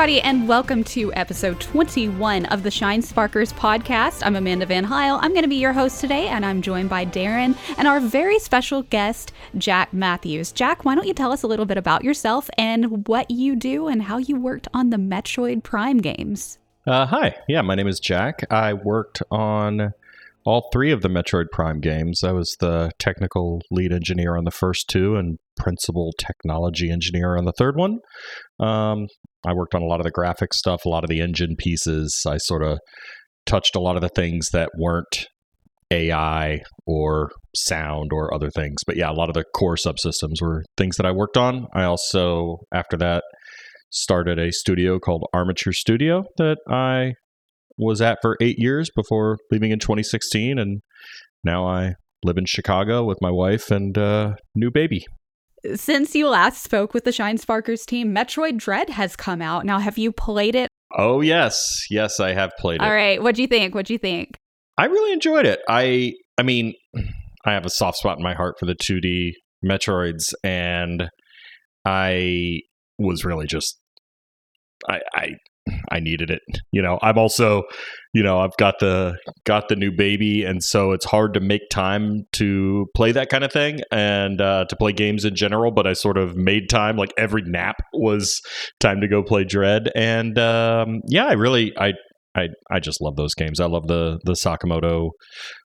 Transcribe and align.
everybody, 0.00 0.22
and 0.22 0.48
welcome 0.48 0.82
to 0.82 1.12
episode 1.12 1.60
21 1.60 2.46
of 2.46 2.62
the 2.62 2.70
Shine 2.70 3.02
Sparkers 3.02 3.52
podcast. 3.52 4.22
I'm 4.24 4.34
Amanda 4.34 4.64
Van 4.64 4.82
Heil. 4.82 5.18
I'm 5.20 5.32
going 5.32 5.42
to 5.42 5.48
be 5.48 5.56
your 5.56 5.74
host 5.74 6.00
today, 6.00 6.28
and 6.28 6.42
I'm 6.42 6.62
joined 6.62 6.88
by 6.88 7.04
Darren 7.04 7.54
and 7.76 7.86
our 7.86 8.00
very 8.00 8.38
special 8.38 8.80
guest, 8.84 9.34
Jack 9.58 9.92
Matthews. 9.92 10.52
Jack, 10.52 10.86
why 10.86 10.94
don't 10.94 11.06
you 11.06 11.12
tell 11.12 11.32
us 11.32 11.42
a 11.42 11.46
little 11.46 11.66
bit 11.66 11.76
about 11.76 12.02
yourself 12.02 12.48
and 12.56 13.06
what 13.08 13.30
you 13.30 13.54
do 13.54 13.88
and 13.88 14.04
how 14.04 14.16
you 14.16 14.40
worked 14.40 14.68
on 14.72 14.88
the 14.88 14.96
Metroid 14.96 15.64
Prime 15.64 15.98
games? 15.98 16.56
Uh, 16.86 17.04
hi, 17.04 17.36
yeah, 17.46 17.60
my 17.60 17.74
name 17.74 17.86
is 17.86 18.00
Jack. 18.00 18.50
I 18.50 18.72
worked 18.72 19.22
on 19.30 19.92
all 20.46 20.70
three 20.72 20.92
of 20.92 21.02
the 21.02 21.10
Metroid 21.10 21.50
Prime 21.52 21.78
games. 21.78 22.24
I 22.24 22.32
was 22.32 22.56
the 22.58 22.90
technical 22.98 23.60
lead 23.70 23.92
engineer 23.92 24.38
on 24.38 24.44
the 24.44 24.50
first 24.50 24.88
two 24.88 25.16
and 25.16 25.38
principal 25.58 26.14
technology 26.16 26.90
engineer 26.90 27.36
on 27.36 27.44
the 27.44 27.52
third 27.52 27.76
one. 27.76 27.98
Um, 28.58 29.08
I 29.46 29.54
worked 29.54 29.74
on 29.74 29.82
a 29.82 29.86
lot 29.86 30.00
of 30.00 30.04
the 30.04 30.10
graphic 30.10 30.52
stuff, 30.52 30.84
a 30.84 30.88
lot 30.88 31.04
of 31.04 31.10
the 31.10 31.20
engine 31.20 31.56
pieces. 31.56 32.24
I 32.26 32.36
sort 32.38 32.62
of 32.62 32.78
touched 33.46 33.74
a 33.74 33.80
lot 33.80 33.96
of 33.96 34.02
the 34.02 34.10
things 34.14 34.50
that 34.52 34.70
weren't 34.78 35.26
AI 35.90 36.60
or 36.86 37.30
sound 37.54 38.10
or 38.12 38.32
other 38.32 38.50
things. 38.50 38.76
But 38.86 38.96
yeah, 38.96 39.10
a 39.10 39.14
lot 39.14 39.28
of 39.28 39.34
the 39.34 39.44
core 39.54 39.76
subsystems 39.76 40.40
were 40.40 40.62
things 40.76 40.96
that 40.96 41.06
I 41.06 41.10
worked 41.10 41.36
on. 41.36 41.66
I 41.74 41.84
also, 41.84 42.58
after 42.72 42.96
that, 42.98 43.24
started 43.90 44.38
a 44.38 44.52
studio 44.52 44.98
called 44.98 45.24
Armature 45.32 45.72
Studio 45.72 46.24
that 46.38 46.58
I 46.68 47.14
was 47.76 48.00
at 48.00 48.18
for 48.22 48.36
eight 48.40 48.56
years 48.58 48.90
before 48.94 49.38
leaving 49.50 49.72
in 49.72 49.78
2016. 49.78 50.58
And 50.58 50.80
now 51.42 51.66
I 51.66 51.94
live 52.24 52.36
in 52.36 52.44
Chicago 52.46 53.04
with 53.04 53.18
my 53.20 53.30
wife 53.30 53.70
and 53.70 53.96
uh, 53.96 54.34
new 54.54 54.70
baby. 54.70 55.04
Since 55.74 56.14
you 56.14 56.28
last 56.28 56.62
spoke 56.62 56.94
with 56.94 57.04
the 57.04 57.12
Shine 57.12 57.38
Sparkers 57.38 57.84
team, 57.84 58.14
Metroid 58.14 58.56
Dread 58.56 58.90
has 58.90 59.16
come 59.16 59.42
out. 59.42 59.66
Now, 59.66 59.78
have 59.78 59.98
you 59.98 60.12
played 60.12 60.54
it? 60.54 60.68
Oh, 60.96 61.20
yes. 61.20 61.84
Yes, 61.90 62.18
I 62.20 62.32
have 62.32 62.50
played 62.58 62.80
it. 62.80 62.84
All 62.84 62.92
right. 62.92 63.22
What'd 63.22 63.38
you 63.38 63.46
think? 63.46 63.74
What'd 63.74 63.90
you 63.90 63.98
think? 63.98 64.36
I 64.78 64.86
really 64.86 65.12
enjoyed 65.12 65.46
it. 65.46 65.60
I 65.68 66.14
I 66.38 66.42
mean, 66.42 66.72
I 67.44 67.52
have 67.52 67.66
a 67.66 67.70
soft 67.70 67.98
spot 67.98 68.18
in 68.18 68.24
my 68.24 68.34
heart 68.34 68.56
for 68.58 68.66
the 68.66 68.74
2D 68.74 69.32
Metroids 69.64 70.32
and 70.42 71.10
I 71.84 72.60
was 72.98 73.24
really 73.24 73.46
just 73.46 73.78
I 74.88 75.00
I 75.14 75.28
I 75.90 76.00
needed 76.00 76.30
it. 76.30 76.42
You 76.72 76.82
know, 76.82 76.98
I'm 77.02 77.18
also, 77.18 77.62
you 78.12 78.22
know, 78.22 78.40
I've 78.40 78.56
got 78.56 78.78
the 78.80 79.16
got 79.44 79.68
the 79.68 79.76
new 79.76 79.90
baby, 79.90 80.44
and 80.44 80.62
so 80.62 80.92
it's 80.92 81.04
hard 81.04 81.34
to 81.34 81.40
make 81.40 81.62
time 81.70 82.24
to 82.32 82.86
play 82.94 83.12
that 83.12 83.28
kind 83.28 83.44
of 83.44 83.52
thing 83.52 83.80
and 83.90 84.40
uh, 84.40 84.64
to 84.68 84.76
play 84.76 84.92
games 84.92 85.24
in 85.24 85.34
general. 85.34 85.70
But 85.70 85.86
I 85.86 85.92
sort 85.92 86.18
of 86.18 86.36
made 86.36 86.68
time. 86.68 86.96
Like 86.96 87.12
every 87.18 87.42
nap 87.42 87.76
was 87.92 88.40
time 88.78 89.00
to 89.00 89.08
go 89.08 89.22
play 89.22 89.44
Dread, 89.44 89.90
and 89.94 90.38
um, 90.38 91.00
yeah, 91.08 91.26
I 91.26 91.32
really, 91.32 91.72
I, 91.78 91.92
I, 92.34 92.48
I 92.70 92.80
just 92.80 93.00
love 93.00 93.16
those 93.16 93.34
games. 93.34 93.60
I 93.60 93.66
love 93.66 93.86
the 93.86 94.18
the 94.24 94.32
Sakamoto 94.32 95.10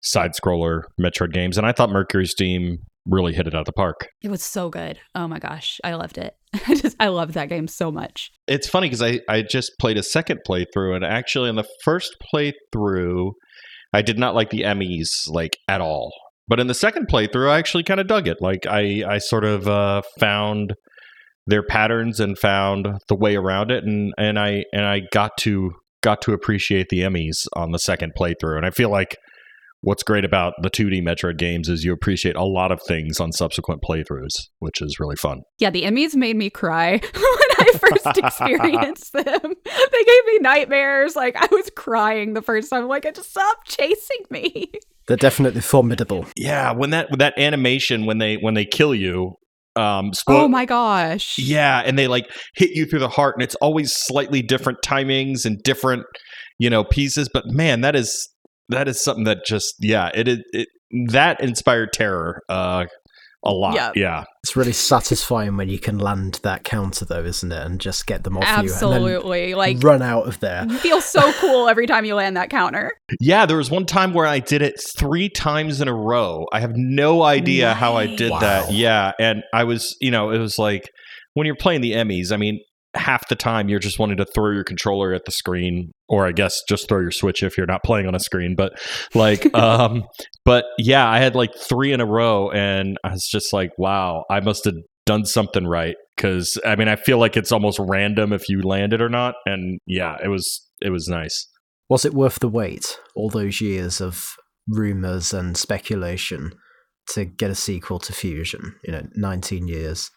side 0.03 0.33
scroller 0.33 0.83
Metroid 1.01 1.33
games, 1.33 1.59
and 1.59 1.67
I 1.67 1.73
thought 1.73 1.91
Mercury 1.91 2.27
Steam 2.27 2.79
really 3.07 3.33
hit 3.33 3.47
it 3.47 3.55
out 3.55 3.61
of 3.61 3.67
the 3.67 3.73
park. 3.73 4.09
It 4.23 4.31
was 4.31 4.43
so 4.43 4.69
good. 4.69 4.99
Oh 5.15 5.27
my 5.27 5.39
gosh, 5.39 5.81
I 5.83 5.95
loved 5.95 6.19
it. 6.19 6.35
I 6.67 6.75
just 6.75 6.97
I 6.99 7.09
love 7.09 7.35
that 7.35 7.49
game 7.49 7.69
so 7.69 7.93
much. 7.93 8.31
It's 8.47 8.69
funny 8.69 8.89
because 8.89 9.03
I 9.03 9.21
I 9.29 9.43
just 9.43 9.73
played 9.79 9.99
a 9.99 10.03
second 10.03 10.41
playthrough, 10.49 10.97
and 10.97 11.05
actually 11.05 11.49
in 11.49 11.57
the 11.57 11.69
first 11.85 12.17
playthrough, 12.33 13.33
I 13.93 14.03
did 14.03 14.19
not 14.19 14.35
like 14.35 14.51
the 14.51 14.63
EMMIs 14.63 15.29
like 15.29 15.57
at 15.69 15.81
all. 15.81 16.13
But 16.49 16.59
in 16.59 16.67
the 16.67 16.75
second 16.75 17.07
playthrough, 17.09 17.49
I 17.49 17.59
actually 17.59 17.85
kind 17.85 18.01
of 18.01 18.09
dug 18.09 18.27
it. 18.27 18.39
Like 18.41 18.67
I 18.67 19.05
I 19.09 19.19
sort 19.19 19.45
of 19.45 19.69
uh, 19.69 20.03
found 20.19 20.75
their 21.47 21.63
patterns 21.63 22.21
and 22.21 22.39
found 22.39 22.89
the 23.09 23.17
way 23.17 23.37
around 23.37 23.71
it, 23.71 23.85
and 23.85 24.13
and 24.19 24.39
I 24.39 24.65
and 24.73 24.85
I 24.85 25.03
got 25.13 25.37
to 25.41 25.71
got 26.03 26.23
to 26.23 26.33
appreciate 26.33 26.89
the 26.89 27.01
EMMIs 27.01 27.47
on 27.55 27.71
the 27.71 27.79
second 27.79 28.13
playthrough, 28.19 28.57
and 28.57 28.67
I 28.67 28.71
feel 28.71 28.91
like 28.91 29.17
what's 29.83 30.03
great 30.03 30.25
about 30.25 30.55
the 30.63 30.71
2D 30.71 31.03
Metroid 31.03 31.39
games 31.39 31.69
is 31.69 31.85
you 31.85 31.93
appreciate 31.93 32.37
a 32.37 32.45
lot 32.45 32.71
of 32.71 32.81
things 32.87 33.21
on 33.21 33.33
subsequent 33.33 33.83
playthroughs, 33.83 34.49
which 34.59 34.83
is 34.83 35.01
really 35.01 35.17
fun. 35.17 35.43
Yeah, 35.59 35.71
the 35.71 35.83
EMMIs 35.83 36.15
made 36.15 36.37
me 36.37 36.51
cry 36.51 36.91
when 37.15 37.51
I 37.59 37.73
first 37.79 38.19
experienced 38.19 39.13
them. 39.13 39.25
They 39.93 40.05
gave 40.05 40.25
me 40.27 40.39
nightmares. 40.39 41.17
Like 41.17 41.37
I 41.37 41.47
was 41.51 41.71
crying 41.77 42.35
the 42.35 42.43
first 42.43 42.71
time. 42.71 42.87
like, 42.89 43.03
just 43.15 43.31
stop 43.31 43.59
chasing 43.67 44.25
me. 44.31 44.71
They're 45.09 45.17
definitely 45.17 45.61
formidable. 45.61 46.27
Yeah, 46.37 46.73
when 46.73 46.91
that 46.91 47.09
that 47.19 47.39
animation 47.39 48.07
when 48.07 48.19
they 48.19 48.37
when 48.37 48.55
they 48.55 48.65
kill 48.65 48.95
you. 48.95 49.37
Um, 49.77 50.13
spo- 50.13 50.43
oh 50.43 50.49
my 50.49 50.65
gosh! 50.65 51.39
Yeah, 51.39 51.83
and 51.85 51.99
they 51.99 52.07
like 52.09 52.31
hit 52.55 52.71
you 52.71 52.87
through 52.87 53.01
the 53.01 53.09
heart, 53.09 53.37
and 53.37 53.43
it's 53.43 53.55
always 53.57 53.93
slightly 53.93 54.43
different 54.43 54.79
timings 54.85 55.45
and 55.45 55.61
different, 55.63 56.05
you 56.59 56.71
know, 56.71 56.85
pieces. 56.85 57.29
But 57.33 57.47
man, 57.47 57.81
that 57.81 57.97
is 57.97 58.29
that 58.71 58.89
is 58.89 59.03
something 59.03 59.25
that 59.25 59.45
just 59.45 59.75
yeah 59.81 60.11
it 60.15 60.29
it, 60.29 60.41
it 60.53 60.69
that 61.09 61.41
inspired 61.41 61.93
terror 61.93 62.43
uh 62.49 62.87
a 63.43 63.51
lot 63.51 63.75
yeah. 63.75 63.91
yeah 63.97 64.25
it's 64.43 64.55
really 64.55 64.73
satisfying 64.73 65.57
when 65.57 65.69
you 65.69 65.79
can 65.79 65.99
land 65.99 66.39
that 66.43 66.63
counter 66.63 67.07
though 67.07 67.25
isn't 67.25 67.51
it 67.51 67.67
and 67.67 67.81
just 67.81 68.07
get 68.07 68.23
them 68.23 68.37
off 68.37 68.45
absolutely 68.45 69.51
you 69.51 69.57
like 69.57 69.83
run 69.83 70.03
out 70.03 70.29
of 70.29 70.39
there 70.41 70.67
you 70.69 70.77
feel 70.77 71.01
so 71.01 71.33
cool 71.35 71.67
every 71.67 71.87
time 71.87 72.05
you 72.05 72.15
land 72.15 72.37
that 72.37 72.51
counter 72.51 72.93
yeah 73.19 73.47
there 73.47 73.57
was 73.57 73.71
one 73.71 73.87
time 73.87 74.13
where 74.13 74.27
i 74.27 74.39
did 74.39 74.61
it 74.61 74.79
three 74.95 75.31
times 75.31 75.81
in 75.81 75.89
a 75.89 75.95
row 75.95 76.45
i 76.53 76.61
have 76.61 76.73
no 76.75 77.23
idea 77.23 77.69
nice. 77.69 77.77
how 77.79 77.97
i 77.97 78.07
did 78.15 78.31
wow. 78.31 78.41
that 78.41 78.73
yeah 78.73 79.13
and 79.19 79.43
i 79.55 79.65
was 79.65 79.97
you 80.03 80.11
know 80.11 80.31
it 80.31 80.39
was 80.39 80.59
like 80.59 80.91
when 81.33 81.47
you're 81.47 81.57
playing 81.57 81.81
the 81.81 81.93
emmys 81.93 82.33
i 82.33 82.37
mean 82.37 82.61
half 82.95 83.29
the 83.29 83.37
time 83.37 83.69
you're 83.69 83.79
just 83.79 83.99
wanting 83.99 84.17
to 84.17 84.25
throw 84.25 84.51
your 84.51 84.65
controller 84.65 85.13
at 85.15 85.25
the 85.25 85.31
screen 85.31 85.93
or 86.09 86.27
i 86.27 86.33
guess 86.33 86.61
just 86.69 86.89
throw 86.89 87.01
your 87.01 87.13
switch 87.13 87.43
if 87.43 87.57
you're 87.57 87.67
not 87.67 87.85
playing 87.85 88.07
on 88.07 88.15
a 88.17 88.21
screen 88.21 88.55
but 88.57 88.73
like 89.15 89.55
um 89.55 90.03
but 90.45 90.65
yeah 90.77 91.09
i 91.09 91.19
had 91.19 91.37
like 91.37 91.51
three 91.57 91.93
in 91.93 92.01
a 92.01 92.07
row 92.07 92.51
and 92.51 92.97
i 93.05 93.11
was 93.11 93.29
just 93.31 93.53
like 93.53 93.71
wow 93.79 94.25
i 94.29 94.41
must 94.41 94.65
have 94.65 94.75
done 95.07 95.25
something 95.25 95.67
right 95.67 95.95
because 96.17 96.59
i 96.67 96.75
mean 96.75 96.89
i 96.89 96.97
feel 96.97 97.19
like 97.19 97.37
it's 97.37 97.53
almost 97.53 97.79
random 97.79 98.33
if 98.33 98.49
you 98.49 98.61
land 98.63 98.93
it 98.93 99.01
or 99.01 99.09
not 99.09 99.35
and 99.47 99.79
yeah 99.87 100.17
it 100.23 100.29
was 100.29 100.69
it 100.81 100.91
was 100.91 101.09
nice. 101.09 101.47
Was 101.89 102.05
it 102.05 102.15
worth 102.15 102.39
the 102.39 102.49
wait 102.49 102.99
all 103.15 103.29
those 103.29 103.61
years 103.61 104.01
of 104.01 104.35
rumors 104.69 105.35
and 105.35 105.57
speculation 105.57 106.53
to 107.15 107.25
get 107.25 107.51
a 107.51 107.55
sequel 107.55 107.99
to 108.01 108.13
fusion? 108.13 108.77
You 108.85 108.93
know 108.93 109.07
19 109.15 109.69
years. 109.69 110.11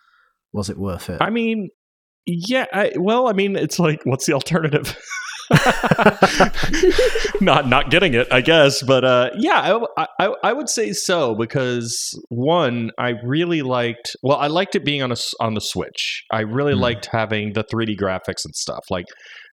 Was 0.54 0.70
it 0.70 0.78
worth 0.78 1.10
it? 1.10 1.22
I 1.22 1.30
mean 1.30 1.70
yeah, 2.26 2.66
I, 2.74 2.92
well, 2.98 3.28
I 3.28 3.34
mean, 3.34 3.56
it's 3.56 3.80
like, 3.80 4.02
what's 4.06 4.26
the 4.26 4.34
alternative? 4.34 4.98
not 7.42 7.68
not 7.68 7.90
getting 7.90 8.14
it, 8.14 8.28
I 8.32 8.42
guess. 8.42 8.82
But 8.82 9.04
uh, 9.04 9.30
yeah, 9.38 9.80
I, 9.98 10.08
I, 10.20 10.34
I 10.44 10.54
would 10.54 10.70
say 10.70 10.94
so 10.94 11.36
because 11.36 12.18
one, 12.30 12.92
I 12.98 13.14
really 13.24 13.62
liked. 13.62 14.16
Well, 14.24 14.38
I 14.38 14.48
liked 14.48 14.76
it 14.76 14.86
being 14.86 15.02
on 15.02 15.12
a 15.12 15.16
on 15.40 15.54
the 15.54 15.62
Switch. 15.62 16.24
I 16.32 16.42
really 16.42 16.74
mm. 16.74 16.80
liked 16.80 17.10
having 17.12 17.54
the 17.54 17.64
3D 17.64 17.98
graphics 18.00 18.46
and 18.46 18.56
stuff. 18.56 18.86
Like 18.90 19.06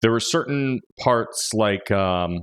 there 0.02 0.10
were 0.10 0.20
certain 0.20 0.80
parts, 1.00 1.50
like 1.54 1.90
um, 1.90 2.40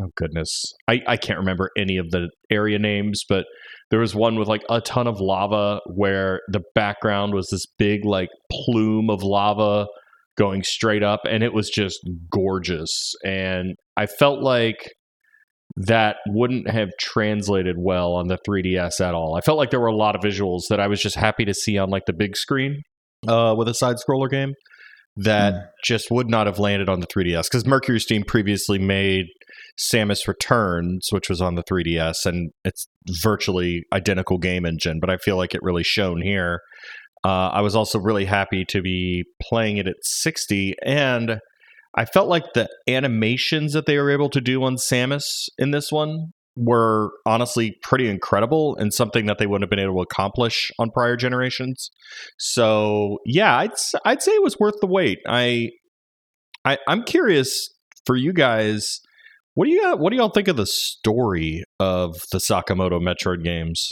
oh 0.00 0.08
goodness, 0.16 0.64
I 0.88 1.00
I 1.06 1.16
can't 1.16 1.38
remember 1.38 1.70
any 1.76 1.98
of 1.98 2.10
the 2.10 2.30
area 2.50 2.78
names, 2.78 3.22
but 3.28 3.44
there 3.90 4.00
was 4.00 4.14
one 4.14 4.38
with 4.38 4.48
like 4.48 4.64
a 4.68 4.80
ton 4.80 5.06
of 5.06 5.20
lava 5.20 5.80
where 5.86 6.40
the 6.48 6.62
background 6.74 7.34
was 7.34 7.48
this 7.48 7.66
big 7.78 8.04
like 8.04 8.28
plume 8.50 9.10
of 9.10 9.22
lava 9.22 9.86
going 10.36 10.62
straight 10.62 11.02
up 11.02 11.20
and 11.28 11.42
it 11.42 11.52
was 11.52 11.70
just 11.70 11.98
gorgeous. 12.30 13.14
And 13.24 13.76
i 13.96 14.06
felt 14.06 14.42
like 14.42 14.92
that 15.76 16.16
wouldn't 16.26 16.68
have 16.68 16.90
translated 16.98 17.76
well 17.78 18.14
on 18.14 18.28
the 18.28 18.38
3ds 18.46 19.00
at 19.00 19.14
all. 19.14 19.36
I 19.36 19.40
felt 19.40 19.58
like 19.58 19.70
there 19.70 19.80
were 19.80 19.86
a 19.86 19.96
lot 19.96 20.16
of 20.16 20.22
visuals 20.22 20.62
that 20.70 20.80
i 20.80 20.86
was 20.86 21.00
just 21.00 21.16
happy 21.16 21.44
to 21.44 21.54
see 21.54 21.78
on 21.78 21.90
like 21.90 22.04
the 22.06 22.12
big 22.12 22.36
screen 22.36 22.82
uh, 23.26 23.54
with 23.56 23.68
a 23.68 23.74
side 23.74 23.96
scroller 23.96 24.30
game 24.30 24.54
that 25.18 25.52
mm. 25.52 25.68
just 25.84 26.10
would 26.10 26.28
not 26.28 26.46
have 26.46 26.58
landed 26.58 26.88
on 26.88 27.00
the 27.00 27.06
3ds 27.06 27.44
because 27.44 27.66
mercury 27.66 28.00
steam 28.00 28.22
previously 28.22 28.78
made 28.78 29.26
Samus 29.78 30.26
Returns, 30.26 31.08
which 31.10 31.28
was 31.28 31.40
on 31.40 31.54
the 31.54 31.62
3DS, 31.62 32.26
and 32.26 32.50
it's 32.64 32.88
virtually 33.22 33.84
identical 33.92 34.38
game 34.38 34.66
engine, 34.66 34.98
but 35.00 35.10
I 35.10 35.16
feel 35.18 35.36
like 35.36 35.54
it 35.54 35.62
really 35.62 35.84
shone 35.84 36.20
here. 36.20 36.60
Uh, 37.24 37.48
I 37.48 37.60
was 37.60 37.76
also 37.76 37.98
really 37.98 38.24
happy 38.24 38.64
to 38.66 38.82
be 38.82 39.24
playing 39.42 39.76
it 39.76 39.86
at 39.86 39.96
60, 40.02 40.74
and 40.84 41.40
I 41.96 42.04
felt 42.04 42.28
like 42.28 42.52
the 42.54 42.68
animations 42.88 43.72
that 43.72 43.86
they 43.86 43.98
were 43.98 44.10
able 44.10 44.30
to 44.30 44.40
do 44.40 44.62
on 44.64 44.76
Samus 44.76 45.48
in 45.58 45.70
this 45.70 45.90
one 45.90 46.32
were 46.58 47.10
honestly 47.24 47.76
pretty 47.82 48.08
incredible 48.08 48.76
and 48.76 48.92
something 48.92 49.26
that 49.26 49.38
they 49.38 49.46
wouldn't 49.46 49.64
have 49.64 49.70
been 49.70 49.78
able 49.78 49.96
to 49.96 50.02
accomplish 50.02 50.70
on 50.78 50.90
prior 50.90 51.16
generations. 51.16 51.90
So 52.38 53.18
yeah, 53.24 53.56
I'd 53.56 53.72
I'd 54.04 54.22
say 54.22 54.32
it 54.32 54.42
was 54.42 54.58
worth 54.58 54.74
the 54.80 54.86
wait. 54.86 55.18
I, 55.28 55.70
I 56.64 56.78
I'm 56.88 57.04
curious 57.04 57.68
for 58.06 58.16
you 58.16 58.32
guys 58.32 59.00
what 59.58 59.64
do 59.66 59.72
you 59.72 59.96
what 59.96 60.10
do 60.10 60.16
y'all 60.16 60.28
think 60.28 60.46
of 60.46 60.56
the 60.56 60.66
story 60.66 61.64
of 61.80 62.14
the 62.30 62.38
Sakamoto 62.38 63.00
Metroid 63.02 63.42
games? 63.42 63.88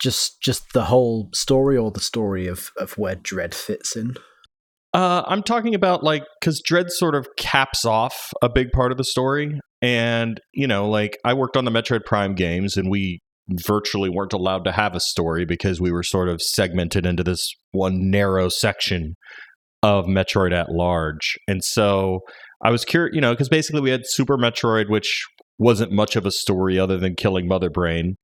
Just 0.00 0.40
just 0.40 0.62
the 0.74 0.84
whole 0.84 1.30
story 1.34 1.76
or 1.76 1.90
the 1.90 1.98
story 1.98 2.46
of, 2.46 2.70
of 2.78 2.96
where 2.96 3.16
Dread 3.16 3.52
fits 3.52 3.96
in? 3.96 4.14
Uh, 4.92 5.24
I'm 5.26 5.42
talking 5.42 5.74
about 5.74 6.04
like 6.04 6.22
because 6.40 6.62
Dread 6.64 6.92
sort 6.92 7.16
of 7.16 7.26
caps 7.36 7.84
off 7.84 8.30
a 8.40 8.48
big 8.48 8.70
part 8.70 8.92
of 8.92 8.96
the 8.96 9.02
story, 9.02 9.58
and 9.84 10.40
you 10.52 10.66
know, 10.66 10.88
like 10.88 11.18
I 11.24 11.34
worked 11.34 11.56
on 11.56 11.64
the 11.64 11.70
Metroid 11.70 12.04
Prime 12.04 12.34
games, 12.34 12.76
and 12.76 12.90
we 12.90 13.20
virtually 13.66 14.08
weren't 14.08 14.32
allowed 14.32 14.64
to 14.64 14.72
have 14.72 14.94
a 14.94 15.00
story 15.00 15.44
because 15.44 15.80
we 15.80 15.92
were 15.92 16.02
sort 16.02 16.30
of 16.30 16.40
segmented 16.40 17.04
into 17.04 17.22
this 17.22 17.46
one 17.72 18.10
narrow 18.10 18.48
section 18.48 19.14
of 19.82 20.06
Metroid 20.06 20.52
at 20.52 20.70
large, 20.70 21.36
and 21.46 21.62
so 21.62 22.20
I 22.64 22.70
was 22.70 22.84
curious, 22.84 23.14
you 23.14 23.20
know, 23.20 23.32
because 23.32 23.50
basically 23.50 23.82
we 23.82 23.90
had 23.90 24.06
Super 24.06 24.38
Metroid, 24.38 24.88
which 24.88 25.26
wasn't 25.58 25.92
much 25.92 26.16
of 26.16 26.24
a 26.24 26.30
story 26.30 26.78
other 26.78 26.98
than 26.98 27.14
killing 27.14 27.46
Mother 27.46 27.68
Brain. 27.70 28.16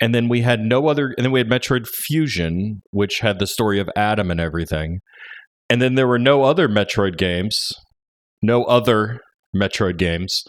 And 0.00 0.14
then 0.14 0.28
we 0.28 0.42
had 0.42 0.60
no 0.60 0.88
other, 0.88 1.14
and 1.16 1.24
then 1.24 1.32
we 1.32 1.40
had 1.40 1.48
Metroid 1.48 1.86
Fusion, 1.86 2.82
which 2.90 3.20
had 3.20 3.38
the 3.38 3.46
story 3.46 3.80
of 3.80 3.88
Adam 3.96 4.30
and 4.30 4.40
everything. 4.40 5.00
And 5.70 5.82
then 5.82 5.94
there 5.94 6.06
were 6.06 6.18
no 6.18 6.42
other 6.42 6.68
Metroid 6.68 7.16
games, 7.18 7.72
no 8.42 8.64
other 8.64 9.20
Metroid 9.54 9.96
games. 9.98 10.42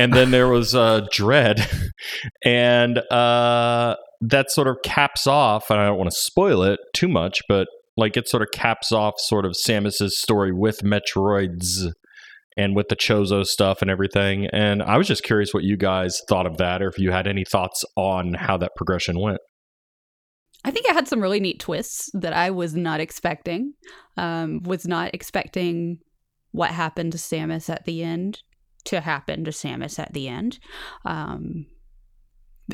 And 0.00 0.14
then 0.14 0.30
there 0.30 0.48
was 0.48 0.74
uh, 0.74 1.02
Dread. 1.12 1.60
and 2.44 2.98
uh, 3.10 3.96
that 4.22 4.50
sort 4.50 4.66
of 4.66 4.78
caps 4.82 5.26
off, 5.26 5.68
and 5.68 5.78
I 5.78 5.84
don't 5.84 5.98
want 5.98 6.10
to 6.10 6.16
spoil 6.16 6.62
it 6.62 6.80
too 6.94 7.06
much, 7.06 7.42
but 7.50 7.68
like 7.98 8.16
it 8.16 8.26
sort 8.26 8.42
of 8.42 8.48
caps 8.50 8.92
off 8.92 9.14
sort 9.18 9.44
of 9.44 9.52
Samus's 9.52 10.18
story 10.18 10.52
with 10.54 10.78
Metroids 10.82 11.92
and 12.56 12.74
with 12.74 12.88
the 12.88 12.96
Chozo 12.96 13.44
stuff 13.44 13.82
and 13.82 13.90
everything. 13.90 14.46
And 14.46 14.82
I 14.82 14.96
was 14.96 15.06
just 15.06 15.22
curious 15.22 15.52
what 15.52 15.64
you 15.64 15.76
guys 15.76 16.18
thought 16.30 16.46
of 16.46 16.56
that, 16.56 16.80
or 16.80 16.88
if 16.88 16.98
you 16.98 17.12
had 17.12 17.26
any 17.26 17.44
thoughts 17.44 17.84
on 17.94 18.32
how 18.32 18.56
that 18.56 18.72
progression 18.76 19.20
went. 19.20 19.40
I 20.64 20.70
think 20.70 20.86
it 20.86 20.94
had 20.94 21.08
some 21.08 21.20
really 21.20 21.40
neat 21.40 21.60
twists 21.60 22.08
that 22.14 22.32
I 22.32 22.50
was 22.50 22.74
not 22.74 23.00
expecting. 23.00 23.74
Um, 24.16 24.62
was 24.62 24.86
not 24.86 25.12
expecting 25.12 25.98
what 26.52 26.70
happened 26.70 27.12
to 27.12 27.18
Samus 27.18 27.68
at 27.68 27.84
the 27.84 28.02
end 28.02 28.40
to 28.84 29.00
happen 29.00 29.44
to 29.44 29.50
Samus 29.50 29.98
at 29.98 30.12
the 30.12 30.28
end. 30.28 30.58
Um, 31.04 31.66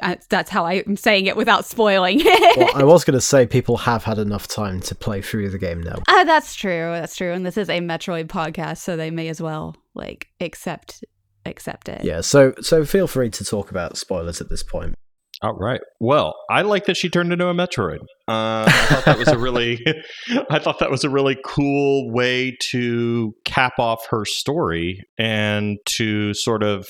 I, 0.02 0.18
that's 0.28 0.50
how 0.50 0.66
I'm 0.66 0.96
saying 0.96 1.26
it 1.26 1.36
without 1.36 1.64
spoiling. 1.64 2.20
well, 2.56 2.70
I 2.74 2.84
was 2.84 3.04
going 3.04 3.14
to 3.14 3.20
say 3.20 3.46
people 3.46 3.76
have 3.78 4.04
had 4.04 4.18
enough 4.18 4.46
time 4.46 4.80
to 4.82 4.94
play 4.94 5.22
through 5.22 5.50
the 5.50 5.58
game 5.58 5.82
now. 5.82 6.02
Uh, 6.08 6.24
that's 6.24 6.54
true. 6.54 6.90
That's 6.92 7.16
true. 7.16 7.32
And 7.32 7.44
this 7.46 7.56
is 7.56 7.68
a 7.68 7.80
Metroid 7.80 8.26
podcast, 8.26 8.78
so 8.78 8.96
they 8.96 9.10
may 9.10 9.28
as 9.28 9.40
well 9.40 9.76
like 9.94 10.28
accept 10.40 11.04
accept 11.44 11.88
it. 11.88 12.04
Yeah. 12.04 12.20
So 12.20 12.54
so 12.60 12.84
feel 12.84 13.06
free 13.06 13.30
to 13.30 13.44
talk 13.44 13.70
about 13.70 13.96
spoilers 13.96 14.40
at 14.40 14.48
this 14.48 14.62
point. 14.62 14.94
All 15.42 15.54
right. 15.54 15.80
Well, 16.00 16.34
I 16.50 16.62
like 16.62 16.86
that 16.86 16.96
she 16.96 17.10
turned 17.10 17.32
into 17.32 17.46
a 17.48 17.54
Metroid. 17.54 17.98
Uh, 18.26 18.64
I 18.66 18.86
thought 18.88 19.04
that 19.04 19.18
was 19.18 19.28
a 19.28 19.38
really, 19.38 19.84
I 20.50 20.58
thought 20.58 20.78
that 20.78 20.90
was 20.90 21.04
a 21.04 21.10
really 21.10 21.36
cool 21.44 22.10
way 22.12 22.56
to 22.70 23.34
cap 23.44 23.78
off 23.78 24.06
her 24.10 24.24
story 24.24 25.02
and 25.18 25.76
to 25.96 26.32
sort 26.34 26.62
of 26.62 26.86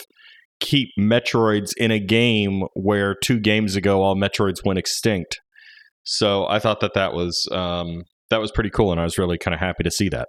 keep 0.60 0.88
Metroids 0.98 1.72
in 1.76 1.90
a 1.90 1.98
game 1.98 2.62
where 2.74 3.14
two 3.14 3.40
games 3.40 3.76
ago 3.76 4.02
all 4.02 4.14
Metroids 4.14 4.64
went 4.64 4.78
extinct. 4.78 5.40
So 6.04 6.46
I 6.46 6.60
thought 6.60 6.80
that 6.80 6.94
that 6.94 7.14
was 7.14 7.48
um, 7.50 8.04
that 8.30 8.40
was 8.40 8.52
pretty 8.52 8.70
cool, 8.70 8.92
and 8.92 9.00
I 9.00 9.04
was 9.04 9.18
really 9.18 9.38
kind 9.38 9.54
of 9.54 9.60
happy 9.60 9.82
to 9.82 9.90
see 9.90 10.08
that. 10.10 10.28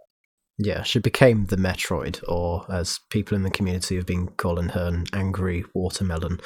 Yeah, 0.60 0.82
she 0.82 0.98
became 0.98 1.46
the 1.46 1.56
Metroid, 1.56 2.24
or 2.28 2.66
as 2.72 3.00
people 3.12 3.36
in 3.36 3.44
the 3.44 3.52
community 3.52 3.96
have 3.96 4.08
been 4.08 4.28
calling 4.28 4.70
her, 4.70 4.88
an 4.88 5.06
angry 5.14 5.64
watermelon, 5.76 6.40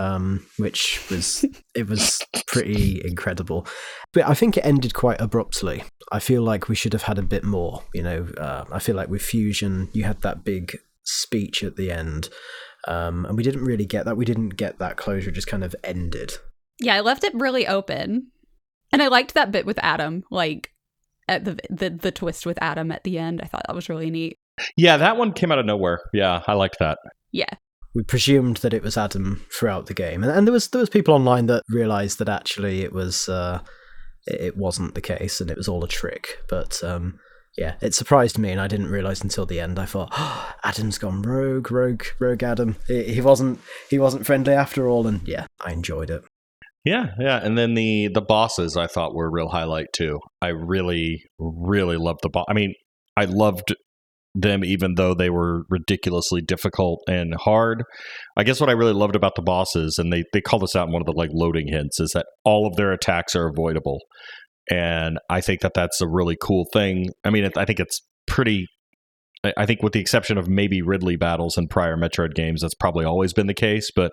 um, 0.00 0.44
which 0.58 1.00
was 1.08 1.44
it 1.74 1.88
was 1.88 2.20
pretty 2.48 3.00
incredible. 3.04 3.66
But 4.12 4.28
I 4.28 4.34
think 4.34 4.56
it 4.56 4.66
ended 4.66 4.94
quite 4.94 5.20
abruptly. 5.20 5.84
I 6.10 6.18
feel 6.18 6.42
like 6.42 6.68
we 6.68 6.74
should 6.74 6.92
have 6.92 7.04
had 7.04 7.18
a 7.18 7.22
bit 7.22 7.44
more. 7.44 7.84
You 7.94 8.02
know, 8.02 8.26
uh, 8.36 8.64
I 8.72 8.80
feel 8.80 8.96
like 8.96 9.08
with 9.08 9.22
Fusion, 9.22 9.88
you 9.92 10.04
had 10.04 10.22
that 10.22 10.42
big 10.42 10.76
speech 11.04 11.62
at 11.62 11.76
the 11.76 11.92
end, 11.92 12.30
um, 12.88 13.24
and 13.26 13.36
we 13.36 13.44
didn't 13.44 13.64
really 13.64 13.86
get 13.86 14.06
that. 14.06 14.16
We 14.16 14.24
didn't 14.24 14.50
get 14.50 14.80
that 14.80 14.96
closure. 14.96 15.30
Just 15.30 15.46
kind 15.46 15.62
of 15.62 15.76
ended. 15.84 16.32
Yeah, 16.80 16.96
I 16.96 17.00
left 17.00 17.22
it 17.22 17.32
really 17.32 17.68
open, 17.68 18.32
and 18.90 19.00
I 19.00 19.06
liked 19.06 19.34
that 19.34 19.52
bit 19.52 19.66
with 19.66 19.78
Adam. 19.84 20.24
Like 20.32 20.72
at 21.28 21.44
the 21.44 21.58
the 21.70 21.90
the 21.90 22.12
twist 22.12 22.46
with 22.46 22.58
Adam 22.60 22.92
at 22.92 23.04
the 23.04 23.18
end. 23.18 23.40
I 23.42 23.46
thought 23.46 23.62
that 23.66 23.74
was 23.74 23.88
really 23.88 24.10
neat. 24.10 24.38
Yeah, 24.76 24.96
that 24.96 25.16
one 25.16 25.32
came 25.32 25.50
out 25.52 25.58
of 25.58 25.66
nowhere. 25.66 26.00
Yeah, 26.12 26.42
I 26.46 26.54
liked 26.54 26.78
that. 26.78 26.98
Yeah. 27.30 27.48
We 27.94 28.02
presumed 28.02 28.58
that 28.58 28.72
it 28.72 28.82
was 28.82 28.96
Adam 28.96 29.44
throughout 29.52 29.86
the 29.86 29.94
game, 29.94 30.22
and, 30.22 30.32
and 30.32 30.46
there 30.46 30.52
was 30.52 30.68
there 30.68 30.80
was 30.80 30.90
people 30.90 31.14
online 31.14 31.46
that 31.46 31.62
realized 31.68 32.18
that 32.18 32.28
actually 32.28 32.82
it 32.82 32.92
was 32.92 33.28
uh, 33.28 33.60
it 34.26 34.56
wasn't 34.56 34.94
the 34.94 35.00
case 35.00 35.40
and 35.40 35.50
it 35.50 35.56
was 35.56 35.68
all 35.68 35.84
a 35.84 35.88
trick. 35.88 36.38
But 36.48 36.82
um, 36.82 37.18
yeah, 37.56 37.74
it 37.82 37.94
surprised 37.94 38.38
me, 38.38 38.50
and 38.50 38.60
I 38.60 38.66
didn't 38.66 38.90
realize 38.90 39.22
until 39.22 39.44
the 39.44 39.60
end. 39.60 39.78
I 39.78 39.84
thought, 39.84 40.08
oh, 40.12 40.54
Adam's 40.64 40.98
gone 40.98 41.20
rogue, 41.22 41.70
rogue, 41.70 42.04
rogue. 42.18 42.42
Adam. 42.42 42.76
He, 42.88 43.14
he 43.14 43.20
wasn't 43.20 43.60
he 43.90 43.98
wasn't 43.98 44.26
friendly 44.26 44.54
after 44.54 44.88
all, 44.88 45.06
and 45.06 45.26
yeah, 45.28 45.46
I 45.60 45.72
enjoyed 45.72 46.10
it. 46.10 46.22
Yeah, 46.84 47.06
yeah, 47.18 47.40
and 47.42 47.56
then 47.56 47.74
the 47.74 48.08
the 48.12 48.22
bosses 48.22 48.76
I 48.76 48.88
thought 48.88 49.14
were 49.14 49.26
a 49.26 49.32
real 49.32 49.48
highlight 49.48 49.86
too. 49.94 50.18
I 50.40 50.48
really, 50.48 51.22
really 51.38 51.96
loved 51.96 52.20
the 52.22 52.28
boss. 52.28 52.46
I 52.48 52.54
mean, 52.54 52.74
I 53.16 53.26
loved 53.26 53.74
them 54.34 54.64
even 54.64 54.94
though 54.96 55.14
they 55.14 55.30
were 55.30 55.64
ridiculously 55.68 56.40
difficult 56.40 57.00
and 57.06 57.34
hard. 57.34 57.84
I 58.36 58.44
guess 58.44 58.60
what 58.60 58.70
I 58.70 58.72
really 58.72 58.94
loved 58.94 59.14
about 59.14 59.36
the 59.36 59.42
bosses, 59.42 59.96
and 59.98 60.12
they 60.12 60.24
they 60.32 60.40
call 60.40 60.58
this 60.58 60.74
out 60.74 60.88
in 60.88 60.92
one 60.92 61.02
of 61.02 61.06
the 61.06 61.12
like 61.12 61.30
loading 61.32 61.68
hints, 61.68 62.00
is 62.00 62.10
that 62.14 62.26
all 62.44 62.66
of 62.66 62.76
their 62.76 62.92
attacks 62.92 63.36
are 63.36 63.46
avoidable 63.46 64.00
and 64.70 65.18
I 65.28 65.40
think 65.40 65.60
that 65.60 65.74
that's 65.74 66.00
a 66.00 66.08
really 66.08 66.36
cool 66.40 66.66
thing. 66.72 67.08
I 67.24 67.30
mean, 67.30 67.50
I 67.56 67.64
think 67.64 67.80
it's 67.80 68.00
pretty. 68.26 68.66
I 69.56 69.66
think, 69.66 69.82
with 69.82 69.92
the 69.92 69.98
exception 69.98 70.38
of 70.38 70.48
maybe 70.48 70.82
Ridley 70.82 71.16
battles 71.16 71.58
in 71.58 71.66
prior 71.66 71.96
Metroid 71.96 72.34
games, 72.34 72.60
that's 72.60 72.76
probably 72.76 73.04
always 73.04 73.32
been 73.32 73.48
the 73.48 73.54
case. 73.54 73.90
But 73.94 74.12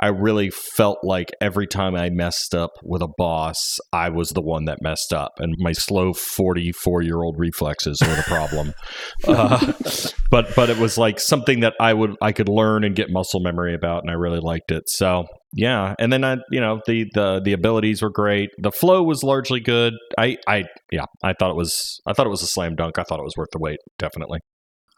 I 0.00 0.08
really 0.08 0.50
felt 0.50 0.98
like 1.02 1.30
every 1.40 1.66
time 1.66 1.94
I 1.94 2.10
messed 2.10 2.54
up 2.54 2.70
with 2.82 3.02
a 3.02 3.08
boss, 3.18 3.78
I 3.92 4.08
was 4.08 4.30
the 4.30 4.40
one 4.40 4.64
that 4.64 4.78
messed 4.80 5.12
up, 5.12 5.32
and 5.38 5.54
my 5.58 5.72
slow 5.72 6.12
forty-four-year-old 6.12 7.38
reflexes 7.38 7.98
were 8.00 8.16
the 8.16 8.22
problem. 8.22 8.72
uh, 9.28 9.72
but 10.30 10.54
but 10.56 10.70
it 10.70 10.78
was 10.78 10.96
like 10.96 11.20
something 11.20 11.60
that 11.60 11.74
I 11.80 11.92
would 11.92 12.16
I 12.22 12.32
could 12.32 12.48
learn 12.48 12.84
and 12.84 12.96
get 12.96 13.10
muscle 13.10 13.40
memory 13.40 13.74
about, 13.74 14.02
and 14.02 14.10
I 14.10 14.14
really 14.14 14.40
liked 14.40 14.70
it. 14.70 14.84
So 14.88 15.26
yeah, 15.54 15.94
and 15.98 16.12
then 16.12 16.24
I 16.24 16.38
you 16.50 16.60
know 16.60 16.80
the 16.86 17.06
the 17.14 17.40
the 17.44 17.52
abilities 17.52 18.02
were 18.02 18.10
great. 18.10 18.50
The 18.58 18.72
flow 18.72 19.02
was 19.02 19.22
largely 19.22 19.60
good. 19.60 19.92
I 20.18 20.38
I 20.48 20.64
yeah 20.90 21.04
I 21.22 21.34
thought 21.34 21.50
it 21.50 21.56
was 21.56 22.00
I 22.06 22.14
thought 22.14 22.26
it 22.26 22.30
was 22.30 22.42
a 22.42 22.46
slam 22.46 22.74
dunk. 22.74 22.98
I 22.98 23.02
thought 23.02 23.20
it 23.20 23.24
was 23.24 23.36
worth 23.36 23.50
the 23.52 23.58
wait. 23.60 23.78
Definitely. 23.98 24.40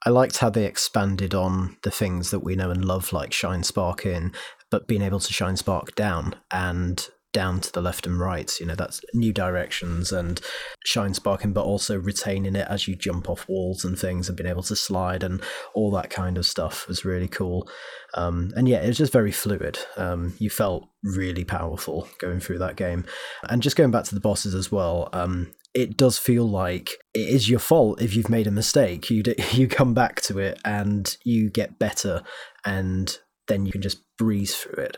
I 0.07 0.11
liked 0.11 0.39
how 0.39 0.51
they 0.51 0.67
expanded 0.67 1.35
on 1.35 1.79
the 1.83 1.91
things 1.91 2.31
that 2.31 2.41
we 2.41 2.57
know 2.57 2.71
and 2.71 2.85
love, 2.85 3.13
like 3.13 3.33
Shine 3.33 3.63
Spark 3.63 4.05
in, 4.05 4.33
but 4.75 4.89
being 4.89 5.03
able 5.03 5.21
to 5.21 5.33
shine 5.33 5.57
spark 5.57 5.95
down 5.95 6.35
and 6.51 7.09
down 7.33 7.61
to 7.61 7.71
the 7.71 7.81
left 7.81 8.09
and 8.09 8.19
right. 8.19 8.59
You 8.59 8.67
know, 8.67 8.75
that's 8.75 9.01
new 9.15 9.33
directions 9.33 10.11
and 10.11 10.41
shine 10.85 11.15
sparking, 11.15 11.53
but 11.53 11.63
also 11.63 11.97
retaining 11.97 12.57
it 12.57 12.67
as 12.69 12.89
you 12.89 12.97
jump 12.97 13.31
off 13.31 13.49
walls 13.49 13.85
and 13.85 13.97
things 13.97 14.29
and 14.29 14.37
being 14.37 14.51
able 14.51 14.65
to 14.65 14.75
slide 14.75 15.23
and 15.23 15.41
all 15.75 15.93
that 15.93 16.11
kind 16.11 16.37
of 16.37 16.45
stuff 16.45 16.89
was 16.89 17.05
really 17.05 17.29
cool. 17.29 17.69
Um, 18.15 18.51
and 18.57 18.67
yeah, 18.67 18.83
it 18.83 18.89
was 18.89 18.99
just 18.99 19.13
very 19.13 19.31
fluid. 19.31 19.79
Um, 19.97 20.35
you 20.41 20.51
felt 20.51 20.89
really 21.05 21.45
powerful 21.45 22.09
going 22.19 22.41
through 22.41 22.59
that 22.59 22.75
game. 22.75 23.05
And 23.49 23.63
just 23.63 23.77
going 23.77 23.93
back 23.93 24.03
to 24.07 24.15
the 24.17 24.21
bosses 24.21 24.57
as 24.57 24.73
well, 24.73 25.09
um, 25.13 25.53
it 25.73 25.97
does 25.97 26.19
feel 26.19 26.51
like 26.51 26.91
it 27.15 27.29
is 27.29 27.49
your 27.49 27.61
fault 27.61 28.03
if 28.03 28.17
you've 28.17 28.29
made 28.29 28.49
a 28.49 28.51
mistake. 28.51 29.09
You 29.09 29.23
d- 29.23 29.37
you 29.53 29.69
come 29.69 29.95
back 29.95 30.21
to 30.23 30.41
it 30.41 30.61
and 30.65 31.17
you 31.23 31.49
get 31.49 31.79
better 31.79 32.25
and 32.65 33.17
then 33.47 33.67
you 33.67 33.73
can 33.73 33.83
just 33.83 34.04
breeze 34.19 34.57
through 34.57 34.85
it. 34.85 34.97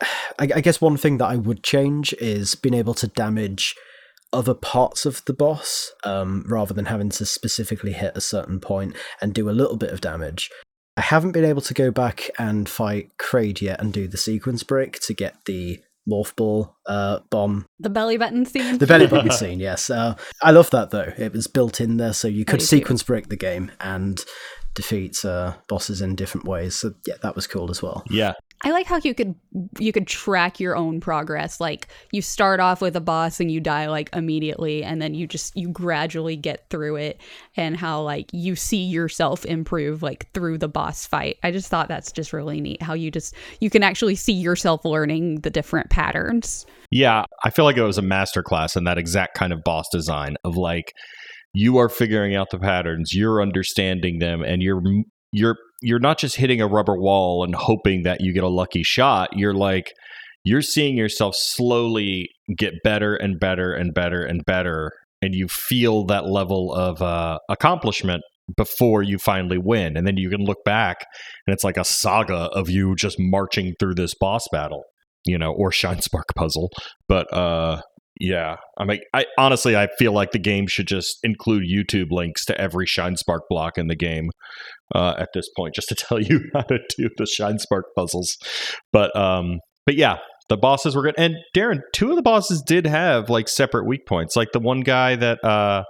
I, 0.38 0.48
I 0.56 0.60
guess 0.60 0.80
one 0.80 0.96
thing 0.96 1.18
that 1.18 1.26
I 1.26 1.36
would 1.36 1.62
change 1.62 2.12
is 2.14 2.54
being 2.54 2.74
able 2.74 2.94
to 2.94 3.08
damage 3.08 3.74
other 4.32 4.54
parts 4.54 5.06
of 5.06 5.24
the 5.24 5.32
boss 5.32 5.92
um, 6.04 6.44
rather 6.46 6.74
than 6.74 6.86
having 6.86 7.08
to 7.10 7.24
specifically 7.24 7.92
hit 7.92 8.16
a 8.16 8.20
certain 8.20 8.60
point 8.60 8.94
and 9.22 9.32
do 9.32 9.48
a 9.48 9.52
little 9.52 9.76
bit 9.76 9.90
of 9.90 10.00
damage. 10.00 10.50
I 10.96 11.00
haven't 11.00 11.32
been 11.32 11.44
able 11.44 11.62
to 11.62 11.74
go 11.74 11.90
back 11.90 12.28
and 12.38 12.68
fight 12.68 13.12
Kraid 13.18 13.60
yet 13.60 13.80
and 13.80 13.92
do 13.92 14.08
the 14.08 14.16
sequence 14.16 14.62
break 14.64 14.98
to 15.00 15.14
get 15.14 15.36
the 15.46 15.78
morph 16.10 16.34
ball 16.34 16.76
uh, 16.86 17.20
bomb. 17.30 17.66
The 17.78 17.90
belly 17.90 18.16
button 18.16 18.44
scene. 18.46 18.78
The 18.78 18.86
belly 18.86 19.06
button 19.06 19.30
scene, 19.30 19.60
yes. 19.60 19.90
Uh, 19.90 20.16
I 20.42 20.50
love 20.50 20.70
that 20.70 20.90
though. 20.90 21.12
It 21.16 21.32
was 21.32 21.46
built 21.46 21.80
in 21.80 21.98
there, 21.98 22.12
so 22.12 22.28
you 22.28 22.44
could 22.44 22.62
sequence 22.62 23.02
break 23.02 23.28
the 23.28 23.36
game 23.36 23.70
and 23.80 24.20
defeat 24.74 25.24
uh, 25.24 25.54
bosses 25.68 26.00
in 26.00 26.14
different 26.14 26.46
ways. 26.46 26.76
So 26.76 26.94
yeah, 27.06 27.14
that 27.22 27.34
was 27.34 27.46
cool 27.46 27.70
as 27.70 27.82
well. 27.82 28.04
Yeah, 28.10 28.34
I 28.62 28.72
like 28.72 28.86
how 28.86 29.00
you 29.04 29.14
could 29.14 29.36
you 29.78 29.92
could 29.92 30.08
track 30.08 30.58
your 30.58 30.76
own 30.76 31.00
progress. 31.00 31.60
Like 31.60 31.86
you 32.10 32.22
start 32.22 32.58
off 32.58 32.80
with 32.80 32.96
a 32.96 33.00
boss 33.00 33.38
and 33.38 33.52
you 33.52 33.60
die 33.60 33.86
like 33.86 34.10
immediately 34.14 34.82
and 34.82 35.00
then 35.00 35.14
you 35.14 35.28
just 35.28 35.56
you 35.56 35.68
gradually 35.68 36.34
get 36.34 36.68
through 36.68 36.96
it 36.96 37.20
and 37.56 37.76
how 37.76 38.02
like 38.02 38.30
you 38.32 38.56
see 38.56 38.82
yourself 38.82 39.46
improve 39.46 40.02
like 40.02 40.30
through 40.32 40.58
the 40.58 40.68
boss 40.68 41.06
fight. 41.06 41.38
I 41.44 41.52
just 41.52 41.68
thought 41.68 41.86
that's 41.86 42.10
just 42.10 42.32
really 42.32 42.60
neat 42.60 42.82
how 42.82 42.94
you 42.94 43.12
just 43.12 43.34
you 43.60 43.70
can 43.70 43.84
actually 43.84 44.16
see 44.16 44.32
yourself 44.32 44.84
learning 44.84 45.40
the 45.42 45.50
different 45.50 45.90
patterns. 45.90 46.66
Yeah, 46.90 47.26
I 47.44 47.50
feel 47.50 47.64
like 47.64 47.76
it 47.76 47.82
was 47.82 47.98
a 47.98 48.02
masterclass 48.02 48.76
in 48.76 48.84
that 48.84 48.98
exact 48.98 49.36
kind 49.36 49.52
of 49.52 49.62
boss 49.62 49.86
design 49.92 50.36
of 50.42 50.56
like 50.56 50.94
you 51.52 51.78
are 51.78 51.88
figuring 51.88 52.34
out 52.34 52.50
the 52.50 52.58
patterns, 52.58 53.12
you're 53.14 53.42
understanding 53.42 54.18
them, 54.18 54.42
and 54.42 54.62
you're 54.62 54.82
you're 55.32 55.56
you're 55.80 55.98
not 55.98 56.18
just 56.18 56.36
hitting 56.36 56.60
a 56.60 56.66
rubber 56.66 56.98
wall 56.98 57.44
and 57.44 57.54
hoping 57.54 58.02
that 58.02 58.20
you 58.20 58.32
get 58.32 58.44
a 58.44 58.48
lucky 58.48 58.82
shot. 58.82 59.30
You're 59.32 59.54
like 59.54 59.92
you're 60.44 60.62
seeing 60.62 60.96
yourself 60.96 61.34
slowly 61.36 62.30
get 62.56 62.74
better 62.82 63.14
and 63.14 63.38
better 63.38 63.72
and 63.72 63.92
better 63.92 64.24
and 64.24 64.44
better 64.46 64.92
and 65.20 65.34
you 65.34 65.48
feel 65.48 66.04
that 66.06 66.26
level 66.26 66.72
of 66.72 67.02
uh, 67.02 67.38
accomplishment 67.48 68.22
before 68.56 69.02
you 69.02 69.18
finally 69.18 69.58
win 69.58 69.96
and 69.96 70.06
then 70.06 70.16
you 70.16 70.30
can 70.30 70.40
look 70.40 70.64
back 70.64 71.04
and 71.46 71.52
it's 71.52 71.64
like 71.64 71.76
a 71.76 71.84
saga 71.84 72.48
of 72.52 72.70
you 72.70 72.94
just 72.94 73.16
marching 73.18 73.74
through 73.78 73.94
this 73.94 74.14
boss 74.18 74.46
battle 74.50 74.84
you 75.26 75.36
know 75.36 75.52
or 75.52 75.70
shine 75.70 76.00
spark 76.00 76.24
puzzle 76.34 76.70
but 77.08 77.30
uh 77.34 77.78
yeah 78.20 78.56
i 78.78 78.84
mean 78.84 78.98
i 79.14 79.24
honestly 79.38 79.76
i 79.76 79.86
feel 79.98 80.12
like 80.12 80.32
the 80.32 80.38
game 80.38 80.66
should 80.66 80.88
just 80.88 81.18
include 81.22 81.62
youtube 81.62 82.10
links 82.10 82.44
to 82.44 82.60
every 82.60 82.86
shine 82.86 83.16
spark 83.16 83.42
block 83.48 83.78
in 83.78 83.86
the 83.86 83.96
game 83.96 84.30
uh 84.94 85.14
at 85.18 85.28
this 85.34 85.48
point 85.56 85.74
just 85.74 85.88
to 85.88 85.94
tell 85.94 86.20
you 86.20 86.40
how 86.54 86.62
to 86.62 86.78
do 86.96 87.08
the 87.16 87.26
shine 87.26 87.58
spark 87.58 87.86
puzzles. 87.96 88.36
But 88.92 89.14
um 89.16 89.60
but 89.86 89.96
yeah 89.96 90.18
the 90.48 90.56
bosses 90.56 90.96
were 90.96 91.02
good. 91.02 91.14
And 91.18 91.36
darren 91.54 91.80
two 91.92 92.10
of 92.10 92.16
the 92.16 92.22
bosses 92.22 92.62
did 92.66 92.86
have 92.86 93.28
like 93.28 93.48
separate 93.48 93.86
weak 93.86 94.06
points. 94.06 94.34
Like 94.34 94.52
the 94.52 94.60
one 94.60 94.80
guy 94.80 95.14
that 95.16 95.44
uh 95.44 95.84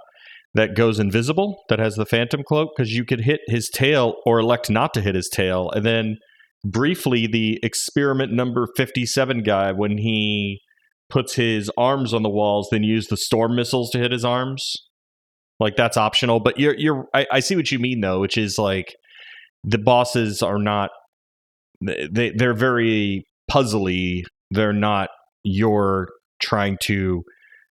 that 0.55 0.75
goes 0.75 0.99
invisible 0.99 1.63
that 1.69 1.79
has 1.79 1.95
the 1.95 2.05
phantom 2.05 2.41
cloak 2.45 2.71
because 2.75 2.91
you 2.91 3.05
could 3.05 3.21
hit 3.21 3.39
his 3.47 3.69
tail 3.69 4.15
or 4.25 4.39
elect 4.39 4.69
not 4.69 4.93
to 4.95 5.01
hit 5.01 5.15
his 5.15 5.29
tail. 5.29 5.69
And 5.71 5.85
then 5.85 6.17
briefly 6.65 7.27
the 7.27 7.59
experiment 7.63 8.33
number 8.33 8.67
57 8.75 9.43
guy 9.43 9.71
when 9.71 9.97
he 9.97 10.59
puts 11.09 11.35
his 11.35 11.71
arms 11.77 12.13
on 12.13 12.23
the 12.23 12.29
walls 12.29 12.67
then 12.71 12.83
use 12.83 13.07
the 13.07 13.17
storm 13.17 13.55
missiles 13.55 13.89
to 13.89 13.99
hit 13.99 14.11
his 14.11 14.25
arms 14.25 14.75
like 15.59 15.75
that's 15.75 15.97
optional 15.97 16.39
but 16.39 16.59
you're 16.59 16.75
you're 16.77 17.05
I, 17.13 17.25
I 17.31 17.39
see 17.39 17.55
what 17.55 17.71
you 17.71 17.79
mean 17.79 18.01
though 18.01 18.19
which 18.19 18.37
is 18.37 18.57
like 18.57 18.95
the 19.63 19.77
bosses 19.77 20.41
are 20.41 20.59
not 20.59 20.91
they 21.81 22.31
they're 22.35 22.53
very 22.53 23.25
puzzly 23.51 24.23
they're 24.51 24.73
not 24.73 25.09
you're 25.43 26.09
trying 26.41 26.77
to 26.83 27.23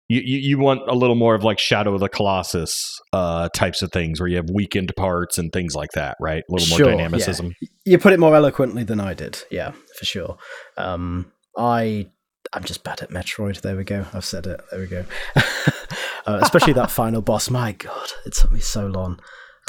you, 0.09 0.21
you, 0.23 0.37
you 0.37 0.57
want 0.57 0.81
a 0.87 0.95
little 0.95 1.15
more 1.15 1.35
of 1.35 1.43
like 1.43 1.59
Shadow 1.59 1.93
of 1.93 1.99
the 1.99 2.07
Colossus 2.07 2.81
uh, 3.11 3.49
types 3.49 3.81
of 3.81 3.91
things 3.91 4.21
where 4.21 4.29
you 4.29 4.37
have 4.37 4.49
weakened 4.53 4.93
parts 4.95 5.37
and 5.37 5.51
things 5.51 5.75
like 5.75 5.89
that, 5.95 6.15
right? 6.21 6.43
A 6.49 6.53
little 6.53 6.67
more 6.69 6.77
Sure, 6.77 6.91
dynamicism. 6.91 7.53
You 7.83 7.97
put 7.97 8.13
it 8.13 8.19
more 8.19 8.33
eloquently 8.33 8.85
than 8.85 9.01
I 9.01 9.13
did. 9.13 9.43
Yeah, 9.51 9.71
for 9.97 10.05
sure. 10.05 10.37
Um, 10.77 11.31
I 11.57 12.07
I'm 12.53 12.63
just 12.63 12.83
bad 12.83 13.01
at 13.01 13.09
Metroid. 13.09 13.61
There 13.61 13.75
we 13.75 13.83
go. 13.83 14.05
I've 14.13 14.25
said 14.25 14.47
it. 14.47 14.61
There 14.71 14.79
we 14.79 14.87
go. 14.87 15.05
uh, 15.35 16.39
especially 16.41 16.73
that 16.73 16.91
final 17.01 17.21
boss. 17.21 17.49
My 17.49 17.73
God, 17.73 18.11
it 18.25 18.33
took 18.33 18.51
me 18.51 18.59
so 18.59 18.87
long. 18.87 19.19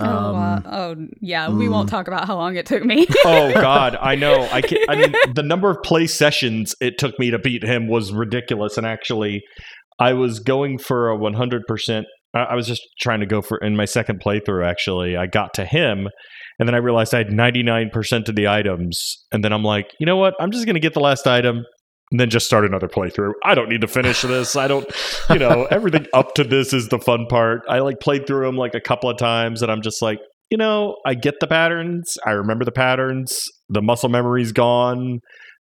oh, 0.00 0.06
uh, 0.06 0.60
Um, 0.64 0.66
oh, 0.66 0.96
yeah. 1.20 1.48
We 1.50 1.68
won't 1.68 1.88
talk 1.88 2.08
about 2.08 2.26
how 2.26 2.36
long 2.36 2.56
it 2.56 2.66
took 2.66 2.84
me. 2.84 3.06
oh 3.24 3.52
God, 3.52 3.96
I 4.00 4.14
know. 4.14 4.48
I 4.50 4.62
can, 4.62 4.78
I 4.88 4.96
mean, 4.96 5.14
the 5.34 5.42
number 5.42 5.70
of 5.70 5.82
play 5.82 6.06
sessions 6.06 6.74
it 6.80 6.98
took 6.98 7.18
me 7.18 7.30
to 7.30 7.38
beat 7.38 7.64
him 7.64 7.88
was 7.88 8.12
ridiculous. 8.12 8.76
And 8.76 8.86
actually, 8.86 9.42
I 9.98 10.12
was 10.12 10.38
going 10.40 10.78
for 10.78 11.08
a 11.08 11.16
100. 11.16 11.66
percent 11.66 12.06
I 12.34 12.40
I 12.40 12.54
was 12.54 12.66
just 12.66 12.82
trying 13.00 13.20
to 13.20 13.26
go 13.26 13.42
for 13.42 13.58
in 13.58 13.76
my 13.76 13.84
second 13.84 14.20
playthrough. 14.20 14.66
Actually, 14.66 15.16
I 15.16 15.26
got 15.26 15.54
to 15.54 15.64
him, 15.64 16.08
and 16.58 16.68
then 16.68 16.74
I 16.74 16.78
realized 16.78 17.14
I 17.14 17.18
had 17.18 17.32
99 17.32 17.90
percent 17.90 18.28
of 18.28 18.36
the 18.36 18.48
items. 18.48 19.24
And 19.32 19.44
then 19.44 19.52
I'm 19.52 19.64
like, 19.64 19.86
you 19.98 20.06
know 20.06 20.16
what? 20.16 20.34
I'm 20.40 20.50
just 20.50 20.66
gonna 20.66 20.80
get 20.80 20.94
the 20.94 21.00
last 21.00 21.26
item. 21.26 21.64
And 22.10 22.18
then 22.18 22.30
just 22.30 22.46
start 22.46 22.64
another 22.64 22.88
playthrough. 22.88 23.32
I 23.44 23.54
don't 23.54 23.68
need 23.68 23.82
to 23.82 23.88
finish 23.88 24.22
this. 24.22 24.56
I 24.56 24.66
don't, 24.66 24.90
you 25.28 25.38
know, 25.38 25.64
everything 25.70 26.06
up 26.14 26.34
to 26.34 26.44
this 26.44 26.72
is 26.72 26.88
the 26.88 26.98
fun 26.98 27.26
part. 27.28 27.62
I 27.68 27.80
like 27.80 28.00
played 28.00 28.26
through 28.26 28.46
them 28.46 28.56
like 28.56 28.74
a 28.74 28.80
couple 28.80 29.10
of 29.10 29.18
times, 29.18 29.60
and 29.60 29.70
I'm 29.70 29.82
just 29.82 30.00
like, 30.00 30.18
you 30.50 30.56
know, 30.56 30.96
I 31.04 31.14
get 31.14 31.34
the 31.40 31.46
patterns. 31.46 32.16
I 32.26 32.30
remember 32.30 32.64
the 32.64 32.72
patterns. 32.72 33.44
The 33.68 33.82
muscle 33.82 34.08
memory's 34.08 34.52
gone 34.52 35.20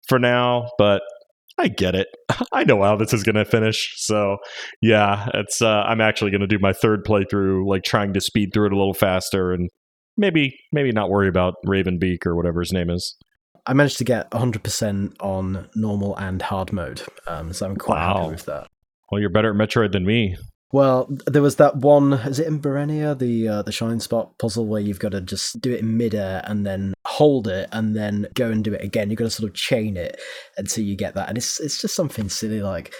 for 0.08 0.18
now, 0.20 0.68
but 0.78 1.02
I 1.58 1.68
get 1.68 1.94
it. 1.94 2.08
I 2.52 2.64
know 2.64 2.82
how 2.82 2.96
this 2.96 3.12
is 3.12 3.22
going 3.22 3.36
to 3.36 3.44
finish. 3.44 3.94
So, 3.96 4.38
yeah, 4.80 5.28
it's 5.34 5.62
uh 5.62 5.82
I'm 5.86 6.00
actually 6.00 6.30
going 6.30 6.42
to 6.42 6.46
do 6.46 6.58
my 6.60 6.72
third 6.72 7.04
playthrough 7.04 7.66
like 7.66 7.82
trying 7.82 8.12
to 8.14 8.20
speed 8.20 8.50
through 8.52 8.66
it 8.66 8.72
a 8.72 8.76
little 8.76 8.94
faster 8.94 9.52
and 9.52 9.70
maybe 10.16 10.56
maybe 10.72 10.92
not 10.92 11.10
worry 11.10 11.28
about 11.28 11.54
Ravenbeak 11.66 12.26
or 12.26 12.36
whatever 12.36 12.60
his 12.60 12.72
name 12.72 12.90
is. 12.90 13.16
I 13.66 13.72
managed 13.72 13.98
to 13.98 14.04
get 14.04 14.30
100% 14.30 15.14
on 15.20 15.68
normal 15.74 16.16
and 16.16 16.40
hard 16.40 16.72
mode, 16.72 17.02
um, 17.26 17.52
so 17.52 17.66
I'm 17.66 17.76
quite 17.76 17.96
Wow. 17.96 18.16
happy 18.18 18.30
with 18.30 18.46
that. 18.46 18.66
Well, 19.10 19.20
you're 19.20 19.30
better 19.30 19.50
at 19.50 19.56
Metroid 19.56 19.92
than 19.92 20.04
me. 20.06 20.36
Well, 20.72 21.06
there 21.26 21.42
was 21.42 21.56
that 21.56 21.76
one. 21.76 22.12
Is 22.14 22.40
it 22.40 22.46
in 22.48 22.60
Burenia, 22.60 23.16
the 23.16 23.48
uh, 23.48 23.62
the 23.62 23.70
shine 23.72 24.00
spark 24.00 24.36
puzzle, 24.38 24.66
where 24.66 24.80
you've 24.80 24.98
got 24.98 25.12
to 25.12 25.20
just 25.20 25.60
do 25.60 25.72
it 25.72 25.80
in 25.80 25.96
midair 25.96 26.42
and 26.44 26.66
then 26.66 26.92
hold 27.06 27.46
it 27.46 27.68
and 27.72 27.94
then 27.94 28.26
go 28.34 28.50
and 28.50 28.64
do 28.64 28.74
it 28.74 28.82
again. 28.82 29.08
You've 29.08 29.18
got 29.18 29.26
to 29.26 29.30
sort 29.30 29.48
of 29.48 29.54
chain 29.54 29.96
it 29.96 30.20
until 30.56 30.84
you 30.84 30.96
get 30.96 31.14
that, 31.14 31.28
and 31.28 31.38
it's 31.38 31.60
it's 31.60 31.80
just 31.80 31.94
something 31.94 32.28
silly 32.28 32.62
like 32.62 32.92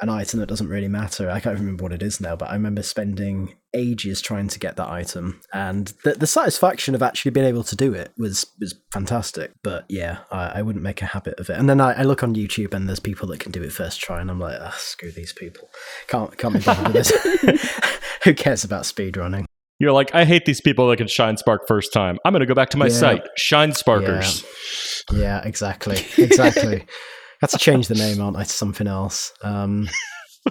an 0.00 0.08
item 0.08 0.40
that 0.40 0.46
doesn't 0.48 0.68
really 0.68 0.88
matter. 0.88 1.28
I 1.30 1.40
can't 1.40 1.58
remember 1.58 1.82
what 1.82 1.92
it 1.92 2.02
is 2.02 2.20
now, 2.20 2.34
but 2.36 2.48
I 2.50 2.54
remember 2.54 2.82
spending 2.82 3.54
ages 3.74 4.20
trying 4.20 4.48
to 4.48 4.58
get 4.58 4.76
that 4.76 4.88
item, 4.88 5.40
and 5.52 5.92
the 6.04 6.14
the 6.14 6.26
satisfaction 6.26 6.94
of 6.94 7.02
actually 7.02 7.30
being 7.32 7.46
able 7.46 7.64
to 7.64 7.76
do 7.76 7.92
it 7.94 8.12
was 8.18 8.46
was 8.58 8.74
fantastic. 8.92 9.52
But 9.62 9.84
yeah, 9.88 10.18
I, 10.30 10.46
I 10.58 10.62
wouldn't 10.62 10.82
make 10.82 11.02
a 11.02 11.06
habit 11.06 11.38
of 11.38 11.50
it. 11.50 11.58
And 11.58 11.68
then 11.68 11.80
I, 11.80 11.92
I 11.92 12.02
look 12.02 12.22
on 12.22 12.34
YouTube 12.34 12.72
and 12.74 12.88
there's 12.88 13.00
people 13.00 13.28
that 13.28 13.40
can 13.40 13.52
do 13.52 13.62
it 13.62 13.72
first 13.72 14.00
try, 14.00 14.20
and 14.20 14.30
I'm 14.30 14.40
like, 14.40 14.58
oh, 14.60 14.74
screw 14.76 15.10
these 15.10 15.32
people. 15.32 15.68
Can't 16.08 16.36
can't 16.38 16.54
be 16.54 16.60
bothered 16.60 16.92
with 16.94 16.94
this. 16.94 17.70
Who 18.24 18.34
cares 18.34 18.64
about 18.64 18.84
speedrunning? 18.84 19.44
You're 19.78 19.92
like, 19.92 20.14
I 20.14 20.26
hate 20.26 20.44
these 20.44 20.60
people 20.60 20.88
that 20.88 20.98
can 20.98 21.08
shine 21.08 21.38
spark 21.38 21.66
first 21.66 21.90
time. 21.90 22.18
I'm 22.24 22.32
going 22.34 22.40
to 22.40 22.46
go 22.46 22.52
back 22.54 22.68
to 22.70 22.76
my 22.76 22.86
Yeah. 22.88 22.92
site, 22.92 23.22
Shine 23.38 23.72
Sparkers. 23.72 24.44
Yeah, 25.10 25.40
exactly, 25.42 26.04
exactly. 26.18 26.84
Have 27.40 27.50
to 27.50 27.58
change 27.58 27.88
the 27.88 27.94
name, 27.94 28.20
aren't 28.20 28.36
I, 28.36 28.44
to 28.44 28.48
something 28.50 28.86
else? 28.86 29.32
Um, 29.42 29.88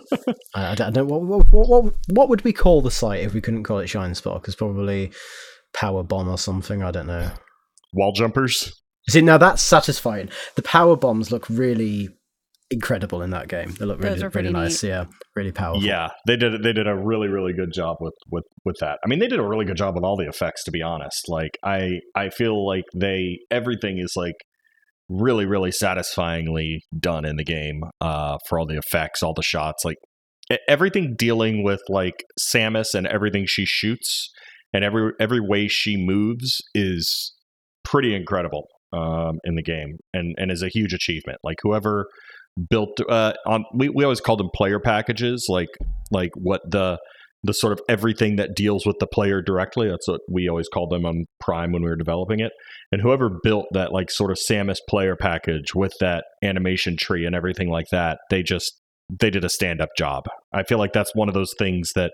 I, 0.55 0.71
I 0.71 0.75
don't 0.75 0.87
I 0.87 0.91
don't- 0.91 1.07
what, 1.07 1.21
what, 1.21 1.51
what, 1.51 1.83
what, 1.83 1.93
what 2.09 2.29
would 2.29 2.43
we 2.43 2.53
call 2.53 2.81
the 2.81 2.91
site 2.91 3.21
if 3.23 3.33
we 3.33 3.41
couldn't 3.41 3.63
call 3.63 3.79
it 3.79 3.87
Shine 3.87 4.15
Spark? 4.15 4.47
It's 4.47 4.55
probably 4.55 5.11
Power 5.73 6.03
Bomb 6.03 6.27
or 6.29 6.37
something. 6.37 6.83
I 6.83 6.91
don't 6.91 7.07
know. 7.07 7.31
Wall 7.93 8.11
jumpers. 8.11 8.73
See, 9.09 9.21
now 9.21 9.37
that's 9.37 9.61
satisfying. 9.63 10.29
The 10.55 10.61
power 10.61 10.95
bombs 10.95 11.31
look 11.31 11.49
really 11.49 12.09
incredible 12.69 13.23
in 13.23 13.31
that 13.31 13.47
game. 13.47 13.71
They 13.71 13.85
look 13.85 13.99
really, 13.99 14.21
really 14.27 14.51
nice. 14.51 14.83
Yeah, 14.83 15.05
really 15.35 15.51
powerful. 15.51 15.81
Yeah, 15.83 16.09
they 16.27 16.37
did. 16.37 16.61
They 16.61 16.73
did 16.73 16.87
a 16.87 16.95
really, 16.95 17.27
really 17.27 17.53
good 17.53 17.71
job 17.73 17.97
with 17.99 18.13
with 18.31 18.43
with 18.65 18.75
that. 18.81 18.99
I 19.03 19.07
mean, 19.07 19.17
they 19.17 19.27
did 19.27 19.39
a 19.39 19.43
really 19.43 19.65
good 19.65 19.77
job 19.77 19.95
with 19.95 20.03
all 20.03 20.15
the 20.15 20.27
effects. 20.27 20.63
To 20.65 20.71
be 20.71 20.83
honest, 20.83 21.27
like 21.27 21.57
I, 21.63 21.93
I 22.15 22.29
feel 22.29 22.63
like 22.67 22.83
they 22.95 23.39
everything 23.49 23.97
is 23.97 24.13
like 24.15 24.35
really, 25.09 25.45
really 25.45 25.71
satisfyingly 25.71 26.81
done 26.97 27.25
in 27.25 27.35
the 27.35 27.43
game. 27.43 27.81
Uh, 27.99 28.37
for 28.47 28.59
all 28.59 28.65
the 28.65 28.77
effects, 28.77 29.23
all 29.23 29.33
the 29.33 29.43
shots, 29.43 29.83
like 29.83 29.97
everything 30.67 31.15
dealing 31.17 31.63
with 31.63 31.81
like 31.89 32.23
Samus 32.39 32.93
and 32.93 33.07
everything 33.07 33.45
she 33.47 33.65
shoots 33.65 34.29
and 34.73 34.83
every 34.83 35.11
every 35.19 35.39
way 35.39 35.67
she 35.67 35.97
moves 35.97 36.57
is 36.73 37.33
pretty 37.83 38.15
incredible 38.15 38.67
um, 38.93 39.37
in 39.43 39.55
the 39.55 39.63
game, 39.63 39.97
and 40.13 40.35
and 40.37 40.51
is 40.51 40.63
a 40.63 40.69
huge 40.69 40.93
achievement. 40.93 41.39
Like 41.43 41.57
whoever 41.61 42.05
built 42.69 42.99
uh, 43.09 43.33
on 43.47 43.63
we, 43.73 43.89
we 43.89 44.03
always 44.03 44.21
called 44.21 44.39
them 44.39 44.49
player 44.55 44.79
packages 44.79 45.45
like 45.49 45.69
like 46.11 46.31
what 46.35 46.61
the 46.69 46.99
the 47.43 47.53
sort 47.53 47.73
of 47.73 47.81
everything 47.87 48.35
that 48.35 48.55
deals 48.55 48.85
with 48.85 48.97
the 48.99 49.07
player 49.07 49.41
directly. 49.41 49.87
That's 49.87 50.07
what 50.07 50.21
we 50.29 50.49
always 50.49 50.67
called 50.67 50.89
them 50.89 51.05
on 51.05 51.25
prime 51.39 51.71
when 51.71 51.83
we 51.83 51.89
were 51.89 51.95
developing 51.95 52.39
it. 52.39 52.51
And 52.91 53.01
whoever 53.01 53.29
built 53.43 53.67
that 53.71 53.93
like 53.93 54.11
sort 54.11 54.31
of 54.31 54.37
samus 54.37 54.79
player 54.89 55.15
package 55.15 55.73
with 55.73 55.93
that 55.99 56.25
animation 56.43 56.97
tree 56.99 57.25
and 57.25 57.35
everything 57.35 57.69
like 57.69 57.87
that 57.91 58.19
they 58.29 58.43
just 58.43 58.81
they 59.19 59.29
did 59.31 59.43
a 59.43 59.49
stand-up 59.49 59.89
job. 59.97 60.25
I 60.53 60.63
feel 60.63 60.77
like 60.77 60.93
that's 60.93 61.15
one 61.15 61.29
of 61.29 61.33
those 61.33 61.53
things 61.57 61.91
that 61.95 62.11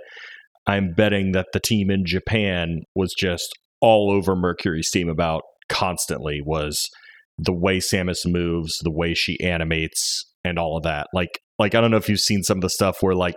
i'm 0.68 0.94
betting 0.94 1.34
that 1.34 1.48
the 1.54 1.60
team 1.60 1.92
in 1.92 2.06
japan 2.06 2.82
was 2.96 3.14
just 3.16 3.54
all 3.82 4.10
over 4.12 4.36
Mercury 4.36 4.82
Steam 4.82 5.10
about 5.10 5.44
constantly 5.70 6.42
was 6.44 6.90
the 7.38 7.54
way 7.54 7.78
Samus 7.78 8.26
moves, 8.26 8.80
the 8.84 8.92
way 8.92 9.14
she 9.14 9.40
animates, 9.40 10.26
and 10.44 10.58
all 10.58 10.78
of 10.78 10.84
that. 10.84 11.08
Like, 11.14 11.40
like 11.60 11.76
I 11.76 11.82
don't 11.82 11.92
know 11.92 11.98
if 11.98 12.10
you've 12.10 12.20
seen 12.20 12.42
some 12.42 12.58
of 12.58 12.62
the 12.62 12.70
stuff 12.70 12.98
where 13.02 13.16
like 13.16 13.36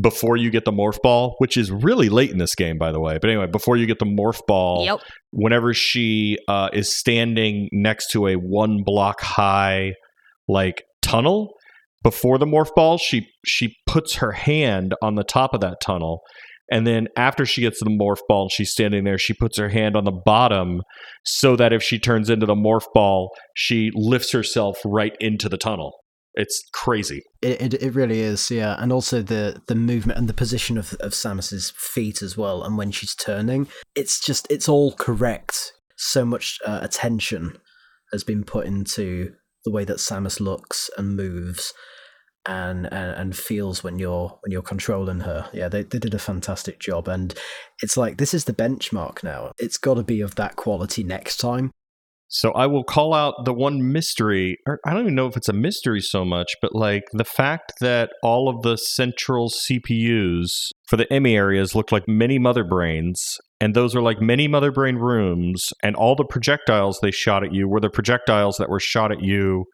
before 0.00 0.36
you 0.36 0.50
get 0.50 0.64
the 0.64 0.72
morph 0.72 1.00
ball, 1.02 1.34
which 1.38 1.56
is 1.56 1.70
really 1.70 2.08
late 2.08 2.30
in 2.30 2.38
this 2.38 2.54
game, 2.54 2.78
by 2.78 2.92
the 2.92 3.00
way. 3.00 3.18
But 3.20 3.30
anyway, 3.30 3.46
before 3.46 3.76
you 3.76 3.86
get 3.86 3.98
the 3.98 4.06
morph 4.06 4.40
ball, 4.46 4.84
Yep. 4.84 5.00
whenever 5.32 5.74
she 5.74 6.38
uh, 6.48 6.70
is 6.72 6.94
standing 6.94 7.68
next 7.72 8.10
to 8.12 8.26
a 8.26 8.34
one 8.34 8.82
block 8.84 9.20
high 9.20 9.92
like 10.48 10.82
tunnel 11.02 11.52
before 12.02 12.38
the 12.38 12.46
morph 12.46 12.74
ball, 12.74 12.98
she 12.98 13.28
she 13.46 13.76
puts 13.86 14.16
her 14.16 14.32
hand 14.32 14.94
on 15.02 15.14
the 15.14 15.24
top 15.24 15.54
of 15.54 15.60
that 15.60 15.76
tunnel. 15.82 16.20
And 16.70 16.86
then 16.86 17.08
after 17.16 17.44
she 17.44 17.60
gets 17.60 17.80
the 17.80 17.90
morph 17.90 18.20
ball 18.28 18.42
and 18.44 18.50
she's 18.52 18.70
standing 18.70 19.04
there, 19.04 19.18
she 19.18 19.34
puts 19.34 19.58
her 19.58 19.68
hand 19.68 19.94
on 19.94 20.04
the 20.04 20.20
bottom 20.24 20.80
so 21.24 21.54
that 21.56 21.72
if 21.72 21.82
she 21.82 21.98
turns 21.98 22.30
into 22.30 22.46
the 22.46 22.54
morph 22.54 22.86
ball, 22.94 23.30
she 23.54 23.90
lifts 23.94 24.32
herself 24.32 24.78
right 24.84 25.14
into 25.20 25.50
the 25.50 25.58
tunnel. 25.58 25.92
It's 26.34 26.62
crazy. 26.72 27.22
It, 27.42 27.60
it 27.60 27.82
it 27.82 27.94
really 27.94 28.20
is, 28.20 28.50
yeah. 28.50 28.76
And 28.78 28.92
also 28.92 29.20
the 29.20 29.60
the 29.68 29.74
movement 29.74 30.18
and 30.18 30.28
the 30.28 30.34
position 30.34 30.78
of 30.78 30.94
of 31.00 31.12
Samus's 31.12 31.72
feet 31.76 32.22
as 32.22 32.36
well. 32.36 32.62
And 32.62 32.78
when 32.78 32.90
she's 32.90 33.14
turning, 33.14 33.68
it's 33.94 34.18
just 34.18 34.50
it's 34.50 34.68
all 34.68 34.92
correct. 34.92 35.72
So 35.96 36.24
much 36.24 36.58
uh, 36.66 36.80
attention 36.82 37.58
has 38.12 38.24
been 38.24 38.44
put 38.44 38.66
into 38.66 39.34
the 39.64 39.70
way 39.70 39.84
that 39.84 39.98
Samus 39.98 40.40
looks 40.40 40.90
and 40.96 41.16
moves. 41.16 41.72
And, 42.44 42.92
and 42.92 43.14
and 43.14 43.36
feels 43.36 43.84
when 43.84 44.00
you're 44.00 44.36
when 44.42 44.50
you're 44.50 44.62
controlling 44.62 45.20
her. 45.20 45.48
Yeah, 45.52 45.68
they 45.68 45.84
they 45.84 46.00
did 46.00 46.12
a 46.12 46.18
fantastic 46.18 46.80
job, 46.80 47.06
and 47.06 47.32
it's 47.84 47.96
like 47.96 48.16
this 48.16 48.34
is 48.34 48.46
the 48.46 48.52
benchmark 48.52 49.22
now. 49.22 49.52
It's 49.60 49.78
got 49.78 49.94
to 49.94 50.02
be 50.02 50.20
of 50.20 50.34
that 50.34 50.56
quality 50.56 51.04
next 51.04 51.36
time. 51.36 51.70
So 52.34 52.50
I 52.52 52.66
will 52.66 52.82
call 52.82 53.12
out 53.12 53.44
the 53.44 53.52
one 53.52 53.92
mystery, 53.92 54.56
or 54.66 54.80
I 54.86 54.94
don't 54.94 55.02
even 55.02 55.14
know 55.14 55.26
if 55.26 55.36
it's 55.36 55.50
a 55.50 55.52
mystery 55.52 56.00
so 56.00 56.24
much, 56.24 56.54
but 56.62 56.74
like 56.74 57.02
the 57.12 57.26
fact 57.26 57.74
that 57.80 58.08
all 58.22 58.48
of 58.48 58.62
the 58.62 58.76
central 58.76 59.50
CPUs 59.50 60.48
for 60.88 60.96
the 60.96 61.04
EMMI 61.10 61.34
areas 61.34 61.74
look 61.74 61.92
like 61.92 62.08
mini 62.08 62.38
mother 62.38 62.64
brains, 62.64 63.36
and 63.60 63.74
those 63.74 63.94
are 63.94 64.00
like 64.00 64.22
mini 64.22 64.48
mother 64.48 64.72
brain 64.72 64.96
rooms, 64.96 65.74
and 65.82 65.94
all 65.94 66.16
the 66.16 66.24
projectiles 66.24 66.98
they 67.02 67.10
shot 67.10 67.44
at 67.44 67.52
you 67.52 67.68
were 67.68 67.80
the 67.80 67.90
projectiles 67.90 68.56
that 68.56 68.70
were 68.70 68.80
shot 68.80 69.12
at 69.12 69.22
you 69.22 69.66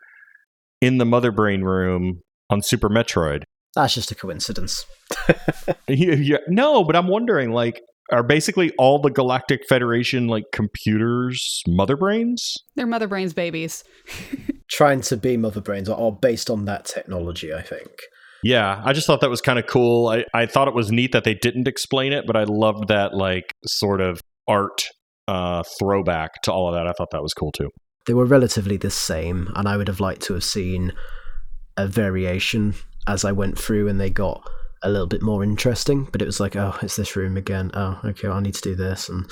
in 0.80 0.98
the 0.98 1.06
mother 1.06 1.30
brain 1.30 1.62
room 1.62 2.22
on 2.50 2.60
Super 2.60 2.88
Metroid. 2.88 3.44
That's 3.76 3.94
just 3.94 4.10
a 4.10 4.16
coincidence. 4.16 4.84
yeah, 5.86 6.14
yeah, 6.16 6.38
no, 6.48 6.82
but 6.82 6.96
I'm 6.96 7.06
wondering, 7.06 7.52
like, 7.52 7.80
are 8.12 8.22
basically 8.22 8.72
all 8.78 9.00
the 9.00 9.10
Galactic 9.10 9.66
Federation 9.68 10.28
like 10.28 10.44
computers 10.52 11.62
mother 11.66 11.96
brains? 11.96 12.54
They're 12.74 12.86
mother 12.86 13.08
brains 13.08 13.32
babies. 13.32 13.84
Trying 14.70 15.00
to 15.02 15.16
be 15.16 15.36
mother 15.36 15.60
brains 15.60 15.88
are 15.88 15.96
all 15.96 16.12
based 16.12 16.50
on 16.50 16.64
that 16.66 16.84
technology, 16.84 17.52
I 17.52 17.62
think. 17.62 17.90
Yeah, 18.44 18.80
I 18.84 18.92
just 18.92 19.06
thought 19.06 19.20
that 19.20 19.30
was 19.30 19.40
kind 19.40 19.58
of 19.58 19.66
cool. 19.66 20.08
I, 20.08 20.24
I 20.32 20.46
thought 20.46 20.68
it 20.68 20.74
was 20.74 20.92
neat 20.92 21.12
that 21.12 21.24
they 21.24 21.34
didn't 21.34 21.66
explain 21.66 22.12
it, 22.12 22.24
but 22.26 22.36
I 22.36 22.44
loved 22.44 22.88
that 22.88 23.14
like 23.14 23.52
sort 23.66 24.00
of 24.00 24.20
art 24.46 24.84
uh, 25.26 25.62
throwback 25.78 26.42
to 26.42 26.52
all 26.52 26.68
of 26.68 26.74
that. 26.74 26.86
I 26.86 26.92
thought 26.92 27.08
that 27.12 27.22
was 27.22 27.34
cool 27.34 27.52
too. 27.52 27.70
They 28.06 28.14
were 28.14 28.24
relatively 28.24 28.76
the 28.76 28.90
same, 28.90 29.50
and 29.56 29.68
I 29.68 29.76
would 29.76 29.88
have 29.88 30.00
liked 30.00 30.22
to 30.22 30.34
have 30.34 30.44
seen 30.44 30.92
a 31.76 31.86
variation 31.86 32.74
as 33.06 33.24
I 33.24 33.32
went 33.32 33.58
through 33.58 33.88
and 33.88 33.98
they 33.98 34.10
got 34.10 34.48
a 34.82 34.90
little 34.90 35.06
bit 35.06 35.22
more 35.22 35.42
interesting, 35.42 36.08
but 36.12 36.22
it 36.22 36.26
was 36.26 36.40
like, 36.40 36.56
oh, 36.56 36.76
it's 36.82 36.96
this 36.96 37.16
room 37.16 37.36
again. 37.36 37.70
Oh, 37.74 38.00
okay, 38.04 38.28
well, 38.28 38.36
I 38.36 38.40
need 38.40 38.54
to 38.54 38.62
do 38.62 38.74
this, 38.74 39.08
and 39.08 39.30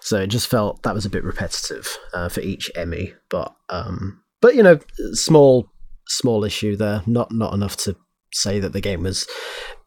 so 0.00 0.20
it 0.20 0.28
just 0.28 0.48
felt 0.48 0.82
that 0.82 0.94
was 0.94 1.04
a 1.04 1.10
bit 1.10 1.24
repetitive 1.24 1.96
uh, 2.12 2.28
for 2.28 2.40
each 2.40 2.70
EMMI. 2.76 3.14
But 3.28 3.54
um, 3.68 4.22
but 4.40 4.54
you 4.54 4.62
know, 4.62 4.78
small 5.12 5.68
small 6.06 6.44
issue 6.44 6.76
there. 6.76 7.02
Not 7.06 7.32
not 7.32 7.54
enough 7.54 7.76
to 7.78 7.96
say 8.32 8.60
that 8.60 8.72
the 8.72 8.80
game 8.80 9.02
was 9.02 9.26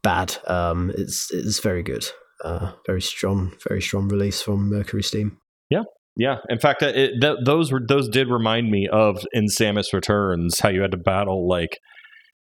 bad. 0.04 0.38
Um, 0.48 0.92
it's 0.98 1.32
it's 1.32 1.60
very 1.60 1.84
good. 1.84 2.06
Uh, 2.44 2.74
very 2.86 3.02
strong, 3.02 3.54
very 3.68 3.82
strong 3.82 4.08
release 4.10 4.42
from 4.42 4.70
Mercury 4.70 5.04
Steam. 5.04 5.38
Yeah, 5.70 5.84
yeah. 6.16 6.38
In 6.50 6.60
fact, 6.60 6.82
it, 6.84 7.20
th- 7.20 7.38
those 7.46 7.72
were 7.72 7.82
those 7.88 8.10
did 8.10 8.30
remind 8.30 8.70
me 8.70 8.88
of 8.92 9.26
in 9.32 9.46
Samus 9.46 9.94
Returns 9.94 10.60
how 10.60 10.70
you 10.70 10.82
had 10.82 10.92
to 10.92 10.98
battle 10.98 11.48
like 11.48 11.80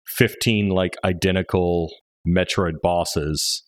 fifteen 0.07 0.69
like 0.69 0.97
identical 1.05 1.91
Metroid 2.27 2.75
bosses 2.83 3.63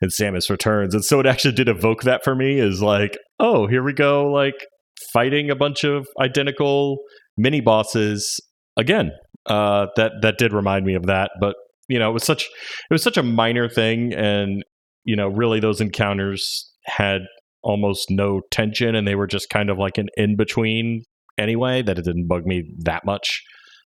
in 0.00 0.08
Samus 0.08 0.50
Returns. 0.50 0.94
And 0.94 1.04
so 1.04 1.20
it 1.20 1.26
actually 1.26 1.54
did 1.54 1.68
evoke 1.68 2.02
that 2.02 2.22
for 2.24 2.34
me 2.34 2.58
is 2.58 2.82
like, 2.82 3.16
oh, 3.40 3.66
here 3.66 3.82
we 3.82 3.92
go, 3.92 4.30
like 4.30 4.66
fighting 5.12 5.50
a 5.50 5.56
bunch 5.56 5.84
of 5.84 6.06
identical 6.20 6.98
mini 7.36 7.60
bosses 7.60 8.40
again. 8.76 9.10
Uh, 9.46 9.86
that 9.96 10.12
that 10.22 10.38
did 10.38 10.54
remind 10.54 10.86
me 10.86 10.94
of 10.94 11.04
that, 11.04 11.30
but 11.38 11.54
you 11.88 11.98
know, 11.98 12.08
it 12.08 12.14
was 12.14 12.24
such 12.24 12.44
it 12.44 12.92
was 12.92 13.02
such 13.02 13.18
a 13.18 13.22
minor 13.22 13.68
thing, 13.68 14.14
and 14.14 14.64
you 15.04 15.16
know, 15.16 15.28
really 15.28 15.60
those 15.60 15.82
encounters 15.82 16.72
had 16.86 17.20
almost 17.62 18.06
no 18.10 18.40
tension, 18.50 18.94
and 18.94 19.06
they 19.06 19.14
were 19.14 19.26
just 19.26 19.50
kind 19.50 19.68
of 19.68 19.78
like 19.78 19.98
an 19.98 20.08
in 20.16 20.36
between 20.36 21.02
anyway. 21.36 21.82
That 21.82 21.98
it 21.98 22.06
didn't 22.06 22.26
bug 22.26 22.46
me 22.46 22.64
that 22.84 23.04
much, 23.04 23.42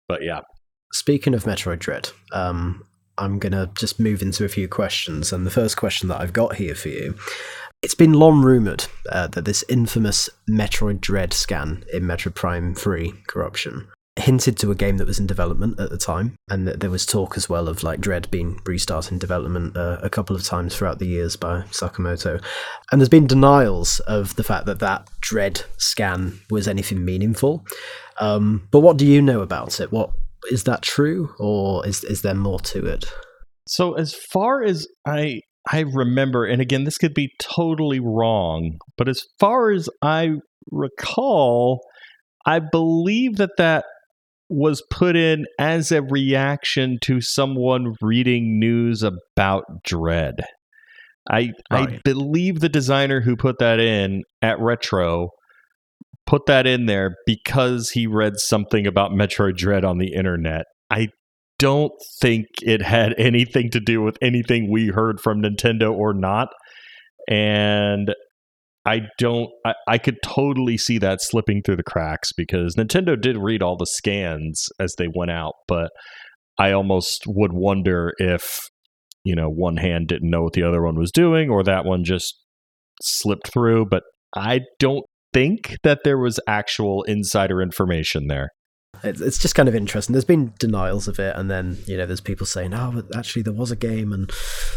but 0.07 0.21
yeah. 0.23 0.41
Speaking 0.93 1.33
of 1.33 1.43
Metroid 1.43 1.79
Dread, 1.79 2.11
um, 2.33 2.83
I'm 3.17 3.39
going 3.39 3.53
to 3.53 3.69
just 3.77 3.99
move 3.99 4.21
into 4.21 4.45
a 4.45 4.49
few 4.49 4.67
questions. 4.67 5.33
And 5.33 5.45
the 5.45 5.51
first 5.51 5.77
question 5.77 6.09
that 6.09 6.21
I've 6.21 6.33
got 6.33 6.55
here 6.55 6.75
for 6.75 6.89
you 6.89 7.15
it's 7.83 7.95
been 7.95 8.13
long 8.13 8.41
rumoured 8.41 8.87
uh, 9.11 9.27
that 9.27 9.45
this 9.45 9.63
infamous 9.69 10.29
Metroid 10.49 10.99
Dread 10.99 11.31
scan 11.31 11.83
in 11.93 12.03
Metroid 12.03 12.33
Prime 12.33 12.73
3 12.73 13.13
Corruption 13.27 13.87
hinted 14.17 14.57
to 14.57 14.71
a 14.71 14.75
game 14.75 14.97
that 14.97 15.07
was 15.07 15.19
in 15.19 15.27
development 15.27 15.79
at 15.79 15.89
the 15.89 15.97
time, 15.97 16.35
and 16.49 16.67
that 16.67 16.79
there 16.79 16.89
was 16.89 17.05
talk 17.05 17.37
as 17.37 17.47
well 17.47 17.67
of 17.67 17.83
like 17.83 18.01
Dread 18.01 18.29
being 18.31 18.59
restarted 18.65 19.13
in 19.13 19.19
development 19.19 19.77
uh, 19.77 19.99
a 20.01 20.09
couple 20.09 20.35
of 20.35 20.43
times 20.43 20.75
throughout 20.75 20.99
the 20.99 21.07
years 21.07 21.35
by 21.35 21.61
Sakamoto. 21.71 22.43
And 22.91 22.99
there's 22.99 23.09
been 23.09 23.27
denials 23.27 23.99
of 24.01 24.35
the 24.35 24.43
fact 24.43 24.65
that 24.65 24.79
that 24.79 25.07
Dread 25.21 25.63
scan 25.77 26.39
was 26.49 26.67
anything 26.67 27.05
meaningful. 27.05 27.65
Um, 28.19 28.67
but 28.71 28.79
what 28.79 28.97
do 28.97 29.05
you 29.05 29.21
know 29.21 29.41
about 29.41 29.79
it? 29.79 29.91
What 29.91 30.11
is 30.51 30.63
that 30.63 30.81
true, 30.81 31.29
or 31.39 31.85
is 31.87 32.03
is 32.03 32.21
there 32.21 32.35
more 32.35 32.59
to 32.59 32.85
it? 32.85 33.05
So 33.67 33.93
as 33.93 34.13
far 34.13 34.63
as 34.63 34.87
I 35.05 35.41
I 35.71 35.81
remember, 35.81 36.45
and 36.45 36.61
again, 36.61 36.85
this 36.85 36.97
could 36.97 37.13
be 37.13 37.31
totally 37.41 37.99
wrong, 37.99 38.77
but 38.97 39.09
as 39.09 39.21
far 39.39 39.71
as 39.71 39.89
I 40.01 40.35
recall, 40.71 41.81
I 42.45 42.59
believe 42.59 43.37
that 43.37 43.51
that 43.57 43.85
was 44.49 44.81
put 44.89 45.15
in 45.15 45.45
as 45.59 45.91
a 45.91 46.01
reaction 46.01 46.97
to 47.03 47.19
someone 47.19 47.95
reading 48.01 48.59
news 48.59 49.03
about 49.03 49.63
Dread. 49.83 50.35
I 51.29 51.51
right. 51.71 51.89
I 51.89 51.99
believe 52.05 52.61
the 52.61 52.69
designer 52.69 53.19
who 53.19 53.35
put 53.35 53.59
that 53.59 53.79
in 53.79 54.23
at 54.41 54.59
Retro 54.59 55.29
put 56.27 56.45
that 56.45 56.67
in 56.67 56.85
there 56.85 57.15
because 57.25 57.91
he 57.91 58.05
read 58.05 58.37
something 58.37 58.85
about 58.85 59.11
Metroid 59.11 59.55
Dread 59.55 59.83
on 59.83 59.97
the 59.97 60.13
internet. 60.13 60.65
I 60.91 61.07
don't 61.57 61.93
think 62.21 62.45
it 62.61 62.81
had 62.83 63.15
anything 63.17 63.71
to 63.71 63.79
do 63.79 64.01
with 64.01 64.17
anything 64.21 64.71
we 64.71 64.87
heard 64.87 65.19
from 65.19 65.41
Nintendo 65.41 65.91
or 65.91 66.13
not. 66.13 66.49
And 67.27 68.13
I 68.85 69.01
don't, 69.17 69.49
I, 69.65 69.73
I, 69.87 69.97
could 69.97 70.15
totally 70.23 70.77
see 70.77 70.97
that 70.99 71.21
slipping 71.21 71.61
through 71.61 71.75
the 71.75 71.83
cracks 71.83 72.31
because 72.31 72.75
Nintendo 72.77 73.19
did 73.19 73.37
read 73.37 73.61
all 73.61 73.75
the 73.75 73.85
scans 73.85 74.69
as 74.79 74.93
they 74.97 75.07
went 75.13 75.31
out, 75.31 75.55
but 75.67 75.89
I 76.57 76.71
almost 76.71 77.23
would 77.27 77.51
wonder 77.51 78.13
if, 78.17 78.59
you 79.25 79.35
know, 79.35 79.49
one 79.49 79.75
hand 79.75 80.07
didn't 80.07 80.29
know 80.29 80.43
what 80.43 80.53
the 80.53 80.63
other 80.63 80.81
one 80.81 80.97
was 80.97 81.11
doing 81.11 81.49
or 81.49 81.63
that 81.63 81.83
one 81.83 82.05
just 82.05 82.33
slipped 83.01 83.51
through. 83.51 83.87
But 83.91 84.03
I 84.33 84.61
don't 84.79 85.03
think 85.37 85.77
that 85.83 85.99
there 86.03 86.17
was 86.17 86.39
actual 86.47 87.03
insider 87.03 87.61
information 87.61 88.27
there. 88.27 88.49
It's 89.03 89.37
just 89.37 89.53
kind 89.53 89.69
of 89.69 89.75
interesting. 89.75 90.13
There's 90.13 90.25
been 90.25 90.53
denials 90.57 91.07
of 91.07 91.19
it, 91.19 91.35
and 91.35 91.51
then 91.51 91.77
you 91.85 91.97
know, 91.97 92.07
there's 92.07 92.21
people 92.21 92.47
saying, 92.47 92.73
"Oh, 92.73 92.91
but 92.95 93.15
actually, 93.15 93.43
there 93.43 93.53
was 93.53 93.69
a 93.69 93.75
game," 93.75 94.11
and 94.11 94.31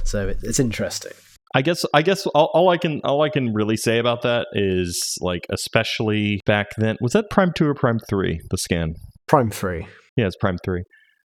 so 0.05 0.35
it's 0.43 0.61
interesting. 0.61 1.13
I 1.55 1.63
guess 1.63 1.85
I 1.95 2.03
guess 2.03 2.27
all, 2.27 2.51
all, 2.53 2.69
I 2.69 2.77
can 2.77 3.01
all 3.03 3.23
I 3.23 3.31
can 3.31 3.55
really 3.55 3.77
say 3.77 3.99
about 3.99 4.23
that 4.23 4.47
is 4.53 5.17
like 5.21 5.47
especially 5.51 6.41
back 6.45 6.69
then 6.77 6.97
was 7.01 7.13
that 7.13 7.31
Prime 7.31 7.53
Two 7.57 7.67
or 7.67 7.75
Prime 7.75 7.99
Three 8.09 8.41
the 8.51 8.59
scan 8.59 8.95
Prime 9.27 9.51
Three 9.51 9.87
yeah 10.17 10.27
it's 10.27 10.37
Prime 10.37 10.59
Three 10.65 10.85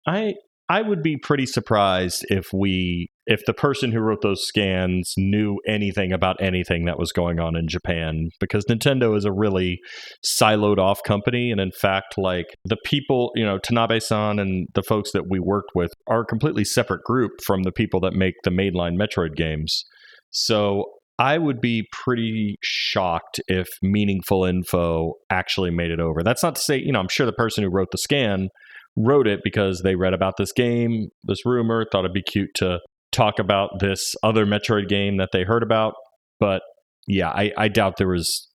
I 0.09 0.35
I 0.69 0.83
would 0.83 1.03
be 1.03 1.17
pretty 1.17 1.47
surprised 1.47 2.27
if 2.29 2.47
we 2.53 3.09
if 3.31 3.45
the 3.47 3.55
person 3.55 3.93
who 3.93 4.01
wrote 4.01 4.23
those 4.23 4.45
scans 4.45 5.15
knew 5.17 5.57
anything 5.67 6.13
about 6.13 6.43
anything 6.43 6.85
that 6.87 6.99
was 6.99 7.13
going 7.13 7.39
on 7.39 7.55
in 7.57 7.69
Japan 7.69 8.29
because 8.41 8.65
Nintendo 8.65 9.17
is 9.17 9.25
a 9.25 9.31
really 9.31 9.79
siloed 10.27 10.79
off 10.79 11.01
company 11.05 11.53
and 11.53 11.61
in 11.61 11.71
fact 11.71 12.19
like 12.19 12.47
the 12.65 12.77
people, 12.85 13.31
you 13.37 13.47
know, 13.47 13.59
Tanabe-san 13.59 14.41
and 14.41 14.67
the 14.75 14.83
folks 14.83 15.13
that 15.13 15.31
we 15.31 15.39
worked 15.39 15.71
with 15.77 15.93
are 16.09 16.23
a 16.23 16.27
completely 16.27 16.65
separate 16.65 17.05
group 17.05 17.31
from 17.47 17.63
the 17.63 17.71
people 17.71 18.01
that 18.01 18.15
make 18.15 18.35
the 18.43 18.51
mainline 18.51 18.99
Metroid 18.99 19.37
games. 19.37 19.85
So 20.31 20.87
I 21.21 21.39
would 21.39 21.61
be 21.61 21.87
pretty 22.03 22.57
shocked 22.65 23.41
if 23.47 23.69
meaningful 23.81 24.45
info 24.45 25.13
actually 25.31 25.71
made 25.71 25.93
it 25.93 26.01
over. 26.01 26.25
That's 26.25 26.43
not 26.43 26.57
to 26.57 26.61
say, 26.61 26.79
you 26.79 26.91
know, 26.91 26.99
I'm 26.99 27.09
sure 27.09 27.27
the 27.27 27.33
person 27.33 27.63
who 27.63 27.71
wrote 27.71 27.93
the 27.93 27.99
scan 27.99 28.49
wrote 28.97 29.29
it 29.29 29.41
because 29.45 29.83
they 29.85 29.95
read 29.95 30.15
about 30.15 30.35
this 30.37 30.53
game, 30.53 31.11
this 31.23 31.47
rumor, 31.47 31.87
thought 31.93 32.01
it'd 32.01 32.13
be 32.13 32.23
cute 32.23 32.51
to 32.57 32.81
talk 33.13 33.39
about 33.39 33.81
this 33.81 34.15
other 34.23 34.47
Metroid 34.47 34.89
game 34.89 35.17
that 35.19 35.31
they 35.33 35.43
heard 35.43 35.63
about. 35.63 35.95
But 36.39 36.63
yeah, 37.07 37.29
I, 37.29 37.53
I 37.57 37.69
doubt 37.69 37.95
there 37.99 38.09
was 38.09 38.49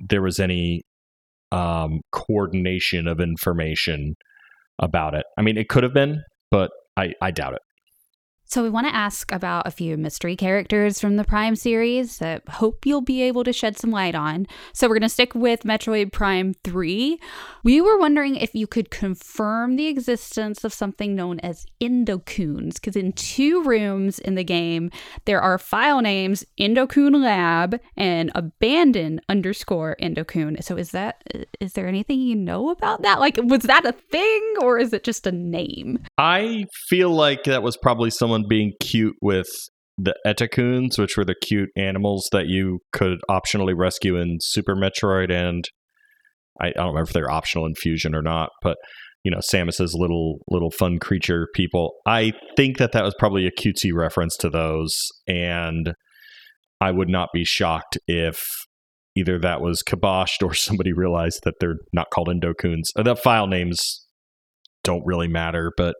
there 0.00 0.22
was 0.22 0.38
any 0.40 0.82
um, 1.52 2.00
coordination 2.12 3.06
of 3.06 3.20
information 3.20 4.14
about 4.78 5.14
it. 5.14 5.24
I 5.38 5.42
mean, 5.42 5.58
it 5.58 5.68
could 5.68 5.82
have 5.82 5.92
been, 5.92 6.22
but 6.50 6.70
I, 6.96 7.12
I 7.20 7.30
doubt 7.30 7.54
it. 7.54 7.60
So, 8.50 8.64
we 8.64 8.70
want 8.70 8.88
to 8.88 8.94
ask 8.96 9.30
about 9.30 9.68
a 9.68 9.70
few 9.70 9.96
mystery 9.96 10.34
characters 10.34 11.00
from 11.00 11.14
the 11.14 11.22
Prime 11.22 11.54
series 11.54 12.18
that 12.18 12.42
hope 12.48 12.84
you'll 12.84 13.00
be 13.00 13.22
able 13.22 13.44
to 13.44 13.52
shed 13.52 13.78
some 13.78 13.92
light 13.92 14.16
on. 14.16 14.48
So, 14.72 14.88
we're 14.88 14.96
going 14.96 15.02
to 15.02 15.08
stick 15.08 15.36
with 15.36 15.62
Metroid 15.62 16.10
Prime 16.10 16.54
3. 16.64 17.16
We 17.62 17.80
were 17.80 17.96
wondering 17.96 18.34
if 18.34 18.52
you 18.52 18.66
could 18.66 18.90
confirm 18.90 19.76
the 19.76 19.86
existence 19.86 20.64
of 20.64 20.74
something 20.74 21.14
known 21.14 21.38
as 21.38 21.64
Endocoons, 21.80 22.74
because 22.74 22.96
in 22.96 23.12
two 23.12 23.62
rooms 23.62 24.18
in 24.18 24.34
the 24.34 24.42
game, 24.42 24.90
there 25.26 25.40
are 25.40 25.56
file 25.56 26.00
names 26.00 26.44
Endocoon 26.58 27.22
Lab 27.22 27.80
and 27.96 28.32
Abandon 28.34 29.20
underscore 29.28 29.96
Endocoon. 30.02 30.60
So, 30.64 30.76
is 30.76 30.90
that, 30.90 31.22
is 31.60 31.74
there 31.74 31.86
anything 31.86 32.18
you 32.18 32.34
know 32.34 32.70
about 32.70 33.02
that? 33.02 33.20
Like, 33.20 33.38
was 33.44 33.62
that 33.62 33.86
a 33.86 33.92
thing 33.92 34.54
or 34.60 34.76
is 34.80 34.92
it 34.92 35.04
just 35.04 35.24
a 35.24 35.30
name? 35.30 36.00
I 36.18 36.64
feel 36.88 37.10
like 37.10 37.44
that 37.44 37.62
was 37.62 37.76
probably 37.76 38.10
someone 38.10 38.39
being 38.48 38.72
cute 38.80 39.16
with 39.20 39.48
the 39.98 40.14
Etacoons, 40.26 40.98
which 40.98 41.16
were 41.16 41.24
the 41.24 41.34
cute 41.34 41.70
animals 41.76 42.28
that 42.32 42.46
you 42.46 42.80
could 42.92 43.18
optionally 43.30 43.74
rescue 43.76 44.16
in 44.16 44.38
Super 44.40 44.74
Metroid, 44.74 45.30
and 45.30 45.64
I, 46.60 46.68
I 46.68 46.72
don't 46.72 46.88
remember 46.88 47.08
if 47.08 47.12
they're 47.12 47.30
optional 47.30 47.66
in 47.66 47.74
Fusion 47.74 48.14
or 48.14 48.22
not, 48.22 48.50
but 48.62 48.76
you 49.24 49.30
know 49.30 49.38
Samus's 49.38 49.94
little 49.94 50.38
little 50.48 50.70
fun 50.70 50.98
creature 50.98 51.48
people. 51.54 51.92
I 52.06 52.32
think 52.56 52.78
that 52.78 52.92
that 52.92 53.04
was 53.04 53.14
probably 53.18 53.46
a 53.46 53.50
cutesy 53.50 53.92
reference 53.94 54.36
to 54.38 54.50
those, 54.50 54.96
and 55.26 55.94
I 56.80 56.90
would 56.90 57.08
not 57.08 57.28
be 57.32 57.44
shocked 57.44 57.98
if 58.06 58.42
either 59.16 59.38
that 59.40 59.60
was 59.60 59.82
kiboshed 59.82 60.42
or 60.42 60.54
somebody 60.54 60.92
realized 60.92 61.40
that 61.44 61.54
they're 61.60 61.78
not 61.92 62.08
called 62.12 62.28
Endocoons. 62.28 62.84
Uh, 62.96 63.02
the 63.02 63.16
file 63.16 63.46
names 63.46 64.06
don't 64.82 65.04
really 65.04 65.28
matter, 65.28 65.72
but 65.76 65.94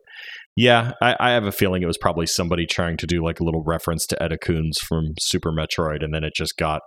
yeah, 0.55 0.91
I, 1.01 1.15
I, 1.19 1.31
have 1.31 1.45
a 1.45 1.51
feeling 1.51 1.81
it 1.81 1.87
was 1.87 1.97
probably 1.97 2.25
somebody 2.25 2.65
trying 2.65 2.97
to 2.97 3.07
do 3.07 3.23
like 3.23 3.39
a 3.39 3.43
little 3.43 3.63
reference 3.65 4.05
to 4.07 4.17
Etacoons 4.17 4.79
from 4.79 5.13
Super 5.19 5.51
Metroid, 5.51 6.03
and 6.03 6.13
then 6.13 6.23
it 6.23 6.33
just 6.35 6.57
got 6.57 6.81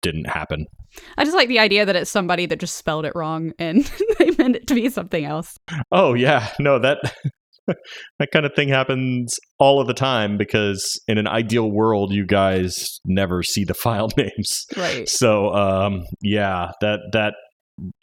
didn't 0.00 0.28
happen. 0.28 0.66
I 1.16 1.24
just 1.24 1.36
like 1.36 1.48
the 1.48 1.58
idea 1.58 1.84
that 1.84 1.96
it's 1.96 2.10
somebody 2.10 2.46
that 2.46 2.60
just 2.60 2.76
spelled 2.76 3.04
it 3.04 3.12
wrong 3.14 3.52
and 3.58 3.84
they 4.18 4.30
meant 4.32 4.56
it 4.56 4.66
to 4.68 4.74
be 4.74 4.88
something 4.88 5.24
else. 5.24 5.58
Oh 5.90 6.14
yeah, 6.14 6.48
no 6.58 6.78
that 6.78 6.98
that 7.66 8.30
kind 8.32 8.46
of 8.46 8.54
thing 8.54 8.68
happens 8.68 9.34
all 9.58 9.80
of 9.80 9.86
the 9.86 9.94
time 9.94 10.36
because 10.36 11.00
in 11.08 11.18
an 11.18 11.26
ideal 11.26 11.70
world 11.70 12.12
you 12.12 12.26
guys 12.26 13.00
never 13.06 13.42
see 13.42 13.64
the 13.64 13.74
file 13.82 14.08
names. 14.16 14.66
Right. 14.76 15.08
So 15.08 15.52
um 15.54 16.04
yeah, 16.22 16.70
that 16.80 17.00
that 17.12 17.34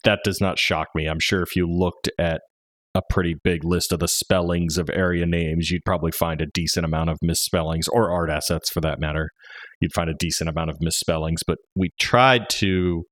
that 0.04 0.20
does 0.24 0.42
not 0.42 0.58
shock 0.58 0.88
me. 0.96 1.08
I'm 1.08 1.20
sure 1.20 1.42
if 1.42 1.56
you 1.56 1.68
looked 1.68 2.10
at 2.20 2.42
a 3.00 3.14
pretty 3.14 3.36
big 3.44 3.64
list 3.64 3.92
of 3.92 4.00
the 4.00 4.08
spellings 4.08 4.78
of 4.78 4.90
area 4.92 5.26
names, 5.26 5.70
you'd 5.70 5.86
probably 5.86 6.12
find 6.12 6.42
a 6.42 6.48
decent 6.54 6.86
amount 6.86 7.10
of 7.10 7.18
misspellings 7.22 7.88
or 7.88 8.12
art 8.12 8.30
assets 8.30 8.70
for 8.70 8.82
that 8.82 9.00
matter. 9.00 9.30
You'd 9.80 9.94
find 9.94 10.10
a 10.10 10.16
decent 10.20 10.50
amount 10.50 10.70
of 10.70 10.78
misspellings, 10.82 11.42
but 11.46 11.58
we 11.76 11.90
tried 12.00 12.50
to 12.50 13.04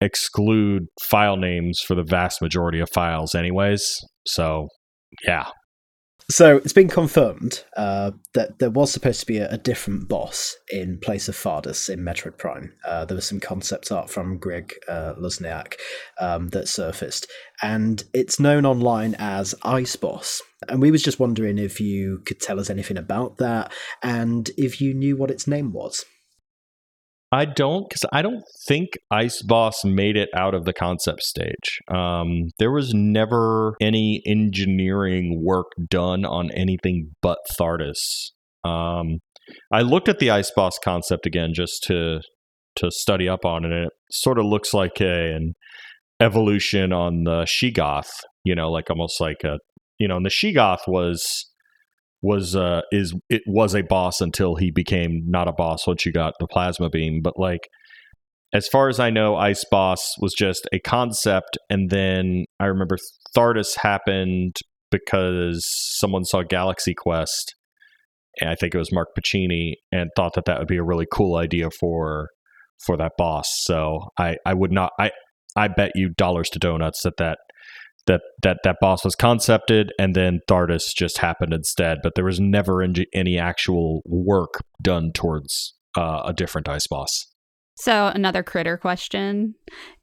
exclude 0.00 0.84
file 1.02 1.36
names 1.36 1.80
for 1.86 1.94
the 1.94 2.04
vast 2.04 2.40
majority 2.40 2.80
of 2.80 2.88
files, 2.92 3.34
anyways. 3.34 3.96
So, 4.26 4.68
yeah, 5.26 5.46
so 6.30 6.56
it's 6.58 6.72
been 6.72 6.88
confirmed 6.88 7.64
uh, 7.76 8.10
that 8.34 8.58
there 8.58 8.70
was 8.70 8.92
supposed 8.92 9.20
to 9.20 9.26
be 9.26 9.38
a, 9.38 9.50
a, 9.50 9.58
different 9.58 10.08
boss 10.08 10.56
in 10.70 10.98
place 10.98 11.28
of 11.28 11.34
Thardus 11.34 11.88
in 11.88 12.00
Metroid 12.00 12.36
Prime. 12.36 12.74
Uh, 12.84 13.04
there 13.06 13.14
was 13.14 13.26
some 13.26 13.40
concept 13.40 13.90
art 13.90 14.10
from 14.10 14.38
Greg 14.38 14.74
uh, 14.88 15.14
Luzniak 15.14 15.74
um, 16.20 16.48
that 16.48 16.68
surfaced, 16.68 17.26
and 17.62 18.04
it's 18.12 18.38
known 18.38 18.66
online 18.66 19.16
as 19.18 19.54
Ice 19.62 19.96
Boss. 19.96 20.42
And 20.68 20.82
we 20.82 20.90
was 20.90 21.02
just 21.02 21.20
wondering 21.20 21.56
if 21.56 21.80
you 21.80 22.18
could 22.26 22.40
tell 22.40 22.60
us 22.60 22.68
anything 22.68 22.98
about 22.98 23.38
that, 23.38 23.72
and 24.02 24.50
if 24.58 24.80
you 24.80 24.92
knew 24.92 25.16
what 25.16 25.30
its 25.30 25.46
name 25.46 25.72
was. 25.72 26.04
I 27.30 27.44
don't, 27.44 27.86
because 27.88 28.04
I 28.10 28.22
don't 28.22 28.42
think 28.66 28.90
Ice 29.10 29.42
Boss 29.42 29.84
made 29.84 30.16
it 30.16 30.30
out 30.34 30.54
of 30.54 30.64
the 30.64 30.72
concept 30.72 31.22
stage. 31.22 31.80
Um, 31.92 32.48
there 32.58 32.72
was 32.72 32.92
never 32.94 33.74
any 33.80 34.22
engineering 34.26 35.42
work 35.44 35.66
done 35.90 36.24
on 36.24 36.50
anything 36.52 37.10
but 37.20 37.38
Thardis. 37.58 38.30
Um, 38.64 39.18
I 39.72 39.82
looked 39.82 40.08
at 40.08 40.20
the 40.20 40.30
Ice 40.30 40.50
Boss 40.54 40.78
concept 40.82 41.26
again 41.26 41.50
just 41.54 41.82
to 41.84 42.20
to 42.76 42.90
study 42.90 43.28
up 43.28 43.44
on 43.44 43.64
it, 43.64 43.72
and 43.72 43.86
it 43.86 43.92
sort 44.10 44.38
of 44.38 44.44
looks 44.46 44.72
like 44.72 45.00
a, 45.00 45.34
an 45.34 45.54
evolution 46.20 46.92
on 46.92 47.24
the 47.24 47.42
Sheogoth. 47.46 48.10
You 48.44 48.54
know, 48.54 48.70
like 48.70 48.88
almost 48.88 49.20
like 49.20 49.44
a 49.44 49.58
you 49.98 50.08
know, 50.08 50.16
and 50.16 50.24
the 50.24 50.30
Sheogoth 50.30 50.86
was 50.86 51.47
was 52.22 52.56
uh 52.56 52.80
is 52.90 53.14
it 53.28 53.42
was 53.46 53.74
a 53.74 53.82
boss 53.82 54.20
until 54.20 54.56
he 54.56 54.70
became 54.70 55.22
not 55.26 55.48
a 55.48 55.52
boss 55.52 55.86
once 55.86 56.04
you 56.04 56.12
got 56.12 56.34
the 56.40 56.46
plasma 56.48 56.90
beam 56.90 57.20
but 57.22 57.38
like 57.38 57.68
as 58.52 58.66
far 58.66 58.88
as 58.88 58.98
i 58.98 59.08
know 59.08 59.36
ice 59.36 59.64
boss 59.70 60.14
was 60.20 60.34
just 60.36 60.68
a 60.72 60.80
concept 60.80 61.56
and 61.70 61.90
then 61.90 62.44
i 62.58 62.66
remember 62.66 62.96
thardus 63.36 63.76
happened 63.76 64.56
because 64.90 65.62
someone 65.98 66.24
saw 66.24 66.42
galaxy 66.42 66.94
quest 66.94 67.54
and 68.40 68.50
i 68.50 68.54
think 68.56 68.74
it 68.74 68.78
was 68.78 68.92
mark 68.92 69.08
pacini 69.16 69.74
and 69.92 70.10
thought 70.16 70.34
that 70.34 70.44
that 70.44 70.58
would 70.58 70.68
be 70.68 70.78
a 70.78 70.84
really 70.84 71.06
cool 71.12 71.36
idea 71.36 71.70
for 71.70 72.30
for 72.84 72.96
that 72.96 73.12
boss. 73.18 73.48
So 73.62 74.08
i 74.18 74.36
i 74.44 74.54
would 74.54 74.72
not 74.72 74.92
i 74.98 75.10
i 75.56 75.68
bet 75.68 75.92
you 75.94 76.10
dollars 76.10 76.50
to 76.50 76.58
donuts 76.58 77.02
that 77.02 77.16
that 77.18 77.38
that 78.08 78.22
that 78.42 78.58
that 78.64 78.76
boss 78.80 79.04
was 79.04 79.14
concepted 79.14 79.92
and 79.98 80.16
then 80.16 80.40
Thardus 80.48 80.92
just 80.94 81.18
happened 81.18 81.54
instead, 81.54 81.98
but 82.02 82.14
there 82.16 82.24
was 82.24 82.40
never 82.40 82.82
any 82.82 83.38
actual 83.38 84.02
work 84.04 84.54
done 84.82 85.12
towards 85.14 85.74
uh, 85.96 86.22
a 86.26 86.32
different 86.32 86.68
ice 86.68 86.88
boss. 86.88 87.26
So 87.76 88.08
another 88.08 88.42
critter 88.42 88.76
question 88.76 89.54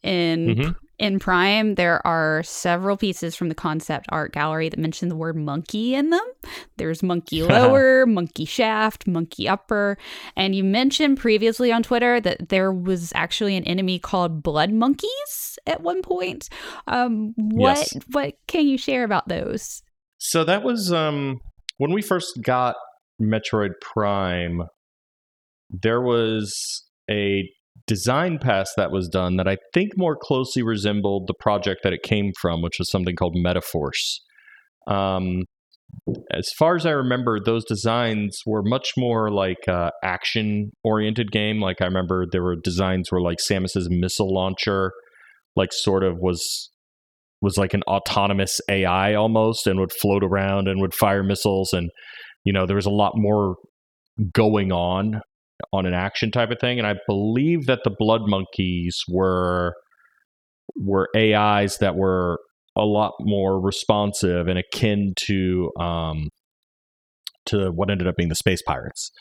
in 0.02 0.48
mm-hmm 0.48 0.72
in 0.98 1.20
Prime, 1.20 1.76
there 1.76 2.06
are 2.08 2.42
several 2.44 2.96
pieces 2.96 3.36
from 3.36 3.50
the 3.50 3.56
concept 3.56 4.06
art 4.10 4.32
gallery 4.32 4.70
that 4.70 4.80
mention 4.80 5.10
the 5.10 5.16
word 5.16 5.36
monkey 5.36 5.94
in 5.94 6.10
them. 6.10 6.26
There's 6.78 7.04
monkey 7.04 7.44
lower, 7.44 8.06
monkey 8.06 8.46
shaft, 8.46 9.06
monkey 9.08 9.48
upper. 9.48 9.98
And 10.36 10.56
you 10.56 10.64
mentioned 10.64 11.18
previously 11.18 11.72
on 11.72 11.84
Twitter 11.84 12.22
that 12.22 12.50
there 12.50 12.72
was 12.72 13.12
actually 13.16 13.58
an 13.58 13.66
enemy 13.66 14.00
called 14.00 14.42
blood 14.42 14.72
monkeys 14.72 15.60
at 15.68 15.82
one 15.82 16.02
point. 16.02 16.50
Um, 16.88 17.34
what 17.36 17.78
yes. 17.78 17.98
what 18.12 18.36
can 18.48 18.68
you 18.68 18.78
share 18.78 19.04
about 19.04 19.28
those? 19.28 19.84
So 20.18 20.44
that 20.46 20.64
was 20.64 20.92
um, 20.94 21.40
when 21.78 21.92
we 21.92 22.02
first 22.02 22.40
got 22.42 22.76
Metroid 23.22 23.72
Prime. 23.82 24.62
There 25.70 26.02
was 26.02 26.86
a 27.10 27.50
design 27.88 28.40
pass 28.40 28.72
that 28.78 28.92
was 28.92 29.08
done 29.08 29.38
that 29.38 29.48
I 29.48 29.58
think 29.74 29.92
more 29.98 30.16
closely 30.16 30.64
resembled 30.64 31.28
the 31.28 31.34
project 31.40 31.82
that 31.84 31.94
it 31.94 32.04
came 32.04 32.32
from, 32.40 32.62
which 32.62 32.80
was 32.80 32.90
something 32.90 33.16
called 33.16 33.36
Metaforce. 33.36 34.20
Um, 34.88 35.44
as 36.32 36.50
far 36.58 36.76
as 36.76 36.86
I 36.86 36.92
remember, 36.92 37.40
those 37.40 37.64
designs 37.66 38.40
were 38.46 38.64
much 38.64 38.92
more 38.98 39.32
like 39.32 39.68
uh, 39.68 39.92
action 40.04 40.72
oriented 40.84 41.32
game. 41.32 41.62
Like 41.62 41.82
I 41.82 41.86
remember 41.86 42.26
there 42.30 42.44
were 42.44 42.56
designs 42.56 43.12
where 43.12 43.22
like 43.22 43.38
Samus's 43.40 43.88
missile 43.90 44.34
launcher, 44.34 44.92
like 45.56 45.72
sort 45.72 46.04
of 46.04 46.18
was 46.20 46.70
was 47.42 47.58
like 47.58 47.74
an 47.74 47.84
autonomous 47.84 48.60
AI 48.70 49.14
almost, 49.14 49.68
and 49.68 49.80
would 49.80 49.92
float 49.92 50.24
around 50.24 50.68
and 50.68 50.82
would 50.82 50.94
fire 50.94 51.24
missiles, 51.24 51.72
and 51.74 51.90
you 52.44 52.52
know 52.52 52.66
there 52.66 52.76
was 52.76 52.86
a 52.86 52.92
lot 52.92 53.14
more 53.16 53.56
going 54.34 54.72
on 54.72 55.22
on 55.72 55.86
an 55.86 55.94
action 55.94 56.32
type 56.32 56.52
of 56.52 56.60
thing. 56.60 56.80
And 56.80 56.88
I 56.88 56.96
believe 57.08 57.66
that 57.66 57.80
the 57.84 57.96
blood 57.98 58.22
monkeys 58.26 59.00
were 59.08 59.74
were 60.76 61.08
AIs 61.16 61.78
that 61.78 61.96
were 61.96 62.40
a 62.76 62.84
lot 62.84 63.14
more 63.22 63.62
responsive 63.62 64.48
and 64.48 64.60
akin 64.60 65.14
to 65.28 65.72
um, 65.80 66.30
to 67.48 67.70
what 67.72 67.90
ended 67.90 68.08
up 68.08 68.16
being 68.18 68.30
the 68.30 68.36
space 68.36 68.62
pirates. 68.62 69.12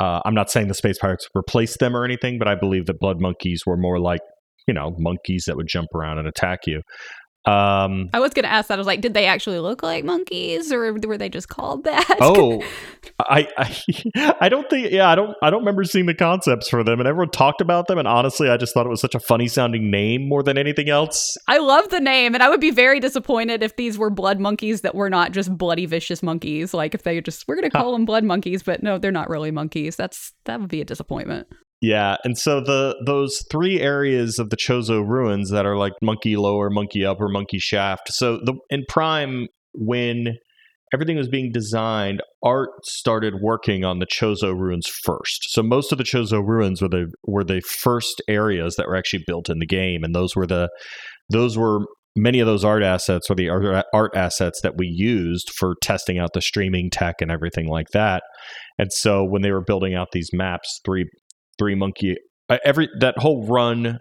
Uh, 0.00 0.20
I'm 0.24 0.34
not 0.34 0.50
saying 0.50 0.68
the 0.68 0.74
space 0.74 0.98
pirates 0.98 1.26
replaced 1.34 1.78
them 1.78 1.96
or 1.96 2.04
anything, 2.04 2.38
but 2.38 2.48
I 2.48 2.54
believe 2.54 2.86
that 2.86 2.98
blood 2.98 3.20
monkeys 3.20 3.62
were 3.66 3.76
more 3.76 3.98
like 3.98 4.20
you 4.66 4.74
know 4.74 4.94
monkeys 4.98 5.44
that 5.46 5.56
would 5.56 5.68
jump 5.68 5.88
around 5.94 6.18
and 6.18 6.28
attack 6.28 6.60
you. 6.66 6.82
Um, 7.44 8.08
I 8.12 8.20
was 8.20 8.32
going 8.34 8.44
to 8.44 8.52
ask 8.52 8.68
that. 8.68 8.74
I 8.74 8.78
was 8.78 8.86
like, 8.86 9.00
did 9.00 9.14
they 9.14 9.26
actually 9.26 9.58
look 9.58 9.82
like 9.82 10.04
monkeys, 10.04 10.70
or 10.70 10.92
were 10.92 11.18
they 11.18 11.28
just 11.28 11.48
called 11.48 11.82
that? 11.84 12.18
Oh, 12.20 12.62
I, 13.18 13.48
I, 13.58 14.34
I 14.40 14.48
don't 14.48 14.70
think. 14.70 14.92
Yeah, 14.92 15.08
I 15.08 15.16
don't. 15.16 15.36
I 15.42 15.50
don't 15.50 15.60
remember 15.60 15.82
seeing 15.82 16.06
the 16.06 16.14
concepts 16.14 16.68
for 16.68 16.84
them, 16.84 17.00
and 17.00 17.08
everyone 17.08 17.30
talked 17.30 17.60
about 17.60 17.88
them. 17.88 17.98
And 17.98 18.06
honestly, 18.06 18.48
I 18.48 18.56
just 18.56 18.72
thought 18.74 18.86
it 18.86 18.90
was 18.90 19.00
such 19.00 19.16
a 19.16 19.20
funny 19.20 19.48
sounding 19.48 19.90
name 19.90 20.28
more 20.28 20.44
than 20.44 20.56
anything 20.56 20.88
else. 20.88 21.36
I 21.48 21.58
love 21.58 21.88
the 21.88 22.00
name, 22.00 22.34
and 22.34 22.44
I 22.44 22.48
would 22.48 22.60
be 22.60 22.70
very 22.70 23.00
disappointed 23.00 23.64
if 23.64 23.74
these 23.74 23.98
were 23.98 24.10
blood 24.10 24.38
monkeys 24.38 24.82
that 24.82 24.94
were 24.94 25.10
not 25.10 25.32
just 25.32 25.56
bloody 25.56 25.86
vicious 25.86 26.22
monkeys. 26.22 26.72
Like 26.72 26.94
if 26.94 27.02
they 27.02 27.20
just 27.20 27.48
we're 27.48 27.56
going 27.56 27.68
to 27.68 27.76
call 27.76 27.90
huh. 27.90 27.92
them 27.92 28.04
blood 28.04 28.22
monkeys, 28.22 28.62
but 28.62 28.84
no, 28.84 28.98
they're 28.98 29.10
not 29.10 29.28
really 29.28 29.50
monkeys. 29.50 29.96
That's 29.96 30.32
that 30.44 30.60
would 30.60 30.70
be 30.70 30.80
a 30.80 30.84
disappointment. 30.84 31.48
Yeah, 31.82 32.16
and 32.22 32.38
so 32.38 32.60
the 32.60 32.94
those 33.04 33.44
three 33.50 33.80
areas 33.80 34.38
of 34.38 34.50
the 34.50 34.56
Chozo 34.56 35.04
ruins 35.04 35.50
that 35.50 35.66
are 35.66 35.76
like 35.76 35.94
monkey 36.00 36.36
lower, 36.36 36.70
monkey 36.70 37.04
upper, 37.04 37.28
monkey 37.28 37.58
shaft. 37.58 38.12
So 38.12 38.36
the 38.36 38.54
in 38.70 38.84
Prime 38.88 39.48
when 39.74 40.36
everything 40.94 41.16
was 41.16 41.28
being 41.28 41.50
designed, 41.52 42.22
art 42.44 42.70
started 42.84 43.34
working 43.42 43.84
on 43.84 43.98
the 43.98 44.06
Chozo 44.06 44.56
ruins 44.56 44.86
first. 45.02 45.48
So 45.48 45.60
most 45.60 45.90
of 45.90 45.98
the 45.98 46.04
Chozo 46.04 46.40
ruins 46.46 46.80
were 46.80 46.88
the 46.88 47.12
were 47.24 47.42
the 47.42 47.60
first 47.62 48.22
areas 48.28 48.76
that 48.76 48.86
were 48.86 48.96
actually 48.96 49.24
built 49.26 49.50
in 49.50 49.58
the 49.58 49.66
game, 49.66 50.04
and 50.04 50.14
those 50.14 50.36
were 50.36 50.46
the 50.46 50.68
those 51.30 51.58
were 51.58 51.80
many 52.14 52.40
of 52.40 52.46
those 52.46 52.64
art 52.64 52.82
assets 52.82 53.30
or 53.30 53.34
the 53.34 53.48
art 53.48 54.12
assets 54.14 54.60
that 54.62 54.74
we 54.76 54.86
used 54.86 55.50
for 55.56 55.74
testing 55.82 56.18
out 56.18 56.30
the 56.34 56.42
streaming 56.42 56.90
tech 56.90 57.16
and 57.20 57.30
everything 57.30 57.66
like 57.66 57.88
that. 57.92 58.22
And 58.78 58.92
so 58.92 59.24
when 59.24 59.42
they 59.42 59.50
were 59.50 59.64
building 59.64 59.94
out 59.94 60.08
these 60.12 60.30
maps, 60.32 60.80
three 60.84 61.06
three 61.62 61.74
monkey 61.74 62.16
uh, 62.48 62.58
every 62.64 62.88
that 63.00 63.14
whole 63.18 63.46
run 63.46 63.98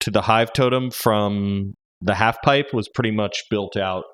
to 0.00 0.10
the 0.10 0.22
hive 0.22 0.52
totem 0.52 0.90
from 0.90 1.74
the 2.00 2.14
half 2.14 2.36
pipe 2.42 2.66
was 2.72 2.88
pretty 2.94 3.10
much 3.10 3.42
built 3.50 3.76
out 3.76 4.04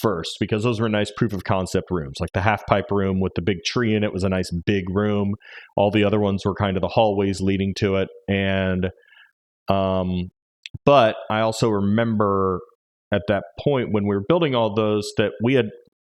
first 0.00 0.36
because 0.40 0.62
those 0.62 0.80
were 0.80 0.88
nice 0.88 1.10
proof 1.16 1.32
of 1.32 1.44
concept 1.44 1.90
rooms. 1.90 2.18
Like 2.20 2.32
the 2.32 2.40
half 2.40 2.64
pipe 2.66 2.90
room 2.90 3.20
with 3.20 3.32
the 3.34 3.42
big 3.42 3.58
tree 3.66 3.94
in 3.94 4.04
it 4.04 4.12
was 4.12 4.24
a 4.24 4.28
nice 4.28 4.50
big 4.64 4.84
room. 4.88 5.34
All 5.76 5.90
the 5.90 6.04
other 6.04 6.20
ones 6.20 6.42
were 6.44 6.54
kind 6.54 6.76
of 6.76 6.80
the 6.80 6.88
hallways 6.88 7.40
leading 7.40 7.74
to 7.78 7.96
it. 7.96 8.08
And 8.28 8.90
um 9.68 10.30
but 10.86 11.16
I 11.30 11.40
also 11.40 11.68
remember 11.68 12.60
at 13.12 13.22
that 13.28 13.44
point 13.60 13.92
when 13.92 14.04
we 14.04 14.14
were 14.14 14.24
building 14.26 14.54
all 14.54 14.74
those 14.74 15.12
that 15.18 15.32
we 15.42 15.54
had 15.54 15.66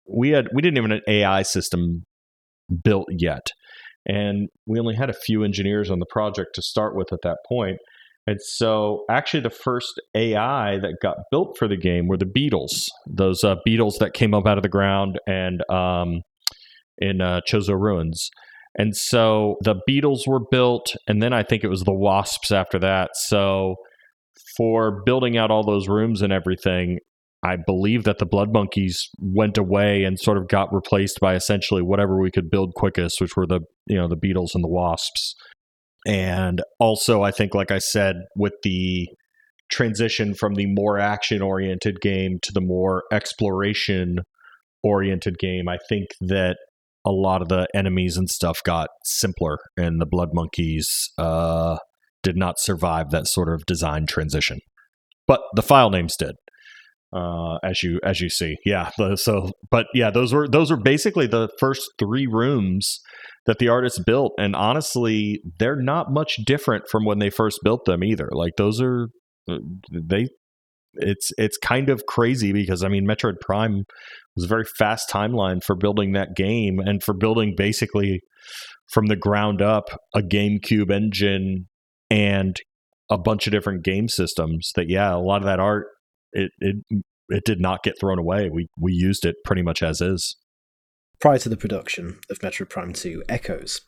we 0.06 0.30
had 0.30 0.48
we 0.52 0.60
didn't 0.60 0.78
even 0.78 0.92
an 0.92 1.02
AI 1.08 1.42
system 1.42 2.04
built 2.84 3.08
yet. 3.10 3.46
And 4.06 4.48
we 4.66 4.78
only 4.78 4.94
had 4.94 5.10
a 5.10 5.14
few 5.14 5.44
engineers 5.44 5.90
on 5.90 5.98
the 5.98 6.06
project 6.06 6.50
to 6.54 6.62
start 6.62 6.96
with 6.96 7.12
at 7.12 7.20
that 7.22 7.38
point. 7.48 7.78
And 8.26 8.38
so, 8.40 9.04
actually, 9.10 9.40
the 9.40 9.50
first 9.50 10.00
AI 10.14 10.78
that 10.78 10.96
got 11.02 11.16
built 11.30 11.56
for 11.58 11.66
the 11.66 11.76
game 11.76 12.06
were 12.06 12.18
the 12.18 12.26
beetles. 12.26 12.88
Those 13.06 13.42
uh, 13.42 13.56
beetles 13.64 13.96
that 13.98 14.12
came 14.12 14.34
up 14.34 14.46
out 14.46 14.58
of 14.58 14.62
the 14.62 14.68
ground 14.68 15.18
and 15.26 15.62
um, 15.70 16.20
in 16.98 17.20
uh, 17.20 17.40
Chozo 17.50 17.80
ruins. 17.80 18.30
And 18.78 18.96
so 18.96 19.56
the 19.62 19.76
beetles 19.86 20.26
were 20.26 20.40
built, 20.50 20.94
and 21.08 21.22
then 21.22 21.32
I 21.32 21.42
think 21.42 21.64
it 21.64 21.68
was 21.68 21.82
the 21.82 21.92
wasps 21.92 22.52
after 22.52 22.78
that. 22.78 23.10
So 23.14 23.76
for 24.56 25.02
building 25.04 25.36
out 25.36 25.50
all 25.50 25.64
those 25.64 25.88
rooms 25.88 26.22
and 26.22 26.32
everything, 26.32 26.98
I 27.42 27.56
believe 27.56 28.04
that 28.04 28.18
the 28.18 28.26
blood 28.26 28.52
monkeys 28.52 29.08
went 29.18 29.56
away 29.56 30.04
and 30.04 30.18
sort 30.18 30.36
of 30.36 30.48
got 30.48 30.74
replaced 30.74 31.20
by 31.20 31.34
essentially 31.34 31.80
whatever 31.80 32.20
we 32.20 32.30
could 32.30 32.50
build 32.50 32.74
quickest, 32.74 33.20
which 33.20 33.36
were 33.36 33.46
the 33.46 33.60
you 33.86 33.96
know 33.96 34.08
the 34.08 34.16
beetles 34.16 34.54
and 34.54 34.62
the 34.62 34.68
wasps. 34.68 35.34
And 36.06 36.62
also, 36.78 37.22
I 37.22 37.30
think, 37.30 37.54
like 37.54 37.70
I 37.70 37.78
said, 37.78 38.16
with 38.36 38.54
the 38.62 39.08
transition 39.70 40.34
from 40.34 40.54
the 40.54 40.66
more 40.66 40.98
action 40.98 41.42
oriented 41.42 42.00
game 42.00 42.38
to 42.42 42.52
the 42.52 42.60
more 42.60 43.04
exploration 43.12 44.18
oriented 44.82 45.38
game, 45.38 45.68
I 45.68 45.78
think 45.88 46.08
that 46.20 46.56
a 47.06 47.10
lot 47.10 47.42
of 47.42 47.48
the 47.48 47.66
enemies 47.74 48.16
and 48.16 48.28
stuff 48.28 48.60
got 48.64 48.88
simpler, 49.04 49.58
and 49.76 50.00
the 50.00 50.06
Blood 50.06 50.30
Monkeys 50.34 50.88
uh, 51.16 51.78
did 52.22 52.36
not 52.36 52.58
survive 52.58 53.10
that 53.10 53.26
sort 53.26 53.48
of 53.48 53.64
design 53.66 54.06
transition. 54.06 54.58
But 55.26 55.40
the 55.54 55.62
file 55.62 55.90
names 55.90 56.16
did. 56.18 56.34
Uh, 57.12 57.56
as 57.64 57.82
you 57.82 57.98
as 58.04 58.20
you 58.20 58.28
see, 58.28 58.56
yeah. 58.64 58.90
So, 59.16 59.50
but 59.68 59.86
yeah, 59.94 60.10
those 60.10 60.32
were 60.32 60.46
those 60.46 60.70
were 60.70 60.80
basically 60.80 61.26
the 61.26 61.48
first 61.58 61.82
three 61.98 62.28
rooms 62.30 63.00
that 63.46 63.58
the 63.58 63.68
artists 63.68 63.98
built 63.98 64.32
and 64.38 64.54
honestly 64.54 65.40
they're 65.58 65.80
not 65.80 66.12
much 66.12 66.36
different 66.44 66.84
from 66.88 67.04
when 67.04 67.18
they 67.18 67.30
first 67.30 67.58
built 67.64 67.84
them 67.84 68.04
either 68.04 68.28
like 68.32 68.52
those 68.56 68.80
are 68.80 69.08
uh, 69.50 69.58
they 69.90 70.26
it's 70.94 71.30
it's 71.38 71.56
kind 71.56 71.88
of 71.88 72.04
crazy 72.06 72.52
because 72.52 72.84
i 72.84 72.88
mean 72.88 73.06
metroid 73.06 73.40
prime 73.40 73.84
was 74.36 74.44
a 74.44 74.48
very 74.48 74.64
fast 74.78 75.08
timeline 75.10 75.62
for 75.62 75.74
building 75.74 76.12
that 76.12 76.36
game 76.36 76.78
and 76.78 77.02
for 77.02 77.14
building 77.14 77.54
basically 77.56 78.20
from 78.92 79.06
the 79.06 79.16
ground 79.16 79.62
up 79.62 79.88
a 80.14 80.20
gamecube 80.20 80.90
engine 80.90 81.66
and 82.10 82.56
a 83.10 83.18
bunch 83.18 83.46
of 83.46 83.52
different 83.52 83.84
game 83.84 84.08
systems 84.08 84.70
that 84.74 84.88
yeah 84.88 85.14
a 85.14 85.18
lot 85.18 85.38
of 85.38 85.46
that 85.46 85.60
art 85.60 85.86
it 86.32 86.52
it 86.60 86.76
it 87.28 87.44
did 87.44 87.60
not 87.60 87.82
get 87.82 87.98
thrown 87.98 88.18
away. 88.18 88.50
We 88.50 88.68
we 88.78 88.92
used 88.92 89.24
it 89.24 89.36
pretty 89.44 89.62
much 89.62 89.82
as 89.82 90.00
is. 90.00 90.36
Prior 91.20 91.38
to 91.38 91.50
the 91.50 91.56
production 91.56 92.18
of 92.30 92.38
Metroid 92.38 92.70
Prime 92.70 92.94
2 92.94 93.24
Echoes, 93.28 93.82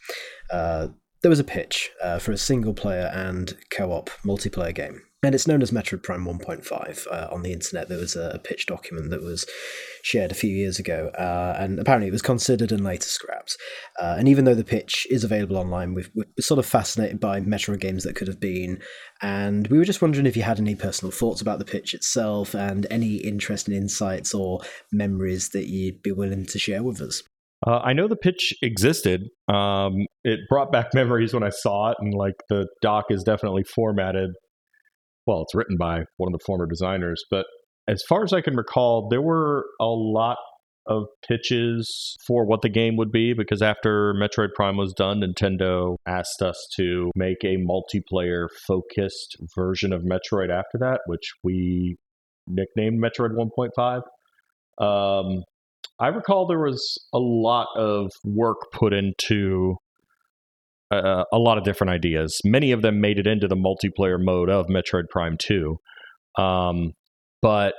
uh, 0.50 0.88
there 1.22 1.30
was 1.30 1.40
a 1.40 1.44
pitch 1.44 1.90
uh, 2.02 2.18
for 2.18 2.32
a 2.32 2.36
single 2.36 2.74
player 2.74 3.10
and 3.14 3.56
co 3.70 3.92
op 3.92 4.10
multiplayer 4.24 4.74
game. 4.74 5.02
And 5.24 5.36
it's 5.36 5.46
known 5.46 5.62
as 5.62 5.70
Metroid 5.70 6.02
Prime 6.02 6.24
1.5. 6.24 7.06
Uh, 7.08 7.28
on 7.30 7.42
the 7.42 7.52
internet, 7.52 7.88
there 7.88 7.98
was 7.98 8.16
a, 8.16 8.40
pitch 8.42 8.66
document 8.66 9.10
that 9.10 9.22
was 9.22 9.46
shared 10.02 10.32
a 10.32 10.34
few 10.34 10.50
years 10.50 10.80
ago, 10.80 11.12
uh, 11.16 11.56
and 11.60 11.78
apparently 11.78 12.08
it 12.08 12.12
was 12.12 12.22
considered 12.22 12.72
in 12.72 12.82
later 12.82 13.06
scraps. 13.06 13.56
Uh, 14.00 14.16
and 14.18 14.26
even 14.26 14.44
though 14.44 14.54
the 14.56 14.64
pitch 14.64 15.06
is 15.10 15.22
available 15.22 15.56
online, 15.56 15.94
we've, 15.94 16.10
we're 16.16 16.26
sort 16.40 16.58
of 16.58 16.66
fascinated 16.66 17.20
by 17.20 17.40
Metroid 17.40 17.78
games 17.78 18.02
that 18.02 18.16
could 18.16 18.26
have 18.26 18.40
been. 18.40 18.82
And 19.20 19.68
we 19.68 19.78
were 19.78 19.84
just 19.84 20.02
wondering 20.02 20.26
if 20.26 20.36
you 20.36 20.42
had 20.42 20.58
any 20.58 20.74
personal 20.74 21.12
thoughts 21.12 21.40
about 21.40 21.60
the 21.60 21.64
pitch 21.64 21.94
itself 21.94 22.52
and 22.52 22.84
any 22.90 23.14
interesting 23.14 23.74
insights 23.74 24.34
or 24.34 24.60
memories 24.90 25.50
that 25.50 25.68
you'd 25.68 26.02
be 26.02 26.10
willing 26.10 26.46
to 26.46 26.58
share 26.58 26.82
with 26.82 27.00
us. 27.00 27.22
Uh, 27.66 27.78
I 27.78 27.92
know 27.92 28.08
the 28.08 28.16
pitch 28.16 28.52
existed. 28.62 29.22
Um, 29.48 30.06
it 30.24 30.40
brought 30.48 30.72
back 30.72 30.88
memories 30.94 31.32
when 31.32 31.42
I 31.42 31.50
saw 31.50 31.90
it, 31.90 31.96
and 32.00 32.14
like 32.14 32.34
the 32.48 32.66
doc 32.80 33.06
is 33.10 33.22
definitely 33.22 33.64
formatted. 33.64 34.30
Well, 35.26 35.42
it's 35.42 35.54
written 35.54 35.76
by 35.78 36.04
one 36.16 36.32
of 36.32 36.38
the 36.38 36.44
former 36.44 36.66
designers, 36.66 37.22
but 37.30 37.46
as 37.88 38.02
far 38.08 38.24
as 38.24 38.32
I 38.32 38.40
can 38.40 38.56
recall, 38.56 39.08
there 39.08 39.22
were 39.22 39.64
a 39.80 39.86
lot 39.86 40.38
of 40.86 41.04
pitches 41.26 42.16
for 42.26 42.44
what 42.44 42.62
the 42.62 42.68
game 42.68 42.96
would 42.96 43.12
be 43.12 43.34
because 43.34 43.62
after 43.62 44.14
Metroid 44.14 44.52
Prime 44.54 44.76
was 44.76 44.92
done, 44.92 45.20
Nintendo 45.20 45.96
asked 46.06 46.42
us 46.42 46.56
to 46.76 47.10
make 47.14 47.44
a 47.44 47.56
multiplayer 47.56 48.48
focused 48.66 49.36
version 49.56 49.92
of 49.92 50.02
Metroid 50.02 50.50
after 50.50 50.78
that, 50.80 51.00
which 51.06 51.32
we 51.44 51.96
nicknamed 52.48 53.00
Metroid 53.00 53.30
1.5. 53.36 54.02
Um, 54.84 55.44
I 56.02 56.08
recall 56.08 56.48
there 56.48 56.58
was 56.58 56.98
a 57.14 57.18
lot 57.18 57.68
of 57.76 58.10
work 58.24 58.72
put 58.72 58.92
into 58.92 59.76
uh, 60.90 61.24
a 61.32 61.38
lot 61.38 61.58
of 61.58 61.64
different 61.64 61.92
ideas. 61.92 62.40
Many 62.44 62.72
of 62.72 62.82
them 62.82 63.00
made 63.00 63.20
it 63.20 63.26
into 63.28 63.46
the 63.46 63.54
multiplayer 63.54 64.18
mode 64.18 64.50
of 64.50 64.66
Metroid 64.66 65.08
Prime 65.10 65.36
2. 65.38 65.76
Um, 66.36 66.94
but 67.40 67.74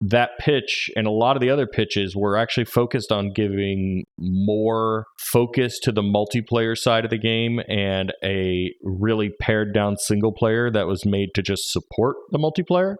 that 0.00 0.30
pitch 0.38 0.90
and 0.96 1.06
a 1.06 1.10
lot 1.10 1.36
of 1.36 1.42
the 1.42 1.50
other 1.50 1.66
pitches 1.66 2.16
were 2.16 2.36
actually 2.36 2.64
focused 2.64 3.12
on 3.12 3.30
giving 3.34 4.04
more 4.18 5.04
focus 5.18 5.78
to 5.80 5.92
the 5.92 6.02
multiplayer 6.02 6.76
side 6.76 7.04
of 7.04 7.10
the 7.10 7.18
game 7.18 7.60
and 7.68 8.12
a 8.24 8.70
really 8.82 9.30
pared 9.38 9.74
down 9.74 9.96
single 9.98 10.32
player 10.32 10.70
that 10.70 10.86
was 10.86 11.04
made 11.04 11.28
to 11.34 11.42
just 11.42 11.70
support 11.70 12.16
the 12.32 12.38
multiplayer. 12.38 12.96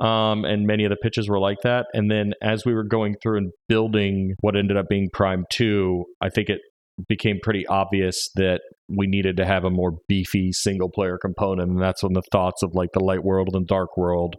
Um, 0.00 0.44
and 0.44 0.66
many 0.66 0.84
of 0.84 0.90
the 0.90 0.96
pitches 0.96 1.28
were 1.28 1.38
like 1.38 1.58
that. 1.62 1.86
And 1.92 2.10
then 2.10 2.32
as 2.42 2.64
we 2.66 2.74
were 2.74 2.84
going 2.84 3.14
through 3.22 3.38
and 3.38 3.52
building 3.68 4.34
what 4.40 4.56
ended 4.56 4.76
up 4.76 4.86
being 4.88 5.08
Prime 5.12 5.44
2, 5.52 6.04
I 6.20 6.30
think 6.30 6.48
it 6.48 6.60
became 7.08 7.38
pretty 7.42 7.66
obvious 7.66 8.28
that 8.36 8.60
we 8.88 9.06
needed 9.06 9.36
to 9.36 9.46
have 9.46 9.64
a 9.64 9.70
more 9.70 9.92
beefy 10.08 10.52
single 10.52 10.90
player 10.90 11.18
component. 11.20 11.70
And 11.70 11.80
that's 11.80 12.02
when 12.02 12.12
the 12.12 12.22
thoughts 12.32 12.62
of 12.62 12.70
like 12.74 12.90
the 12.92 13.04
light 13.04 13.24
world 13.24 13.50
and 13.52 13.66
dark 13.66 13.96
world 13.96 14.36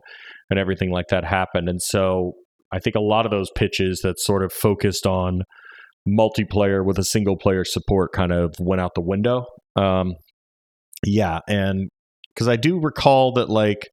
and 0.50 0.60
everything 0.60 0.92
like 0.92 1.08
that 1.10 1.26
happened. 1.26 1.70
And 1.70 1.82
so 1.82 2.34
I 2.72 2.80
think 2.80 2.96
a 2.96 3.02
lot 3.02 3.26
of 3.26 3.32
those 3.32 3.50
pitches 3.56 4.02
that 4.04 4.20
sort 4.20 4.44
of 4.44 4.52
focused 4.52 5.06
on 5.06 5.42
multiplayer 6.08 6.86
with 6.86 7.00
a 7.00 7.04
single 7.04 7.38
player 7.38 7.64
support 7.66 8.12
kind 8.14 8.32
of 8.32 8.54
went 8.60 8.82
out 8.82 8.92
the 8.96 9.02
window. 9.02 9.46
Um, 9.76 10.14
yeah. 11.06 11.40
And 11.48 11.90
because 12.34 12.48
I 12.48 12.58
do 12.58 12.80
recall 12.80 13.34
that 13.34 13.50
like, 13.50 13.90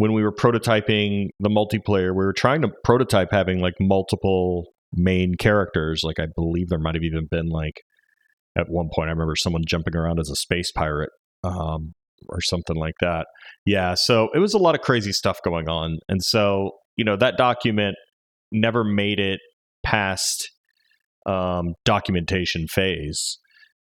when 0.00 0.14
we 0.14 0.22
were 0.22 0.32
prototyping 0.32 1.28
the 1.40 1.50
multiplayer, 1.50 2.08
we 2.12 2.24
were 2.24 2.32
trying 2.32 2.62
to 2.62 2.70
prototype 2.84 3.28
having 3.30 3.60
like 3.60 3.74
multiple 3.78 4.64
main 4.94 5.34
characters. 5.38 6.00
Like 6.02 6.18
I 6.18 6.24
believe 6.34 6.70
there 6.70 6.78
might 6.78 6.94
have 6.94 7.04
even 7.04 7.26
been 7.30 7.50
like 7.50 7.82
at 8.56 8.70
one 8.70 8.88
point 8.94 9.10
I 9.10 9.12
remember 9.12 9.36
someone 9.36 9.60
jumping 9.68 9.94
around 9.94 10.18
as 10.18 10.30
a 10.30 10.36
space 10.36 10.72
pirate 10.72 11.10
um, 11.44 11.92
or 12.30 12.40
something 12.40 12.76
like 12.76 12.94
that. 13.02 13.26
Yeah, 13.66 13.92
so 13.94 14.30
it 14.32 14.38
was 14.38 14.54
a 14.54 14.58
lot 14.58 14.74
of 14.74 14.80
crazy 14.80 15.12
stuff 15.12 15.36
going 15.44 15.68
on, 15.68 15.98
and 16.08 16.22
so 16.22 16.70
you 16.96 17.04
know 17.04 17.16
that 17.16 17.36
document 17.36 17.96
never 18.50 18.84
made 18.84 19.20
it 19.20 19.40
past 19.84 20.50
um, 21.26 21.74
documentation 21.84 22.68
phase 22.68 23.38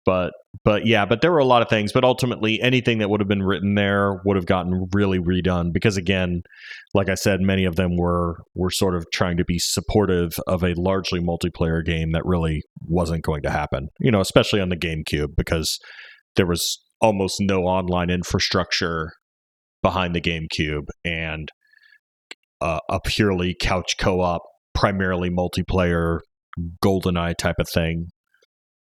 but 0.04 0.32
but 0.64 0.86
yeah 0.86 1.04
but 1.04 1.20
there 1.20 1.30
were 1.30 1.38
a 1.38 1.44
lot 1.44 1.62
of 1.62 1.68
things 1.68 1.92
but 1.92 2.04
ultimately 2.04 2.60
anything 2.60 2.98
that 2.98 3.10
would 3.10 3.20
have 3.20 3.28
been 3.28 3.42
written 3.42 3.74
there 3.74 4.20
would 4.24 4.36
have 4.36 4.46
gotten 4.46 4.86
really 4.92 5.18
redone 5.18 5.72
because 5.72 5.96
again 5.96 6.42
like 6.94 7.08
i 7.08 7.14
said 7.14 7.40
many 7.40 7.64
of 7.64 7.76
them 7.76 7.96
were 7.96 8.36
were 8.54 8.70
sort 8.70 8.96
of 8.96 9.04
trying 9.12 9.36
to 9.36 9.44
be 9.44 9.58
supportive 9.58 10.32
of 10.46 10.62
a 10.62 10.74
largely 10.76 11.20
multiplayer 11.20 11.84
game 11.84 12.12
that 12.12 12.24
really 12.24 12.62
wasn't 12.86 13.22
going 13.22 13.42
to 13.42 13.50
happen 13.50 13.88
you 14.00 14.10
know 14.10 14.20
especially 14.20 14.60
on 14.60 14.68
the 14.70 14.76
gamecube 14.76 15.34
because 15.36 15.78
there 16.36 16.46
was 16.46 16.82
almost 17.00 17.36
no 17.40 17.62
online 17.62 18.10
infrastructure 18.10 19.12
behind 19.82 20.14
the 20.14 20.20
gamecube 20.20 20.86
and 21.04 21.50
uh, 22.60 22.80
a 22.90 23.00
purely 23.00 23.56
couch 23.58 23.96
co-op 23.98 24.42
primarily 24.74 25.30
multiplayer 25.30 26.20
GoldenEye 26.84 27.36
type 27.36 27.56
of 27.58 27.68
thing, 27.68 28.08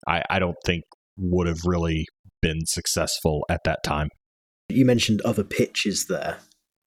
I, 0.08 0.24
I 0.30 0.39
don't 0.39 0.58
think 0.65 0.84
would 1.20 1.48
have 1.48 1.62
really 1.66 2.06
been 2.42 2.66
successful 2.66 3.46
at 3.50 3.62
that 3.66 3.84
time. 3.84 4.10
You 4.70 4.86
mentioned 4.86 5.22
other 5.22 5.44
pitches 5.44 6.06
there. 6.08 6.38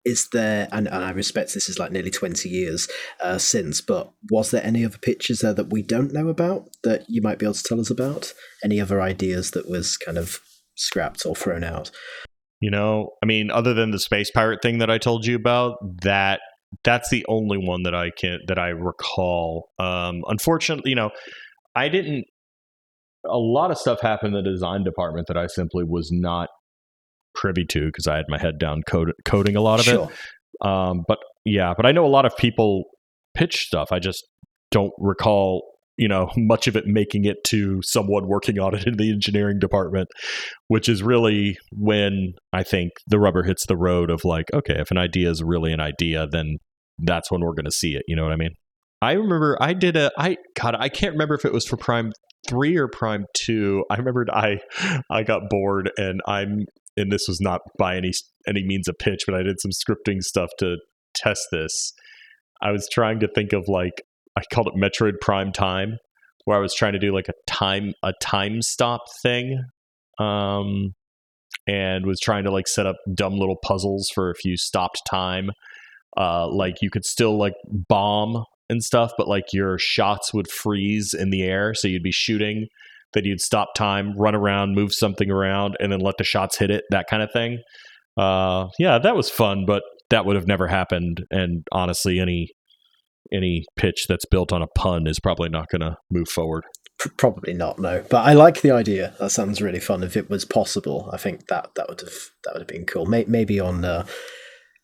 Is 0.04 0.28
there, 0.32 0.68
and, 0.72 0.88
and 0.88 1.04
I 1.04 1.10
respect 1.10 1.54
this 1.54 1.68
is 1.68 1.78
like 1.78 1.92
nearly 1.92 2.10
20 2.10 2.48
years 2.48 2.88
uh, 3.20 3.38
since, 3.38 3.80
but 3.80 4.12
was 4.30 4.50
there 4.50 4.64
any 4.64 4.84
other 4.84 4.98
pitches 4.98 5.40
there 5.40 5.54
that 5.54 5.70
we 5.70 5.82
don't 5.82 6.12
know 6.12 6.28
about 6.28 6.68
that 6.82 7.04
you 7.08 7.22
might 7.22 7.38
be 7.38 7.46
able 7.46 7.54
to 7.54 7.62
tell 7.62 7.80
us 7.80 7.90
about? 7.90 8.34
Any 8.64 8.80
other 8.80 9.00
ideas 9.00 9.52
that 9.52 9.68
was 9.68 9.96
kind 9.96 10.18
of 10.18 10.40
scrapped 10.74 11.24
or 11.24 11.36
thrown 11.36 11.62
out? 11.62 11.92
You 12.60 12.70
know, 12.70 13.10
I 13.22 13.26
mean, 13.26 13.50
other 13.50 13.74
than 13.74 13.92
the 13.92 13.98
space 13.98 14.30
pirate 14.30 14.60
thing 14.60 14.78
that 14.78 14.90
I 14.90 14.98
told 14.98 15.24
you 15.24 15.36
about, 15.36 15.76
that 16.02 16.40
that's 16.84 17.10
the 17.10 17.24
only 17.28 17.58
one 17.58 17.82
that 17.84 17.94
I 17.94 18.10
can 18.10 18.40
that 18.48 18.58
I 18.58 18.68
recall. 18.68 19.70
Um, 19.78 20.22
unfortunately, 20.26 20.90
you 20.90 20.96
know, 20.96 21.10
I 21.74 21.88
didn't. 21.88 22.26
A 23.24 23.38
lot 23.38 23.70
of 23.70 23.78
stuff 23.78 24.00
happened 24.00 24.36
in 24.36 24.44
the 24.44 24.50
design 24.50 24.84
department 24.84 25.28
that 25.28 25.36
I 25.36 25.46
simply 25.46 25.84
was 25.84 26.10
not 26.12 26.48
privy 27.34 27.64
to 27.66 27.86
because 27.86 28.06
I 28.06 28.16
had 28.16 28.26
my 28.28 28.38
head 28.38 28.58
down 28.58 28.82
code, 28.86 29.12
coding 29.24 29.56
a 29.56 29.60
lot 29.60 29.80
of 29.80 29.86
Sure. 29.86 30.10
it. 30.10 30.66
Um, 30.66 31.04
but 31.06 31.18
yeah, 31.44 31.74
but 31.76 31.86
I 31.86 31.92
know 31.92 32.04
a 32.04 32.08
lot 32.08 32.24
of 32.26 32.36
people 32.36 32.84
pitch 33.34 33.64
stuff. 33.66 33.90
I 33.90 33.98
just 33.98 34.24
don't 34.70 34.92
recall, 34.98 35.64
you 35.96 36.08
know, 36.08 36.30
much 36.36 36.66
of 36.66 36.76
it 36.76 36.86
making 36.86 37.24
it 37.24 37.42
to 37.44 37.80
someone 37.82 38.26
working 38.28 38.58
on 38.58 38.74
it 38.74 38.86
in 38.86 38.96
the 38.96 39.10
engineering 39.10 39.58
department, 39.58 40.08
which 40.68 40.88
is 40.88 41.02
really 41.02 41.56
when 41.72 42.34
I 42.52 42.62
think 42.62 42.92
the 43.06 43.18
rubber 43.18 43.42
hits 43.42 43.66
the 43.66 43.76
road 43.76 44.10
of 44.10 44.24
like, 44.24 44.52
okay, 44.52 44.78
if 44.78 44.90
an 44.90 44.98
idea 44.98 45.30
is 45.30 45.42
really 45.42 45.72
an 45.72 45.80
idea, 45.80 46.26
then 46.30 46.58
that's 46.98 47.30
when 47.30 47.40
we're 47.40 47.54
going 47.54 47.64
to 47.64 47.70
see 47.72 47.94
it. 47.94 48.02
You 48.06 48.16
know 48.16 48.24
what 48.24 48.32
I 48.32 48.36
mean? 48.36 48.54
I 49.00 49.12
remember 49.12 49.58
I 49.60 49.72
did 49.72 49.96
a 49.96 50.12
I 50.16 50.36
God 50.54 50.76
I 50.78 50.88
can't 50.88 51.12
remember 51.12 51.34
if 51.34 51.44
it 51.44 51.52
was 51.52 51.66
for 51.66 51.76
Prime 51.76 52.12
three 52.48 52.76
or 52.76 52.88
Prime 52.88 53.26
two. 53.34 53.84
I 53.90 53.96
remembered 53.96 54.30
I 54.30 54.60
I 55.10 55.22
got 55.22 55.42
bored 55.48 55.90
and 55.96 56.20
I'm 56.26 56.66
and 56.96 57.10
this 57.10 57.26
was 57.28 57.40
not 57.40 57.60
by 57.78 57.96
any 57.96 58.12
any 58.46 58.64
means 58.64 58.88
a 58.88 58.94
pitch, 58.94 59.22
but 59.26 59.34
I 59.34 59.42
did 59.42 59.60
some 59.60 59.70
scripting 59.70 60.20
stuff 60.20 60.50
to 60.58 60.76
test 61.14 61.46
this. 61.50 61.92
I 62.60 62.70
was 62.70 62.88
trying 62.92 63.20
to 63.20 63.28
think 63.28 63.52
of 63.52 63.64
like 63.68 64.02
I 64.36 64.42
called 64.52 64.68
it 64.68 64.74
Metroid 64.74 65.20
Prime 65.20 65.52
Time, 65.52 65.98
where 66.44 66.56
I 66.56 66.60
was 66.60 66.74
trying 66.74 66.92
to 66.92 66.98
do 66.98 67.12
like 67.12 67.28
a 67.28 67.34
time 67.46 67.92
a 68.02 68.12
time 68.20 68.62
stop 68.62 69.02
thing, 69.22 69.62
um, 70.18 70.94
and 71.66 72.06
was 72.06 72.20
trying 72.20 72.44
to 72.44 72.50
like 72.50 72.68
set 72.68 72.86
up 72.86 72.96
dumb 73.14 73.34
little 73.34 73.58
puzzles 73.64 74.10
for 74.14 74.30
if 74.30 74.44
you 74.44 74.56
stopped 74.56 75.02
time. 75.08 75.50
Uh, 76.14 76.46
like 76.52 76.74
you 76.82 76.90
could 76.90 77.06
still 77.06 77.38
like 77.38 77.54
bomb 77.88 78.44
and 78.72 78.82
stuff, 78.82 79.12
but 79.16 79.28
like 79.28 79.52
your 79.52 79.78
shots 79.78 80.34
would 80.34 80.50
freeze 80.50 81.14
in 81.14 81.30
the 81.30 81.42
air, 81.42 81.74
so 81.74 81.86
you'd 81.86 82.02
be 82.02 82.10
shooting 82.10 82.66
then 83.12 83.24
you'd 83.24 83.40
stop 83.40 83.74
time, 83.74 84.16
run 84.16 84.34
around, 84.34 84.74
move 84.74 84.92
something 84.92 85.30
around, 85.30 85.76
and 85.80 85.92
then 85.92 86.00
let 86.00 86.16
the 86.18 86.24
shots 86.24 86.58
hit 86.58 86.70
it, 86.70 86.84
that 86.90 87.06
kind 87.08 87.22
of 87.22 87.30
thing. 87.32 87.58
Uh, 88.16 88.68
yeah, 88.78 88.98
that 88.98 89.16
was 89.16 89.30
fun, 89.30 89.64
but 89.66 89.82
that 90.10 90.26
would 90.26 90.36
have 90.36 90.46
never 90.46 90.68
happened. 90.68 91.24
And 91.30 91.66
honestly, 91.72 92.20
any 92.20 92.48
any 93.32 93.64
pitch 93.76 94.06
that's 94.08 94.26
built 94.26 94.52
on 94.52 94.60
a 94.60 94.66
pun 94.66 95.06
is 95.06 95.18
probably 95.18 95.48
not 95.48 95.68
going 95.70 95.80
to 95.80 95.96
move 96.10 96.28
forward. 96.28 96.64
Probably 97.16 97.54
not, 97.54 97.78
no. 97.78 98.04
But 98.10 98.26
I 98.26 98.34
like 98.34 98.60
the 98.60 98.72
idea. 98.72 99.14
That 99.18 99.30
sounds 99.30 99.62
really 99.62 99.80
fun. 99.80 100.02
If 100.02 100.16
it 100.16 100.28
was 100.28 100.44
possible, 100.44 101.08
I 101.12 101.16
think 101.16 101.46
that 101.48 101.70
that 101.76 101.88
would 101.88 102.00
have 102.00 102.12
that 102.44 102.52
would 102.52 102.62
have 102.62 102.68
been 102.68 102.84
cool. 102.84 103.06
Maybe 103.06 103.58
on 103.58 103.84
uh, 103.84 104.06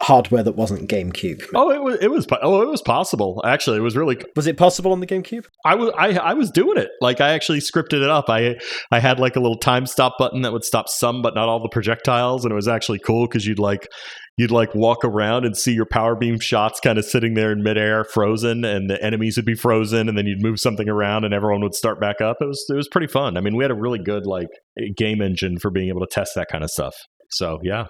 hardware 0.01 0.43
that 0.43 0.53
wasn't 0.53 0.89
GameCube. 0.89 1.43
Oh, 1.55 1.71
it 1.71 1.83
was 1.83 1.99
it 2.01 2.11
was 2.11 2.27
oh 2.43 2.63
it 2.63 2.69
was 2.69 2.83
possible. 2.83 3.43
Actually, 3.45 3.79
it 3.79 3.83
was 3.83 3.97
really 3.97 4.19
Was 4.37 4.47
it 4.47 4.57
possible 4.57 4.93
on 4.93 5.01
the 5.01 5.07
GameCube? 5.07 5.47
I 5.65 5.75
was 5.75 5.91
I 5.99 6.11
I 6.13 6.35
was 6.35 6.51
doing 6.51 6.79
it. 6.79 6.91
Like 7.01 7.21
I 7.21 7.31
actually 7.31 7.59
scripted 7.59 8.03
it 8.03 8.11
up. 8.11 8.29
I 8.29 8.57
I 8.91 9.01
had 9.01 9.19
like 9.19 9.37
a 9.37 9.41
little 9.41 9.59
time 9.59 9.87
stop 9.87 10.15
button 10.19 10.43
that 10.43 10.53
would 10.53 10.65
stop 10.65 10.89
some 10.89 11.23
but 11.23 11.35
not 11.35 11.49
all 11.49 11.61
the 11.61 11.69
projectiles 11.69 12.45
and 12.45 12.53
it 12.53 12.55
was 12.55 12.69
actually 12.69 13.01
cool 13.01 13.27
cuz 13.27 13.47
you'd 13.47 13.59
like 13.59 13.89
you'd 14.37 14.53
like 14.53 14.73
walk 14.73 15.05
around 15.05 15.45
and 15.45 15.57
see 15.57 15.73
your 15.73 15.87
power 15.87 16.15
beam 16.15 16.39
shots 16.39 16.79
kind 16.79 16.97
of 16.97 17.05
sitting 17.05 17.35
there 17.35 17.51
in 17.51 17.63
midair 17.63 18.05
frozen 18.05 18.65
and 18.65 18.89
the 18.89 19.03
enemies 19.03 19.37
would 19.37 19.45
be 19.45 19.57
frozen 19.57 20.09
and 20.09 20.17
then 20.17 20.27
you'd 20.27 20.43
move 20.43 20.61
something 20.61 20.89
around 20.89 21.25
and 21.25 21.35
everyone 21.35 21.61
would 21.61 21.75
start 21.75 22.01
back 22.01 22.21
up. 22.21 22.37
It 22.41 22.47
was 22.47 22.65
it 22.71 22.77
was 22.77 22.89
pretty 22.89 23.09
fun. 23.09 23.37
I 23.37 23.41
mean, 23.41 23.57
we 23.57 23.65
had 23.65 23.73
a 23.73 23.75
really 23.75 23.99
good 23.99 24.27
like 24.27 24.49
game 24.97 25.21
engine 25.21 25.59
for 25.59 25.71
being 25.71 25.89
able 25.89 26.01
to 26.01 26.07
test 26.11 26.33
that 26.37 26.47
kind 26.51 26.63
of 26.63 26.71
stuff. 26.71 26.95
So, 27.31 27.59
yeah. 27.63 27.87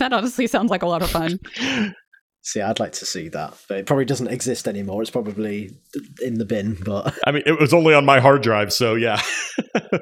That 0.00 0.14
honestly 0.14 0.46
sounds 0.46 0.70
like 0.70 0.82
a 0.82 0.86
lot 0.86 1.02
of 1.02 1.10
fun. 1.10 1.38
See, 2.42 2.62
I'd 2.62 2.80
like 2.80 2.92
to 2.92 3.04
see 3.04 3.28
that, 3.28 3.54
but 3.68 3.76
it 3.78 3.86
probably 3.86 4.06
doesn't 4.06 4.28
exist 4.28 4.66
anymore. 4.66 5.02
It's 5.02 5.10
probably 5.10 5.76
in 6.22 6.38
the 6.38 6.46
bin. 6.46 6.74
But 6.82 7.14
I 7.26 7.32
mean, 7.32 7.42
it 7.44 7.60
was 7.60 7.74
only 7.74 7.92
on 7.92 8.06
my 8.06 8.18
hard 8.18 8.42
drive, 8.42 8.72
so 8.72 8.94
yeah. 8.94 9.20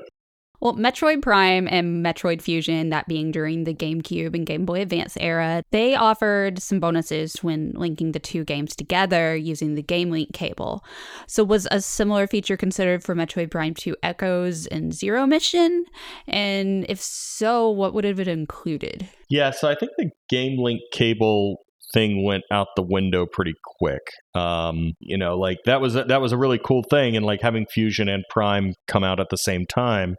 Well, 0.61 0.75
Metroid 0.75 1.23
Prime 1.23 1.69
and 1.71 2.05
Metroid 2.05 2.43
Fusion, 2.43 2.89
that 2.91 3.07
being 3.07 3.31
during 3.31 3.63
the 3.63 3.75
GameCube 3.75 4.35
and 4.35 4.45
Game 4.45 4.65
Boy 4.65 4.81
Advance 4.81 5.17
era, 5.21 5.63
they 5.71 5.95
offered 5.95 6.61
some 6.61 6.81
bonuses 6.81 7.37
when 7.45 7.73
linking 7.77 8.11
the 8.11 8.19
two 8.19 8.45
games 8.45 8.75
together 8.75 9.37
using 9.37 9.77
the 9.77 9.83
Game 9.83 10.11
Link 10.11 10.33
cable. 10.33 10.85
So, 11.29 11.45
was 11.45 11.69
a 11.71 11.81
similar 11.81 12.27
feature 12.27 12.57
considered 12.57 13.05
for 13.05 13.15
Metroid 13.15 13.53
Prime 13.53 13.75
2 13.75 13.97
Echoes 14.03 14.67
and 14.67 14.93
Zero 14.93 15.27
Mission? 15.27 15.85
And 16.27 16.85
if 16.89 17.01
so, 17.01 17.71
what 17.71 17.95
would 17.95 18.05
have 18.05 18.19
it 18.19 18.29
included? 18.29 19.09
Yeah, 19.29 19.53
so 19.53 19.69
I 19.69 19.77
think 19.77 19.93
the 19.97 20.11
Game 20.29 20.59
Link 20.59 20.81
cable 20.93 21.59
thing 21.93 22.25
went 22.25 22.45
out 22.53 22.69
the 22.77 22.83
window 22.83 23.27
pretty 23.31 23.55
quick. 23.79 24.03
Um, 24.35 24.93
you 25.01 25.17
know, 25.17 25.39
like 25.39 25.59
that 25.67 25.81
was 25.81 25.95
a, 25.95 26.05
that 26.05 26.21
was 26.21 26.33
a 26.33 26.37
really 26.37 26.59
cool 26.59 26.83
thing, 26.91 27.17
and 27.17 27.25
like 27.25 27.41
having 27.43 27.67
Fusion 27.73 28.09
and 28.09 28.25
Prime 28.29 28.75
come 28.89 29.05
out 29.05 29.21
at 29.21 29.29
the 29.31 29.39
same 29.39 29.67
time 29.67 30.17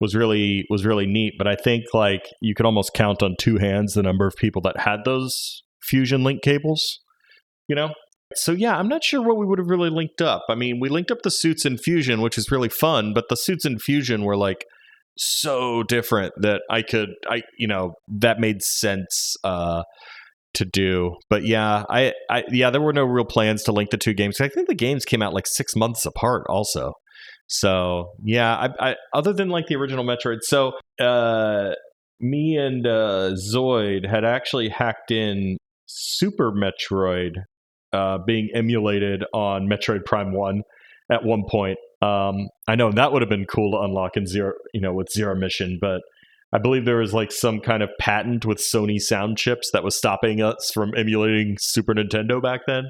was 0.00 0.14
really 0.14 0.64
was 0.70 0.84
really 0.84 1.06
neat. 1.06 1.34
But 1.38 1.46
I 1.46 1.56
think 1.56 1.84
like 1.92 2.22
you 2.40 2.54
could 2.54 2.66
almost 2.66 2.92
count 2.94 3.22
on 3.22 3.34
two 3.38 3.58
hands 3.58 3.94
the 3.94 4.02
number 4.02 4.26
of 4.26 4.34
people 4.36 4.62
that 4.62 4.80
had 4.80 5.00
those 5.04 5.62
Fusion 5.82 6.22
Link 6.24 6.42
cables. 6.42 7.00
You 7.68 7.76
know, 7.76 7.92
so 8.34 8.52
yeah, 8.52 8.76
I'm 8.76 8.88
not 8.88 9.04
sure 9.04 9.22
what 9.22 9.38
we 9.38 9.46
would 9.46 9.58
have 9.58 9.68
really 9.68 9.90
linked 9.90 10.22
up. 10.22 10.44
I 10.48 10.54
mean, 10.54 10.80
we 10.80 10.88
linked 10.88 11.10
up 11.10 11.22
the 11.22 11.30
suits 11.30 11.64
in 11.64 11.78
Fusion, 11.78 12.20
which 12.20 12.38
is 12.38 12.50
really 12.50 12.68
fun, 12.68 13.12
but 13.14 13.24
the 13.28 13.36
suits 13.36 13.64
in 13.64 13.78
Fusion 13.78 14.24
were 14.24 14.36
like 14.36 14.64
so 15.16 15.82
different 15.82 16.32
that 16.40 16.62
I 16.70 16.82
could 16.82 17.10
I 17.28 17.42
you 17.58 17.66
know, 17.66 17.92
that 18.20 18.38
made 18.38 18.62
sense 18.62 19.36
uh 19.44 19.82
to 20.54 20.64
do. 20.64 21.16
But 21.30 21.44
yeah, 21.44 21.84
I 21.88 22.12
I 22.30 22.44
yeah, 22.50 22.70
there 22.70 22.80
were 22.80 22.92
no 22.92 23.04
real 23.04 23.24
plans 23.24 23.62
to 23.64 23.72
link 23.72 23.90
the 23.90 23.96
two 23.96 24.14
games. 24.14 24.40
I 24.40 24.48
think 24.48 24.68
the 24.68 24.74
games 24.74 25.04
came 25.04 25.22
out 25.22 25.34
like 25.34 25.46
6 25.46 25.74
months 25.76 26.06
apart 26.06 26.44
also. 26.48 26.92
So, 27.48 28.12
yeah, 28.22 28.54
I, 28.56 28.90
I 28.90 28.96
other 29.14 29.32
than 29.32 29.48
like 29.48 29.66
the 29.66 29.76
original 29.76 30.04
Metroid. 30.04 30.38
So, 30.42 30.72
uh 31.00 31.72
me 32.20 32.56
and 32.56 32.86
uh 32.86 33.34
Zoid 33.52 34.08
had 34.08 34.24
actually 34.24 34.68
hacked 34.68 35.10
in 35.10 35.56
Super 35.86 36.52
Metroid 36.52 37.32
uh, 37.92 38.18
being 38.26 38.50
emulated 38.54 39.24
on 39.32 39.68
Metroid 39.68 40.04
Prime 40.04 40.32
One 40.32 40.62
at 41.10 41.24
one 41.24 41.44
point. 41.48 41.78
Um, 42.02 42.48
I 42.68 42.76
know 42.76 42.92
that 42.92 43.12
would 43.12 43.22
have 43.22 43.28
been 43.30 43.46
cool 43.46 43.72
to 43.72 43.84
unlock 43.84 44.16
in 44.16 44.26
zero, 44.26 44.52
you 44.72 44.80
know, 44.80 44.92
with 44.92 45.08
Zero 45.10 45.34
Mission, 45.34 45.78
but 45.80 46.00
I 46.52 46.58
believe 46.58 46.84
there 46.84 46.98
was 46.98 47.12
like 47.12 47.32
some 47.32 47.60
kind 47.60 47.82
of 47.82 47.90
patent 47.98 48.44
with 48.46 48.58
Sony 48.58 49.00
sound 49.00 49.36
chips 49.36 49.70
that 49.72 49.82
was 49.82 49.96
stopping 49.96 50.40
us 50.40 50.70
from 50.72 50.92
emulating 50.96 51.56
Super 51.58 51.94
Nintendo 51.94 52.40
back 52.42 52.60
then. 52.66 52.84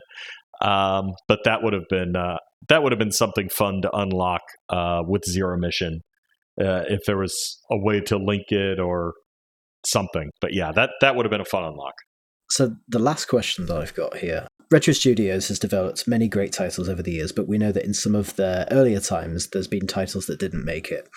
Um, 0.61 1.13
but 1.27 1.41
that 1.45 1.63
would 1.63 1.73
have 1.73 1.89
been 1.89 2.17
uh, 2.17 2.39
that 2.69 2.83
would 2.83 2.93
have 2.93 2.99
been 2.99 3.13
something 3.13 3.49
fun 3.49 3.83
to 3.83 3.97
unlock 3.97 4.43
uh, 4.69 5.03
with 5.07 5.25
Zero 5.25 5.57
Mission 5.57 6.01
uh, 6.61 6.83
if 6.89 7.01
there 7.07 7.19
was 7.19 7.59
a 7.71 7.79
way 7.79 8.01
to 8.01 8.17
link 8.17 8.51
it 8.51 8.81
or 8.81 9.15
something. 9.87 10.31
But 10.41 10.55
yeah, 10.55 10.73
that 10.73 10.91
that 11.01 11.17
would 11.17 11.25
have 11.25 11.31
been 11.31 11.41
a 11.41 11.47
fun 11.47 11.65
unlock. 11.65 11.95
So 12.51 12.77
the 12.89 12.99
last 12.99 13.27
question 13.27 13.67
that 13.67 13.77
I've 13.77 13.95
got 13.95 14.17
here. 14.17 14.47
Retro 14.71 14.93
Studios 14.93 15.49
has 15.49 15.59
developed 15.59 16.07
many 16.07 16.29
great 16.29 16.53
titles 16.53 16.91
over 16.91 17.03
the 17.03 17.13
years, 17.13 17.33
but 17.33 17.49
we 17.49 17.57
know 17.57 17.73
that 17.73 17.85
in 17.85 17.95
some 17.95 18.15
of 18.15 18.37
their 18.37 18.67
earlier 18.71 19.01
times, 19.01 19.49
there's 19.49 19.67
been 19.67 19.87
titles 19.87 20.27
that 20.27 20.39
didn't 20.39 20.65
make 20.65 20.91
it. 20.91 21.09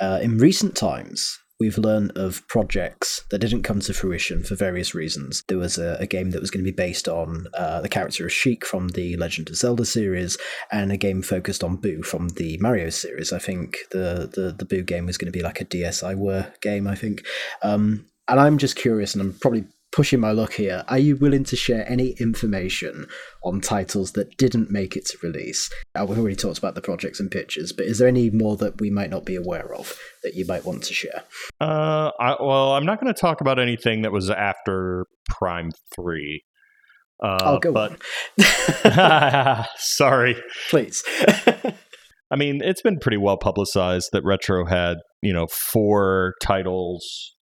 Uh, 0.00 0.20
in 0.22 0.38
recent 0.38 0.74
times, 0.74 1.38
we've 1.60 1.78
learned 1.78 2.12
of 2.16 2.46
projects 2.48 3.24
that 3.30 3.38
didn't 3.38 3.62
come 3.62 3.80
to 3.80 3.94
fruition 3.94 4.42
for 4.42 4.54
various 4.54 4.94
reasons. 4.94 5.44
There 5.48 5.58
was 5.58 5.78
a, 5.78 5.96
a 6.00 6.06
game 6.06 6.30
that 6.30 6.40
was 6.40 6.50
going 6.50 6.64
to 6.64 6.70
be 6.70 6.74
based 6.74 7.08
on 7.08 7.46
uh, 7.54 7.80
the 7.80 7.88
character 7.88 8.26
of 8.26 8.32
Sheik 8.32 8.64
from 8.64 8.88
the 8.88 9.16
Legend 9.16 9.50
of 9.50 9.56
Zelda 9.56 9.84
series, 9.84 10.36
and 10.72 10.90
a 10.90 10.96
game 10.96 11.22
focused 11.22 11.62
on 11.62 11.76
Boo 11.76 12.02
from 12.02 12.30
the 12.30 12.58
Mario 12.58 12.90
series. 12.90 13.32
I 13.32 13.38
think 13.38 13.78
the 13.90 14.30
the, 14.32 14.54
the 14.56 14.64
Boo 14.64 14.82
game 14.82 15.06
was 15.06 15.18
going 15.18 15.32
to 15.32 15.36
be 15.36 15.44
like 15.44 15.60
a 15.60 15.64
DSiWare 15.64 16.60
game. 16.60 16.86
I 16.86 16.94
think, 16.94 17.24
um, 17.62 18.06
and 18.28 18.40
I'm 18.40 18.58
just 18.58 18.76
curious, 18.76 19.14
and 19.14 19.22
I'm 19.22 19.32
probably 19.34 19.64
pushing 19.94 20.18
my 20.18 20.32
luck 20.32 20.54
here. 20.54 20.84
Are 20.88 20.98
you 20.98 21.14
willing 21.16 21.44
to 21.44 21.54
share 21.56 21.88
any 21.88 22.10
information 22.18 23.06
on 23.44 23.60
titles 23.60 24.12
that 24.12 24.36
didn't 24.36 24.68
make 24.68 24.96
it 24.96 25.06
to 25.06 25.18
release? 25.22 25.70
Uh, 25.94 26.04
we've 26.04 26.18
already 26.18 26.34
talked 26.34 26.58
about 26.58 26.74
the 26.74 26.80
projects 26.80 27.20
and 27.20 27.30
pictures, 27.30 27.72
but 27.72 27.86
is 27.86 27.98
there 27.98 28.08
any 28.08 28.28
more 28.28 28.56
that 28.56 28.80
we 28.80 28.90
might 28.90 29.08
not 29.08 29.24
be 29.24 29.36
aware 29.36 29.72
of 29.72 29.96
that 30.24 30.34
you 30.34 30.44
might 30.46 30.64
want 30.64 30.82
to 30.82 30.92
share? 30.92 31.22
Uh, 31.60 32.10
I, 32.18 32.34
well, 32.40 32.72
I'm 32.72 32.84
not 32.84 33.00
going 33.00 33.14
to 33.14 33.18
talk 33.18 33.40
about 33.40 33.60
anything 33.60 34.02
that 34.02 34.10
was 34.10 34.30
after 34.30 35.06
Prime 35.28 35.70
Three. 35.94 36.42
Uh, 37.22 37.38
I'll 37.42 37.60
go 37.60 37.72
but 37.72 37.92
on. 38.90 39.64
sorry. 39.76 40.36
Please. 40.70 41.04
I 42.30 42.36
mean, 42.36 42.62
it's 42.64 42.82
been 42.82 42.98
pretty 42.98 43.18
well 43.18 43.36
publicized 43.36 44.08
that 44.12 44.24
Retro 44.24 44.66
had, 44.66 44.96
you 45.22 45.32
know, 45.32 45.46
four 45.46 46.34
titles 46.42 47.06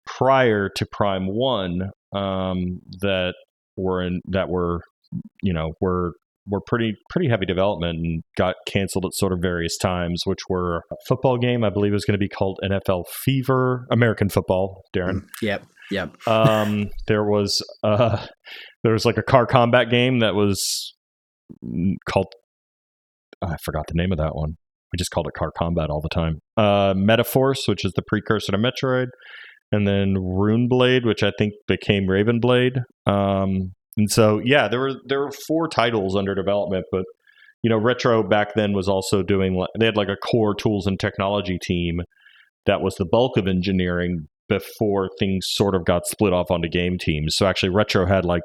prior 0.04 0.68
to 0.76 0.86
Prime 0.92 1.26
One 1.28 1.90
um, 2.14 2.80
that 3.00 3.34
were 3.76 4.02
in 4.02 4.20
that 4.26 4.48
were, 4.48 4.80
you 5.42 5.52
know, 5.52 5.72
were 5.80 6.12
were 6.48 6.60
pretty 6.66 6.94
pretty 7.10 7.28
heavy 7.28 7.46
development 7.46 7.98
and 7.98 8.22
got 8.36 8.54
canceled 8.68 9.04
at 9.04 9.14
sort 9.14 9.32
of 9.32 9.40
various 9.40 9.76
times, 9.76 10.22
which 10.24 10.40
were 10.48 10.82
a 10.90 10.96
football 11.08 11.38
game 11.38 11.64
I 11.64 11.70
believe 11.70 11.92
was 11.92 12.04
going 12.04 12.14
to 12.14 12.18
be 12.18 12.28
called 12.28 12.58
NFL 12.64 13.04
Fever, 13.24 13.86
American 13.90 14.28
football. 14.28 14.82
Darren, 14.94 15.22
Yep. 15.42 15.64
Yep. 15.90 16.16
um, 16.28 16.88
there 17.06 17.24
was 17.24 17.62
uh, 17.82 18.24
there 18.82 18.92
was 18.92 19.04
like 19.04 19.18
a 19.18 19.22
car 19.22 19.46
combat 19.46 19.90
game 19.90 20.20
that 20.20 20.34
was 20.34 20.94
mm, 21.64 21.94
called 22.08 22.26
I 23.42 23.56
forgot 23.62 23.86
the 23.88 23.94
name 23.94 24.12
of 24.12 24.18
that 24.18 24.34
one. 24.34 24.56
We 24.92 24.98
just 24.98 25.10
called 25.10 25.26
it 25.26 25.34
Car 25.36 25.50
Combat 25.56 25.90
all 25.90 26.00
the 26.00 26.08
time. 26.08 26.38
Uh, 26.56 26.94
Metaforce, 26.94 27.66
which 27.66 27.84
is 27.84 27.92
the 27.96 28.02
precursor 28.06 28.52
to 28.52 28.58
Metroid, 28.58 29.08
and 29.72 29.86
then 29.86 30.14
Runeblade, 30.14 31.04
which 31.04 31.22
I 31.22 31.32
think 31.38 31.54
became 31.66 32.06
Ravenblade. 32.06 32.78
Um, 33.06 33.72
and 33.96 34.10
so 34.10 34.40
yeah, 34.44 34.68
there 34.68 34.80
were 34.80 34.94
there 35.06 35.20
were 35.20 35.32
four 35.46 35.68
titles 35.68 36.16
under 36.16 36.34
development, 36.34 36.86
but 36.92 37.04
you 37.62 37.70
know, 37.70 37.78
Retro 37.78 38.22
back 38.22 38.54
then 38.54 38.72
was 38.72 38.88
also 38.88 39.22
doing 39.22 39.60
they 39.78 39.86
had 39.86 39.96
like 39.96 40.08
a 40.08 40.16
core 40.16 40.54
tools 40.54 40.86
and 40.86 41.00
technology 41.00 41.58
team 41.62 42.00
that 42.66 42.80
was 42.80 42.94
the 42.96 43.06
bulk 43.06 43.36
of 43.36 43.46
engineering 43.46 44.26
before 44.48 45.08
things 45.18 45.46
sort 45.48 45.74
of 45.74 45.84
got 45.84 46.06
split 46.06 46.32
off 46.32 46.50
onto 46.50 46.68
game 46.68 46.98
teams. 46.98 47.34
So 47.36 47.46
actually, 47.46 47.70
Retro 47.70 48.06
had 48.06 48.24
like 48.24 48.42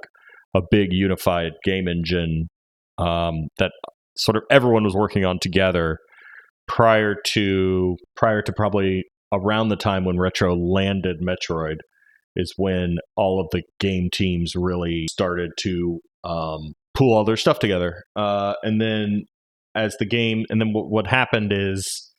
a 0.56 0.62
big 0.70 0.88
unified 0.92 1.52
game 1.64 1.88
engine 1.88 2.48
um, 2.98 3.48
that 3.58 3.72
sort 4.18 4.38
of 4.38 4.44
everyone 4.50 4.84
was 4.84 4.96
working 4.96 5.26
on 5.26 5.40
together 5.40 5.98
prior 6.68 7.16
to 7.34 7.98
prior 8.16 8.42
to 8.42 8.54
probably 8.54 9.04
around 9.32 9.70
the 9.70 9.76
time 9.76 10.06
when 10.06 10.18
Retro 10.18 10.56
landed 10.56 11.22
Metroid 11.22 11.78
is 12.36 12.54
when 12.58 12.98
all 13.16 13.42
of 13.42 13.48
the 13.52 13.64
game 13.80 14.10
teams 14.12 14.54
really 14.56 15.08
started 15.10 15.52
to 15.60 16.00
um, 16.24 16.74
pull 16.94 17.14
all 17.14 17.26
their 17.26 17.38
stuff 17.38 17.60
together. 17.60 18.04
Uh, 18.16 18.54
and 18.64 18.80
then 18.80 19.26
as 19.76 19.96
the 19.98 20.06
game, 20.06 20.46
and 20.50 20.62
then 20.62 20.70
w- 20.70 20.88
what 20.88 21.08
happened 21.08 21.52
is 21.54 22.12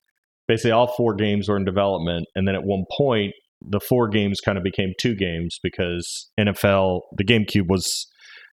basically 0.48 0.72
all 0.72 0.92
four 0.96 1.14
games 1.14 1.48
were 1.48 1.56
in 1.56 1.64
development, 1.64 2.26
and 2.34 2.46
then 2.46 2.54
at 2.54 2.64
one 2.64 2.84
point 2.96 3.32
the 3.64 3.80
four 3.80 4.08
games 4.08 4.40
kind 4.40 4.58
of 4.58 4.64
became 4.64 4.92
two 5.00 5.14
games 5.14 5.58
because 5.62 6.30
NFL, 6.38 7.02
the 7.16 7.24
GameCube 7.24 7.68
was 7.68 8.08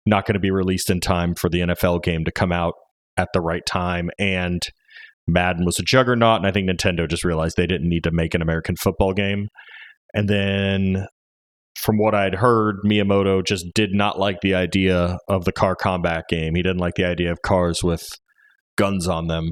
not 0.05 0.27
going 0.27 0.35
to 0.35 0.41
be 0.41 0.51
released 0.51 0.91
in 0.91 1.01
time 1.01 1.35
for 1.35 1.49
the 1.49 1.61
NFL 1.61 2.03
game 2.03 2.25
to 2.25 2.33
come 2.33 2.53
out 2.53 2.75
at 3.17 3.29
the 3.33 3.41
right 3.41 3.65
time, 3.67 4.11
and 4.19 4.63
Madden 5.27 5.65
was 5.65 5.79
a 5.79 5.83
juggernaut, 5.83 6.39
and 6.39 6.47
I 6.47 6.53
think 6.53 6.69
Nintendo 6.69 7.09
just 7.09 7.25
realized 7.25 7.57
they 7.57 7.67
didn't 7.67 7.89
need 7.89 8.05
to 8.05 8.11
make 8.11 8.35
an 8.35 8.43
American 8.43 8.77
football 8.77 9.13
game. 9.13 9.49
And 10.15 10.29
then, 10.29 11.07
from 11.79 11.99
what 11.99 12.15
I'd 12.15 12.37
heard, 12.37 12.77
Miyamoto 12.85 13.45
just 13.45 13.67
did 13.75 13.91
not 13.93 14.19
like 14.19 14.41
the 14.41 14.55
idea 14.55 15.19
of 15.29 15.45
the 15.45 15.53
car 15.53 15.77
combat 15.77 16.25
game. 16.29 16.55
He 16.55 16.63
didn't 16.63 16.79
like 16.79 16.95
the 16.95 17.05
idea 17.05 17.33
of 17.33 17.43
cars 17.43 17.83
with 17.83 18.07
guns 18.77 19.09
on 19.09 19.27
them. 19.27 19.51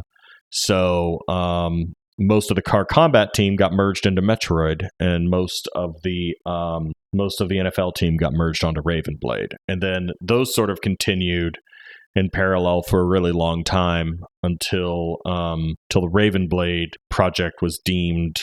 So, 0.50 1.18
um, 1.28 1.94
most 2.18 2.50
of 2.50 2.54
the 2.54 2.62
car 2.62 2.84
combat 2.84 3.34
team 3.34 3.56
got 3.56 3.72
merged 3.72 4.06
into 4.06 4.22
Metroid, 4.22 4.86
and 5.00 5.28
most 5.28 5.68
of 5.74 5.96
the 6.04 6.34
um, 6.46 6.92
most 7.12 7.40
of 7.40 7.48
the 7.48 7.56
NFL 7.56 7.94
team 7.94 8.16
got 8.16 8.32
merged 8.32 8.64
onto 8.64 8.82
Ravenblade. 8.82 9.52
And 9.68 9.82
then 9.82 10.10
those 10.20 10.54
sort 10.54 10.70
of 10.70 10.80
continued 10.80 11.58
in 12.14 12.30
parallel 12.32 12.82
for 12.82 13.00
a 13.00 13.06
really 13.06 13.32
long 13.32 13.64
time 13.64 14.20
until 14.42 15.16
um 15.26 15.74
till 15.90 16.02
the 16.02 16.10
Ravenblade 16.10 16.92
project 17.10 17.56
was 17.60 17.80
deemed 17.84 18.36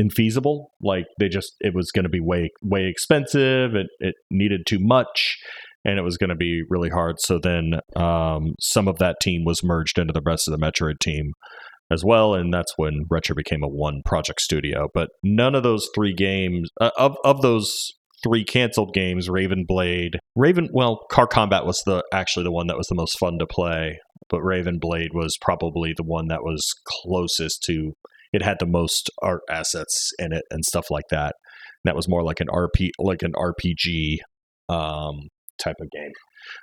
infeasible. 0.00 0.66
Like 0.80 1.04
they 1.18 1.28
just 1.28 1.54
it 1.60 1.74
was 1.74 1.90
going 1.92 2.04
to 2.04 2.08
be 2.08 2.20
way 2.20 2.50
way 2.62 2.86
expensive 2.88 3.74
it 3.74 3.86
it 4.00 4.14
needed 4.30 4.62
too 4.66 4.78
much 4.80 5.36
and 5.84 5.98
it 5.98 6.02
was 6.02 6.16
going 6.16 6.30
to 6.30 6.36
be 6.36 6.62
really 6.68 6.90
hard. 6.90 7.16
So 7.20 7.38
then 7.38 7.74
um 7.96 8.54
some 8.60 8.88
of 8.88 8.98
that 8.98 9.16
team 9.22 9.44
was 9.44 9.62
merged 9.62 9.98
into 9.98 10.12
the 10.12 10.22
rest 10.24 10.48
of 10.48 10.52
the 10.52 10.64
Metroid 10.64 10.98
team 11.00 11.32
as 11.90 12.02
well 12.04 12.34
and 12.34 12.52
that's 12.52 12.72
when 12.76 13.04
Retro 13.10 13.36
became 13.36 13.62
a 13.62 13.68
one 13.68 14.00
project 14.04 14.40
studio. 14.40 14.88
But 14.94 15.10
none 15.22 15.54
of 15.54 15.62
those 15.62 15.88
three 15.94 16.14
games 16.14 16.70
uh, 16.80 16.90
of 16.96 17.16
of 17.24 17.42
those 17.42 17.72
three 18.22 18.44
canceled 18.44 18.94
games 18.94 19.28
Raven 19.28 19.64
Blade, 19.66 20.18
raven 20.36 20.68
well 20.72 21.04
car 21.10 21.26
combat 21.26 21.66
was 21.66 21.82
the 21.86 22.04
actually 22.12 22.44
the 22.44 22.52
one 22.52 22.66
that 22.68 22.76
was 22.76 22.86
the 22.86 22.94
most 22.94 23.18
fun 23.18 23.38
to 23.38 23.46
play 23.46 23.98
but 24.32 24.42
Raven 24.42 24.78
Blade 24.78 25.10
was 25.12 25.36
probably 25.40 25.92
the 25.94 26.02
one 26.02 26.28
that 26.28 26.42
was 26.42 26.74
closest 26.86 27.62
to 27.64 27.92
it 28.32 28.42
had 28.42 28.56
the 28.58 28.66
most 28.66 29.10
art 29.20 29.42
assets 29.50 30.10
in 30.18 30.32
it 30.32 30.44
and 30.50 30.64
stuff 30.64 30.90
like 30.90 31.04
that. 31.10 31.34
And 31.84 31.90
that 31.90 31.94
was 31.94 32.08
more 32.08 32.24
like 32.24 32.40
an 32.40 32.48
rp 32.48 32.90
like 32.98 33.22
an 33.22 33.32
rpg 33.32 34.16
um 34.68 35.28
type 35.62 35.76
of 35.80 35.90
game. 35.90 36.12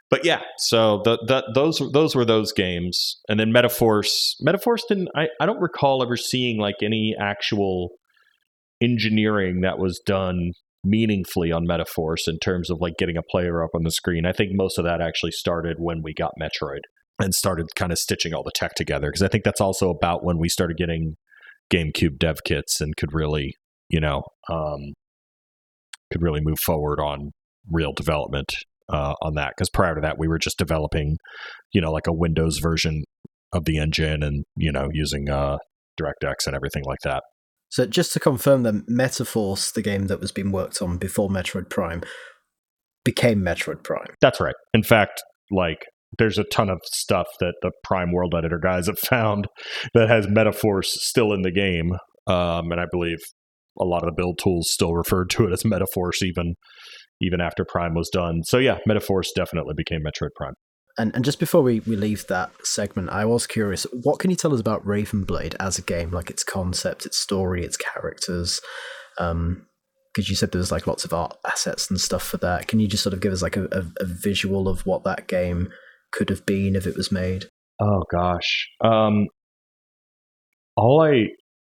But 0.10 0.26
yeah 0.26 0.42
so 0.58 1.02
the, 1.06 1.18
the 1.28 1.44
those 1.54 1.82
those 1.94 2.16
were 2.16 2.26
those 2.26 2.52
games. 2.52 3.22
And 3.30 3.40
then 3.40 3.54
metaforce 3.54 4.34
metaforce 4.46 4.82
didn't 4.88 5.10
i 5.16 5.28
i 5.40 5.46
don't 5.46 5.62
recall 5.62 6.02
ever 6.02 6.18
seeing 6.18 6.60
like 6.60 6.78
any 6.82 7.16
actual 7.20 7.90
engineering 8.82 9.62
that 9.62 9.78
was 9.78 10.02
done 10.06 10.54
meaningfully 10.84 11.52
on 11.52 11.68
Metaforce 11.68 12.28
in 12.28 12.40
terms 12.40 12.70
of 12.70 12.78
like 12.80 12.94
getting 12.98 13.18
a 13.18 13.24
player 13.24 13.64
up 13.64 13.72
on 13.76 13.84
the 13.84 13.92
screen. 13.92 14.26
I 14.26 14.32
think 14.32 14.52
most 14.54 14.78
of 14.78 14.86
that 14.86 15.02
actually 15.02 15.32
started 15.32 15.78
when 15.80 16.02
we 16.04 16.14
got 16.14 16.32
Metroid 16.42 16.82
and 17.20 17.34
started 17.34 17.68
kind 17.76 17.92
of 17.92 17.98
stitching 17.98 18.34
all 18.34 18.44
the 18.44 18.52
tech 18.56 18.76
together 18.76 19.10
because 19.10 19.22
I 19.22 19.28
think 19.28 19.44
that's 19.44 19.62
also 19.62 19.90
about 19.90 20.24
when 20.24 20.38
we 20.38 20.48
started 20.48 20.78
getting 20.78 21.16
GameCube 21.72 22.18
dev 22.18 22.38
kits 22.46 22.80
and 22.80 22.96
could 22.96 23.14
really, 23.14 23.54
you 23.90 24.00
know, 24.00 24.24
um, 24.50 24.94
could 26.12 26.22
really 26.22 26.42
move 26.42 26.60
forward 26.60 27.00
on 27.00 27.32
real 27.70 27.94
development 27.94 28.52
uh, 28.92 29.14
on 29.22 29.36
that. 29.36 29.54
Because 29.56 29.70
prior 29.70 29.96
to 29.96 30.02
that, 30.02 30.18
we 30.18 30.28
were 30.28 30.40
just 30.40 30.58
developing, 30.58 31.18
you 31.74 31.82
know, 31.82 31.92
like 31.92 32.08
a 32.08 32.14
Windows 32.14 32.60
version 32.60 33.04
of 33.52 33.66
the 33.66 33.78
engine 33.78 34.24
and 34.24 34.46
you 34.56 34.72
know 34.72 34.90
using 34.92 35.30
uh, 35.30 35.58
DirectX 36.00 36.46
and 36.46 36.56
everything 36.56 36.84
like 36.86 37.00
that. 37.04 37.24
So 37.70 37.86
just 37.86 38.14
to 38.14 38.20
confirm 38.20 38.64
that 38.64 38.88
Metaforce, 38.88 39.74
the 39.74 39.82
game 39.82 40.08
that 40.08 40.20
was 40.20 40.32
being 40.32 40.52
worked 40.52 40.82
on 40.82 40.98
before 40.98 41.30
Metroid 41.30 41.70
Prime, 41.70 42.02
became 43.06 43.42
Metroid 43.42 43.84
Prime. 43.84 44.14
That's 44.22 44.40
right. 44.40 44.56
In 44.74 44.84
fact, 44.84 45.22
like 45.52 45.86
there's 46.18 46.38
a 46.38 46.44
ton 46.46 46.70
of 46.70 46.80
stuff 46.86 47.28
that 47.40 47.54
the 47.62 47.72
Prime 47.84 48.12
World 48.12 48.34
Editor 48.36 48.60
guys 48.62 48.88
have 48.88 49.00
found 49.10 49.48
that 49.94 50.10
has 50.10 50.28
Metaforce 50.28 50.86
still 50.86 51.34
in 51.34 51.44
the 51.44 51.52
game, 51.52 51.94
um, 52.28 52.72
and 52.72 52.80
I 52.80 52.86
believe 52.92 53.20
a 53.80 53.86
lot 53.86 54.04
of 54.04 54.08
the 54.08 54.16
build 54.16 54.40
tools 54.42 54.70
still 54.72 54.94
referred 54.94 55.30
to 55.30 55.46
it 55.46 55.54
as 55.54 55.64
Metaforce 55.64 56.22
even 56.24 56.56
even 57.22 57.42
after 57.42 57.66
Prime 57.66 57.94
was 57.94 58.10
done. 58.10 58.44
So 58.44 58.58
yeah, 58.58 58.80
Metaforce 58.88 59.28
definitely 59.36 59.74
became 59.76 60.00
Metroid 60.02 60.30
Prime. 60.36 60.54
And 61.00 61.16
and 61.16 61.26
just 61.26 61.40
before 61.40 61.62
we, 61.62 61.80
we 61.82 61.96
leave 61.96 62.28
that 62.28 62.52
segment, 62.64 63.10
I 63.10 63.26
was 63.26 63.48
curious, 63.48 63.88
what 64.04 64.20
can 64.20 64.30
you 64.30 64.36
tell 64.36 64.54
us 64.54 64.60
about 64.60 64.86
Ravenblade 64.86 65.56
as 65.60 65.80
a 65.80 65.82
game, 65.82 66.12
like 66.12 66.30
its 66.30 66.44
concept, 66.44 67.06
its 67.06 67.18
story, 67.18 67.64
its 67.64 67.78
characters? 67.78 68.60
Um, 69.18 69.66
because 70.14 70.30
you 70.30 70.36
said 70.36 70.52
there 70.52 70.60
was 70.60 70.72
like 70.72 70.88
lots 70.88 71.06
of 71.06 71.14
art 71.14 71.38
assets 71.46 71.90
and 71.90 72.00
stuff 72.00 72.24
for 72.24 72.38
that. 72.38 72.68
Can 72.68 72.80
you 72.80 72.88
just 72.88 73.04
sort 73.04 73.14
of 73.14 73.22
give 73.22 73.32
us 73.32 73.42
like 73.42 73.56
a, 73.56 73.66
a, 73.72 73.86
a 74.02 74.06
visual 74.06 74.68
of 74.68 74.86
what 74.86 75.04
that 75.04 75.28
game 75.28 75.70
could 76.12 76.30
have 76.30 76.46
been 76.46 76.76
if 76.76 76.86
it 76.86 76.98
was 76.98 77.12
made? 77.12 77.46
Oh 77.80 78.04
gosh. 78.12 78.68
Um 78.84 79.28
all 80.76 81.02
I 81.02 81.28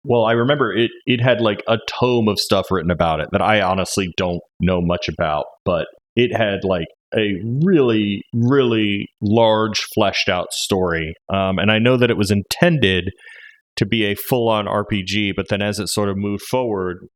well, 0.04 0.24
I 0.24 0.32
remember 0.32 0.74
it 0.74 0.92
it 1.06 1.22
had 1.22 1.42
like 1.42 1.62
a 1.68 1.78
tome 1.88 2.28
of 2.28 2.40
stuff 2.40 2.72
written 2.72 2.90
about 2.90 3.20
it 3.20 3.30
that 3.34 3.42
I 3.42 3.62
honestly 3.62 4.12
don't 4.18 4.42
know 4.60 4.82
much 4.82 5.10
about, 5.10 5.46
but 5.66 5.88
it 6.16 6.36
had 6.36 6.64
like 6.64 6.88
a 7.16 7.36
really, 7.64 8.24
really 8.34 9.08
large, 9.22 9.80
fleshed 9.94 10.30
out 10.30 10.52
story. 10.52 11.14
Um, 11.30 11.60
and 11.60 11.72
I 11.72 11.80
know 11.80 11.98
that 11.98 12.10
it 12.10 12.18
was 12.18 12.32
intended 12.32 13.12
to 13.78 13.86
be 13.86 14.06
a 14.06 14.16
full 14.16 14.50
on 14.50 14.66
RPG, 14.66 15.34
but 15.36 15.48
then 15.50 15.62
as 15.62 15.80
it 15.80 15.88
sort 15.88 16.10
of 16.10 16.18
moved 16.18 16.44
forward, 16.44 17.08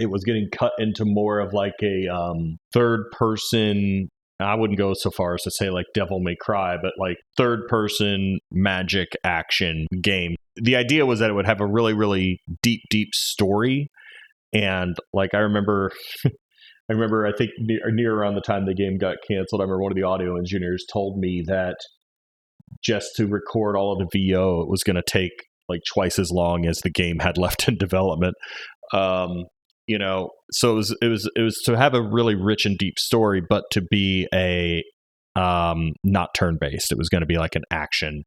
it 0.00 0.10
was 0.10 0.24
getting 0.24 0.48
cut 0.52 0.72
into 0.78 1.04
more 1.04 1.40
of 1.40 1.52
like 1.52 1.74
a 1.82 2.08
um, 2.12 2.58
third 2.72 3.04
person. 3.12 4.08
I 4.40 4.54
wouldn't 4.54 4.78
go 4.78 4.94
so 4.94 5.10
far 5.10 5.34
as 5.34 5.42
to 5.42 5.50
say 5.50 5.70
like 5.70 5.86
Devil 5.94 6.20
May 6.20 6.36
Cry, 6.40 6.76
but 6.80 6.92
like 6.98 7.16
third 7.36 7.66
person 7.68 8.38
magic 8.52 9.08
action 9.24 9.86
game. 10.00 10.36
The 10.56 10.76
idea 10.76 11.06
was 11.06 11.18
that 11.18 11.30
it 11.30 11.34
would 11.34 11.46
have 11.46 11.60
a 11.60 11.66
really, 11.66 11.92
really 11.92 12.40
deep, 12.62 12.82
deep 12.90 13.08
story. 13.12 13.88
And 14.52 14.96
like 15.12 15.34
I 15.34 15.38
remember 15.38 15.90
I 16.90 16.94
remember, 16.94 17.26
I 17.26 17.32
think 17.36 17.50
near, 17.58 17.80
near, 17.90 18.14
around 18.14 18.34
the 18.34 18.40
time 18.40 18.64
the 18.64 18.74
game 18.74 18.96
got 18.98 19.16
canceled, 19.28 19.60
I 19.60 19.64
remember 19.64 19.82
one 19.82 19.92
of 19.92 19.96
the 19.96 20.04
audio 20.04 20.36
engineers 20.36 20.84
told 20.90 21.18
me 21.18 21.44
that 21.46 21.76
just 22.82 23.10
to 23.16 23.26
record 23.26 23.76
all 23.76 23.92
of 23.92 23.98
the 23.98 24.30
VO, 24.30 24.62
it 24.62 24.68
was 24.68 24.82
going 24.82 24.96
to 24.96 25.02
take 25.06 25.32
like 25.68 25.80
twice 25.92 26.18
as 26.18 26.30
long 26.30 26.66
as 26.66 26.78
the 26.78 26.90
game 26.90 27.18
had 27.18 27.36
left 27.38 27.68
in 27.68 27.76
development. 27.76 28.34
Um, 28.92 29.44
you 29.86 29.98
know, 29.98 30.30
so 30.52 30.72
it 30.72 30.76
was 30.76 30.96
it 31.00 31.06
was 31.08 31.30
it 31.34 31.40
was 31.40 31.56
to 31.64 31.76
have 31.76 31.94
a 31.94 32.02
really 32.02 32.34
rich 32.34 32.66
and 32.66 32.76
deep 32.76 32.98
story, 32.98 33.40
but 33.46 33.64
to 33.72 33.80
be 33.80 34.28
a 34.34 34.82
um, 35.38 35.92
not 36.04 36.34
turn 36.34 36.58
based. 36.60 36.92
It 36.92 36.98
was 36.98 37.08
going 37.08 37.20
to 37.20 37.26
be 37.26 37.38
like 37.38 37.54
an 37.54 37.62
action 37.70 38.24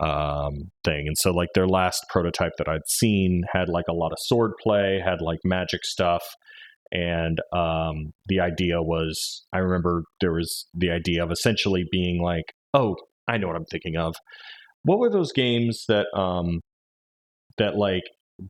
um, 0.00 0.70
thing. 0.84 1.06
And 1.06 1.16
so, 1.16 1.30
like, 1.30 1.48
their 1.54 1.68
last 1.68 2.04
prototype 2.10 2.52
that 2.58 2.68
I'd 2.68 2.88
seen 2.88 3.42
had 3.52 3.68
like 3.68 3.86
a 3.88 3.94
lot 3.94 4.12
of 4.12 4.18
sword 4.20 4.52
play, 4.62 5.00
had 5.04 5.20
like 5.20 5.38
magic 5.44 5.84
stuff. 5.84 6.22
And 6.92 7.38
um, 7.52 8.12
the 8.26 8.40
idea 8.40 8.82
was, 8.82 9.44
I 9.52 9.58
remember 9.58 10.04
there 10.20 10.32
was 10.32 10.66
the 10.74 10.90
idea 10.90 11.22
of 11.22 11.30
essentially 11.30 11.84
being 11.90 12.20
like, 12.22 12.44
oh, 12.74 12.96
I 13.28 13.38
know 13.38 13.46
what 13.46 13.56
I'm 13.56 13.64
thinking 13.70 13.96
of. 13.96 14.14
What 14.82 14.98
were 14.98 15.10
those 15.10 15.32
games 15.32 15.84
that, 15.88 16.06
um, 16.16 16.60
that 17.58 17.76
like 17.76 18.02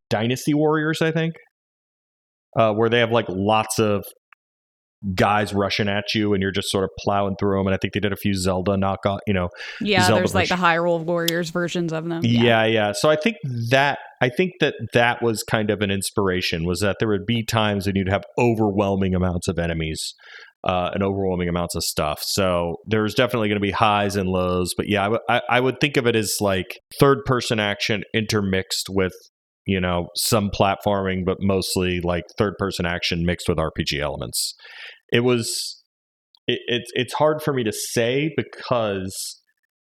Dynasty 0.08 0.54
Warriors, 0.54 1.02
I 1.02 1.10
think, 1.12 1.34
uh, 2.58 2.72
where 2.72 2.88
they 2.88 3.00
have 3.00 3.10
like 3.10 3.26
lots 3.28 3.78
of 3.78 4.04
guys 5.14 5.54
rushing 5.54 5.88
at 5.88 6.14
you 6.14 6.34
and 6.34 6.42
you're 6.42 6.50
just 6.52 6.70
sort 6.70 6.84
of 6.84 6.90
plowing 6.98 7.34
through 7.38 7.58
them. 7.58 7.66
And 7.66 7.74
I 7.74 7.78
think 7.78 7.94
they 7.94 8.00
did 8.00 8.12
a 8.12 8.16
few 8.16 8.34
Zelda 8.34 8.72
knockoff, 8.72 9.18
you 9.26 9.32
know. 9.32 9.48
Yeah, 9.80 10.02
Zelda 10.02 10.20
there's 10.20 10.34
like 10.34 10.48
the 10.48 10.56
version. 10.56 10.64
Hyrule 10.64 11.04
Warriors 11.04 11.50
versions 11.50 11.92
of 11.92 12.04
them. 12.06 12.20
Yeah. 12.24 12.64
yeah, 12.64 12.92
So 12.92 13.08
I 13.08 13.16
think 13.16 13.36
that 13.70 13.98
I 14.20 14.28
think 14.28 14.52
that 14.60 14.74
that 14.92 15.22
was 15.22 15.42
kind 15.42 15.70
of 15.70 15.80
an 15.80 15.90
inspiration 15.90 16.66
was 16.66 16.80
that 16.80 16.96
there 17.00 17.08
would 17.08 17.24
be 17.26 17.42
times 17.44 17.86
when 17.86 17.96
you'd 17.96 18.10
have 18.10 18.24
overwhelming 18.38 19.14
amounts 19.14 19.48
of 19.48 19.58
enemies. 19.58 20.14
Uh, 20.62 20.90
and 20.92 21.02
overwhelming 21.02 21.48
amounts 21.48 21.74
of 21.74 21.82
stuff. 21.82 22.20
So 22.22 22.76
there's 22.84 23.14
definitely 23.14 23.48
going 23.48 23.56
to 23.62 23.66
be 23.66 23.70
highs 23.70 24.14
and 24.14 24.28
lows, 24.28 24.74
but 24.76 24.90
yeah, 24.90 25.00
I, 25.00 25.04
w- 25.04 25.20
I- 25.26 25.40
I 25.48 25.58
would 25.58 25.80
think 25.80 25.96
of 25.96 26.06
it 26.06 26.14
as 26.14 26.36
like 26.38 26.78
third 27.00 27.24
person 27.24 27.58
action 27.58 28.02
intermixed 28.12 28.88
with 28.90 29.14
you 29.66 29.80
know 29.80 30.08
some 30.16 30.50
platforming, 30.50 31.24
but 31.24 31.38
mostly 31.40 32.00
like 32.00 32.24
third 32.38 32.54
person 32.58 32.86
action 32.86 33.24
mixed 33.24 33.48
with 33.48 33.58
RPG 33.58 34.00
elements. 34.00 34.54
It 35.12 35.20
was 35.20 35.82
it, 36.46 36.60
it's 36.66 36.90
it's 36.94 37.14
hard 37.14 37.42
for 37.42 37.52
me 37.52 37.64
to 37.64 37.72
say 37.72 38.30
because 38.36 39.40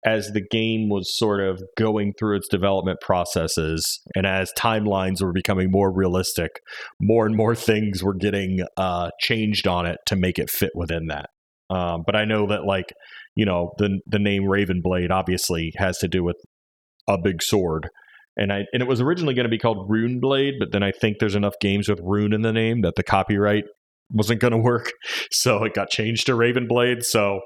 as 0.05 0.31
the 0.33 0.43
game 0.51 0.89
was 0.89 1.15
sort 1.17 1.39
of 1.39 1.61
going 1.77 2.13
through 2.19 2.35
its 2.35 2.47
development 2.49 2.99
processes 2.99 4.01
and 4.15 4.25
as 4.25 4.51
timelines 4.57 5.21
were 5.21 5.31
becoming 5.31 5.71
more 5.71 5.93
realistic, 5.93 6.51
more 6.99 7.25
and 7.25 7.37
more 7.37 7.55
things 7.55 8.03
were 8.03 8.13
getting 8.13 8.65
uh, 8.75 9.09
changed 9.21 9.65
on 9.65 9.85
it 9.85 9.97
to 10.05 10.15
make 10.15 10.37
it 10.37 10.49
fit 10.49 10.71
within 10.75 11.07
that. 11.07 11.27
Um, 11.69 12.03
but 12.05 12.15
I 12.15 12.25
know 12.25 12.47
that 12.47 12.65
like 12.65 12.93
you 13.35 13.45
know 13.45 13.71
the 13.77 13.99
the 14.05 14.19
name 14.19 14.45
Raven 14.45 14.81
Blade 14.83 15.11
obviously 15.11 15.71
has 15.77 15.97
to 15.99 16.07
do 16.07 16.23
with 16.23 16.37
a 17.07 17.17
big 17.17 17.41
sword. 17.41 17.89
And 18.35 18.51
I 18.51 18.63
and 18.73 18.81
it 18.81 18.87
was 18.87 19.01
originally 19.01 19.33
going 19.33 19.45
to 19.45 19.49
be 19.49 19.59
called 19.59 19.89
Rune 19.89 20.19
Blade, 20.19 20.55
but 20.59 20.71
then 20.71 20.83
I 20.83 20.91
think 20.91 21.17
there's 21.19 21.35
enough 21.35 21.55
games 21.61 21.87
with 21.87 21.99
Rune 22.01 22.33
in 22.33 22.41
the 22.41 22.53
name 22.53 22.81
that 22.81 22.95
the 22.95 23.03
copyright 23.03 23.65
wasn't 24.11 24.41
going 24.41 24.51
to 24.51 24.57
work, 24.57 24.91
so 25.31 25.63
it 25.63 25.73
got 25.73 25.89
changed 25.89 26.25
to 26.27 26.35
Raven 26.35 26.67
Blade. 26.67 27.03
So, 27.03 27.41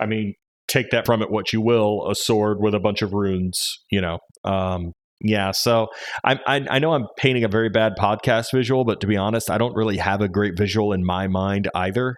I 0.00 0.06
mean, 0.06 0.34
take 0.68 0.90
that 0.90 1.06
from 1.06 1.22
it 1.22 1.30
what 1.30 1.52
you 1.52 1.60
will 1.60 2.08
a 2.10 2.14
sword 2.14 2.58
with 2.60 2.74
a 2.74 2.80
bunch 2.80 3.02
of 3.02 3.12
runes 3.12 3.78
you 3.90 4.00
know 4.00 4.18
um 4.44 4.92
yeah 5.20 5.50
so 5.50 5.88
I, 6.24 6.38
I 6.46 6.66
i 6.70 6.78
know 6.78 6.92
i'm 6.92 7.06
painting 7.16 7.44
a 7.44 7.48
very 7.48 7.68
bad 7.68 7.92
podcast 7.98 8.46
visual 8.52 8.84
but 8.84 9.00
to 9.00 9.06
be 9.06 9.16
honest 9.16 9.50
i 9.50 9.58
don't 9.58 9.74
really 9.74 9.98
have 9.98 10.20
a 10.20 10.28
great 10.28 10.56
visual 10.56 10.92
in 10.92 11.04
my 11.04 11.28
mind 11.28 11.68
either 11.74 12.16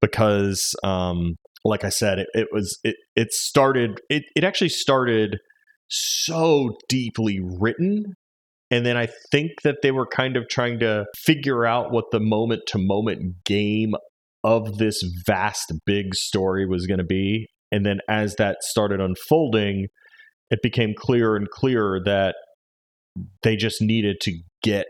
because 0.00 0.74
um 0.84 1.36
like 1.64 1.84
i 1.84 1.88
said 1.88 2.18
it, 2.18 2.28
it 2.34 2.48
was 2.52 2.78
it 2.84 2.96
it 3.16 3.32
started 3.32 4.00
it, 4.08 4.22
it 4.36 4.44
actually 4.44 4.68
started 4.68 5.38
so 5.88 6.76
deeply 6.88 7.40
written. 7.40 8.14
And 8.70 8.84
then 8.84 8.98
i 8.98 9.08
think 9.32 9.52
that 9.64 9.76
they 9.82 9.90
were 9.90 10.06
kind 10.06 10.36
of 10.36 10.46
trying 10.48 10.78
to 10.80 11.06
figure 11.16 11.64
out 11.64 11.90
what 11.90 12.10
the 12.12 12.20
moment 12.20 12.62
to 12.68 12.78
moment 12.78 13.44
game 13.44 13.94
of 14.44 14.76
this 14.78 15.02
vast 15.26 15.72
big 15.86 16.14
story 16.14 16.66
was 16.66 16.86
going 16.86 16.98
to 16.98 17.04
be. 17.04 17.48
And 17.72 17.84
then 17.84 17.98
as 18.08 18.36
that 18.36 18.58
started 18.62 19.00
unfolding, 19.00 19.88
it 20.50 20.60
became 20.62 20.94
clearer 20.96 21.36
and 21.36 21.48
clearer 21.48 22.00
that 22.04 22.36
they 23.42 23.56
just 23.56 23.82
needed 23.82 24.18
to 24.22 24.38
get 24.62 24.86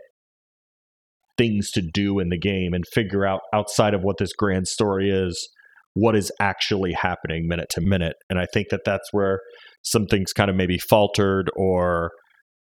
things 1.37 1.71
to 1.71 1.81
do 1.81 2.19
in 2.19 2.29
the 2.29 2.37
game 2.37 2.73
and 2.73 2.83
figure 2.93 3.25
out 3.25 3.41
outside 3.53 3.93
of 3.93 4.01
what 4.01 4.17
this 4.17 4.33
grand 4.33 4.67
story 4.67 5.09
is 5.09 5.49
what 5.93 6.15
is 6.15 6.31
actually 6.39 6.93
happening 6.93 7.47
minute 7.47 7.69
to 7.69 7.81
minute. 7.81 8.15
And 8.29 8.39
i 8.39 8.45
think 8.53 8.67
that 8.69 8.81
that's 8.85 9.09
where 9.11 9.39
some 9.81 10.05
things 10.05 10.33
kind 10.33 10.49
of 10.49 10.55
maybe 10.55 10.77
faltered 10.77 11.49
or 11.55 12.11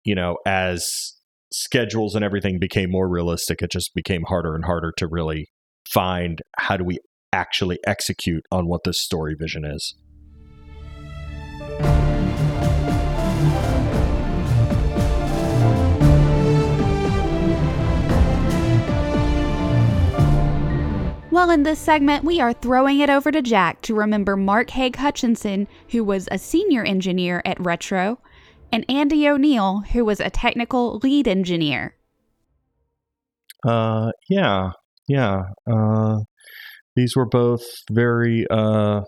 you 0.03 0.15
know 0.15 0.37
as 0.45 0.87
schedules 1.51 2.15
and 2.15 2.23
everything 2.23 2.59
became 2.59 2.91
more 2.91 3.09
realistic 3.09 3.61
it 3.61 3.71
just 3.71 3.91
became 3.95 4.21
harder 4.27 4.53
and 4.53 4.65
harder 4.65 4.93
to 4.97 5.07
really 5.07 5.47
find 5.91 6.41
how 6.57 6.77
do 6.77 6.83
we 6.83 6.99
actually 7.33 7.79
execute 7.85 8.43
on 8.51 8.67
what 8.67 8.81
this 8.83 9.01
story 9.01 9.35
vision 9.37 9.65
is. 9.65 9.95
Well, 21.31 21.51
in 21.51 21.61
this 21.61 21.77
segment, 21.77 22.25
we 22.25 22.41
are 22.41 22.53
throwing 22.53 22.99
it 23.01 23.09
over 23.11 23.31
to 23.31 23.43
Jack 23.43 23.83
to 23.83 23.93
remember 23.93 24.35
Mark 24.35 24.71
Haigh 24.71 24.91
Hutchinson, 24.97 25.67
who 25.91 26.03
was 26.03 26.27
a 26.31 26.39
senior 26.39 26.83
engineer 26.83 27.43
at 27.45 27.59
Retro, 27.59 28.19
and 28.71 28.83
Andy 28.89 29.27
O'Neil, 29.27 29.83
who 29.91 30.03
was 30.03 30.19
a 30.19 30.31
technical 30.31 30.97
lead 31.03 31.27
engineer. 31.27 31.95
Uh, 33.67 34.09
yeah, 34.27 34.71
yeah. 35.07 35.41
Uh, 35.71 36.21
these 36.95 37.15
were 37.15 37.27
both 37.27 37.61
very 37.91 38.47
uh, 38.49 39.01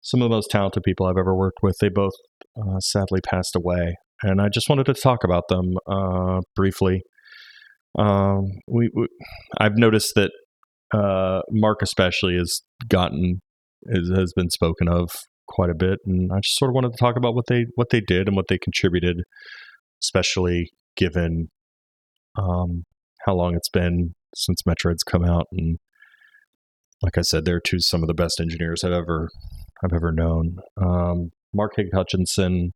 some 0.00 0.22
of 0.22 0.30
the 0.30 0.34
most 0.34 0.50
talented 0.50 0.82
people 0.84 1.04
I've 1.04 1.18
ever 1.18 1.36
worked 1.36 1.58
with. 1.62 1.76
They 1.82 1.90
both 1.90 2.14
uh, 2.56 2.78
sadly 2.80 3.20
passed 3.28 3.54
away, 3.54 3.96
and 4.22 4.40
I 4.40 4.48
just 4.48 4.70
wanted 4.70 4.86
to 4.86 4.94
talk 4.94 5.22
about 5.22 5.48
them 5.48 5.74
uh, 5.86 6.40
briefly. 6.56 7.02
Um, 7.98 8.46
we, 8.66 8.88
we, 8.94 9.08
I've 9.58 9.76
noticed 9.76 10.14
that 10.14 10.30
uh, 10.92 11.40
Mark 11.50 11.80
especially 11.82 12.36
has 12.36 12.60
gotten 12.88 13.40
is, 13.84 14.10
has 14.14 14.32
been 14.34 14.50
spoken 14.50 14.88
of 14.88 15.10
quite 15.48 15.70
a 15.70 15.74
bit, 15.74 15.98
and 16.06 16.30
I 16.32 16.36
just 16.36 16.56
sort 16.56 16.70
of 16.70 16.74
wanted 16.74 16.92
to 16.92 16.98
talk 16.98 17.16
about 17.16 17.34
what 17.34 17.46
they 17.48 17.66
what 17.74 17.90
they 17.90 18.00
did 18.00 18.28
and 18.28 18.36
what 18.36 18.46
they 18.48 18.58
contributed, 18.58 19.22
especially 20.02 20.70
given 20.96 21.48
um, 22.38 22.84
how 23.26 23.34
long 23.34 23.54
it's 23.54 23.70
been 23.70 24.14
since 24.34 24.62
Metroid's 24.66 25.02
come 25.02 25.24
out, 25.24 25.46
and 25.52 25.78
like 27.02 27.18
I 27.18 27.22
said, 27.22 27.44
they're 27.44 27.60
two 27.60 27.80
some 27.80 28.02
of 28.02 28.08
the 28.08 28.14
best 28.14 28.40
engineers 28.40 28.84
I've 28.84 28.92
ever 28.92 29.28
I've 29.84 29.94
ever 29.94 30.12
known. 30.12 30.56
Um, 30.80 31.30
Mark 31.54 31.72
Haigh 31.76 31.90
Hutchinson, 31.92 32.72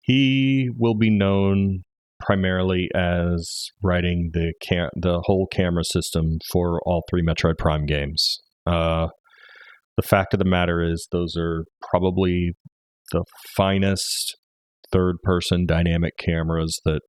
he 0.00 0.70
will 0.76 0.96
be 0.96 1.10
known 1.10 1.82
primarily 2.30 2.88
as 2.94 3.70
writing 3.82 4.30
the 4.34 4.52
cam- 4.62 4.90
the 4.94 5.20
whole 5.24 5.48
camera 5.52 5.82
system 5.82 6.38
for 6.52 6.80
all 6.86 7.02
three 7.10 7.24
Metroid 7.26 7.58
Prime 7.58 7.86
games. 7.86 8.38
Uh, 8.68 9.08
the 9.96 10.06
fact 10.06 10.32
of 10.32 10.38
the 10.38 10.44
matter 10.44 10.80
is, 10.80 11.08
those 11.10 11.34
are 11.36 11.64
probably 11.90 12.52
the 13.10 13.24
finest 13.56 14.36
third 14.92 15.16
person 15.24 15.66
dynamic 15.66 16.12
cameras 16.24 16.80
that 16.84 17.00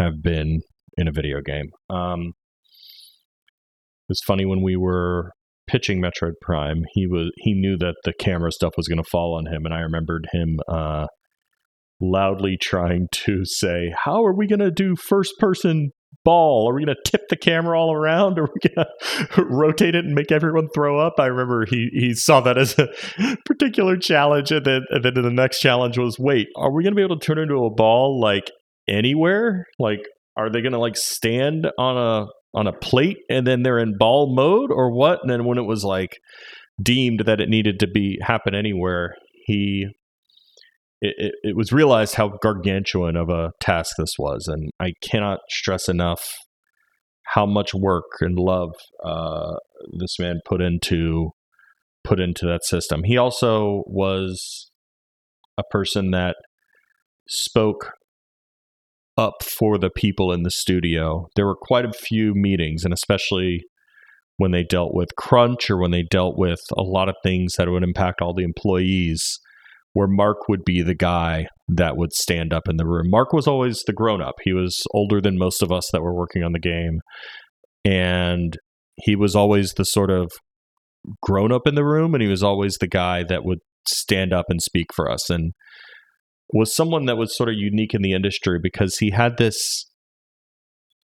have 0.00 0.14
been 0.20 0.58
in 0.96 1.06
a 1.06 1.12
video 1.12 1.36
game. 1.40 1.66
Um, 1.88 2.32
it 4.08 4.08
was 4.08 4.20
funny 4.26 4.46
when 4.46 4.64
we 4.64 4.74
were 4.74 5.30
pitching 5.68 6.02
Metroid 6.02 6.32
Prime. 6.42 6.82
He 6.94 7.06
was 7.06 7.30
he 7.36 7.54
knew 7.54 7.76
that 7.78 7.94
the 8.02 8.14
camera 8.18 8.50
stuff 8.50 8.72
was 8.76 8.88
going 8.88 8.98
to 8.98 9.08
fall 9.12 9.36
on 9.38 9.46
him, 9.46 9.64
and 9.64 9.72
I 9.72 9.78
remembered 9.78 10.26
him 10.32 10.58
uh, 10.68 11.06
loudly 12.00 12.56
trying 12.56 13.08
to 13.12 13.44
say, 13.44 13.92
"How 14.04 14.24
are 14.24 14.34
we 14.34 14.46
going 14.46 14.60
to 14.60 14.70
do 14.70 14.96
first 14.96 15.34
person 15.38 15.90
ball? 16.24 16.68
Are 16.68 16.74
we 16.74 16.84
going 16.84 16.94
to 16.94 17.10
tip 17.10 17.28
the 17.28 17.36
camera 17.36 17.78
all 17.78 17.92
around? 17.92 18.38
Are 18.38 18.44
we 18.44 18.70
going 18.74 18.86
to 19.34 19.44
rotate 19.44 19.94
it 19.94 20.04
and 20.04 20.14
make 20.14 20.32
everyone 20.32 20.68
throw 20.74 20.98
up?" 20.98 21.14
I 21.18 21.26
remember 21.26 21.66
he 21.66 21.88
he 21.92 22.14
saw 22.14 22.40
that 22.40 22.58
as 22.58 22.78
a 22.78 22.88
particular 23.46 23.96
challenge, 23.96 24.50
and 24.50 24.64
then 24.64 24.82
and 24.90 25.04
then 25.04 25.14
the 25.14 25.30
next 25.30 25.60
challenge 25.60 25.98
was, 25.98 26.18
"Wait, 26.18 26.48
are 26.56 26.72
we 26.72 26.82
going 26.82 26.92
to 26.92 26.96
be 26.96 27.04
able 27.04 27.18
to 27.18 27.26
turn 27.26 27.38
into 27.38 27.64
a 27.64 27.74
ball 27.74 28.20
like 28.20 28.50
anywhere? 28.88 29.66
Like, 29.78 30.06
are 30.36 30.50
they 30.50 30.62
going 30.62 30.72
to 30.72 30.78
like 30.78 30.96
stand 30.96 31.68
on 31.78 31.96
a 31.96 32.26
on 32.52 32.66
a 32.66 32.72
plate 32.72 33.18
and 33.28 33.46
then 33.46 33.62
they're 33.62 33.78
in 33.78 33.96
ball 33.98 34.34
mode 34.34 34.70
or 34.70 34.92
what?" 34.92 35.20
And 35.22 35.30
then 35.30 35.44
when 35.44 35.58
it 35.58 35.66
was 35.66 35.84
like 35.84 36.18
deemed 36.82 37.20
that 37.26 37.40
it 37.40 37.48
needed 37.48 37.80
to 37.80 37.86
be 37.86 38.18
happen 38.22 38.54
anywhere, 38.54 39.14
he 39.44 39.86
it, 41.00 41.14
it, 41.16 41.34
it, 41.42 41.56
was 41.56 41.72
realized 41.72 42.14
how 42.14 42.36
gargantuan 42.42 43.16
of 43.16 43.28
a 43.28 43.52
task 43.60 43.96
this 43.96 44.14
was, 44.18 44.46
and 44.46 44.70
I 44.78 44.92
cannot 45.02 45.40
stress 45.48 45.88
enough 45.88 46.34
how 47.28 47.46
much 47.46 47.72
work 47.74 48.04
and 48.20 48.38
love 48.38 48.70
uh, 49.04 49.54
this 49.98 50.18
man 50.18 50.40
put 50.44 50.60
into 50.60 51.30
put 52.02 52.20
into 52.20 52.46
that 52.46 52.64
system. 52.64 53.02
He 53.04 53.16
also 53.16 53.84
was 53.86 54.70
a 55.58 55.62
person 55.70 56.10
that 56.10 56.36
spoke 57.28 57.92
up 59.16 59.42
for 59.42 59.78
the 59.78 59.90
people 59.90 60.32
in 60.32 60.42
the 60.42 60.50
studio. 60.50 61.28
There 61.36 61.46
were 61.46 61.56
quite 61.60 61.84
a 61.84 61.92
few 61.92 62.32
meetings, 62.34 62.84
and 62.84 62.92
especially 62.92 63.60
when 64.36 64.50
they 64.50 64.64
dealt 64.64 64.94
with 64.94 65.16
crunch 65.16 65.70
or 65.70 65.78
when 65.78 65.90
they 65.90 66.02
dealt 66.02 66.38
with 66.38 66.60
a 66.76 66.82
lot 66.82 67.10
of 67.10 67.14
things 67.22 67.54
that 67.58 67.68
would 67.68 67.82
impact 67.82 68.22
all 68.22 68.34
the 68.34 68.44
employees 68.44 69.38
where 69.92 70.08
Mark 70.08 70.48
would 70.48 70.64
be 70.64 70.82
the 70.82 70.94
guy 70.94 71.46
that 71.68 71.96
would 71.96 72.12
stand 72.12 72.52
up 72.52 72.68
in 72.68 72.76
the 72.76 72.86
room. 72.86 73.10
Mark 73.10 73.32
was 73.32 73.46
always 73.46 73.82
the 73.86 73.92
grown 73.92 74.22
up. 74.22 74.34
He 74.44 74.52
was 74.52 74.76
older 74.92 75.20
than 75.20 75.38
most 75.38 75.62
of 75.62 75.72
us 75.72 75.88
that 75.92 76.02
were 76.02 76.14
working 76.14 76.42
on 76.42 76.52
the 76.52 76.60
game. 76.60 77.00
And 77.84 78.56
he 78.96 79.16
was 79.16 79.34
always 79.34 79.72
the 79.72 79.84
sort 79.84 80.10
of 80.10 80.30
grown 81.22 81.50
up 81.50 81.66
in 81.66 81.74
the 81.74 81.84
room 81.84 82.14
and 82.14 82.22
he 82.22 82.28
was 82.28 82.42
always 82.42 82.76
the 82.80 82.88
guy 82.88 83.24
that 83.24 83.44
would 83.44 83.60
stand 83.88 84.32
up 84.32 84.46
and 84.48 84.60
speak 84.60 84.86
for 84.94 85.10
us 85.10 85.30
and 85.30 85.52
was 86.52 86.74
someone 86.74 87.06
that 87.06 87.16
was 87.16 87.36
sort 87.36 87.48
of 87.48 87.54
unique 87.56 87.94
in 87.94 88.02
the 88.02 88.12
industry 88.12 88.58
because 88.62 88.98
he 88.98 89.10
had 89.10 89.38
this 89.38 89.86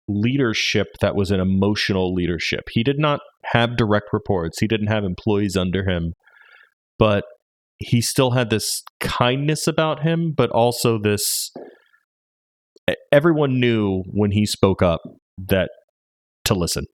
leadership 0.09 0.89
that 1.01 1.15
was 1.15 1.31
an 1.31 1.41
emotional 1.41 2.13
leadership. 2.13 2.65
He 2.73 2.83
did 2.83 2.99
not 2.99 3.21
have 3.53 3.77
direct 3.77 4.07
reports, 4.13 4.59
he 4.61 4.67
didn't 4.67 4.89
have 4.89 5.05
employees 5.05 5.57
under 5.57 5.89
him, 5.89 6.13
but 6.99 7.25
he 7.79 8.01
still 8.01 8.33
had 8.33 8.51
this 8.51 8.83
kindness 9.01 9.67
about 9.67 10.03
him, 10.03 10.33
but 10.37 10.51
also 10.51 10.99
this 10.99 11.51
everyone 13.13 13.61
knew 13.61 14.03
when 14.13 14.31
he 14.31 14.47
spoke 14.47 14.83
up 14.83 15.01
that 15.39 15.71
to 16.45 16.55
listen. 16.55 16.85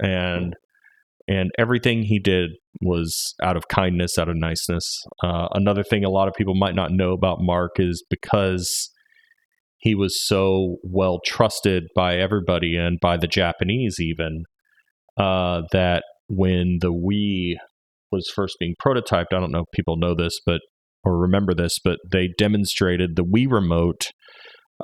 And 0.00 0.54
and 1.28 1.50
everything 1.58 2.02
he 2.02 2.18
did 2.18 2.50
was 2.80 3.34
out 3.42 3.56
of 3.56 3.68
kindness, 3.68 4.18
out 4.18 4.28
of 4.28 4.36
niceness. 4.36 5.02
Uh, 5.22 5.48
another 5.52 5.84
thing 5.84 6.04
a 6.04 6.10
lot 6.10 6.28
of 6.28 6.34
people 6.34 6.54
might 6.54 6.74
not 6.74 6.90
know 6.90 7.12
about 7.12 7.38
Mark 7.40 7.72
is 7.78 8.04
because 8.10 8.90
he 9.78 9.94
was 9.94 10.26
so 10.26 10.76
well 10.82 11.20
trusted 11.24 11.84
by 11.94 12.16
everybody 12.16 12.76
and 12.76 12.98
by 13.00 13.16
the 13.16 13.28
Japanese, 13.28 13.96
even 14.00 14.44
uh, 15.18 15.62
that 15.72 16.02
when 16.28 16.78
the 16.80 16.92
Wii 16.92 17.56
was 18.10 18.30
first 18.34 18.56
being 18.58 18.74
prototyped, 18.84 19.32
I 19.32 19.40
don't 19.40 19.52
know 19.52 19.60
if 19.60 19.72
people 19.74 19.96
know 19.96 20.14
this, 20.14 20.38
but 20.44 20.60
or 21.02 21.18
remember 21.18 21.54
this, 21.54 21.78
but 21.82 21.98
they 22.10 22.28
demonstrated 22.36 23.16
the 23.16 23.24
Wii 23.24 23.50
remote 23.50 24.08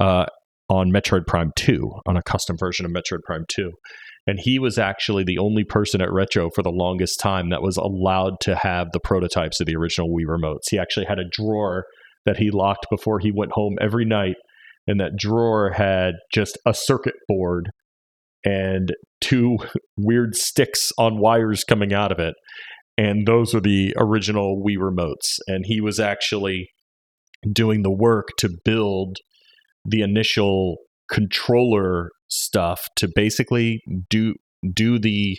uh, 0.01 0.27
on 0.69 0.91
Metroid 0.91 1.27
Prime 1.27 1.53
2, 1.57 1.91
on 2.07 2.17
a 2.17 2.23
custom 2.23 2.57
version 2.59 2.87
of 2.87 2.93
Metroid 2.93 3.21
Prime 3.27 3.45
2 3.49 3.71
and 4.27 4.41
he 4.41 4.59
was 4.59 4.79
actually 4.79 5.25
the 5.25 5.39
only 5.39 5.65
person 5.65 6.01
at 6.01 6.13
Retro 6.13 6.51
for 6.51 6.63
the 6.63 6.71
longest 6.71 7.21
time 7.21 7.51
that 7.51 7.63
was 7.63 7.77
allowed 7.77 8.35
to 8.43 8.57
have 8.57 8.89
the 8.93 9.01
prototypes 9.01 9.61
of 9.61 9.67
the 9.67 9.77
original 9.77 10.09
Wii 10.11 10.27
remotes. 10.27 10.69
He 10.71 10.79
actually 10.79 11.07
had 11.07 11.19
a 11.19 11.31
drawer 11.31 11.85
that 12.25 12.39
he 12.39 12.51
locked 12.51 12.87
before 12.91 13.21
he 13.21 13.31
went 13.31 13.53
home 13.53 13.77
every 13.81 14.05
night, 14.05 14.35
and 14.87 14.99
that 14.99 15.17
drawer 15.17 15.71
had 15.71 16.15
just 16.33 16.59
a 16.67 16.75
circuit 16.75 17.15
board 17.29 17.71
and 18.45 18.93
two 19.21 19.59
weird 19.97 20.35
sticks 20.35 20.91
on 20.99 21.21
wires 21.21 21.63
coming 21.63 21.95
out 21.95 22.11
of 22.11 22.19
it. 22.19 22.35
And 22.99 23.27
those 23.27 23.53
were 23.53 23.61
the 23.61 23.95
original 23.99 24.63
Wii 24.65 24.79
remotes. 24.79 25.39
And 25.47 25.65
he 25.67 25.81
was 25.81 26.01
actually 26.01 26.71
doing 27.53 27.83
the 27.83 27.91
work 27.91 28.29
to 28.39 28.51
build 28.65 29.19
the 29.85 30.03
initial 30.03 30.79
controller 31.11 32.11
stuff 32.29 32.89
to 32.97 33.09
basically 33.15 33.81
do 34.11 34.35
do 34.75 34.99
the 34.99 35.39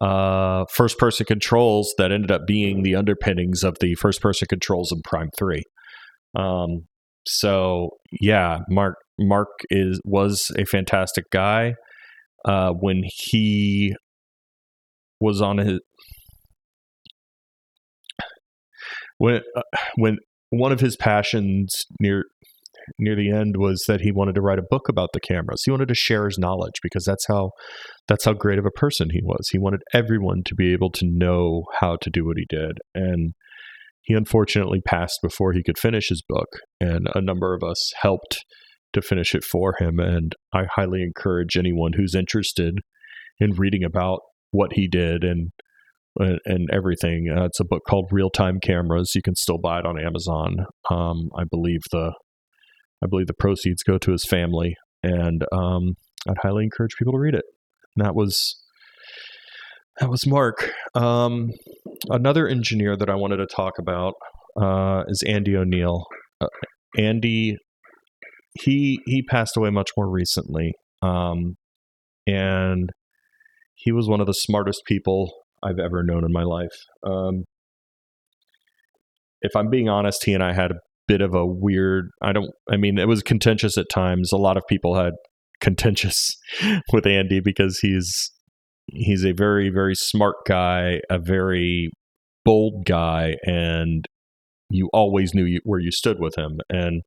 uh, 0.00 0.64
first 0.72 0.98
person 0.98 1.26
controls 1.26 1.94
that 1.98 2.12
ended 2.12 2.30
up 2.30 2.42
being 2.46 2.82
the 2.82 2.94
underpinnings 2.94 3.62
of 3.62 3.76
the 3.80 3.94
first 3.94 4.20
person 4.20 4.46
controls 4.48 4.92
in 4.92 5.00
Prime 5.02 5.30
Three. 5.38 5.62
Um, 6.36 6.86
so 7.26 7.90
yeah, 8.20 8.60
Mark 8.68 8.96
Mark 9.18 9.48
is 9.70 10.00
was 10.04 10.50
a 10.56 10.64
fantastic 10.64 11.24
guy. 11.30 11.74
Uh, 12.44 12.70
when 12.70 13.02
he 13.04 13.94
was 15.20 15.42
on 15.42 15.58
his 15.58 15.80
when 19.18 19.40
uh, 19.56 19.62
when 19.96 20.18
one 20.50 20.72
of 20.72 20.80
his 20.80 20.96
passions 20.96 21.84
near 22.00 22.24
near 22.98 23.14
the 23.14 23.30
end 23.30 23.56
was 23.58 23.84
that 23.86 24.00
he 24.00 24.12
wanted 24.12 24.34
to 24.34 24.40
write 24.40 24.58
a 24.58 24.66
book 24.70 24.88
about 24.88 25.10
the 25.12 25.20
cameras. 25.20 25.62
He 25.64 25.70
wanted 25.70 25.88
to 25.88 25.94
share 25.94 26.24
his 26.24 26.38
knowledge 26.38 26.76
because 26.82 27.04
that's 27.04 27.26
how 27.26 27.50
that's 28.06 28.24
how 28.24 28.32
great 28.32 28.58
of 28.58 28.66
a 28.66 28.70
person 28.70 29.10
he 29.10 29.20
was. 29.22 29.48
He 29.50 29.58
wanted 29.58 29.82
everyone 29.92 30.42
to 30.46 30.54
be 30.54 30.72
able 30.72 30.90
to 30.92 31.06
know 31.06 31.64
how 31.80 31.96
to 32.00 32.10
do 32.10 32.24
what 32.24 32.38
he 32.38 32.46
did. 32.48 32.78
And 32.94 33.34
he 34.02 34.14
unfortunately 34.14 34.80
passed 34.80 35.18
before 35.22 35.52
he 35.52 35.62
could 35.62 35.78
finish 35.78 36.08
his 36.08 36.22
book, 36.26 36.48
and 36.80 37.08
a 37.14 37.20
number 37.20 37.54
of 37.54 37.62
us 37.62 37.92
helped 38.00 38.44
to 38.94 39.02
finish 39.02 39.34
it 39.34 39.44
for 39.44 39.74
him. 39.78 39.98
And 39.98 40.34
I 40.54 40.62
highly 40.74 41.02
encourage 41.02 41.58
anyone 41.58 41.92
who's 41.94 42.14
interested 42.14 42.78
in 43.38 43.52
reading 43.52 43.84
about 43.84 44.20
what 44.50 44.72
he 44.72 44.88
did 44.88 45.24
and 45.24 45.50
and, 46.18 46.68
everything. 46.72 47.28
Uh, 47.34 47.44
it's 47.44 47.60
a 47.60 47.64
book 47.64 47.82
called 47.88 48.08
Real 48.10 48.30
Time 48.30 48.58
Cameras. 48.62 49.12
You 49.14 49.22
can 49.22 49.34
still 49.36 49.58
buy 49.58 49.80
it 49.80 49.86
on 49.86 49.98
Amazon. 49.98 50.66
Um, 50.90 51.30
I 51.36 51.44
believe 51.48 51.80
the 51.92 52.12
I 53.02 53.06
believe 53.08 53.28
the 53.28 53.34
proceeds 53.38 53.82
go 53.82 53.96
to 53.98 54.12
his 54.12 54.24
family, 54.24 54.74
and 55.02 55.44
um, 55.52 55.94
I'd 56.28 56.38
highly 56.42 56.64
encourage 56.64 56.96
people 56.98 57.12
to 57.12 57.18
read 57.18 57.34
it. 57.34 57.44
And 57.96 58.04
that 58.04 58.14
was 58.14 58.60
that 60.00 60.10
was 60.10 60.26
Mark. 60.26 60.70
Um, 60.94 61.50
another 62.08 62.48
engineer 62.48 62.96
that 62.96 63.10
I 63.10 63.14
wanted 63.14 63.36
to 63.38 63.46
talk 63.46 63.74
about 63.78 64.14
uh, 64.60 65.04
is 65.08 65.22
Andy 65.26 65.56
O'Neil. 65.56 66.04
Uh, 66.40 66.48
Andy, 66.96 67.56
he 68.60 68.98
he 69.06 69.22
passed 69.22 69.56
away 69.56 69.70
much 69.70 69.90
more 69.96 70.10
recently, 70.10 70.72
um, 71.02 71.56
and 72.26 72.90
he 73.74 73.92
was 73.92 74.08
one 74.08 74.20
of 74.20 74.26
the 74.26 74.34
smartest 74.34 74.82
people 74.86 75.32
I've 75.62 75.78
ever 75.78 76.02
known 76.02 76.24
in 76.24 76.32
my 76.32 76.44
life. 76.44 76.74
Um, 77.04 77.44
if 79.40 79.54
I'm 79.54 79.70
being 79.70 79.88
honest, 79.88 80.24
he 80.24 80.34
and 80.34 80.42
I 80.42 80.52
had 80.52 80.72
a 80.72 80.80
bit 81.06 81.20
of 81.22 81.34
a 81.34 81.46
weird 81.46 82.10
I 82.22 82.32
don't 82.32 82.50
I 82.70 82.76
mean 82.76 82.98
it 82.98 83.08
was 83.08 83.22
contentious 83.22 83.78
at 83.78 83.88
times. 83.90 84.32
A 84.32 84.36
lot 84.36 84.56
of 84.56 84.64
people 84.68 84.96
had 84.96 85.14
contentious 85.60 86.36
with 86.92 87.06
Andy 87.06 87.40
because 87.40 87.78
he's 87.80 88.30
he's 88.86 89.24
a 89.24 89.32
very 89.32 89.70
very 89.70 89.94
smart 89.94 90.36
guy, 90.46 91.00
a 91.10 91.18
very 91.18 91.90
bold 92.44 92.84
guy 92.86 93.34
and 93.44 94.04
you 94.70 94.88
always 94.92 95.34
knew 95.34 95.44
you, 95.44 95.60
where 95.64 95.80
you 95.80 95.90
stood 95.90 96.18
with 96.20 96.36
him 96.36 96.58
and 96.70 97.02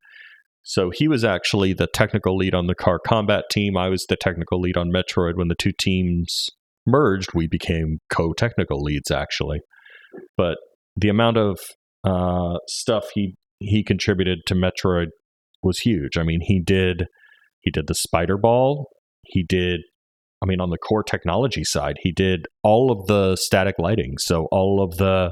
so 0.64 0.92
he 0.94 1.08
was 1.08 1.24
actually 1.24 1.74
the 1.74 1.88
technical 1.88 2.38
lead 2.38 2.54
on 2.54 2.68
the 2.68 2.76
car 2.76 3.00
combat 3.00 3.46
team. 3.50 3.76
I 3.76 3.90
was 3.90 4.06
the 4.08 4.16
technical 4.16 4.62
lead 4.62 4.78
on 4.78 4.92
Metroid. 4.92 5.36
When 5.36 5.48
the 5.48 5.56
two 5.56 5.72
teams 5.76 6.50
merged, 6.86 7.30
we 7.34 7.48
became 7.48 8.00
co-technical 8.12 8.82
leads 8.82 9.12
actually. 9.12 9.60
But 10.38 10.58
the 10.96 11.10
amount 11.10 11.38
of 11.38 11.60
uh, 12.04 12.58
stuff 12.68 13.06
he 13.14 13.36
he 13.60 13.84
contributed 13.84 14.40
to 14.48 14.56
Metroid 14.56 15.08
was 15.64 15.80
huge. 15.80 16.18
I 16.18 16.24
mean, 16.24 16.40
he 16.42 16.60
did 16.60 17.06
he 17.62 17.72
did 17.72 17.88
the 17.88 17.96
spider 17.96 18.38
ball. 18.38 18.88
He 19.24 19.44
did 19.44 19.82
I 20.42 20.48
mean 20.48 20.60
on 20.60 20.70
the 20.70 20.78
core 20.78 21.04
technology 21.04 21.64
side, 21.64 21.96
he 22.02 22.12
did 22.12 22.48
all 22.64 22.92
of 22.92 23.08
the 23.08 23.36
static 23.36 23.76
lighting. 23.78 24.16
So 24.20 24.48
all 24.52 24.84
of 24.84 24.98
the 24.98 25.32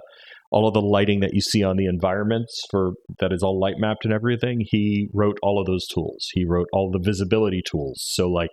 all 0.52 0.68
of 0.68 0.74
the 0.74 0.82
lighting 0.82 1.20
that 1.20 1.34
you 1.34 1.42
see 1.42 1.64
on 1.64 1.78
the 1.78 1.86
environments 1.86 2.64
for 2.72 2.94
that 3.20 3.32
is 3.32 3.44
all 3.44 3.60
light 3.60 3.76
mapped 3.78 4.06
and 4.06 4.14
everything, 4.14 4.62
he 4.66 5.08
wrote 5.14 5.38
all 5.44 5.60
of 5.60 5.68
those 5.68 5.86
tools. 5.88 6.28
He 6.34 6.46
wrote 6.46 6.68
all 6.74 6.90
the 6.92 7.00
visibility 7.04 7.62
tools. 7.64 8.04
So 8.10 8.28
like 8.28 8.50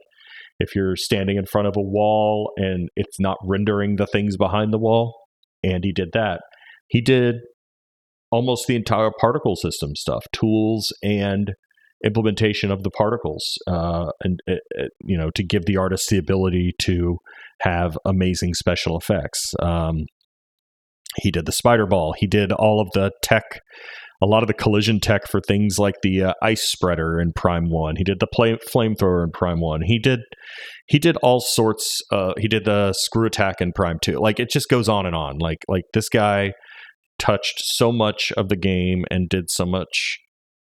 if 0.59 0.75
you're 0.75 0.97
standing 0.97 1.37
in 1.37 1.47
front 1.47 1.69
of 1.69 1.77
a 1.77 1.83
wall 1.83 2.53
and 2.57 2.89
it's 2.97 3.21
not 3.21 3.37
rendering 3.45 3.97
the 3.97 4.07
things 4.07 4.37
behind 4.37 4.73
the 4.73 4.79
wall, 4.79 5.15
and 5.63 5.85
he 5.85 5.93
did 5.93 6.11
that. 6.13 6.41
He 6.89 7.01
did 7.01 7.37
almost 8.31 8.67
the 8.67 8.77
entire 8.77 9.11
particle 9.21 9.57
system 9.57 9.95
stuff, 9.95 10.25
tools 10.33 10.93
and 11.03 11.53
implementation 12.05 12.71
of 12.71 12.83
the 12.83 12.91
particles, 12.91 13.59
uh, 13.67 14.11
and 14.21 14.41
uh, 14.49 14.55
uh, 14.79 14.85
you 15.05 15.17
know 15.17 15.31
to 15.35 15.45
give 15.45 15.67
the 15.67 15.77
artist 15.77 16.09
the 16.11 16.19
ability 16.19 16.73
to 16.83 17.19
have 17.61 17.99
amazing 18.05 18.55
special 18.55 18.99
effects. 18.99 19.55
Um, 19.61 20.05
he 21.23 21.31
did 21.31 21.47
the 21.47 21.53
spider 21.53 21.87
ball. 21.87 22.15
He 22.17 22.27
did 22.27 22.53
all 22.53 22.81
of 22.81 22.89
the 22.93 23.11
tech, 23.23 23.45
a 24.23 24.27
lot 24.27 24.43
of 24.43 24.47
the 24.47 24.55
collision 24.55 25.01
tech 25.01 25.29
for 25.29 25.41
things 25.41 25.79
like 25.79 25.97
the 26.03 26.25
uh, 26.25 26.33
ice 26.43 26.63
spreader 26.63 27.21
in 27.21 27.33
Prime 27.35 27.71
One. 27.71 27.97
He 27.97 28.05
did 28.05 28.21
the 28.21 28.27
play, 28.27 28.57
flamethrower 28.75 29.25
in 29.25 29.31
Prime 29.31 29.61
One. 29.61 29.83
He 29.83 29.99
did 29.99 30.21
he 30.87 30.99
did 30.99 31.17
all 31.19 31.41
sorts. 31.41 32.01
Uh, 32.11 32.33
he 32.39 32.49
did 32.49 32.65
the 32.65 32.93
screw 32.93 33.27
attack 33.27 33.61
in 33.61 33.73
Prime 33.73 33.99
Two. 34.01 34.19
Like 34.19 34.41
it 34.41 34.51
just 34.51 34.69
goes 34.69 34.89
on 34.89 35.07
and 35.07 35.15
on. 35.15 35.39
Like 35.39 35.59
like 35.69 35.85
this 35.93 36.09
guy 36.09 36.53
touched 37.19 37.61
so 37.61 37.93
much 37.93 38.33
of 38.37 38.49
the 38.49 38.57
game 38.57 39.05
and 39.11 39.29
did 39.29 39.51
so 39.51 39.65
much 39.65 40.19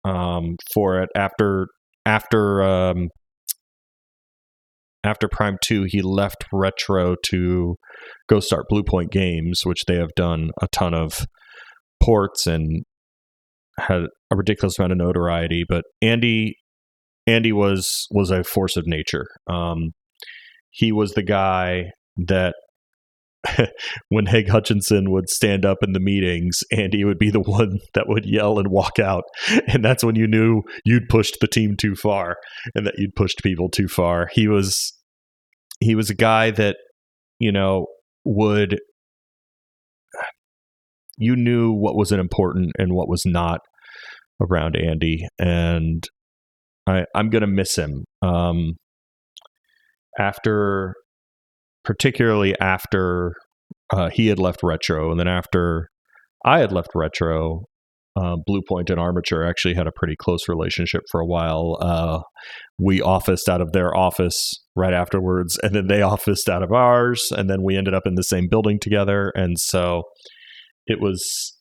um, 0.04 0.56
for 0.72 1.00
it 1.00 1.08
after 1.16 1.66
after 2.06 2.62
um, 2.62 3.08
after 5.04 5.28
Prime 5.28 5.56
2 5.62 5.84
he 5.88 6.02
left 6.02 6.44
Retro 6.52 7.16
to 7.26 7.76
go 8.28 8.40
start 8.40 8.66
Bluepoint 8.70 9.10
Games 9.10 9.62
which 9.64 9.84
they 9.86 9.96
have 9.96 10.14
done 10.16 10.50
a 10.60 10.68
ton 10.68 10.94
of 10.94 11.26
ports 12.02 12.46
and 12.46 12.82
had 13.80 14.02
a 14.30 14.36
ridiculous 14.36 14.78
amount 14.78 14.92
of 14.92 14.98
notoriety 14.98 15.64
but 15.68 15.84
Andy 16.02 16.54
Andy 17.26 17.52
was 17.52 18.06
was 18.10 18.30
a 18.30 18.44
force 18.44 18.76
of 18.76 18.86
nature 18.86 19.26
um, 19.48 19.92
he 20.70 20.92
was 20.92 21.12
the 21.12 21.22
guy 21.22 21.90
that 22.16 22.54
when 24.08 24.26
Haigh 24.26 24.44
Hutchinson 24.44 25.10
would 25.10 25.28
stand 25.28 25.64
up 25.64 25.78
in 25.82 25.92
the 25.92 26.00
meetings, 26.00 26.60
Andy 26.72 27.04
would 27.04 27.18
be 27.18 27.30
the 27.30 27.40
one 27.40 27.78
that 27.94 28.08
would 28.08 28.26
yell 28.26 28.58
and 28.58 28.68
walk 28.68 28.98
out. 28.98 29.24
And 29.72 29.84
that's 29.84 30.02
when 30.02 30.16
you 30.16 30.26
knew 30.26 30.62
you'd 30.84 31.08
pushed 31.08 31.36
the 31.40 31.46
team 31.46 31.76
too 31.76 31.94
far 31.94 32.36
and 32.74 32.86
that 32.86 32.94
you'd 32.98 33.14
pushed 33.14 33.42
people 33.42 33.68
too 33.68 33.88
far. 33.88 34.28
He 34.32 34.48
was 34.48 34.92
he 35.80 35.94
was 35.94 36.10
a 36.10 36.14
guy 36.14 36.50
that, 36.50 36.76
you 37.38 37.52
know, 37.52 37.86
would 38.24 38.78
you 41.16 41.36
knew 41.36 41.72
what 41.72 41.96
was 41.96 42.12
important 42.12 42.72
and 42.78 42.94
what 42.94 43.08
was 43.08 43.22
not 43.24 43.60
around 44.40 44.76
Andy. 44.76 45.26
And 45.38 46.04
I, 46.86 47.04
I'm 47.14 47.30
gonna 47.30 47.46
miss 47.46 47.76
him. 47.76 48.04
Um 48.22 48.76
after 50.18 50.94
particularly 51.84 52.58
after 52.60 53.32
uh, 53.92 54.10
he 54.10 54.28
had 54.28 54.38
left 54.38 54.62
Retro, 54.62 55.10
and 55.10 55.18
then 55.18 55.28
after 55.28 55.88
I 56.44 56.60
had 56.60 56.72
left 56.72 56.90
Retro, 56.94 57.64
uh, 58.16 58.36
Bluepoint 58.48 58.90
and 58.90 58.98
Armature 58.98 59.44
actually 59.44 59.74
had 59.74 59.86
a 59.86 59.92
pretty 59.94 60.14
close 60.20 60.48
relationship 60.48 61.02
for 61.10 61.20
a 61.20 61.26
while. 61.26 61.78
Uh, 61.80 62.20
we 62.78 63.00
officed 63.00 63.48
out 63.48 63.60
of 63.60 63.72
their 63.72 63.96
office 63.96 64.52
right 64.76 64.92
afterwards, 64.92 65.58
and 65.62 65.74
then 65.74 65.86
they 65.86 66.02
officed 66.14 66.48
out 66.48 66.62
of 66.62 66.72
ours, 66.72 67.32
and 67.36 67.48
then 67.48 67.62
we 67.62 67.76
ended 67.76 67.94
up 67.94 68.06
in 68.06 68.14
the 68.14 68.22
same 68.22 68.48
building 68.48 68.78
together. 68.80 69.32
And 69.34 69.58
so 69.58 70.02
it 70.86 71.00
was, 71.00 71.56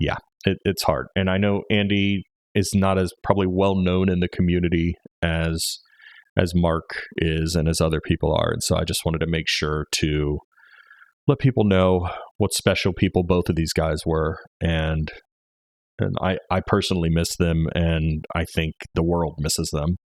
yeah, 0.00 0.16
it, 0.44 0.58
it's 0.64 0.82
hard. 0.82 1.06
And 1.14 1.30
I 1.30 1.36
know 1.36 1.62
Andy 1.70 2.24
is 2.54 2.72
not 2.74 2.98
as 2.98 3.12
probably 3.22 3.46
well 3.48 3.76
known 3.76 4.08
in 4.08 4.18
the 4.18 4.28
community 4.28 4.94
as 5.22 5.78
as 6.36 6.52
Mark 6.54 6.88
is 7.16 7.54
and 7.54 7.68
as 7.68 7.80
other 7.80 8.00
people 8.04 8.34
are. 8.34 8.50
And 8.50 8.62
so 8.62 8.76
I 8.76 8.84
just 8.84 9.04
wanted 9.04 9.18
to 9.18 9.26
make 9.26 9.46
sure 9.46 9.86
to 9.96 10.38
let 11.28 11.38
people 11.38 11.64
know 11.64 12.08
what 12.38 12.52
special 12.52 12.92
people 12.92 13.22
both 13.24 13.48
of 13.48 13.56
these 13.56 13.72
guys 13.72 14.00
were 14.06 14.38
and 14.60 15.10
and 15.98 16.16
I, 16.22 16.38
I 16.50 16.60
personally 16.66 17.10
miss 17.10 17.36
them 17.36 17.66
and 17.74 18.24
I 18.34 18.46
think 18.54 18.72
the 18.94 19.02
world 19.02 19.34
misses 19.38 19.68
them. 19.70 19.96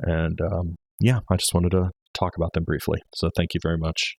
And 0.00 0.36
um, 0.40 0.74
yeah, 0.98 1.20
I 1.30 1.36
just 1.36 1.54
wanted 1.54 1.70
to 1.70 1.90
talk 2.12 2.32
about 2.36 2.54
them 2.54 2.64
briefly. 2.64 3.00
So 3.14 3.30
thank 3.36 3.54
you 3.54 3.60
very 3.62 3.78
much. 3.78 4.16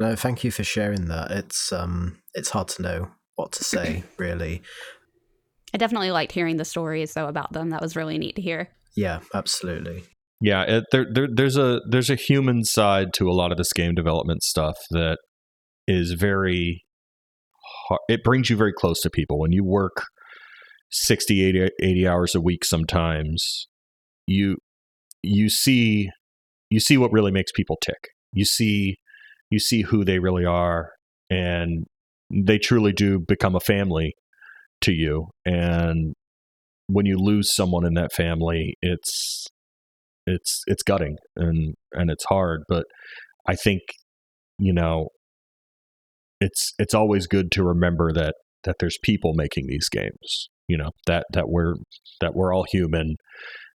No, 0.00 0.16
thank 0.16 0.42
you 0.42 0.50
for 0.50 0.64
sharing 0.64 1.06
that. 1.08 1.30
It's 1.30 1.70
um 1.70 2.22
it's 2.34 2.50
hard 2.50 2.68
to 2.68 2.82
know 2.82 3.10
what 3.36 3.52
to 3.52 3.64
say, 3.64 4.04
really. 4.18 4.62
I 5.74 5.78
definitely 5.78 6.10
liked 6.10 6.32
hearing 6.32 6.56
the 6.56 6.64
stories 6.64 7.14
though 7.14 7.28
about 7.28 7.52
them. 7.52 7.70
That 7.70 7.80
was 7.80 7.96
really 7.96 8.18
neat 8.18 8.36
to 8.36 8.42
hear. 8.42 8.70
Yeah, 8.94 9.20
absolutely. 9.34 10.04
Yeah, 10.40 10.62
it, 10.62 10.84
there, 10.90 11.06
there, 11.10 11.28
there's 11.32 11.56
a 11.56 11.80
there's 11.88 12.10
a 12.10 12.16
human 12.16 12.64
side 12.64 13.12
to 13.14 13.28
a 13.28 13.32
lot 13.32 13.52
of 13.52 13.58
this 13.58 13.72
game 13.72 13.94
development 13.94 14.42
stuff 14.42 14.76
that 14.90 15.18
is 15.86 16.12
very 16.12 16.84
hard. 17.88 18.00
It 18.08 18.24
brings 18.24 18.50
you 18.50 18.56
very 18.56 18.72
close 18.72 19.00
to 19.02 19.10
people 19.10 19.38
when 19.38 19.52
you 19.52 19.64
work 19.64 20.04
60, 20.90 21.44
80, 21.44 21.70
80 21.80 22.08
hours 22.08 22.34
a 22.34 22.40
week. 22.40 22.64
Sometimes 22.64 23.68
you 24.26 24.56
you 25.22 25.48
see 25.48 26.10
you 26.70 26.80
see 26.80 26.98
what 26.98 27.12
really 27.12 27.32
makes 27.32 27.52
people 27.52 27.78
tick. 27.80 28.08
You 28.32 28.44
see 28.44 28.96
you 29.50 29.58
see 29.58 29.82
who 29.82 30.04
they 30.04 30.18
really 30.18 30.44
are, 30.44 30.90
and 31.30 31.86
they 32.32 32.58
truly 32.58 32.92
do 32.92 33.18
become 33.18 33.54
a 33.54 33.60
family 33.60 34.14
to 34.82 34.92
you. 34.92 35.28
And 35.44 36.14
when 36.86 37.06
you 37.06 37.16
lose 37.18 37.54
someone 37.54 37.86
in 37.86 37.94
that 37.94 38.12
family, 38.12 38.74
it's 38.82 39.46
it's 40.26 40.62
it's 40.66 40.82
gutting 40.82 41.16
and 41.36 41.74
and 41.92 42.10
it's 42.10 42.24
hard. 42.24 42.62
But 42.68 42.84
I 43.46 43.54
think 43.54 43.80
you 44.58 44.72
know 44.72 45.08
it's 46.40 46.72
it's 46.78 46.94
always 46.94 47.26
good 47.26 47.50
to 47.52 47.64
remember 47.64 48.12
that 48.12 48.34
that 48.64 48.76
there's 48.78 48.98
people 49.02 49.32
making 49.34 49.66
these 49.68 49.88
games. 49.90 50.48
You 50.68 50.78
know 50.78 50.90
that 51.06 51.26
that 51.32 51.48
we're 51.48 51.74
that 52.20 52.34
we're 52.34 52.54
all 52.54 52.64
human 52.70 53.16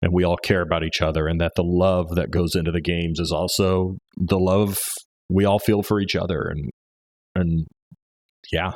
and 0.02 0.14
we 0.14 0.24
all 0.24 0.38
care 0.38 0.62
about 0.62 0.84
each 0.84 1.02
other 1.02 1.28
and 1.28 1.40
that 1.40 1.54
the 1.56 1.64
love 1.64 2.16
that 2.16 2.30
goes 2.30 2.56
into 2.56 2.72
the 2.72 2.82
games 2.82 3.20
is 3.20 3.32
also 3.32 3.96
the 4.18 4.38
love 4.38 4.78
we 5.30 5.46
all 5.46 5.60
feel 5.60 5.82
for 5.82 6.00
each 6.00 6.16
other 6.16 6.42
and 6.42 6.70
and 7.36 7.66
yeah 8.54 8.72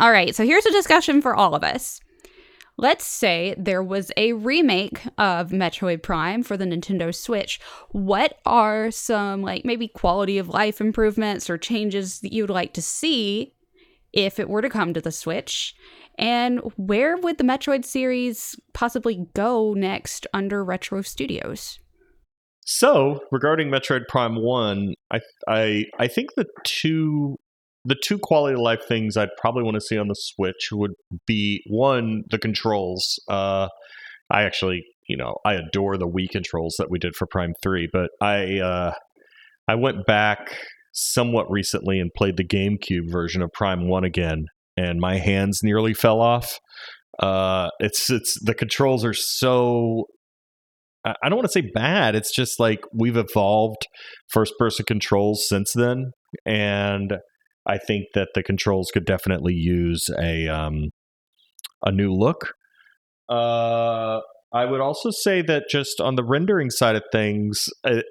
All 0.00 0.10
right, 0.10 0.34
so 0.34 0.46
here's 0.46 0.64
a 0.64 0.72
discussion 0.72 1.20
for 1.20 1.36
all 1.36 1.54
of 1.54 1.62
us. 1.62 2.00
Let's 2.78 3.04
say 3.04 3.54
there 3.58 3.82
was 3.82 4.10
a 4.16 4.32
remake 4.32 5.02
of 5.18 5.50
Metroid 5.50 6.02
Prime 6.02 6.42
for 6.42 6.56
the 6.56 6.64
Nintendo 6.64 7.14
Switch. 7.14 7.60
What 7.90 8.38
are 8.46 8.90
some, 8.90 9.42
like, 9.42 9.66
maybe 9.66 9.88
quality 9.88 10.38
of 10.38 10.48
life 10.48 10.80
improvements 10.80 11.50
or 11.50 11.58
changes 11.58 12.20
that 12.20 12.32
you'd 12.32 12.48
like 12.48 12.72
to 12.72 12.80
see 12.80 13.52
if 14.14 14.40
it 14.40 14.48
were 14.48 14.62
to 14.62 14.70
come 14.70 14.94
to 14.94 15.02
the 15.02 15.12
Switch? 15.12 15.74
And 16.20 16.60
where 16.76 17.16
would 17.16 17.38
the 17.38 17.44
Metroid 17.44 17.86
series 17.86 18.54
possibly 18.74 19.26
go 19.32 19.72
next 19.72 20.26
under 20.34 20.62
Retro 20.62 21.00
Studios? 21.00 21.80
So, 22.66 23.20
regarding 23.32 23.68
Metroid 23.68 24.02
Prime 24.06 24.36
1, 24.36 24.94
I 25.10 25.20
I 25.48 25.84
I 25.98 26.06
think 26.08 26.34
the 26.36 26.46
two 26.64 27.36
the 27.86 27.96
two 27.96 28.18
quality 28.18 28.52
of 28.52 28.60
life 28.60 28.82
things 28.86 29.16
I'd 29.16 29.34
probably 29.38 29.62
want 29.62 29.76
to 29.76 29.80
see 29.80 29.96
on 29.96 30.08
the 30.08 30.14
Switch 30.14 30.68
would 30.70 30.92
be 31.26 31.62
one, 31.66 32.24
the 32.30 32.38
controls. 32.38 33.18
Uh, 33.26 33.68
I 34.28 34.42
actually, 34.42 34.84
you 35.08 35.16
know, 35.16 35.36
I 35.46 35.54
adore 35.54 35.96
the 35.96 36.06
Wii 36.06 36.28
controls 36.28 36.76
that 36.78 36.90
we 36.90 36.98
did 36.98 37.16
for 37.16 37.26
Prime 37.26 37.54
Three, 37.62 37.88
but 37.90 38.10
I 38.20 38.58
uh, 38.58 38.92
I 39.66 39.74
went 39.76 40.04
back 40.04 40.58
somewhat 40.92 41.50
recently 41.50 41.98
and 41.98 42.12
played 42.14 42.36
the 42.36 42.44
GameCube 42.44 43.10
version 43.10 43.40
of 43.40 43.50
Prime 43.54 43.88
One 43.88 44.04
again, 44.04 44.44
and 44.80 45.00
my 45.00 45.18
hands 45.18 45.60
nearly 45.62 45.94
fell 45.94 46.20
off. 46.20 46.58
Uh, 47.18 47.68
it's 47.80 48.10
it's 48.10 48.38
the 48.42 48.54
controls 48.54 49.04
are 49.04 49.14
so 49.14 50.06
I 51.04 51.28
don't 51.28 51.36
want 51.36 51.46
to 51.46 51.52
say 51.52 51.70
bad. 51.74 52.14
It's 52.14 52.34
just 52.34 52.60
like 52.60 52.80
we've 52.94 53.16
evolved 53.16 53.86
first 54.28 54.52
person 54.58 54.84
controls 54.86 55.46
since 55.48 55.72
then. 55.74 56.12
And 56.44 57.14
I 57.66 57.78
think 57.78 58.06
that 58.14 58.28
the 58.34 58.42
controls 58.42 58.90
could 58.92 59.06
definitely 59.06 59.54
use 59.54 60.06
a 60.18 60.48
um, 60.48 60.90
a 61.84 61.90
new 61.90 62.12
look. 62.12 62.52
Uh, 63.28 64.20
I 64.52 64.64
would 64.64 64.80
also 64.80 65.10
say 65.10 65.42
that 65.42 65.64
just 65.70 66.00
on 66.00 66.16
the 66.16 66.24
rendering 66.24 66.70
side 66.70 66.96
of 66.96 67.04
things, 67.12 67.66
uh, 67.84 68.02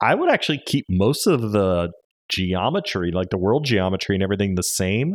I 0.00 0.14
would 0.14 0.30
actually 0.30 0.60
keep 0.66 0.84
most 0.88 1.26
of 1.26 1.52
the 1.52 1.90
geometry, 2.30 3.10
like 3.12 3.30
the 3.30 3.38
world 3.38 3.64
geometry 3.64 4.14
and 4.14 4.22
everything, 4.22 4.54
the 4.54 4.62
same. 4.62 5.14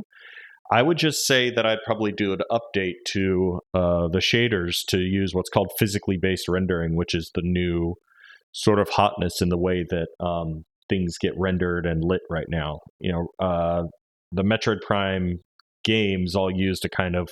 I 0.72 0.82
would 0.82 0.97
just 0.97 1.26
say 1.28 1.51
that 1.51 1.66
I'd 1.66 1.84
probably 1.86 2.11
do 2.11 2.34
an 2.34 2.39
update 2.51 3.03
to 3.09 3.59
uh, 3.74 4.07
the 4.07 4.20
shaders 4.20 4.78
to 4.88 4.99
use 4.99 5.34
what's 5.34 5.49
called 5.49 5.72
physically 5.78 6.18
based 6.18 6.47
rendering, 6.47 6.95
which 6.95 7.14
is 7.14 7.32
the 7.36 7.41
new 7.43 7.95
sort 8.53 8.80
of 8.80 8.89
hotness 8.89 9.41
in 9.41 9.49
the 9.49 9.57
way 9.57 9.86
that 9.89 10.07
um, 10.26 10.64
things 10.89 11.18
get 11.20 11.34
rendered 11.38 11.86
and 11.86 12.03
lit 12.03 12.22
right 12.30 12.47
now. 12.49 12.80
You 12.99 13.11
know, 13.11 13.45
uh, 13.45 13.84
the 14.32 14.43
Metroid 14.43 14.82
Prime 14.82 15.39
games 15.84 16.36
all 16.36 16.51
used 16.51 16.86
a 16.86 16.89
kind 16.89 17.16
of 17.16 17.30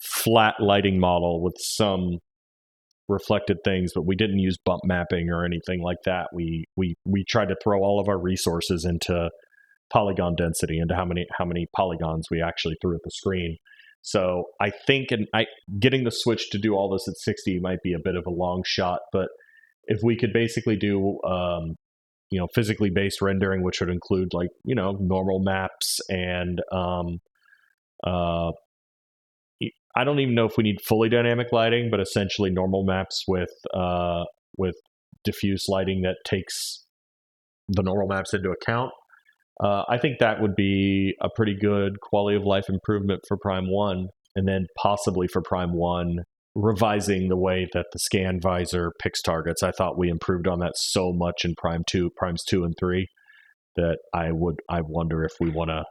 flat 0.00 0.54
lighting 0.60 0.98
model 0.98 1.42
with 1.42 1.54
some 1.58 2.18
reflected 3.08 3.58
things, 3.64 3.92
but 3.94 4.06
we 4.06 4.16
didn't 4.16 4.38
use 4.38 4.56
bump 4.64 4.82
mapping 4.84 5.30
or 5.30 5.44
anything 5.44 5.82
like 5.82 5.98
that. 6.04 6.28
We 6.32 6.64
we 6.76 6.94
we 7.06 7.24
tried 7.28 7.48
to 7.48 7.56
throw 7.62 7.80
all 7.80 8.00
of 8.00 8.08
our 8.08 8.18
resources 8.18 8.84
into 8.84 9.30
polygon 9.92 10.34
density, 10.36 10.78
into 10.78 10.94
how 10.94 11.04
many 11.04 11.26
how 11.36 11.44
many 11.44 11.66
polygons 11.74 12.28
we 12.30 12.42
actually 12.42 12.76
threw 12.80 12.94
at 12.94 13.02
the 13.04 13.10
screen. 13.10 13.56
So 14.02 14.44
I 14.60 14.70
think 14.86 15.10
and 15.10 15.26
I 15.34 15.46
getting 15.78 16.04
the 16.04 16.10
Switch 16.10 16.50
to 16.50 16.58
do 16.58 16.74
all 16.74 16.90
this 16.90 17.08
at 17.08 17.16
60 17.16 17.60
might 17.60 17.82
be 17.82 17.92
a 17.92 17.98
bit 18.02 18.16
of 18.16 18.26
a 18.26 18.30
long 18.30 18.62
shot, 18.64 19.00
but 19.12 19.28
if 19.84 20.00
we 20.02 20.16
could 20.16 20.32
basically 20.32 20.76
do 20.76 21.18
um, 21.24 21.76
you 22.30 22.38
know 22.38 22.48
physically 22.54 22.90
based 22.90 23.22
rendering 23.22 23.62
which 23.62 23.80
would 23.80 23.88
include 23.88 24.34
like 24.34 24.50
you 24.64 24.74
know 24.74 24.92
normal 25.00 25.40
maps 25.40 25.98
and 26.10 26.60
um 26.70 27.18
uh 28.04 28.50
I 29.98 30.04
don't 30.04 30.20
even 30.20 30.36
know 30.36 30.46
if 30.46 30.56
we 30.56 30.62
need 30.62 30.80
fully 30.80 31.08
dynamic 31.08 31.48
lighting, 31.50 31.90
but 31.90 31.98
essentially 31.98 32.50
normal 32.50 32.84
maps 32.84 33.24
with 33.26 33.50
uh, 33.74 34.24
with 34.56 34.76
diffuse 35.24 35.66
lighting 35.68 36.02
that 36.02 36.18
takes 36.24 36.84
the 37.66 37.82
normal 37.82 38.06
maps 38.06 38.32
into 38.32 38.50
account. 38.50 38.92
Uh, 39.62 39.82
I 39.88 39.98
think 39.98 40.18
that 40.18 40.40
would 40.40 40.54
be 40.54 41.14
a 41.20 41.28
pretty 41.34 41.56
good 41.60 42.00
quality 42.00 42.36
of 42.36 42.44
life 42.44 42.68
improvement 42.68 43.22
for 43.26 43.36
Prime 43.36 43.68
One, 43.68 44.08
and 44.36 44.46
then 44.46 44.66
possibly 44.76 45.26
for 45.26 45.42
Prime 45.42 45.72
One, 45.72 46.18
revising 46.54 47.28
the 47.28 47.36
way 47.36 47.68
that 47.72 47.86
the 47.92 47.98
scan 47.98 48.40
visor 48.40 48.92
picks 49.00 49.20
targets. 49.22 49.62
I 49.62 49.72
thought 49.72 49.98
we 49.98 50.08
improved 50.08 50.46
on 50.46 50.60
that 50.60 50.72
so 50.76 51.12
much 51.12 51.44
in 51.44 51.54
Prime 51.56 51.82
2, 51.88 52.10
Primes 52.16 52.44
2 52.44 52.64
and 52.64 52.74
3 52.78 53.06
that 53.76 53.98
I 54.12 54.32
would 54.32 54.56
I 54.68 54.80
wonder 54.82 55.24
if 55.24 55.32
we 55.40 55.50
want 55.50 55.70
to 55.70 55.84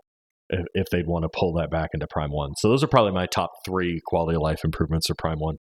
if, 0.49 0.65
if 0.73 0.89
they'd 0.89 1.07
want 1.07 1.23
to 1.23 1.29
pull 1.29 1.53
that 1.53 1.71
back 1.71 1.89
into 1.93 2.07
Prime 2.07 2.31
One. 2.31 2.51
So 2.57 2.69
those 2.69 2.83
are 2.83 2.87
probably 2.87 3.13
my 3.13 3.25
top 3.25 3.51
three 3.65 4.01
quality 4.05 4.35
of 4.35 4.41
life 4.41 4.63
improvements 4.63 5.07
for 5.07 5.15
Prime 5.15 5.39
One. 5.39 5.57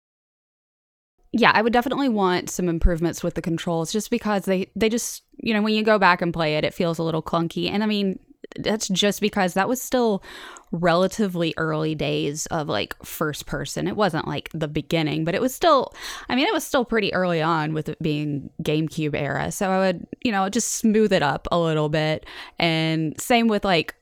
Yeah, 1.37 1.51
I 1.53 1.61
would 1.61 1.73
definitely 1.73 2.07
want 2.07 2.49
some 2.49 2.69
improvements 2.69 3.21
with 3.21 3.33
the 3.33 3.41
controls 3.41 3.91
just 3.91 4.09
because 4.09 4.45
they 4.45 4.71
they 4.73 4.87
just, 4.87 5.23
you 5.35 5.53
know, 5.53 5.61
when 5.61 5.73
you 5.73 5.83
go 5.83 5.99
back 5.99 6.21
and 6.21 6.33
play 6.33 6.55
it, 6.55 6.63
it 6.63 6.73
feels 6.73 6.97
a 6.97 7.03
little 7.03 7.21
clunky. 7.21 7.69
And 7.69 7.83
I 7.83 7.87
mean, 7.87 8.19
that's 8.57 8.87
just 8.87 9.19
because 9.19 9.53
that 9.53 9.67
was 9.67 9.81
still 9.81 10.23
relatively 10.71 11.53
early 11.57 11.93
days 11.93 12.45
of 12.47 12.69
like 12.69 12.95
first 13.03 13.47
person. 13.47 13.85
It 13.85 13.97
wasn't 13.97 14.29
like 14.29 14.49
the 14.53 14.69
beginning, 14.69 15.25
but 15.25 15.35
it 15.35 15.41
was 15.41 15.53
still 15.53 15.93
I 16.29 16.35
mean, 16.35 16.47
it 16.47 16.53
was 16.53 16.63
still 16.63 16.85
pretty 16.85 17.13
early 17.13 17.41
on 17.41 17.73
with 17.73 17.89
it 17.89 18.01
being 18.01 18.49
GameCube 18.63 19.13
era. 19.13 19.51
So 19.51 19.69
I 19.69 19.79
would, 19.79 20.07
you 20.23 20.31
know, 20.31 20.47
just 20.47 20.71
smooth 20.75 21.11
it 21.11 21.21
up 21.21 21.49
a 21.51 21.59
little 21.59 21.89
bit. 21.89 22.25
And 22.59 23.19
same 23.19 23.49
with 23.49 23.65
like 23.65 23.93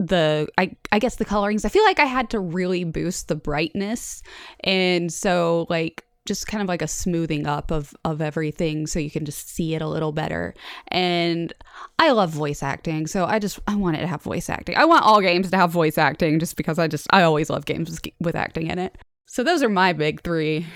the 0.00 0.48
I 0.58 0.74
I 0.90 0.98
guess 0.98 1.14
the 1.14 1.24
colorings. 1.24 1.64
I 1.64 1.68
feel 1.68 1.84
like 1.84 2.00
I 2.00 2.06
had 2.06 2.28
to 2.30 2.40
really 2.40 2.82
boost 2.82 3.28
the 3.28 3.36
brightness. 3.36 4.24
And 4.64 5.12
so 5.12 5.68
like 5.70 6.04
just 6.30 6.46
kind 6.46 6.62
of 6.62 6.68
like 6.68 6.80
a 6.80 6.86
smoothing 6.86 7.44
up 7.44 7.72
of 7.72 7.92
of 8.04 8.20
everything 8.20 8.86
so 8.86 9.00
you 9.00 9.10
can 9.10 9.24
just 9.24 9.52
see 9.52 9.74
it 9.74 9.82
a 9.82 9.88
little 9.88 10.12
better. 10.12 10.54
And 10.88 11.52
i 11.98 12.12
love 12.12 12.30
voice 12.30 12.62
acting 12.62 13.08
so 13.08 13.24
i 13.24 13.40
just 13.40 13.58
i 13.66 13.74
want 13.74 13.96
it 13.96 14.00
to 14.02 14.06
have 14.06 14.22
voice 14.22 14.48
acting. 14.48 14.76
I 14.76 14.84
want 14.84 15.04
all 15.04 15.20
games 15.20 15.50
to 15.50 15.56
have 15.56 15.72
voice 15.72 15.98
acting 15.98 16.38
just 16.38 16.56
because 16.56 16.78
i 16.78 16.86
just 16.86 17.08
i 17.10 17.22
always 17.22 17.50
love 17.50 17.64
games 17.64 18.00
with, 18.20 18.36
acting 18.36 18.68
in 18.68 18.78
it. 18.78 18.96
So 19.26 19.42
those 19.42 19.60
are 19.60 19.68
my 19.68 19.92
big 19.92 20.22
three 20.22 20.66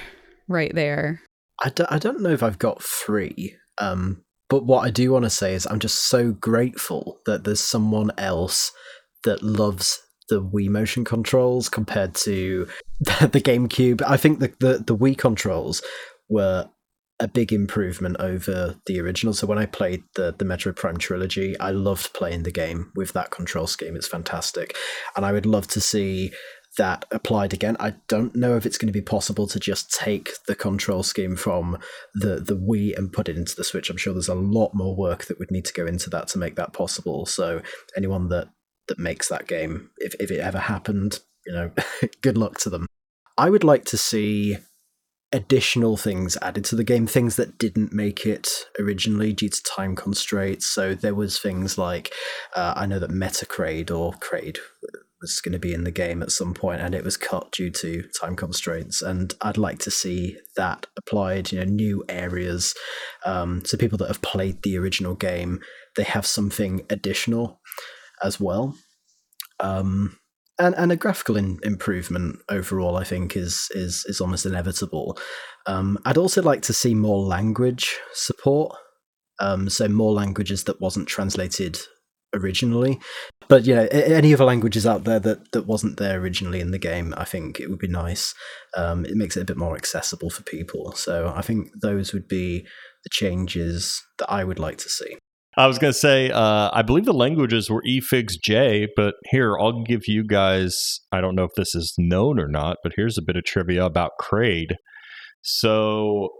right 0.49 0.75
there. 0.75 1.21
I 1.63 1.69
don't, 1.69 1.93
I 1.93 1.99
don't 2.01 2.21
know 2.21 2.31
if 2.31 2.43
i've 2.43 2.59
got 2.59 2.83
three 2.83 3.55
um 3.79 4.25
but 4.49 4.67
what 4.67 4.85
i 4.85 4.91
do 4.91 5.13
want 5.13 5.25
to 5.25 5.31
say 5.31 5.55
is 5.55 5.67
i'm 5.67 5.79
just 5.79 6.09
so 6.09 6.33
grateful 6.33 7.21
that 7.27 7.45
there's 7.45 7.61
someone 7.61 8.11
else 8.19 8.73
that 9.23 9.41
loves 9.45 10.04
the 10.29 10.43
Wii 10.43 10.68
motion 10.68 11.05
controls 11.05 11.68
compared 11.68 12.14
to 12.14 12.66
the, 13.01 13.29
the 13.33 13.41
GameCube. 13.41 14.03
I 14.07 14.16
think 14.16 14.39
the, 14.39 14.53
the, 14.61 14.79
the 14.79 14.97
Wii 14.97 15.16
controls 15.16 15.83
were 16.29 16.68
a 17.20 17.29
big 17.29 17.53
improvement 17.53 18.16
over 18.18 18.77
the 18.87 19.01
original. 19.01 19.33
So 19.35 19.47
when 19.47 19.59
I 19.59 19.66
played 19.66 20.03
the 20.14 20.35
the 20.37 20.45
Metroid 20.45 20.77
Prime 20.77 20.97
trilogy, 20.97 21.59
I 21.61 21.70
loved 21.70 22.12
playing 22.12 22.43
the 22.43 22.51
game 22.51 22.91
with 22.97 23.12
that 23.12 23.31
control 23.31 23.66
scheme. 23.66 23.97
It's 23.97 24.09
fantastic, 24.09 24.77
and 25.16 25.25
I 25.25 25.33
would 25.33 25.47
love 25.47 25.68
to 25.68 25.81
see 25.81 26.33
that 26.77 27.05
applied 27.12 27.53
again. 27.53 27.77
I 27.79 27.95
don't 28.09 28.35
know 28.35 28.57
if 28.57 28.66
it's 28.66 28.79
going 28.79 28.89
to 28.89 28.93
be 28.93 29.01
possible 29.01 29.47
to 29.47 29.61
just 29.61 29.93
take 29.93 30.33
the 30.49 30.57
control 30.57 31.03
scheme 31.03 31.37
from 31.37 31.79
the 32.14 32.41
the 32.41 32.57
Wii 32.57 32.97
and 32.97 33.12
put 33.12 33.29
it 33.29 33.37
into 33.37 33.55
the 33.55 33.64
Switch. 33.64 33.91
I'm 33.91 33.97
sure 33.97 34.12
there's 34.12 34.29
a 34.29 34.35
lot 34.35 34.75
more 34.75 34.97
work 34.97 35.27
that 35.27 35.39
would 35.39 35.53
need 35.53 35.66
to 35.66 35.72
go 35.72 35.87
into 35.87 36.11
that 36.11 36.29
to 36.29 36.39
make 36.39 36.57
that 36.57 36.72
possible. 36.72 37.27
So 37.27 37.62
anyone 37.97 38.29
that 38.31 38.49
that 38.89 38.99
makes 38.99 39.28
that 39.28 39.47
game. 39.47 39.91
If 39.99 40.14
if 40.20 40.30
it 40.30 40.41
ever 40.41 40.59
happened, 40.59 41.20
you 41.47 41.53
know, 41.53 41.70
good 42.22 42.39
luck 42.39 42.59
to 42.59 42.70
them. 42.70 42.87
I 43.37 43.51
would 43.51 43.64
like 43.64 43.85
to 43.87 43.99
see 43.99 44.59
additional 45.32 45.97
things 45.97 46.39
added 46.41 46.64
to 46.64 46.76
the 46.76 46.85
game, 46.85 47.09
things 47.09 47.35
that 47.35 47.59
didn't 47.59 47.93
make 47.93 48.24
it 48.24 48.49
originally 48.78 49.32
due 49.32 49.49
to 49.49 49.62
time 49.64 49.97
constraints. 49.97 50.68
So 50.68 50.95
there 50.95 51.14
was 51.14 51.41
things 51.41 51.76
like 51.76 52.12
uh, 52.55 52.74
I 52.76 52.87
know 52.87 53.01
that 53.01 53.11
Meta 53.11 53.45
Kraid 53.45 53.91
or 53.91 54.12
Kraid 54.14 54.59
was 55.20 55.41
going 55.41 55.53
to 55.53 55.59
be 55.59 55.72
in 55.72 55.85
the 55.85 55.91
game 55.91 56.22
at 56.22 56.30
some 56.30 56.55
point, 56.55 56.82
and 56.82 56.95
it 56.95 57.03
was 57.03 57.16
cut 57.16 57.51
due 57.51 57.70
to 57.70 58.05
time 58.20 58.37
constraints. 58.37 59.03
And 59.03 59.35
I'd 59.41 59.57
like 59.57 59.78
to 59.80 59.91
see 59.91 60.37
that 60.57 60.87
applied. 60.97 61.51
You 61.51 61.61
know, 61.61 61.64
new 61.64 62.05
areas. 62.09 62.74
Um, 63.24 63.64
so 63.64 63.76
people 63.76 63.99
that 63.99 64.09
have 64.09 64.22
played 64.22 64.62
the 64.62 64.78
original 64.78 65.14
game, 65.14 65.61
they 65.97 66.05
have 66.05 66.26
something 66.26 66.87
additional 66.91 67.61
as 68.23 68.41
well. 68.41 68.77
Um, 69.61 70.19
and 70.59 70.75
and 70.77 70.93
a 70.93 70.97
graphical 70.97 71.37
in, 71.37 71.59
improvement 71.62 72.39
overall, 72.49 72.97
I 72.97 73.05
think, 73.05 73.37
is 73.37 73.69
is 73.73 74.05
is 74.07 74.21
almost 74.21 74.47
inevitable. 74.47 75.19
Um, 75.67 75.99
I'd 76.05 76.19
also 76.19 76.43
like 76.43 76.62
to 76.62 76.73
see 76.73 76.95
more 76.95 77.19
language 77.19 77.99
support, 78.12 78.77
um, 79.41 79.69
so 79.69 79.89
more 79.89 80.12
languages 80.12 80.65
that 80.65 80.81
wasn't 80.81 81.09
translated 81.09 81.79
originally. 82.35 83.01
But 83.49 83.67
you 83.67 83.75
know, 83.75 83.87
any 83.91 84.33
other 84.33 84.45
languages 84.45 84.87
out 84.87 85.05
there 85.05 85.21
that 85.21 85.53
that 85.53 85.67
wasn't 85.67 85.99
there 85.99 86.21
originally 86.21 86.61
in 86.61 86.71
the 86.71 86.79
game, 86.79 87.15
I 87.17 87.25
think 87.25 87.61
it 87.61 87.69
would 87.69 87.79
be 87.79 87.89
nice. 87.89 88.35
Um, 88.77 89.05
it 89.05 89.17
makes 89.17 89.37
it 89.37 89.43
a 89.43 89.47
bit 89.47 89.57
more 89.57 89.77
accessible 89.77 90.31
for 90.31 90.43
people. 90.43 90.93
So 90.93 91.33
I 91.35 91.43
think 91.43 91.69
those 91.81 92.12
would 92.12 92.29
be 92.29 92.61
the 93.03 93.11
changes 93.11 94.03
that 94.19 94.31
I 94.31 94.45
would 94.45 94.59
like 94.59 94.79
to 94.79 94.89
see. 94.89 95.17
I 95.57 95.67
was 95.67 95.79
going 95.79 95.93
to 95.93 95.99
say, 95.99 96.31
uh, 96.31 96.71
I 96.73 96.83
believe 96.83 97.05
the 97.05 97.13
languages 97.13 97.71
were 97.71 97.83
EFIGS 97.87 98.35
J, 98.43 98.89
but 98.97 99.15
here, 99.31 99.57
I'll 99.59 99.85
give 99.85 100.03
you 100.09 100.27
guys, 100.27 101.01
I 101.13 101.21
don't 101.21 101.37
know 101.37 101.45
if 101.45 101.53
this 101.57 101.75
is 101.75 101.95
known 101.97 102.41
or 102.41 102.49
not, 102.49 102.79
but 102.83 102.93
here's 102.97 103.17
a 103.17 103.23
bit 103.23 103.37
of 103.37 103.45
trivia 103.45 103.85
about 103.85 104.13
Kraid. 104.21 104.75
So, 105.43 106.31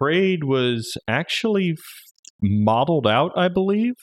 Kraid 0.00 0.44
was 0.44 0.96
actually 1.08 1.76
modeled 2.42 3.06
out, 3.06 3.32
I 3.36 3.48
believe. 3.48 3.94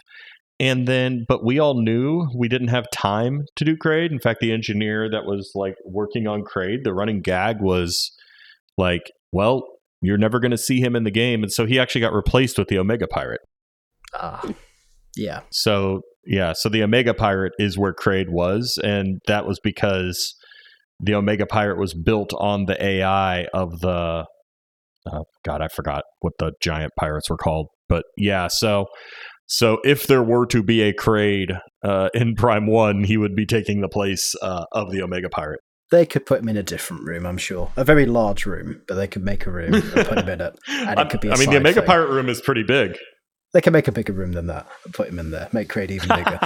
And 0.60 0.88
then, 0.88 1.26
but 1.28 1.46
we 1.46 1.60
all 1.60 1.82
knew 1.82 2.28
we 2.36 2.50
didn't 2.50 2.68
have 2.68 2.86
time 2.92 3.44
to 3.56 3.64
do 3.64 3.78
Kraid. 3.78 4.12
In 4.12 4.20
fact, 4.20 4.40
the 4.42 4.52
engineer 4.52 5.10
that 5.10 5.26
was 5.26 5.52
like 5.56 5.76
working 5.86 6.28
on 6.28 6.44
Kraid, 6.44 6.84
the 6.84 6.94
running 6.94 7.22
gag 7.22 7.58
was 7.62 8.12
like, 8.78 9.04
well, 9.32 9.64
you're 10.02 10.18
never 10.18 10.40
going 10.40 10.52
to 10.52 10.58
see 10.58 10.82
him 10.82 10.96
in 10.96 11.04
the 11.04 11.12
game. 11.12 11.44
And 11.44 11.52
so 11.52 11.66
he 11.66 11.80
actually 11.80 12.02
got 12.02 12.14
replaced 12.14 12.58
with 12.58 12.68
the 12.68 12.78
Omega 12.78 13.08
Pirate. 13.08 13.42
Ah, 14.14 14.42
uh, 14.44 14.54
yeah. 15.16 15.42
So 15.52 16.02
yeah, 16.26 16.54
so 16.54 16.70
the 16.70 16.84
Omega 16.84 17.14
Pirate 17.14 17.54
is 17.58 17.78
where 17.78 17.94
Kraid 17.94 18.30
was, 18.30 18.80
and 18.84 19.20
that 19.28 19.48
was 19.48 19.60
because 19.64 20.36
the 21.00 21.16
Omega 21.16 21.46
Pirate 21.46 21.80
was 21.80 21.94
built 21.94 22.34
on 22.38 22.66
the 22.66 22.82
AI 22.84 23.46
of 23.54 23.80
the. 23.80 24.26
Oh 25.12 25.24
God, 25.44 25.62
I 25.62 25.70
forgot 25.70 26.04
what 26.20 26.34
the 26.40 26.52
giant 26.62 26.92
pirates 27.00 27.30
were 27.30 27.38
called, 27.38 27.68
but 27.88 28.04
yeah. 28.18 28.48
So, 28.48 28.86
so 29.48 29.80
if 29.84 30.08
there 30.08 30.22
were 30.22 30.46
to 30.48 30.62
be 30.62 30.82
a 30.82 30.94
Kraid 30.94 31.58
uh, 31.84 32.10
in 32.14 32.36
Prime 32.36 32.68
One, 32.68 33.06
he 33.06 33.18
would 33.18 33.36
be 33.36 33.46
taking 33.46 33.82
the 33.82 33.88
place 33.88 34.36
uh, 34.42 34.66
of 34.74 34.92
the 34.92 35.02
Omega 35.02 35.30
Pirate. 35.30 35.62
They 35.90 36.06
could 36.06 36.28
put 36.28 36.42
him 36.42 36.50
in 36.50 36.58
a 36.58 36.64
different 36.64 37.06
room, 37.06 37.26
I'm 37.26 37.40
sure. 37.40 37.72
A 37.76 37.84
very 37.84 38.06
large 38.06 38.46
room, 38.46 38.84
but 38.88 38.96
they 38.96 39.08
could 39.08 39.24
make 39.24 39.48
a 39.48 39.52
room 39.52 39.74
and 39.74 39.84
put 39.84 40.20
him 40.20 40.30
in 40.30 40.42
it. 40.42 40.60
And 40.68 41.00
it 41.00 41.10
could 41.10 41.22
be 41.22 41.32
I 41.32 41.38
mean, 41.38 41.50
the 41.50 41.58
Omega 41.58 41.80
thing. 41.80 41.88
Pirate 41.88 42.10
room 42.12 42.30
is 42.30 42.42
pretty 42.42 42.62
big. 42.62 42.96
They 43.54 43.62
can 43.62 43.74
make 43.74 43.88
a 43.88 43.92
bigger 43.92 44.14
room 44.14 44.34
than 44.34 44.48
that 44.48 44.68
and 44.86 44.94
put 44.94 45.10
him 45.10 45.18
in 45.18 45.32
there, 45.32 45.50
make 45.52 45.70
Kraid 45.70 45.90
even 45.90 46.10
bigger. 46.10 46.40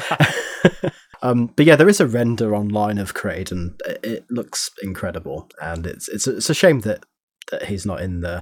um, 1.22 1.48
but 1.48 1.66
yeah, 1.66 1.76
there 1.76 1.90
is 1.90 2.00
a 2.00 2.08
render 2.08 2.56
online 2.56 2.98
of 2.98 3.14
Kraid, 3.14 3.52
and 3.52 3.80
it 3.86 4.26
looks 4.30 4.70
incredible. 4.82 5.50
And 5.62 5.86
it's 5.86 6.08
it's 6.08 6.28
it's 6.28 6.50
a 6.50 6.54
shame 6.54 6.80
that 6.82 7.06
that 7.52 7.66
he's 7.66 7.86
not 7.86 8.02
in 8.02 8.22
there. 8.22 8.42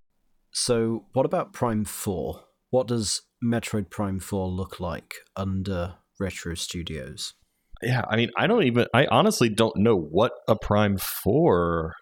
So, 0.54 1.06
what 1.14 1.26
about 1.26 1.54
Prime 1.54 1.86
Four? 1.86 2.42
What 2.70 2.88
does 2.88 3.22
Metroid 3.44 3.90
Prime 3.90 4.20
Four 4.20 4.48
look 4.48 4.80
like 4.80 5.16
under 5.36 5.96
Retro 6.20 6.56
Studios? 6.56 7.34
Yeah, 7.82 8.04
I 8.08 8.16
mean, 8.16 8.30
I 8.38 8.48
don't 8.48 8.64
even. 8.64 8.86
I 8.94 9.08
honestly 9.08 9.50
don't 9.50 9.78
know 9.78 9.98
what 9.98 10.34
a 10.48 10.56
Prime 10.56 10.98
Four 10.98 11.96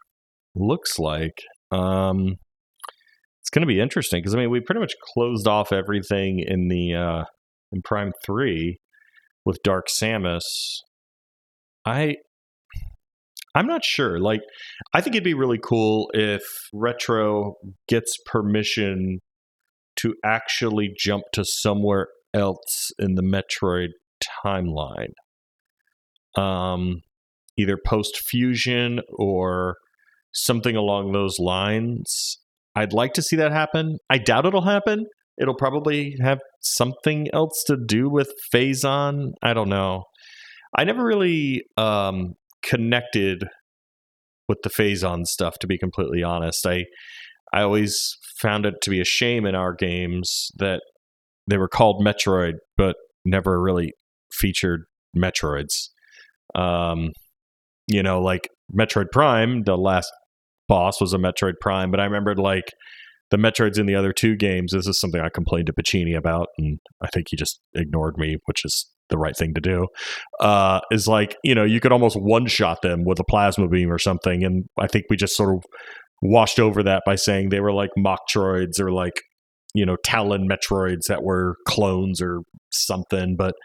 looks 0.55 0.99
like. 0.99 1.41
Um, 1.72 2.38
it's 3.49 3.55
going 3.55 3.67
to 3.67 3.73
be 3.73 3.79
interesting 3.79 4.21
because 4.21 4.35
I 4.35 4.37
mean 4.37 4.51
we 4.51 4.59
pretty 4.59 4.79
much 4.79 4.93
closed 5.11 5.47
off 5.47 5.73
everything 5.73 6.43
in 6.45 6.67
the 6.67 6.93
uh, 6.93 7.23
in 7.71 7.81
Prime 7.81 8.11
Three 8.23 8.77
with 9.43 9.57
Dark 9.63 9.87
Samus. 9.87 10.43
I 11.83 12.17
I'm 13.55 13.65
not 13.65 13.83
sure. 13.83 14.19
Like, 14.19 14.41
I 14.93 15.01
think 15.01 15.15
it'd 15.15 15.23
be 15.23 15.33
really 15.33 15.57
cool 15.57 16.11
if 16.13 16.43
Retro 16.71 17.55
gets 17.87 18.15
permission 18.27 19.17
to 20.01 20.13
actually 20.23 20.91
jump 20.95 21.23
to 21.33 21.43
somewhere 21.43 22.09
else 22.35 22.91
in 22.99 23.15
the 23.15 23.23
Metroid 23.23 23.89
timeline. 24.45 25.13
Um, 26.37 27.01
either 27.57 27.79
post 27.83 28.15
fusion 28.29 28.99
or 29.17 29.77
something 30.33 30.75
along 30.75 31.13
those 31.13 31.39
lines. 31.39 32.37
I'd 32.76 32.93
like 32.93 33.13
to 33.13 33.22
see 33.22 33.36
that 33.38 33.51
happen. 33.51 33.97
I 34.09 34.17
doubt 34.17 34.45
it'll 34.45 34.61
happen. 34.61 35.05
It'll 35.39 35.55
probably 35.55 36.15
have 36.22 36.39
something 36.61 37.28
else 37.34 37.63
to 37.67 37.78
do 37.88 38.09
with 38.09 38.32
Phazon. 38.53 39.32
I 39.41 39.53
don't 39.53 39.70
know. 39.70 40.03
I 40.78 40.84
never 40.84 41.03
really 41.03 41.63
um, 41.78 42.34
connected 42.63 43.45
with 44.47 44.59
the 44.63 44.70
Phazon 44.70 45.26
stuff, 45.26 45.55
to 45.61 45.67
be 45.67 45.78
completely 45.78 46.24
honest. 46.24 46.65
I 46.65 46.86
I 47.53 47.61
always 47.61 47.97
found 48.41 48.65
it 48.65 48.76
to 48.84 48.89
be 48.89 49.01
a 49.01 49.05
shame 49.05 49.45
in 49.45 49.55
our 49.55 49.74
games 49.74 50.49
that 50.57 50.82
they 51.47 51.57
were 51.57 51.67
called 51.67 52.05
Metroid, 52.05 52.53
but 52.78 52.95
never 53.26 53.61
really 53.61 53.93
featured 54.32 54.82
Metroids. 55.17 55.89
Um, 56.55 57.11
you 57.88 58.03
know, 58.03 58.22
like 58.22 58.49
Metroid 58.78 59.11
Prime, 59.11 59.63
the 59.63 59.78
last 59.78 60.11
boss 60.70 61.01
was 61.01 61.13
a 61.13 61.17
Metroid 61.17 61.55
Prime, 61.59 61.91
but 61.91 61.99
I 61.99 62.05
remembered 62.05 62.39
like 62.39 62.72
the 63.32 63.38
Metroids 63.38 63.78
in 63.78 63.86
the 63.86 63.95
other 63.95 64.13
two 64.13 64.36
games. 64.38 64.72
This 64.72 64.88
is 64.88 64.99
something 64.99 65.20
I 65.20 65.30
complained 65.30 65.67
to 65.67 65.74
Pacini 65.74 66.17
about, 66.17 66.47
and 66.57 66.80
I 67.01 67.07
think 67.07 67.28
he 67.30 67.36
just 67.36 67.59
ignored 67.76 68.17
me, 68.17 68.38
which 68.45 68.63
is 68.63 68.89
the 69.09 69.17
right 69.17 69.36
thing 69.36 69.53
to 69.55 69.61
do. 69.61 69.88
Uh, 70.39 70.80
is 70.91 71.07
like 71.07 71.36
you 71.43 71.53
know 71.53 71.65
you 71.65 71.80
could 71.80 71.91
almost 71.91 72.15
one 72.15 72.47
shot 72.47 72.82
them 72.82 73.03
with 73.05 73.20
a 73.20 73.26
plasma 73.26 73.67
beam 73.67 73.91
or 73.91 73.99
something, 73.99 74.43
and 74.43 74.65
I 74.80 74.88
think 74.88 75.05
we 75.09 75.17
just 75.17 75.36
sort 75.36 75.55
of 75.55 75.63
washed 76.22 76.59
over 76.59 76.84
that 76.84 77.03
by 77.05 77.15
saying 77.15 77.49
they 77.49 77.59
were 77.59 77.74
like 77.74 77.91
mock 77.97 78.22
droids 78.34 78.80
or 78.80 78.91
like 78.91 79.22
you 79.74 79.86
know 79.86 79.97
Tallon 80.03 80.47
Metroids 80.47 81.07
that 81.09 81.24
were 81.24 81.55
clones 81.67 82.22
or 82.22 82.41
something, 82.72 83.36
but. 83.38 83.55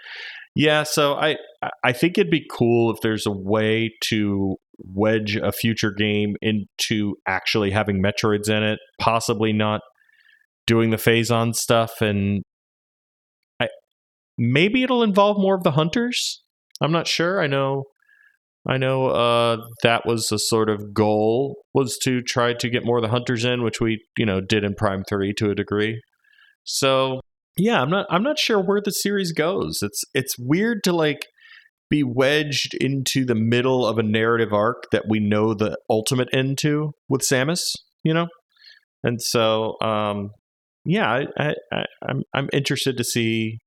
Yeah, 0.55 0.85
so 0.85 1.15
I 1.15 1.37
I 1.83 1.93
think 1.93 2.17
it'd 2.17 2.31
be 2.31 2.47
cool 2.51 2.93
if 2.93 3.01
there's 3.01 3.27
a 3.27 3.33
way 3.33 3.93
to 4.09 4.57
wedge 4.79 5.37
a 5.37 5.53
future 5.53 5.93
game 5.93 6.37
into 6.43 7.17
actually 7.27 7.71
having 7.71 8.03
Metroids 8.03 8.49
in 8.49 8.63
it, 8.63 8.79
possibly 9.01 9.53
not 9.53 9.81
doing 10.67 10.91
the 10.91 10.97
phazon 10.97 11.55
stuff 11.55 12.01
and 12.01 12.43
I 13.61 13.69
maybe 14.39 14.83
it'll 14.83 15.03
involve 15.03 15.39
more 15.39 15.55
of 15.55 15.63
the 15.63 15.73
hunters. 15.73 16.43
I'm 16.81 16.93
not 16.93 17.07
sure. 17.07 17.41
I 17.41 17.47
know 17.47 17.85
I 18.67 18.79
know 18.79 19.09
uh, 19.09 19.59
that 19.83 20.07
was 20.07 20.33
a 20.33 20.39
sort 20.39 20.71
of 20.71 20.95
goal 20.95 21.57
was 21.75 21.99
to 22.05 22.23
try 22.23 22.55
to 22.55 22.71
get 22.71 22.85
more 22.85 22.97
of 22.97 23.03
the 23.03 23.11
hunters 23.11 23.45
in, 23.45 23.63
which 23.63 23.81
we, 23.81 24.03
you 24.17 24.25
know, 24.25 24.41
did 24.41 24.65
in 24.65 24.75
Prime 24.75 25.05
3 25.07 25.35
to 25.35 25.51
a 25.51 25.55
degree. 25.55 26.01
So 26.65 27.21
yeah, 27.57 27.81
I'm 27.81 27.91
not 27.91 28.07
I'm 28.11 28.23
not 28.23 28.39
sure 28.39 28.61
where 28.61 28.81
the 28.81 28.91
series 28.91 29.33
goes. 29.33 29.81
It's 29.83 30.03
it's 30.15 30.37
weird 30.39 30.83
to 30.85 30.93
like 30.93 31.27
be 31.91 32.03
wedged 32.03 32.75
into 32.75 33.25
the 33.25 33.35
middle 33.35 33.87
of 33.87 33.99
a 33.99 34.03
narrative 34.03 34.53
arc 34.53 34.91
that 34.91 35.05
we 35.09 35.21
know 35.21 35.55
the 35.55 35.77
ultimate 35.89 36.29
end 36.33 36.59
to 36.59 36.93
with 37.09 37.21
Samus, 37.21 37.61
you 38.03 38.15
know? 38.15 38.27
And 39.03 39.21
so 39.21 39.81
um 39.81 40.31
yeah, 40.85 41.09
I, 41.11 41.27
I, 41.39 41.55
I 41.73 41.85
I'm 42.09 42.23
I'm 42.35 42.49
interested 42.53 42.97
to 42.97 43.05
see 43.05 43.59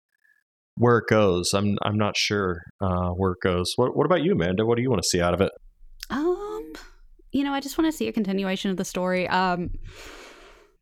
where 0.76 0.98
it 0.98 1.06
goes. 1.10 1.54
I'm 1.54 1.78
I'm 1.82 1.98
not 1.98 2.16
sure 2.16 2.62
uh, 2.82 3.10
where 3.10 3.32
it 3.32 3.40
goes. 3.42 3.74
What 3.76 3.96
what 3.96 4.06
about 4.06 4.24
you, 4.24 4.34
Amanda? 4.34 4.66
What 4.66 4.76
do 4.76 4.84
you 4.84 4.90
want 4.90 5.02
to 5.02 5.08
see 5.08 5.22
out 5.22 5.34
of 5.34 5.42
it? 5.42 5.52
Um, 6.10 6.74
you 7.32 7.44
know, 7.44 7.54
I 7.54 7.60
just 7.60 7.78
want 7.78 7.92
to 7.92 7.98
see 7.98 8.08
a 8.08 8.14
continuation 8.14 8.70
of 8.72 8.78
the 8.78 8.86
story. 8.86 9.28
Um, 9.28 9.72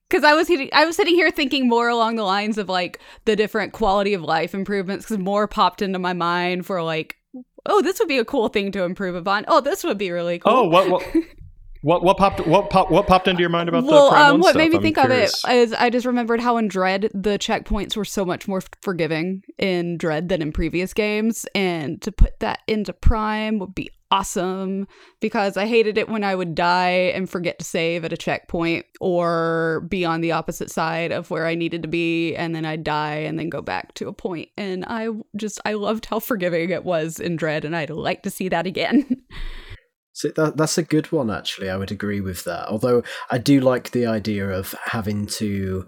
because 0.09 0.23
I 0.23 0.33
was 0.33 0.47
hitting, 0.47 0.69
I 0.73 0.85
was 0.85 0.95
sitting 0.95 1.15
here 1.15 1.31
thinking 1.31 1.67
more 1.67 1.89
along 1.89 2.15
the 2.15 2.23
lines 2.23 2.57
of 2.57 2.69
like 2.69 2.99
the 3.25 3.35
different 3.35 3.73
quality 3.73 4.13
of 4.13 4.21
life 4.21 4.53
improvements 4.53 5.05
because 5.05 5.17
more 5.17 5.47
popped 5.47 5.81
into 5.81 5.99
my 5.99 6.13
mind 6.13 6.65
for 6.65 6.81
like, 6.83 7.17
oh, 7.65 7.81
this 7.81 7.99
would 7.99 8.07
be 8.07 8.17
a 8.17 8.25
cool 8.25 8.47
thing 8.49 8.71
to 8.73 8.83
improve 8.83 9.15
upon. 9.15 9.45
Oh, 9.47 9.61
this 9.61 9.83
would 9.83 9.97
be 9.97 10.11
really 10.11 10.39
cool. 10.39 10.51
Oh, 10.53 10.67
what 10.67 10.89
what 10.89 11.03
what, 11.85 12.03
what 12.03 12.17
popped 12.17 12.47
what 12.47 12.71
pop, 12.71 12.89
what 12.89 13.05
popped 13.05 13.27
into 13.27 13.41
your 13.41 13.49
mind 13.49 13.69
about 13.69 13.83
well, 13.83 14.05
the 14.05 14.11
Prime 14.11 14.33
um, 14.35 14.39
what 14.41 14.49
stuff? 14.51 14.57
made 14.59 14.71
me 14.71 14.77
I'm 14.77 14.81
think 14.81 14.97
curious. 14.97 15.43
of 15.43 15.51
it 15.51 15.55
is 15.55 15.73
I 15.73 15.91
just 15.91 16.07
remembered 16.07 16.39
how 16.41 16.57
in 16.57 16.67
Dread 16.67 17.11
the 17.13 17.37
checkpoints 17.37 17.95
were 17.95 18.05
so 18.05 18.25
much 18.25 18.47
more 18.47 18.61
forgiving 18.81 19.43
in 19.59 19.97
Dread 19.97 20.29
than 20.29 20.41
in 20.41 20.51
previous 20.51 20.93
games, 20.93 21.45
and 21.53 22.01
to 22.01 22.11
put 22.11 22.39
that 22.39 22.61
into 22.67 22.91
Prime 22.91 23.59
would 23.59 23.75
be 23.75 23.91
awesome 24.11 24.87
because 25.19 25.57
I 25.57 25.65
hated 25.65 25.97
it 25.97 26.09
when 26.09 26.23
I 26.23 26.35
would 26.35 26.55
die 26.55 27.11
and 27.13 27.29
forget 27.29 27.59
to 27.59 27.65
save 27.65 28.05
at 28.05 28.13
a 28.13 28.17
checkpoint 28.17 28.85
or 29.01 29.85
be 29.89 30.05
on 30.05 30.21
the 30.21 30.31
opposite 30.31 30.69
side 30.69 31.11
of 31.11 31.31
where 31.31 31.45
I 31.45 31.55
needed 31.55 31.81
to 31.83 31.87
be 31.87 32.35
and 32.35 32.55
then 32.55 32.65
I'd 32.65 32.83
die 32.83 33.17
and 33.17 33.37
then 33.39 33.49
go 33.49 33.61
back 33.61 33.93
to 33.95 34.07
a 34.07 34.13
point. 34.13 34.49
and 34.57 34.85
I 34.85 35.09
just 35.35 35.59
I 35.65 35.73
loved 35.73 36.05
how 36.05 36.19
forgiving 36.19 36.69
it 36.69 36.83
was 36.83 37.19
in 37.19 37.35
Dread 37.35 37.65
and 37.65 37.75
I'd 37.75 37.89
like 37.89 38.23
to 38.23 38.29
see 38.29 38.49
that 38.49 38.67
again. 38.67 39.23
So 40.15 40.29
that 40.37 40.55
that's 40.55 40.77
a 40.77 40.83
good 40.83 41.11
one 41.11 41.29
actually. 41.29 41.69
I 41.69 41.75
would 41.75 41.91
agree 41.91 42.21
with 42.21 42.45
that. 42.45 42.69
Although 42.69 43.03
I 43.29 43.37
do 43.37 43.59
like 43.59 43.91
the 43.91 44.05
idea 44.05 44.49
of 44.49 44.73
having 44.85 45.25
to 45.25 45.87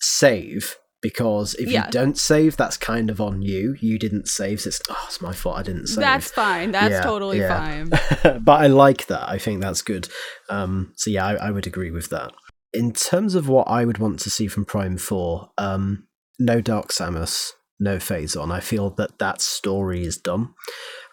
save 0.00 0.76
because 1.04 1.52
if 1.56 1.68
Yeah. 1.70 1.84
you 1.84 1.90
don't 1.90 2.16
save, 2.16 2.56
that's 2.56 2.78
kind 2.78 3.10
of 3.10 3.20
on 3.20 3.42
you. 3.42 3.76
You 3.78 3.98
didn't 3.98 4.26
save, 4.26 4.62
so 4.62 4.68
it's 4.68 4.80
oh, 4.88 5.04
it's 5.06 5.20
my 5.20 5.34
fault. 5.34 5.58
I 5.58 5.62
didn't 5.62 5.88
save. 5.88 6.00
That's 6.00 6.30
fine. 6.30 6.70
That's 6.72 6.92
Yeah, 6.92 7.02
totally 7.02 7.40
yeah. 7.40 7.84
fine. 8.24 8.40
but 8.42 8.62
I 8.62 8.68
like 8.68 9.06
that. 9.08 9.28
I 9.28 9.36
think 9.36 9.60
that's 9.60 9.82
good. 9.82 10.08
Um, 10.48 10.94
so 10.96 11.10
yeah, 11.10 11.26
I, 11.26 11.34
I 11.34 11.50
would 11.50 11.66
agree 11.66 11.90
with 11.90 12.08
that. 12.08 12.32
In 12.72 12.90
terms 12.94 13.34
of 13.34 13.50
what 13.50 13.68
I 13.68 13.84
would 13.84 13.98
want 13.98 14.18
to 14.20 14.30
see 14.30 14.46
from 14.48 14.64
Prime 14.64 14.96
Four, 14.96 15.50
um, 15.58 16.06
no 16.38 16.62
Dark 16.62 16.88
Samus, 16.88 17.50
no 17.78 17.98
Phazon. 17.98 18.50
I 18.50 18.60
feel 18.60 18.88
that 18.96 19.18
that 19.18 19.42
story 19.42 20.04
is 20.06 20.16
done. 20.16 20.54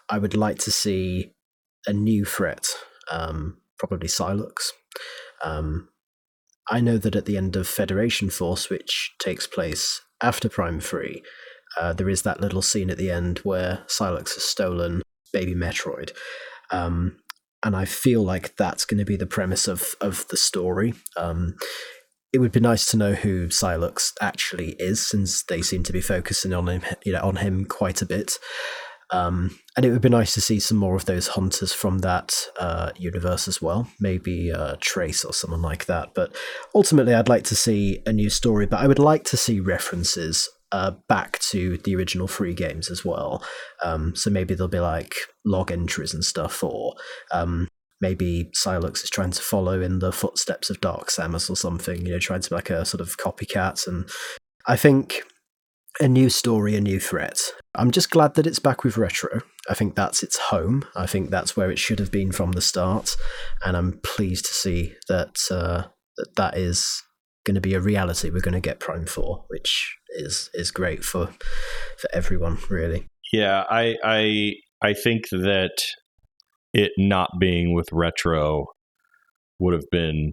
I 0.08 0.16
would 0.16 0.34
like 0.34 0.58
to 0.60 0.70
see 0.70 1.34
a 1.86 1.92
new 1.92 2.24
threat, 2.24 2.66
um, 3.10 3.58
probably 3.78 4.08
Sylux. 4.08 4.70
Um, 5.44 5.90
I 6.72 6.80
know 6.80 6.96
that 6.96 7.14
at 7.14 7.26
the 7.26 7.36
end 7.36 7.54
of 7.54 7.68
Federation 7.68 8.30
Force, 8.30 8.70
which 8.70 9.14
takes 9.18 9.46
place 9.46 10.00
after 10.22 10.48
Prime 10.48 10.80
3, 10.80 11.22
uh, 11.78 11.92
there 11.92 12.08
is 12.08 12.22
that 12.22 12.40
little 12.40 12.62
scene 12.62 12.88
at 12.88 12.96
the 12.96 13.10
end 13.10 13.40
where 13.40 13.84
Sylux 13.88 14.34
has 14.34 14.42
stolen 14.42 15.02
baby 15.34 15.54
Metroid. 15.54 16.12
Um, 16.70 17.18
and 17.62 17.76
I 17.76 17.84
feel 17.84 18.22
like 18.22 18.56
that's 18.56 18.86
going 18.86 18.98
to 18.98 19.04
be 19.04 19.16
the 19.16 19.26
premise 19.26 19.68
of, 19.68 19.94
of 20.00 20.26
the 20.28 20.36
story. 20.38 20.94
Um, 21.14 21.56
it 22.32 22.38
would 22.38 22.52
be 22.52 22.60
nice 22.60 22.90
to 22.90 22.96
know 22.96 23.12
who 23.12 23.48
Sylux 23.48 24.12
actually 24.22 24.70
is, 24.78 25.06
since 25.06 25.42
they 25.42 25.60
seem 25.60 25.82
to 25.82 25.92
be 25.92 26.00
focusing 26.00 26.54
on 26.54 26.68
him, 26.68 26.82
you 27.04 27.12
know, 27.12 27.20
on 27.20 27.36
him 27.36 27.66
quite 27.66 28.00
a 28.00 28.06
bit. 28.06 28.38
Um, 29.12 29.58
and 29.76 29.84
it 29.84 29.90
would 29.90 30.00
be 30.00 30.08
nice 30.08 30.34
to 30.34 30.40
see 30.40 30.58
some 30.58 30.78
more 30.78 30.96
of 30.96 31.04
those 31.04 31.28
hunters 31.28 31.72
from 31.72 31.98
that 31.98 32.34
uh, 32.58 32.92
universe 32.96 33.46
as 33.46 33.60
well. 33.60 33.86
Maybe 34.00 34.50
uh, 34.50 34.76
Trace 34.80 35.24
or 35.24 35.34
someone 35.34 35.62
like 35.62 35.84
that. 35.86 36.14
But 36.14 36.34
ultimately, 36.74 37.14
I'd 37.14 37.28
like 37.28 37.44
to 37.44 37.56
see 37.56 38.02
a 38.06 38.12
new 38.12 38.30
story. 38.30 38.66
But 38.66 38.80
I 38.80 38.86
would 38.86 38.98
like 38.98 39.24
to 39.24 39.36
see 39.36 39.60
references 39.60 40.48
uh, 40.72 40.92
back 41.08 41.38
to 41.40 41.76
the 41.78 41.94
original 41.94 42.26
free 42.26 42.54
games 42.54 42.90
as 42.90 43.04
well. 43.04 43.44
Um, 43.82 44.16
so 44.16 44.30
maybe 44.30 44.54
there'll 44.54 44.68
be 44.68 44.80
like 44.80 45.14
log 45.44 45.70
entries 45.70 46.14
and 46.14 46.24
stuff, 46.24 46.64
or 46.64 46.94
um, 47.30 47.68
maybe 48.00 48.50
Sylux 48.56 49.04
is 49.04 49.10
trying 49.10 49.32
to 49.32 49.42
follow 49.42 49.82
in 49.82 49.98
the 49.98 50.12
footsteps 50.12 50.70
of 50.70 50.80
Dark 50.80 51.08
Samus 51.08 51.50
or 51.50 51.56
something. 51.56 52.06
You 52.06 52.12
know, 52.12 52.18
trying 52.18 52.40
to 52.40 52.48
be 52.48 52.56
like 52.56 52.70
a 52.70 52.86
sort 52.86 53.02
of 53.02 53.18
copycat. 53.18 53.86
And 53.86 54.08
I 54.66 54.76
think 54.76 55.22
a 56.00 56.08
new 56.08 56.28
story, 56.28 56.76
a 56.76 56.80
new 56.80 56.98
threat. 56.98 57.40
I'm 57.74 57.90
just 57.90 58.10
glad 58.10 58.34
that 58.34 58.46
it's 58.46 58.58
back 58.58 58.84
with 58.84 58.96
Retro. 58.96 59.42
I 59.68 59.74
think 59.74 59.94
that's 59.94 60.22
its 60.22 60.36
home. 60.36 60.84
I 60.96 61.06
think 61.06 61.30
that's 61.30 61.56
where 61.56 61.70
it 61.70 61.78
should 61.78 61.98
have 61.98 62.10
been 62.10 62.32
from 62.32 62.52
the 62.52 62.60
start, 62.60 63.16
and 63.64 63.76
I'm 63.76 64.00
pleased 64.02 64.46
to 64.46 64.54
see 64.54 64.94
that 65.08 65.36
uh, 65.50 65.84
that 66.16 66.36
that 66.36 66.56
is 66.56 67.02
going 67.44 67.54
to 67.54 67.60
be 67.60 67.74
a 67.74 67.80
reality. 67.80 68.30
We're 68.30 68.40
going 68.40 68.54
to 68.54 68.60
get 68.60 68.80
Prime 68.80 69.06
Four, 69.06 69.44
which 69.48 69.96
is 70.10 70.50
is 70.54 70.70
great 70.70 71.04
for 71.04 71.26
for 71.98 72.08
everyone, 72.12 72.58
really. 72.68 73.06
Yeah, 73.32 73.64
I 73.70 73.96
I 74.04 74.54
I 74.82 74.94
think 74.94 75.28
that 75.30 75.76
it 76.74 76.92
not 76.96 77.30
being 77.38 77.74
with 77.74 77.88
retro 77.92 78.66
would 79.58 79.74
have 79.74 79.88
been 79.90 80.32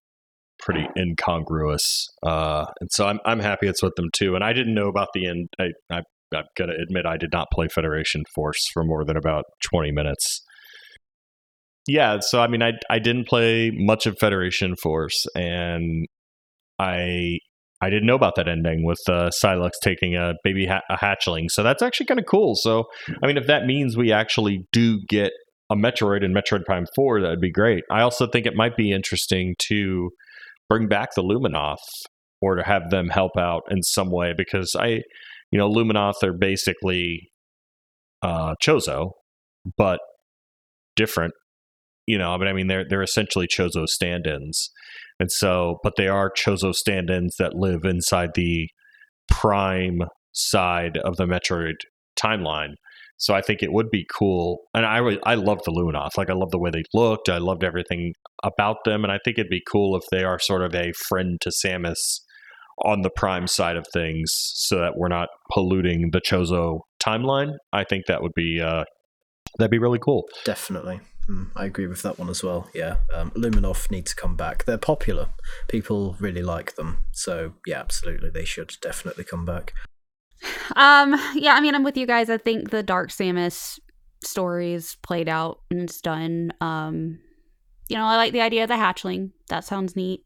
pretty 0.59 0.87
incongruous. 0.97 2.07
Uh, 2.25 2.65
and 2.79 2.89
so 2.91 3.05
I'm 3.05 3.19
I'm 3.25 3.39
happy 3.39 3.67
it's 3.67 3.83
with 3.83 3.95
them 3.95 4.09
too. 4.13 4.35
And 4.35 4.43
I 4.43 4.53
didn't 4.53 4.75
know 4.75 4.87
about 4.87 5.09
the 5.13 5.27
end. 5.27 5.49
I, 5.59 5.67
I 5.91 6.01
I'm 6.33 6.43
gonna 6.57 6.73
admit 6.81 7.05
I 7.05 7.17
did 7.17 7.31
not 7.31 7.47
play 7.51 7.67
Federation 7.67 8.23
Force 8.35 8.59
for 8.73 8.83
more 8.83 9.03
than 9.03 9.17
about 9.17 9.45
20 9.71 9.91
minutes. 9.91 10.41
Yeah, 11.87 12.19
so 12.21 12.41
I 12.41 12.47
mean 12.47 12.61
I 12.61 12.73
I 12.89 12.99
didn't 12.99 13.27
play 13.27 13.71
much 13.73 14.05
of 14.05 14.17
Federation 14.19 14.75
Force, 14.75 15.25
and 15.35 16.05
I 16.77 17.39
I 17.81 17.89
didn't 17.89 18.05
know 18.05 18.15
about 18.15 18.35
that 18.35 18.47
ending 18.47 18.85
with 18.85 18.99
uh, 19.07 19.29
taking 19.81 20.15
a 20.15 20.33
baby 20.43 20.67
ha- 20.67 20.81
a 20.89 20.97
hatchling. 20.97 21.45
So 21.49 21.63
that's 21.63 21.81
actually 21.81 22.07
kind 22.07 22.19
of 22.19 22.25
cool. 22.25 22.55
So 22.55 22.85
I 23.23 23.27
mean, 23.27 23.37
if 23.37 23.47
that 23.47 23.65
means 23.65 23.97
we 23.97 24.11
actually 24.11 24.65
do 24.71 24.99
get 25.07 25.31
a 25.71 25.75
Metroid 25.75 26.23
in 26.23 26.33
Metroid 26.33 26.65
Prime 26.65 26.85
Four, 26.95 27.21
that 27.21 27.29
would 27.29 27.41
be 27.41 27.51
great. 27.51 27.83
I 27.91 28.01
also 28.01 28.27
think 28.27 28.45
it 28.45 28.55
might 28.55 28.75
be 28.75 28.91
interesting 28.91 29.55
to 29.69 30.09
bring 30.69 30.87
back 30.87 31.09
the 31.15 31.23
Luminoth 31.23 31.77
or 32.41 32.55
to 32.55 32.63
have 32.63 32.89
them 32.89 33.09
help 33.09 33.31
out 33.37 33.63
in 33.69 33.83
some 33.83 34.09
way 34.11 34.33
because 34.37 34.75
I, 34.79 35.01
you 35.51 35.57
know, 35.57 35.69
Luminoth 35.69 36.23
are 36.23 36.33
basically 36.33 37.29
uh, 38.21 38.55
Chozo, 38.63 39.11
but 39.77 39.99
different. 40.95 41.33
You 42.07 42.17
know, 42.17 42.35
but 42.39 42.47
I 42.47 42.53
mean, 42.53 42.67
they're 42.67 42.85
they're 42.87 43.03
essentially 43.03 43.47
Chozo 43.47 43.85
stand-ins, 43.85 44.71
and 45.19 45.31
so, 45.31 45.77
but 45.83 45.93
they 45.95 46.07
are 46.07 46.31
Chozo 46.31 46.73
stand-ins 46.73 47.35
that 47.37 47.53
live 47.53 47.83
inside 47.83 48.31
the 48.33 48.67
Prime 49.29 49.99
side 50.31 50.97
of 50.97 51.17
the 51.17 51.25
Metroid 51.25 51.75
timeline. 52.19 52.73
So 53.19 53.33
I 53.33 53.41
think 53.41 53.61
it 53.61 53.73
would 53.73 53.89
be 53.91 54.07
cool, 54.17 54.61
and 54.73 54.85
I 54.85 55.17
I 55.25 55.35
love 55.35 55.61
the 55.65 55.71
Luminoth. 55.71 56.17
Like 56.17 56.29
I 56.29 56.33
love 56.33 56.51
the 56.51 56.59
way 56.59 56.71
they 56.71 56.83
looked. 56.93 57.27
I 57.27 57.37
loved 57.37 57.65
everything 57.65 58.13
about 58.43 58.77
them, 58.85 59.03
and 59.03 59.11
I 59.11 59.19
think 59.23 59.37
it'd 59.37 59.49
be 59.49 59.61
cool 59.69 59.97
if 59.97 60.03
they 60.09 60.23
are 60.23 60.39
sort 60.39 60.63
of 60.63 60.73
a 60.73 60.93
friend 60.93 61.37
to 61.41 61.49
Samus 61.49 62.21
on 62.85 63.01
the 63.01 63.09
Prime 63.09 63.45
side 63.45 63.75
of 63.75 63.85
things, 63.93 64.31
so 64.55 64.79
that 64.79 64.93
we're 64.95 65.09
not 65.09 65.27
polluting 65.51 66.11
the 66.11 66.21
Chozo 66.21 66.79
timeline. 67.03 67.51
I 67.73 67.83
think 67.83 68.05
that 68.05 68.21
would 68.21 68.33
be 68.35 68.61
uh, 68.61 68.85
that'd 69.57 69.69
be 69.69 69.79
really 69.79 69.99
cool. 69.99 70.23
Definitely. 70.45 71.01
Mm, 71.29 71.51
I 71.55 71.65
agree 71.65 71.87
with 71.87 72.01
that 72.03 72.17
one 72.17 72.29
as 72.29 72.41
well. 72.41 72.69
Yeah, 72.73 72.97
um, 73.13 73.31
Luminoth 73.31 73.91
need 73.91 74.05
to 74.07 74.15
come 74.15 74.35
back. 74.35 74.63
They're 74.63 74.77
popular. 74.77 75.27
People 75.67 76.15
really 76.21 76.41
like 76.41 76.75
them. 76.75 77.03
So 77.11 77.53
yeah, 77.67 77.79
absolutely, 77.79 78.29
they 78.29 78.45
should 78.45 78.75
definitely 78.81 79.25
come 79.25 79.45
back. 79.45 79.73
Um, 80.75 81.15
yeah, 81.35 81.53
I 81.55 81.61
mean, 81.61 81.75
I'm 81.75 81.83
with 81.83 81.97
you 81.97 82.07
guys. 82.07 82.29
I 82.29 82.37
think 82.37 82.69
the 82.69 82.83
Dark 82.83 83.09
Samus 83.09 83.79
stories 84.23 84.97
played 85.01 85.29
out 85.29 85.59
and 85.71 85.81
it's 85.81 86.01
done. 86.01 86.51
Um, 86.61 87.19
you 87.89 87.97
know, 87.97 88.05
I 88.05 88.15
like 88.17 88.33
the 88.33 88.41
idea 88.41 88.63
of 88.63 88.69
the 88.69 88.75
hatchling. 88.75 89.31
That 89.49 89.63
sounds 89.65 89.95
neat. 89.95 90.21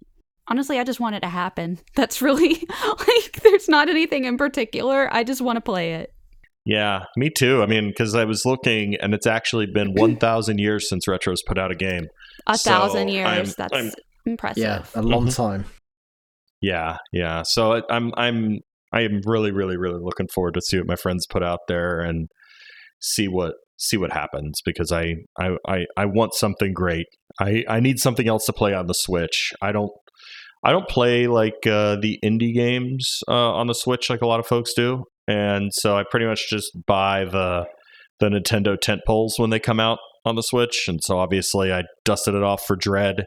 Honestly, 0.48 0.80
I 0.80 0.84
just 0.84 1.00
want 1.00 1.16
it 1.16 1.22
to 1.22 1.30
happen. 1.30 1.80
That's 1.96 2.22
really 2.22 2.56
like 3.08 3.42
there's 3.44 3.70
not 3.70 3.90
anything 3.90 4.26
in 4.26 4.38
particular. 4.38 5.08
I 5.14 5.24
just 5.24 5.42
want 5.42 5.58
to 5.58 5.62
play 5.62 5.94
it. 5.94 6.14
Yeah, 6.66 7.04
me 7.18 7.30
too. 7.30 7.62
I 7.62 7.66
mean, 7.66 7.90
because 7.90 8.16
I 8.16 8.24
was 8.24 8.46
looking, 8.46 8.96
and 8.96 9.14
it's 9.14 9.28
actually 9.28 9.66
been 9.66 9.94
1,000 9.96 10.60
years 10.60 10.88
since 10.88 11.08
Retro's 11.10 11.42
put 11.46 11.58
out 11.58 11.72
a 11.72 11.76
game. 11.76 12.08
A 12.48 12.58
So, 12.58 12.70
thousand 12.72 13.10
years. 13.10 13.28
I'm- 13.28 13.54
That's 13.58 13.74
I'm- 13.74 13.92
impressive. 14.26 14.64
Yeah, 14.64 14.84
a 14.96 15.02
long 15.02 15.28
Mhm. 15.28 15.36
time. 15.36 15.66
Yeah, 16.62 16.98
yeah. 17.12 17.44
So 17.44 17.74
I- 17.74 17.82
I'm, 17.90 18.14
I'm, 18.16 18.60
I 18.94 19.02
am 19.02 19.22
really, 19.26 19.52
really, 19.52 19.78
really 19.78 20.00
looking 20.02 20.28
forward 20.34 20.54
to 20.54 20.62
see 20.62 20.78
what 20.78 20.88
my 20.88 20.96
friends 20.96 21.26
put 21.28 21.44
out 21.44 21.60
there 21.68 22.00
and 22.00 22.28
see 23.02 23.28
what 23.28 23.54
see 23.78 23.98
what 23.98 24.14
happens 24.14 24.62
because 24.64 24.92
I, 24.92 25.16
I, 25.38 25.58
I, 25.68 25.86
I 25.98 26.06
want 26.06 26.36
something 26.36 26.72
great. 26.74 27.08
I, 27.42 27.64
I 27.68 27.80
need 27.80 28.00
something 28.00 28.28
else 28.28 28.46
to 28.46 28.54
play 28.54 28.74
on 28.74 28.88
the 28.88 28.94
Switch. 28.94 29.52
I 29.62 29.72
don't. 29.72 29.92
I 30.66 30.72
don't 30.72 30.88
play 30.88 31.28
like 31.28 31.68
uh, 31.68 31.98
the 31.98 32.20
indie 32.24 32.54
games 32.54 33.20
uh, 33.28 33.52
on 33.52 33.68
the 33.68 33.74
Switch 33.74 34.10
like 34.10 34.22
a 34.22 34.26
lot 34.26 34.40
of 34.40 34.48
folks 34.48 34.72
do, 34.74 35.04
and 35.28 35.72
so 35.74 35.98
I 35.98 36.06
pretty 36.10 36.26
much 36.26 36.48
just 36.50 36.72
buy 36.88 37.26
the 37.26 37.66
the 38.22 38.30
Nintendo 38.30 38.80
tent 38.80 39.02
poles 39.06 39.36
when 39.38 39.50
they 39.50 39.60
come 39.60 39.82
out 39.82 40.00
on 40.26 40.36
the 40.36 40.42
Switch. 40.42 40.86
And 40.88 41.00
so 41.04 41.18
obviously 41.18 41.72
I 41.72 41.84
dusted 42.06 42.36
it 42.36 42.44
off 42.44 42.64
for 42.66 42.76
Dread, 42.76 43.26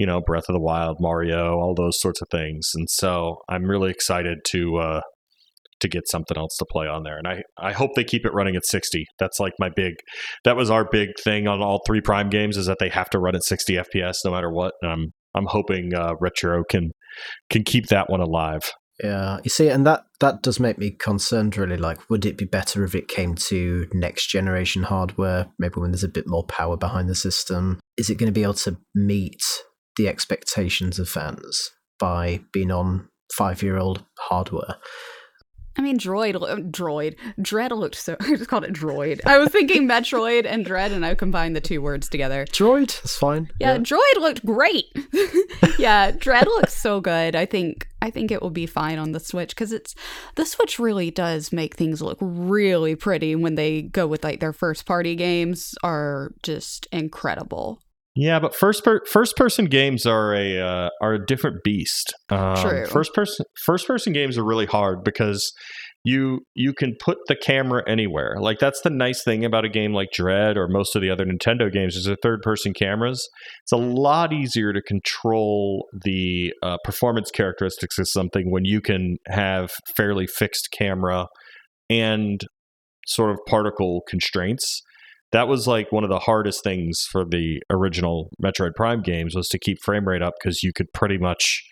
you 0.00 0.06
know, 0.06 0.22
Breath 0.22 0.48
of 0.48 0.54
the 0.54 0.60
Wild, 0.60 0.96
Mario, 0.98 1.58
all 1.58 1.74
those 1.74 2.00
sorts 2.00 2.22
of 2.22 2.28
things. 2.30 2.70
And 2.74 2.88
so 2.88 3.42
I'm 3.50 3.64
really 3.64 3.90
excited 3.90 4.38
to 4.46 4.78
uh, 4.78 5.00
to 5.80 5.88
get 5.88 6.08
something 6.08 6.38
else 6.38 6.56
to 6.56 6.64
play 6.64 6.86
on 6.86 7.02
there. 7.02 7.18
And 7.18 7.28
I, 7.28 7.42
I 7.58 7.72
hope 7.72 7.90
they 7.94 8.04
keep 8.04 8.24
it 8.24 8.32
running 8.32 8.56
at 8.56 8.64
60. 8.64 9.04
That's 9.18 9.38
like 9.38 9.52
my 9.58 9.68
big 9.68 9.92
that 10.44 10.56
was 10.56 10.70
our 10.70 10.86
big 10.90 11.10
thing 11.22 11.48
on 11.48 11.60
all 11.60 11.82
three 11.86 12.00
Prime 12.00 12.30
games 12.30 12.56
is 12.56 12.64
that 12.64 12.78
they 12.80 12.88
have 12.88 13.10
to 13.10 13.18
run 13.18 13.34
at 13.34 13.44
60 13.44 13.74
FPS 13.74 14.14
no 14.24 14.30
matter 14.30 14.50
what. 14.50 14.72
And 14.80 14.90
I'm 14.90 15.12
I'm 15.34 15.46
hoping 15.46 15.94
uh, 15.94 16.14
Retro 16.18 16.64
can 16.64 16.92
can 17.50 17.62
keep 17.62 17.88
that 17.88 18.08
one 18.08 18.22
alive. 18.22 18.72
Yeah, 19.04 19.38
you 19.44 19.50
see, 19.50 19.68
and 19.68 19.86
that 19.86 20.04
that 20.20 20.40
does 20.40 20.58
make 20.58 20.78
me 20.78 20.92
concerned. 20.92 21.58
Really, 21.58 21.76
like, 21.76 22.08
would 22.08 22.24
it 22.24 22.38
be 22.38 22.46
better 22.46 22.84
if 22.84 22.94
it 22.94 23.08
came 23.08 23.34
to 23.34 23.86
next 23.92 24.28
generation 24.28 24.82
hardware? 24.82 25.48
Maybe 25.58 25.74
when 25.76 25.90
there's 25.90 26.04
a 26.04 26.08
bit 26.08 26.26
more 26.26 26.44
power 26.44 26.78
behind 26.78 27.10
the 27.10 27.14
system. 27.14 27.80
Is 27.98 28.08
it 28.08 28.16
going 28.16 28.28
to 28.28 28.32
be 28.32 28.42
able 28.42 28.54
to 28.54 28.78
meet 28.94 29.42
the 29.96 30.08
expectations 30.08 30.98
of 30.98 31.08
fans 31.08 31.70
by 31.98 32.40
being 32.52 32.70
on 32.70 33.08
five 33.32 33.62
year 33.62 33.78
old 33.78 34.04
hardware? 34.18 34.76
I 35.76 35.82
mean, 35.82 35.98
Droid, 35.98 36.34
uh, 36.34 36.56
Droid, 36.56 37.16
Dread 37.40 37.72
looked 37.72 37.94
so. 37.94 38.16
I 38.20 38.36
just 38.36 38.50
called 38.50 38.64
it 38.64 38.72
Droid. 38.72 39.20
I 39.24 39.38
was 39.38 39.50
thinking 39.50 39.88
Metroid 39.88 40.44
and 40.44 40.64
Dread, 40.64 40.92
and 40.92 41.06
I 41.06 41.14
combined 41.14 41.54
the 41.54 41.60
two 41.60 41.80
words 41.80 42.08
together. 42.08 42.44
Droid, 42.46 42.88
that's 42.88 43.16
fine. 43.16 43.50
Yeah, 43.60 43.78
Droid 43.78 44.16
looked 44.18 44.44
great. 44.44 44.86
yeah, 45.78 46.10
Dread 46.10 46.46
looks 46.46 46.74
so 46.74 47.00
good. 47.00 47.36
I 47.36 47.46
think 47.46 47.88
I 48.02 48.10
think 48.10 48.30
it 48.30 48.42
will 48.42 48.50
be 48.50 48.66
fine 48.66 48.98
on 48.98 49.12
the 49.12 49.20
Switch 49.20 49.50
because 49.50 49.72
it's 49.72 49.94
the 50.34 50.44
Switch 50.44 50.78
really 50.78 51.10
does 51.10 51.52
make 51.52 51.76
things 51.76 52.02
look 52.02 52.18
really 52.20 52.96
pretty 52.96 53.36
when 53.36 53.54
they 53.54 53.82
go 53.82 54.06
with 54.06 54.24
like 54.24 54.40
their 54.40 54.52
first 54.52 54.86
party 54.86 55.14
games 55.14 55.74
are 55.82 56.32
just 56.42 56.88
incredible. 56.92 57.80
Yeah, 58.16 58.40
but 58.40 58.54
first 58.54 58.84
per- 58.84 59.04
first 59.06 59.36
person 59.36 59.66
games 59.66 60.04
are 60.04 60.34
a 60.34 60.60
uh, 60.60 60.88
are 61.00 61.14
a 61.14 61.26
different 61.26 61.62
beast. 61.62 62.12
Um, 62.28 62.56
True. 62.56 62.86
First 62.86 63.14
person 63.14 63.46
first 63.64 63.86
person 63.86 64.12
games 64.12 64.36
are 64.36 64.44
really 64.44 64.66
hard 64.66 65.04
because 65.04 65.52
you 66.02 66.40
you 66.54 66.72
can 66.72 66.94
put 66.98 67.18
the 67.28 67.36
camera 67.36 67.82
anywhere. 67.86 68.36
Like 68.40 68.58
that's 68.58 68.80
the 68.80 68.90
nice 68.90 69.22
thing 69.22 69.44
about 69.44 69.64
a 69.64 69.68
game 69.68 69.92
like 69.92 70.08
Dread 70.12 70.56
or 70.56 70.66
most 70.68 70.96
of 70.96 71.02
the 71.02 71.10
other 71.10 71.24
Nintendo 71.24 71.70
games 71.70 71.94
is 71.94 72.04
they're 72.04 72.16
third 72.22 72.42
person 72.42 72.72
cameras. 72.72 73.28
It's 73.62 73.72
a 73.72 73.76
lot 73.76 74.32
easier 74.32 74.72
to 74.72 74.82
control 74.82 75.86
the 76.02 76.52
uh, 76.62 76.78
performance 76.84 77.30
characteristics 77.30 77.98
of 77.98 78.08
something 78.08 78.50
when 78.50 78.64
you 78.64 78.80
can 78.80 79.18
have 79.28 79.70
fairly 79.96 80.26
fixed 80.26 80.70
camera 80.76 81.26
and 81.88 82.40
sort 83.06 83.30
of 83.30 83.38
particle 83.46 84.02
constraints 84.08 84.82
that 85.32 85.48
was 85.48 85.66
like 85.66 85.92
one 85.92 86.04
of 86.04 86.10
the 86.10 86.18
hardest 86.18 86.64
things 86.64 87.06
for 87.10 87.24
the 87.24 87.60
original 87.70 88.30
Metroid 88.42 88.74
Prime 88.74 89.02
games 89.02 89.34
was 89.34 89.48
to 89.48 89.58
keep 89.58 89.78
frame 89.82 90.06
rate 90.06 90.22
up 90.22 90.34
because 90.40 90.62
you 90.62 90.72
could 90.74 90.92
pretty 90.92 91.18
much 91.18 91.62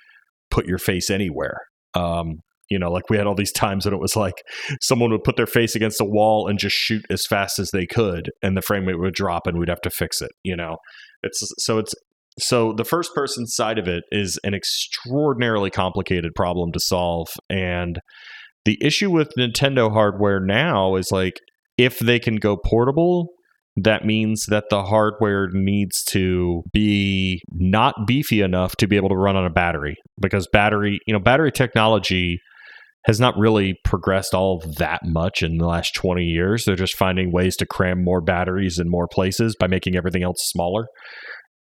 put 0.51 0.67
your 0.67 0.79
face 0.79 1.11
anywhere. 1.11 1.59
Um, 1.95 2.41
you 2.71 2.79
know, 2.79 2.91
like 2.91 3.11
we 3.11 3.17
had 3.17 3.27
all 3.27 3.35
these 3.35 3.53
times 3.57 3.85
when 3.85 3.95
it 3.95 4.01
was 4.01 4.15
like 4.17 4.43
someone 4.81 5.11
would 5.11 5.25
put 5.25 5.37
their 5.37 5.47
face 5.47 5.75
against 5.75 6.01
a 6.01 6.05
wall 6.05 6.47
and 6.47 6.59
just 6.59 6.77
shoot 6.77 7.05
as 7.11 7.27
fast 7.27 7.59
as 7.59 7.71
they 7.71 7.87
could, 7.87 8.31
and 8.43 8.57
the 8.57 8.63
frame 8.63 8.87
rate 8.87 8.99
would 8.99 9.15
drop, 9.15 9.47
and 9.47 9.59
we'd 9.59 9.69
have 9.69 9.81
to 9.83 9.91
fix 9.91 10.23
it. 10.23 10.31
You 10.45 10.57
know, 10.57 10.77
it's 11.23 11.43
so 11.59 11.79
it's 11.79 11.95
so 12.39 12.73
the 12.73 12.85
first 12.85 13.13
person 13.15 13.47
side 13.47 13.79
of 13.79 13.89
it 13.89 14.05
is 14.13 14.39
an 14.45 14.55
extraordinarily 14.55 15.71
complicated 15.71 16.33
problem 16.37 16.71
to 16.73 16.81
solve, 16.81 17.29
and 17.51 17.99
the 18.65 18.79
issue 18.81 19.11
with 19.11 19.33
Nintendo 19.39 19.91
hardware 19.91 20.41
now 20.41 20.95
is 20.95 21.11
like 21.11 21.41
if 21.79 21.99
they 22.01 22.19
can 22.19 22.37
go 22.37 22.57
portable 22.57 23.31
that 23.85 24.05
means 24.05 24.47
that 24.49 24.65
the 24.71 24.85
hardware 24.85 25.49
needs 25.53 26.03
to 26.05 26.63
be 26.73 27.41
not 27.53 27.95
beefy 28.07 28.41
enough 28.41 28.77
to 28.77 28.87
be 28.87 28.97
able 28.97 29.09
to 29.09 29.17
run 29.17 29.37
on 29.37 29.45
a 29.45 29.51
battery 29.51 29.97
because 30.21 30.49
battery, 30.53 30.99
you 31.07 31.13
know, 31.13 31.21
battery 31.21 31.53
technology 31.53 32.39
has 33.07 33.21
not 33.21 33.37
really 33.39 33.75
progressed 33.85 34.35
all 34.35 34.63
that 34.79 35.01
much 35.05 35.43
in 35.43 35.59
the 35.59 35.67
last 35.67 35.95
20 35.95 36.25
years. 36.25 36.65
They're 36.65 36.77
just 36.77 36.97
finding 36.97 37.33
ways 37.33 37.57
to 37.57 37.67
cram 37.67 38.05
more 38.05 38.21
batteries 38.21 38.79
in 38.79 38.91
more 38.91 39.09
places 39.09 39.57
by 39.59 39.67
making 39.67 39.97
everything 39.97 40.23
else 40.23 40.41
smaller. 40.43 40.87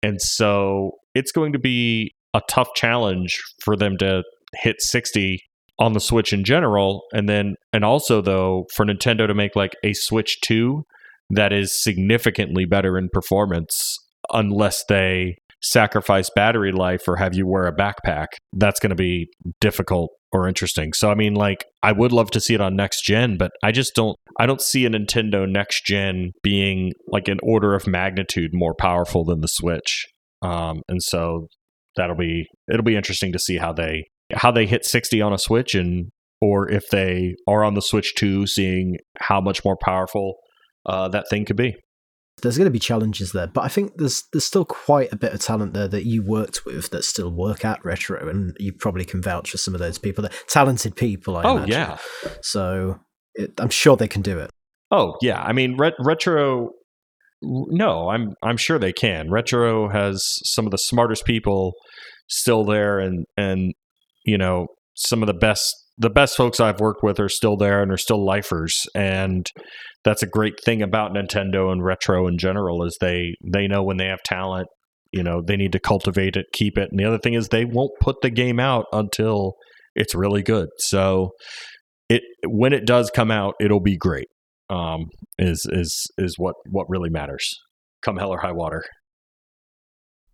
And 0.02 0.20
so 0.20 0.92
it's 1.14 1.32
going 1.32 1.52
to 1.52 1.58
be 1.58 2.12
a 2.34 2.40
tough 2.48 2.68
challenge 2.74 3.40
for 3.62 3.76
them 3.76 3.96
to 3.98 4.22
hit 4.62 4.76
60 4.80 5.40
on 5.78 5.92
the 5.92 6.00
Switch 6.00 6.32
in 6.32 6.42
general 6.42 7.02
and 7.12 7.28
then 7.28 7.54
and 7.72 7.84
also 7.84 8.22
though 8.22 8.64
for 8.74 8.86
Nintendo 8.86 9.26
to 9.26 9.34
make 9.34 9.54
like 9.54 9.74
a 9.84 9.92
Switch 9.92 10.40
2 10.40 10.82
that 11.30 11.52
is 11.52 11.82
significantly 11.82 12.64
better 12.64 12.98
in 12.98 13.08
performance 13.12 13.98
unless 14.32 14.84
they 14.88 15.36
sacrifice 15.62 16.30
battery 16.34 16.72
life 16.72 17.08
or 17.08 17.16
have 17.16 17.34
you 17.34 17.46
wear 17.46 17.66
a 17.66 17.74
backpack. 17.74 18.26
That's 18.52 18.80
going 18.80 18.90
to 18.90 18.96
be 18.96 19.28
difficult 19.60 20.10
or 20.32 20.48
interesting. 20.48 20.92
So 20.92 21.10
i 21.10 21.14
mean 21.14 21.34
like 21.34 21.64
i 21.82 21.92
would 21.92 22.12
love 22.12 22.30
to 22.32 22.40
see 22.40 22.54
it 22.54 22.60
on 22.60 22.76
next 22.76 23.02
gen 23.02 23.36
but 23.38 23.52
i 23.62 23.72
just 23.72 23.94
don't 23.94 24.16
i 24.38 24.46
don't 24.46 24.60
see 24.60 24.84
a 24.84 24.90
nintendo 24.90 25.48
next 25.48 25.84
gen 25.86 26.32
being 26.42 26.92
like 27.08 27.28
an 27.28 27.38
order 27.42 27.74
of 27.74 27.86
magnitude 27.86 28.50
more 28.52 28.74
powerful 28.74 29.24
than 29.24 29.40
the 29.40 29.48
switch. 29.48 30.06
Um, 30.42 30.82
and 30.88 31.02
so 31.02 31.46
that'll 31.96 32.16
be 32.16 32.46
it'll 32.70 32.84
be 32.84 32.96
interesting 32.96 33.32
to 33.32 33.38
see 33.38 33.56
how 33.56 33.72
they 33.72 34.04
how 34.34 34.50
they 34.50 34.66
hit 34.66 34.84
60 34.84 35.20
on 35.22 35.32
a 35.32 35.38
switch 35.38 35.74
and 35.74 36.10
or 36.40 36.70
if 36.70 36.84
they 36.90 37.34
are 37.48 37.64
on 37.64 37.74
the 37.74 37.80
switch 37.80 38.14
2 38.16 38.46
seeing 38.46 38.96
how 39.18 39.40
much 39.40 39.64
more 39.64 39.76
powerful 39.82 40.34
uh, 40.86 41.08
that 41.08 41.26
thing 41.28 41.44
could 41.44 41.56
be. 41.56 41.74
There's 42.42 42.58
going 42.58 42.66
to 42.66 42.70
be 42.70 42.78
challenges 42.78 43.32
there, 43.32 43.46
but 43.46 43.62
I 43.64 43.68
think 43.68 43.92
there's 43.96 44.22
there's 44.32 44.44
still 44.44 44.66
quite 44.66 45.10
a 45.10 45.16
bit 45.16 45.32
of 45.32 45.40
talent 45.40 45.72
there 45.72 45.88
that 45.88 46.04
you 46.04 46.22
worked 46.22 46.66
with 46.66 46.90
that 46.90 47.02
still 47.04 47.30
work 47.30 47.64
at 47.64 47.82
retro, 47.84 48.28
and 48.28 48.54
you 48.60 48.72
probably 48.74 49.06
can 49.06 49.22
vouch 49.22 49.50
for 49.50 49.56
some 49.56 49.74
of 49.74 49.80
those 49.80 49.96
people. 49.98 50.20
They're 50.22 50.38
talented 50.48 50.96
people, 50.96 51.38
I 51.38 51.44
oh 51.44 51.56
imagine. 51.56 51.72
yeah, 51.72 51.98
So 52.42 53.00
it, 53.34 53.52
I'm 53.58 53.70
sure 53.70 53.96
they 53.96 54.06
can 54.08 54.20
do 54.20 54.38
it. 54.38 54.50
oh 54.90 55.14
yeah. 55.22 55.40
I 55.42 55.52
mean, 55.54 55.76
ret- 55.78 55.94
retro. 55.98 56.70
No, 57.42 58.08
I'm 58.10 58.34
I'm 58.42 58.56
sure 58.58 58.78
they 58.78 58.92
can. 58.92 59.30
Retro 59.30 59.88
has 59.88 60.22
some 60.44 60.66
of 60.66 60.70
the 60.72 60.78
smartest 60.78 61.24
people 61.24 61.72
still 62.28 62.64
there, 62.64 62.98
and 62.98 63.24
and 63.38 63.72
you 64.26 64.36
know 64.36 64.66
some 64.94 65.22
of 65.22 65.26
the 65.26 65.34
best 65.34 65.74
the 65.98 66.10
best 66.10 66.36
folks 66.36 66.60
I've 66.60 66.80
worked 66.80 67.02
with 67.02 67.18
are 67.18 67.28
still 67.30 67.56
there 67.56 67.82
and 67.82 67.90
are 67.90 67.96
still 67.98 68.24
lifers, 68.24 68.74
and 68.94 69.46
that's 70.06 70.22
a 70.22 70.26
great 70.26 70.54
thing 70.64 70.82
about 70.82 71.12
Nintendo 71.12 71.72
and 71.72 71.84
retro 71.84 72.28
in 72.28 72.38
general 72.38 72.84
is 72.84 72.96
they 73.00 73.34
they 73.44 73.66
know 73.66 73.82
when 73.82 73.96
they 73.96 74.06
have 74.06 74.22
talent, 74.24 74.68
you 75.12 75.24
know, 75.24 75.42
they 75.44 75.56
need 75.56 75.72
to 75.72 75.80
cultivate 75.80 76.36
it, 76.36 76.46
keep 76.52 76.78
it. 76.78 76.88
And 76.92 77.00
the 77.00 77.04
other 77.04 77.18
thing 77.18 77.34
is 77.34 77.48
they 77.48 77.64
won't 77.64 77.90
put 78.00 78.20
the 78.22 78.30
game 78.30 78.60
out 78.60 78.86
until 78.92 79.54
it's 79.96 80.14
really 80.14 80.44
good. 80.44 80.68
So 80.78 81.30
it 82.08 82.22
when 82.46 82.72
it 82.72 82.86
does 82.86 83.10
come 83.10 83.32
out, 83.32 83.54
it'll 83.60 83.80
be 83.80 83.96
great. 83.96 84.28
Um, 84.70 85.06
is 85.38 85.66
is 85.70 85.92
is 86.18 86.36
what 86.38 86.54
what 86.70 86.86
really 86.88 87.10
matters. 87.10 87.44
Come 88.02 88.16
hell 88.16 88.30
or 88.30 88.38
high 88.38 88.52
water. 88.52 88.84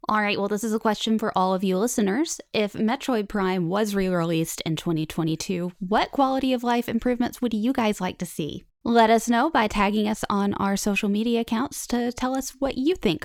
All 0.06 0.20
right, 0.20 0.36
well, 0.36 0.48
this 0.48 0.64
is 0.64 0.74
a 0.74 0.80
question 0.80 1.18
for 1.18 1.32
all 1.38 1.54
of 1.54 1.64
you 1.64 1.78
listeners. 1.78 2.40
If 2.52 2.74
Metroid 2.74 3.28
Prime 3.28 3.70
was 3.70 3.94
re 3.94 4.08
released 4.08 4.60
in 4.66 4.76
2022, 4.76 5.72
what 5.78 6.10
quality 6.10 6.52
of 6.52 6.62
life 6.62 6.90
improvements 6.90 7.40
would 7.40 7.54
you 7.54 7.72
guys 7.72 8.02
like 8.02 8.18
to 8.18 8.26
see? 8.26 8.64
Let 8.84 9.10
us 9.10 9.28
know 9.28 9.48
by 9.48 9.68
tagging 9.68 10.08
us 10.08 10.24
on 10.28 10.54
our 10.54 10.76
social 10.76 11.08
media 11.08 11.40
accounts 11.40 11.86
to 11.88 12.10
tell 12.10 12.36
us 12.36 12.50
what 12.58 12.76
you 12.76 12.96
think. 12.96 13.24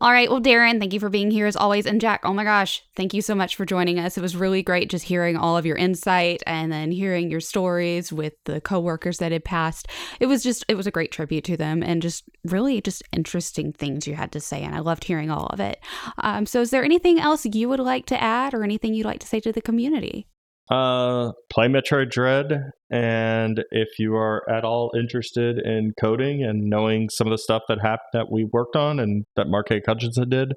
All 0.00 0.10
right. 0.10 0.30
Well, 0.30 0.40
Darren, 0.40 0.80
thank 0.80 0.94
you 0.94 0.98
for 0.98 1.10
being 1.10 1.30
here 1.30 1.46
as 1.46 1.56
always. 1.56 1.84
And 1.84 2.00
Jack, 2.00 2.22
oh 2.24 2.32
my 2.32 2.42
gosh, 2.42 2.82
thank 2.96 3.12
you 3.12 3.20
so 3.20 3.34
much 3.34 3.54
for 3.54 3.66
joining 3.66 4.00
us. 4.00 4.16
It 4.16 4.22
was 4.22 4.34
really 4.34 4.62
great 4.62 4.88
just 4.90 5.04
hearing 5.04 5.36
all 5.36 5.58
of 5.58 5.66
your 5.66 5.76
insight 5.76 6.42
and 6.46 6.72
then 6.72 6.90
hearing 6.90 7.30
your 7.30 7.38
stories 7.40 8.10
with 8.10 8.32
the 8.46 8.62
coworkers 8.62 9.18
that 9.18 9.30
had 9.30 9.44
passed. 9.44 9.88
It 10.18 10.26
was 10.26 10.42
just, 10.42 10.64
it 10.68 10.74
was 10.74 10.86
a 10.86 10.90
great 10.90 11.12
tribute 11.12 11.44
to 11.44 11.56
them 11.58 11.82
and 11.82 12.00
just 12.00 12.24
really 12.42 12.80
just 12.80 13.02
interesting 13.12 13.74
things 13.74 14.06
you 14.06 14.14
had 14.14 14.32
to 14.32 14.40
say. 14.40 14.62
And 14.62 14.74
I 14.74 14.80
loved 14.80 15.04
hearing 15.04 15.30
all 15.30 15.46
of 15.48 15.60
it. 15.60 15.78
Um, 16.18 16.46
so, 16.46 16.62
is 16.62 16.70
there 16.70 16.82
anything 16.82 17.20
else 17.20 17.44
you 17.44 17.68
would 17.68 17.78
like 17.78 18.06
to 18.06 18.20
add 18.20 18.54
or 18.54 18.64
anything 18.64 18.94
you'd 18.94 19.06
like 19.06 19.20
to 19.20 19.28
say 19.28 19.38
to 19.40 19.52
the 19.52 19.60
community? 19.60 20.26
Uh, 20.72 21.32
play 21.52 21.66
Metroid 21.66 22.10
Dread, 22.10 22.50
and 22.90 23.62
if 23.72 23.88
you 23.98 24.14
are 24.14 24.42
at 24.48 24.64
all 24.64 24.90
interested 24.98 25.58
in 25.58 25.92
coding 26.00 26.42
and 26.42 26.70
knowing 26.70 27.10
some 27.10 27.26
of 27.26 27.30
the 27.30 27.36
stuff 27.36 27.60
that 27.68 27.78
happened 27.82 28.08
that 28.14 28.32
we 28.32 28.48
worked 28.50 28.74
on 28.74 28.98
and 28.98 29.26
that 29.36 29.48
Mark 29.48 29.68
Haigh-Hutchinson 29.68 30.30
did, 30.30 30.52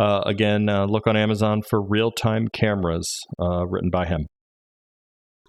uh, 0.00 0.20
again, 0.24 0.68
uh, 0.68 0.84
look 0.84 1.08
on 1.08 1.16
Amazon 1.16 1.62
for 1.68 1.82
Real 1.82 2.12
Time 2.12 2.46
Cameras, 2.52 3.18
uh, 3.42 3.66
written 3.66 3.90
by 3.90 4.06
him. 4.06 4.26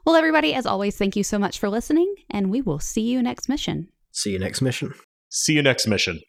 Well, 0.07 0.15
everybody, 0.15 0.56
as 0.56 0.65
always, 0.65 0.98
thank 0.98 1.15
you 1.15 1.23
so 1.23 1.38
much 1.38 1.60
for 1.60 1.69
listening, 1.69 2.11
and 2.31 2.49
we 2.49 2.61
will 2.61 2.80
see 2.80 3.02
you 3.02 3.22
next 3.22 3.48
mission. 3.48 3.90
See 4.11 4.31
you 4.31 4.40
next 4.40 4.60
mission. 4.60 4.94
See 5.30 5.53
you 5.53 5.61
next 5.61 5.86
mission. 5.86 6.19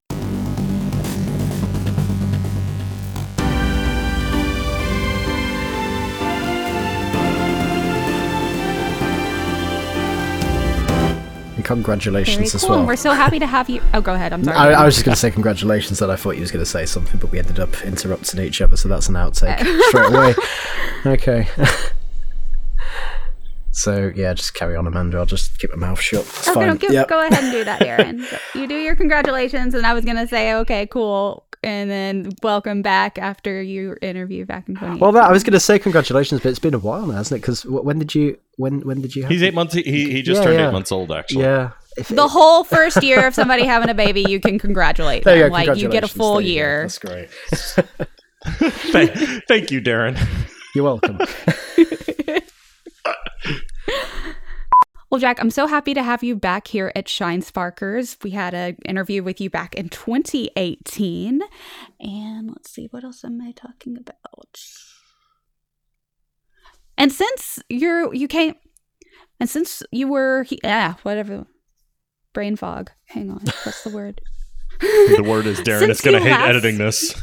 And 11.61 11.65
congratulations 11.67 12.37
Very 12.37 12.47
as 12.47 12.61
cool. 12.63 12.71
well. 12.71 12.87
We're 12.87 12.97
so 12.97 13.13
happy 13.13 13.39
to 13.39 13.47
have 13.47 13.69
you. 13.69 13.83
Oh, 13.93 14.01
go 14.01 14.15
ahead. 14.15 14.33
I'm 14.33 14.43
sorry. 14.43 14.57
I, 14.57 14.81
I 14.81 14.85
was 14.87 14.95
just 14.95 15.05
going 15.05 15.15
to 15.15 15.21
say 15.21 15.31
congratulations 15.31 15.99
that 15.99 16.09
I 16.11 16.17
thought 16.17 16.37
you 16.37 16.41
was 16.41 16.51
going 16.51 16.65
to 16.65 16.71
say 16.71 16.87
something, 16.87 17.21
but 17.21 17.31
we 17.31 17.39
ended 17.39 17.61
up 17.61 17.83
interrupting 17.83 18.41
each 18.41 18.63
other, 18.63 18.79
so 18.79 18.89
that's 18.89 19.11
an 19.11 19.17
outtake 19.17 19.59
straight 19.89 20.15
away. 20.15 20.35
Okay. 21.05 21.47
so 23.73 24.11
yeah, 24.15 24.33
just 24.33 24.55
carry 24.55 24.75
on, 24.75 24.87
Amanda. 24.87 25.19
I'll 25.19 25.27
just 25.27 25.59
keep 25.59 25.69
my 25.71 25.77
mouth 25.89 26.01
shut. 26.01 26.21
It's 26.23 26.49
Okay, 26.49 26.67
fine. 26.69 26.77
go, 26.79 26.89
Yep. 26.89 27.09
go 27.09 27.21
ahead 27.21 27.35
and 27.45 27.53
do 27.53 27.63
that, 27.65 27.81
Darren. 27.83 28.39
you 28.55 28.67
do 28.67 28.77
your 28.77 28.97
congratulations, 28.97 29.75
and 29.75 29.87
I 29.87 29.93
was 29.93 30.07
gonna 30.07 30.27
say, 30.27 30.55
okay, 30.55 30.87
cool, 30.87 31.45
and 31.63 31.91
then 31.91 32.31
welcome 32.43 32.83
back 32.83 33.19
after 33.19 33.63
your 33.63 33.99
interview 34.03 34.45
back 34.47 34.69
in 34.69 34.77
20. 34.77 34.99
Well, 34.99 35.13
that, 35.13 35.25
I 35.25 35.33
was 35.33 35.43
going 35.45 35.53
to 35.53 35.61
say 35.61 35.79
congratulations, 35.79 36.41
but 36.41 36.49
it's 36.51 36.59
been 36.59 36.75
a 36.75 36.79
while 36.79 37.07
now, 37.07 37.15
hasn't 37.17 37.39
it? 37.39 37.43
Because 37.43 37.65
when 37.67 37.99
did 37.99 38.15
you 38.15 38.39
when 38.57 38.81
when 38.81 39.01
did 39.01 39.15
you? 39.15 39.23
Have 39.23 39.31
He's 39.31 39.43
eight 39.43 39.55
months. 39.55 39.75
He 39.75 39.83
he 39.83 40.23
just 40.23 40.41
Yeah, 40.41 40.45
turned 40.47 40.59
yeah. 40.61 40.69
eight 40.69 40.73
months 40.73 40.93
old, 40.93 41.13
actually. 41.13 41.45
Yeah. 41.45 41.71
If 41.97 42.09
the 42.09 42.29
whole 42.29 42.65
first 42.65 43.03
year 43.03 43.27
of 43.27 43.35
somebody 43.35 43.65
having 43.65 43.89
a 43.91 43.95
baby, 43.95 44.25
you 44.29 44.41
can 44.41 44.59
congratulate 44.59 45.25
there 45.25 45.37
you 45.37 45.43
them. 45.43 45.51
go. 45.51 45.57
Like 45.73 45.79
you 45.79 45.89
get 45.89 46.05
a 46.05 46.09
full 46.09 46.35
There 46.37 46.43
year. 46.43 46.83
That's 46.83 46.99
great. 46.99 47.29
thank, 48.93 49.13
thank 49.49 49.71
you, 49.71 49.81
Darren. 49.83 50.17
You're 50.75 50.85
welcome. 50.85 51.19
Well, 55.11 55.19
Jack, 55.19 55.41
I'm 55.41 55.51
so 55.51 55.67
happy 55.67 55.93
to 55.95 56.05
have 56.05 56.23
you 56.23 56.37
back 56.37 56.69
here 56.69 56.93
at 56.95 57.09
Shine 57.09 57.43
Sparkers. 57.43 58.17
We 58.23 58.31
had 58.31 58.55
an 58.55 58.77
interview 58.85 59.25
with 59.25 59.41
you 59.41 59.51
back 59.51 59.75
in 59.75 59.89
2018. 59.89 61.41
And 61.99 62.49
let's 62.49 62.71
see, 62.71 62.87
what 62.93 63.03
else 63.03 63.25
am 63.25 63.41
I 63.41 63.51
talking 63.51 63.97
about? 63.97 64.61
And 66.97 67.11
since 67.11 67.59
you're, 67.69 68.15
you 68.15 68.29
came, 68.29 68.55
and 69.41 69.51
since 69.51 69.83
you 69.91 70.07
were, 70.07 70.45
he, 70.45 70.61
ah, 70.65 70.97
whatever, 71.03 71.47
brain 72.33 72.55
fog. 72.55 72.93
Hang 73.07 73.31
on, 73.31 73.41
what's 73.65 73.83
the 73.83 73.91
word? 73.91 74.21
The 74.81 75.25
word 75.27 75.45
is 75.45 75.61
Darren 75.61 75.81
Since 75.81 75.99
is 75.99 76.01
going 76.01 76.23
to 76.23 76.27
hate 76.27 76.31
last- 76.31 76.49
editing 76.49 76.79
this. 76.79 77.15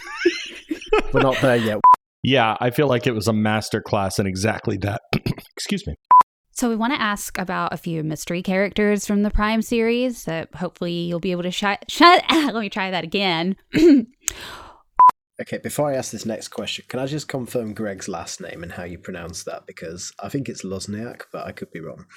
We're 1.14 1.22
not 1.22 1.42
there 1.42 1.56
yet. 1.56 1.80
Yeah, 2.22 2.56
I 2.60 2.70
feel 2.70 2.88
like 2.88 3.08
it 3.08 3.14
was 3.14 3.28
a 3.28 3.34
master 3.34 3.82
class 3.82 4.20
in 4.20 4.28
exactly 4.28 4.78
that. 4.78 5.02
Excuse 5.56 5.88
me. 5.88 5.96
So 6.58 6.70
we 6.70 6.76
want 6.76 6.92
to 6.94 7.00
ask 7.00 7.38
about 7.38 7.72
a 7.72 7.78
few 7.78 8.04
mystery 8.04 8.42
characters 8.42 9.06
from 9.06 9.22
the 9.22 9.30
Prime 9.30 9.62
series 9.62 10.24
that 10.24 10.56
hopefully 10.56 10.92
you'll 10.92 11.20
be 11.20 11.32
able 11.32 11.44
to 11.44 11.52
shut. 11.62 11.86
Shut. 11.88 12.24
Let 12.32 12.56
me 12.56 12.70
try 12.70 12.90
that 12.90 13.04
again. 13.04 13.56
Okay, 15.40 15.60
before 15.60 15.92
I 15.92 15.96
ask 15.96 16.12
this 16.12 16.26
next 16.26 16.48
question, 16.48 16.84
can 16.88 17.00
I 17.00 17.06
just 17.06 17.28
confirm 17.28 17.76
Greg's 17.76 18.08
last 18.08 18.42
name 18.42 18.64
and 18.64 18.72
how 18.72 18.86
you 18.86 18.98
pronounce 18.98 19.44
that? 19.44 19.68
Because 19.68 20.12
I 20.18 20.30
think 20.30 20.50
it's 20.50 20.64
Luzniak, 20.64 21.26
but 21.32 21.46
I 21.46 21.52
could 21.52 21.70
be 21.70 21.80
wrong. 21.80 22.08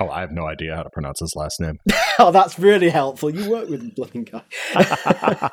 Oh, 0.00 0.08
I 0.08 0.18
have 0.22 0.32
no 0.32 0.48
idea 0.48 0.74
how 0.74 0.82
to 0.82 0.90
pronounce 0.90 1.20
his 1.20 1.34
last 1.36 1.60
name. 1.60 1.78
oh, 2.18 2.32
that's 2.32 2.58
really 2.58 2.88
helpful. 2.88 3.30
You 3.30 3.48
work 3.48 3.68
with 3.68 3.80
the 3.80 3.92
bloody 3.94 4.24
guy. 4.24 5.50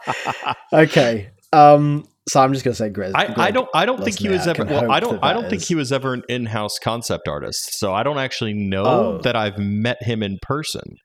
okay. 0.73 1.30
Um, 1.53 2.07
so 2.30 2.39
I'm 2.41 2.53
just 2.53 2.64
gonna 2.64 2.76
say 2.76 2.89
Greg. 2.89 3.14
I, 3.15 3.34
I 3.48 3.52
don't 3.52 3.68
I 3.73 3.85
don't 3.85 4.03
think 4.03 4.19
he 4.19 4.30
was 4.30 4.48
ever 4.48 4.64
well 4.65 4.91
I 4.91 4.99
don't 4.99 5.23
I 5.23 5.34
don't 5.34 5.49
think 5.49 5.61
is- 5.64 5.68
he 5.68 5.76
was 5.76 5.91
ever 5.91 6.14
an 6.14 6.23
in-house 6.30 6.77
concept 6.84 7.27
artist. 7.27 7.77
So 7.80 7.93
I 7.93 8.03
don't 8.03 8.18
actually 8.19 8.53
know 8.53 8.84
Oh. 8.85 9.18
that 9.23 9.35
I've 9.35 9.57
met 9.57 9.98
him 10.02 10.22
in 10.23 10.38
person. 10.41 10.98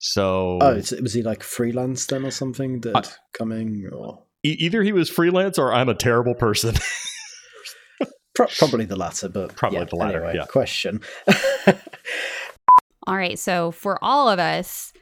So 0.00 0.58
Oh, 0.60 0.72
is, 0.72 0.90
was 1.00 1.12
he 1.14 1.22
like 1.22 1.42
freelance 1.42 2.06
then 2.06 2.24
or 2.24 2.30
something? 2.30 2.80
That 2.82 2.96
I- 2.96 3.36
coming 3.36 3.88
or 3.92 4.22
e- 4.44 4.56
either 4.58 4.82
he 4.82 4.92
was 4.92 5.08
freelance 5.10 5.58
or 5.58 5.72
I'm 5.74 5.88
a 5.88 5.94
terrible 5.94 6.34
person. 6.34 6.74
Pro- 8.34 8.46
probably 8.58 8.84
the 8.84 8.96
latter, 8.96 9.30
but 9.30 9.56
Probably 9.56 9.78
yeah, 9.78 9.84
the 9.86 9.96
latter, 9.96 10.18
Anyway, 10.24 10.36
yeah. 10.36 10.44
question. 10.44 11.00
All 13.06 13.16
right, 13.16 13.38
so 13.38 13.70
for 13.70 13.98
all 14.02 14.28
of 14.28 14.38
us, 14.38 14.92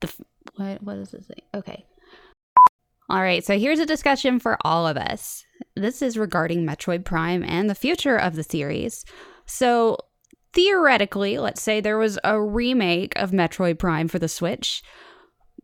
the 0.00 0.12
what 0.56 0.82
what 0.82 0.94
does 0.94 1.12
it 1.14 1.24
say? 1.24 1.34
Okay. 1.54 1.84
All 3.08 3.20
right, 3.20 3.44
so 3.44 3.58
here's 3.58 3.78
a 3.78 3.86
discussion 3.86 4.38
for 4.38 4.56
all 4.62 4.86
of 4.86 4.96
us. 4.96 5.44
This 5.76 6.02
is 6.02 6.16
regarding 6.16 6.66
Metroid 6.66 7.04
Prime 7.04 7.44
and 7.44 7.68
the 7.68 7.74
future 7.74 8.16
of 8.16 8.36
the 8.36 8.42
series. 8.42 9.04
So 9.44 9.98
theoretically, 10.54 11.38
let's 11.38 11.62
say 11.62 11.80
there 11.80 11.98
was 11.98 12.18
a 12.24 12.40
remake 12.40 13.12
of 13.16 13.30
Metroid 13.30 13.78
Prime 13.78 14.08
for 14.08 14.18
the 14.18 14.28
Switch. 14.28 14.82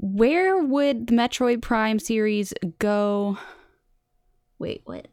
Where 0.01 0.63
would 0.63 1.07
the 1.09 1.15
Metroid 1.15 1.63
Prime 1.63 1.99
series 1.99 2.53
go? 2.79 3.39
Wait, 4.59 4.83
what? 4.85 5.07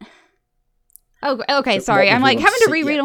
Oh, 1.22 1.42
okay. 1.48 1.80
Sorry, 1.80 2.10
I'm 2.10 2.22
like 2.22 2.38
having 2.38 2.58
to 2.64 2.70
reread. 2.70 2.98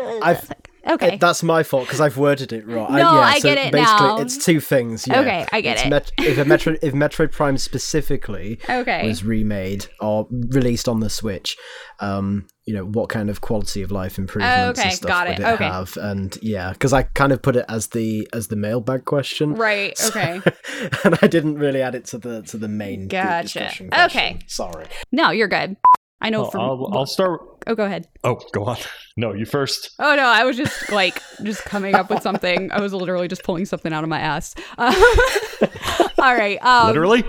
Yeah. 0.00 0.20
I'm 0.22 0.34
like? 0.34 0.65
Okay. 0.88 1.16
That's 1.18 1.42
my 1.42 1.62
fault 1.62 1.84
because 1.86 2.00
I've 2.00 2.16
worded 2.16 2.52
it 2.52 2.66
wrong. 2.66 2.92
No, 2.92 2.98
yeah, 2.98 3.20
I 3.20 3.38
so 3.38 3.48
get 3.48 3.58
it 3.58 3.72
basically, 3.72 4.06
now. 4.06 4.18
It's 4.18 4.44
two 4.44 4.60
things. 4.60 5.06
Yeah. 5.06 5.20
Okay, 5.20 5.46
I 5.52 5.60
get 5.60 5.76
It's 5.76 5.86
it. 5.86 5.88
Met- 5.90 6.12
if 6.18 6.38
a 6.38 6.44
Metroid, 6.44 6.78
if 6.82 6.94
Metroid 6.94 7.32
Prime 7.32 7.58
specifically 7.58 8.58
okay. 8.68 9.06
was 9.06 9.24
remade 9.24 9.86
or 10.00 10.26
released 10.30 10.88
on 10.88 11.00
the 11.00 11.10
Switch, 11.10 11.56
um, 12.00 12.46
you 12.66 12.74
know, 12.74 12.84
what 12.84 13.08
kind 13.08 13.30
of 13.30 13.40
quality 13.40 13.82
of 13.82 13.90
life 13.92 14.18
improvements 14.18 14.78
Okay, 14.78 14.88
and 14.88 14.96
stuff 14.96 15.08
got 15.08 15.28
would 15.28 15.38
it, 15.38 15.42
it 15.42 15.46
okay. 15.46 15.64
have? 15.64 15.96
And 15.96 16.36
yeah, 16.42 16.72
because 16.72 16.92
I 16.92 17.04
kind 17.04 17.32
of 17.32 17.42
put 17.42 17.56
it 17.56 17.64
as 17.68 17.88
the 17.88 18.28
as 18.32 18.48
the 18.48 18.56
mailbag 18.56 19.04
question. 19.04 19.54
Right. 19.54 19.96
So- 19.96 20.08
Okay. 20.08 20.40
and 21.04 21.18
I 21.20 21.26
didn't 21.26 21.58
really 21.58 21.82
add 21.82 21.94
it 21.94 22.04
to 22.06 22.18
the 22.18 22.42
to 22.42 22.56
the 22.56 22.68
main 22.68 23.08
Gotcha. 23.08 23.42
discussion. 23.42 23.90
Okay. 23.92 24.38
Sorry. 24.46 24.86
No, 25.12 25.30
you're 25.30 25.48
good. 25.48 25.76
I 26.20 26.30
know 26.30 26.42
Well, 26.42 26.50
from. 26.50 26.60
I'll, 26.62 26.90
I'll 26.98 27.06
start. 27.06 27.40
Oh, 27.66 27.74
go 27.74 27.84
ahead. 27.84 28.08
Oh, 28.24 28.40
go 28.52 28.64
on. 28.64 28.76
No, 29.18 29.32
you 29.32 29.46
first. 29.46 29.92
Oh 29.98 30.14
no, 30.14 30.24
I 30.26 30.44
was 30.44 30.58
just 30.58 30.92
like 30.92 31.22
just 31.42 31.64
coming 31.64 31.94
up 31.94 32.10
with 32.10 32.22
something. 32.22 32.70
I 32.70 32.82
was 32.82 32.92
literally 32.92 33.28
just 33.28 33.42
pulling 33.44 33.64
something 33.64 33.90
out 33.90 34.04
of 34.04 34.10
my 34.10 34.18
ass. 34.20 34.54
Uh, 34.76 34.94
all 36.18 36.34
right. 36.34 36.62
Um, 36.62 36.88
Literally. 36.88 37.24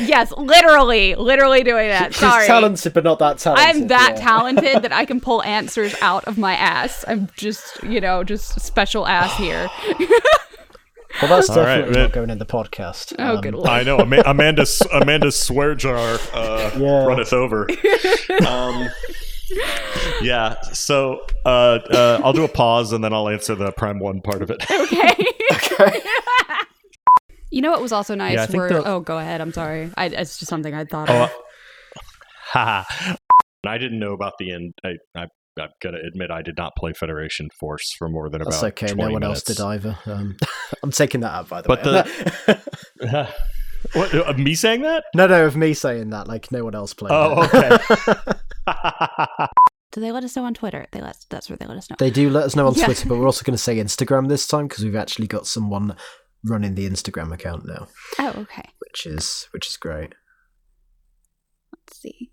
Yes, 0.00 0.32
literally, 0.32 1.14
literally 1.14 1.62
doing 1.62 1.88
that. 1.88 2.14
She's 2.14 2.20
Sorry. 2.20 2.46
talented, 2.46 2.94
but 2.94 3.04
not 3.04 3.18
that 3.18 3.36
talented. 3.36 3.82
I'm 3.82 3.86
that 3.88 4.12
yeah. 4.16 4.22
talented 4.24 4.82
that 4.82 4.92
I 4.94 5.04
can 5.04 5.20
pull 5.20 5.42
answers 5.42 5.94
out 6.00 6.24
of 6.24 6.38
my 6.38 6.54
ass. 6.54 7.04
I'm 7.06 7.28
just, 7.36 7.82
you 7.84 8.00
know, 8.00 8.24
just 8.24 8.58
special 8.62 9.06
ass 9.06 9.34
here. 9.36 9.68
Well, 11.20 11.28
that's 11.28 11.50
All 11.50 11.56
right, 11.58 11.66
definitely 11.66 11.92
man. 11.94 12.02
not 12.04 12.12
going 12.12 12.30
in 12.30 12.38
the 12.38 12.46
podcast. 12.46 13.14
Oh, 13.18 13.34
Um, 13.36 13.40
good 13.42 13.54
lord. 13.54 13.68
I 13.68 13.82
know 13.82 13.98
Ama- 14.00 14.22
Amanda's 14.24 14.80
Amanda's 14.90 15.36
swear 15.38 15.74
jar 15.74 16.18
uh, 16.32 16.70
Yeah. 16.78 17.04
runneth 17.04 17.32
over. 17.34 17.68
Um, 18.46 18.88
yeah. 20.22 20.60
So 20.72 21.20
uh, 21.44 21.78
uh, 21.90 22.20
I'll 22.24 22.32
do 22.32 22.44
a 22.44 22.48
pause 22.48 22.92
and 22.92 23.02
then 23.04 23.12
I'll 23.12 23.28
answer 23.28 23.54
the 23.54 23.72
prime 23.72 23.98
one 23.98 24.20
part 24.20 24.42
of 24.42 24.50
it. 24.50 24.62
Okay. 24.70 25.14
Okay. 25.52 26.00
you 27.50 27.60
know 27.62 27.70
what 27.70 27.80
was 27.82 27.92
also 27.92 28.14
nice? 28.14 28.34
Yeah, 28.50 28.56
were, 28.56 28.68
the- 28.68 28.84
oh, 28.88 29.00
go 29.00 29.18
ahead. 29.18 29.40
I'm 29.40 29.52
sorry. 29.52 29.90
I, 29.96 30.06
it's 30.06 30.38
just 30.38 30.48
something 30.48 30.74
I 30.74 30.84
thought 30.84 31.08
Oh, 31.10 31.24
of. 31.24 31.30
haha. 32.52 33.14
I 33.66 33.78
didn't 33.78 33.98
know 33.98 34.12
about 34.12 34.34
the 34.38 34.52
end. 34.52 34.72
I, 34.84 34.90
I, 35.16 35.26
I'm 35.58 35.68
gonna 35.82 35.98
admit 36.06 36.30
I 36.30 36.42
did 36.42 36.56
not 36.56 36.72
play 36.76 36.92
Federation 36.92 37.48
Force 37.60 37.84
for 37.98 38.08
more 38.08 38.28
than 38.28 38.42
That's 38.42 38.58
about 38.58 38.72
okay. 38.72 38.86
20 38.88 39.00
No 39.02 39.12
one 39.12 39.20
minutes. 39.22 39.48
else 39.48 39.56
did 39.56 39.62
either. 39.64 39.98
Um, 40.06 40.36
I'm 40.82 40.90
taking 40.90 41.20
that 41.20 41.32
out, 41.32 41.48
by 41.48 41.62
the 41.62 41.68
But 41.68 41.84
way. 41.84 42.02
the- 42.98 43.28
what, 43.94 44.14
uh, 44.14 44.32
me 44.34 44.54
saying 44.54 44.82
that? 44.82 45.04
no, 45.14 45.26
no, 45.26 45.46
of 45.46 45.56
me 45.56 45.74
saying 45.74 46.10
that, 46.10 46.28
like 46.28 46.50
no 46.52 46.64
one 46.64 46.74
else 46.74 46.94
played. 46.94 47.12
Oh, 47.12 47.42
it. 47.42 47.54
okay. 47.54 47.86
Do 49.92 50.00
they 50.00 50.10
let 50.10 50.24
us 50.24 50.34
know 50.34 50.44
on 50.44 50.54
Twitter? 50.54 50.86
They 50.90 51.00
let 51.00 51.16
that's 51.30 51.48
where 51.48 51.56
they 51.56 51.66
let 51.66 51.76
us 51.78 51.88
know. 51.88 51.94
they 52.00 52.10
do 52.10 52.28
let 52.28 52.44
us 52.44 52.56
know 52.56 52.66
on 52.66 52.74
Yeah. 52.74 52.86
Twitter, 52.86 53.08
but 53.08 53.16
we're 53.16 53.26
also 53.26 53.44
going 53.44 53.54
to 53.56 53.62
say 53.62 53.76
Instagram 53.76 54.28
this 54.28 54.44
time 54.48 54.66
because 54.66 54.82
we've 54.82 54.96
actually 54.96 55.28
got 55.28 55.46
someone 55.46 55.94
running 56.44 56.74
the 56.74 56.88
Instagram 56.90 57.32
account 57.32 57.64
now, 57.64 57.86
Oh, 58.18 58.30
okay. 58.38 58.68
which 58.80 59.06
is 59.06 59.46
which 59.52 59.68
is 59.68 59.76
great. 59.76 60.12
Let's 61.72 62.00
see. 62.00 62.32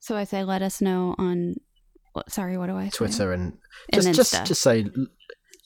So 0.00 0.16
I 0.16 0.24
say, 0.24 0.42
let 0.42 0.62
us 0.62 0.80
know 0.80 1.14
on. 1.16 1.54
Sorry, 2.28 2.58
what 2.58 2.66
do 2.66 2.76
I 2.76 2.86
say? 2.86 2.96
Twitter 2.96 3.32
and 3.32 3.52
And 3.92 4.02
just 4.02 4.32
just 4.32 4.44
just 4.46 4.62
say 4.62 4.86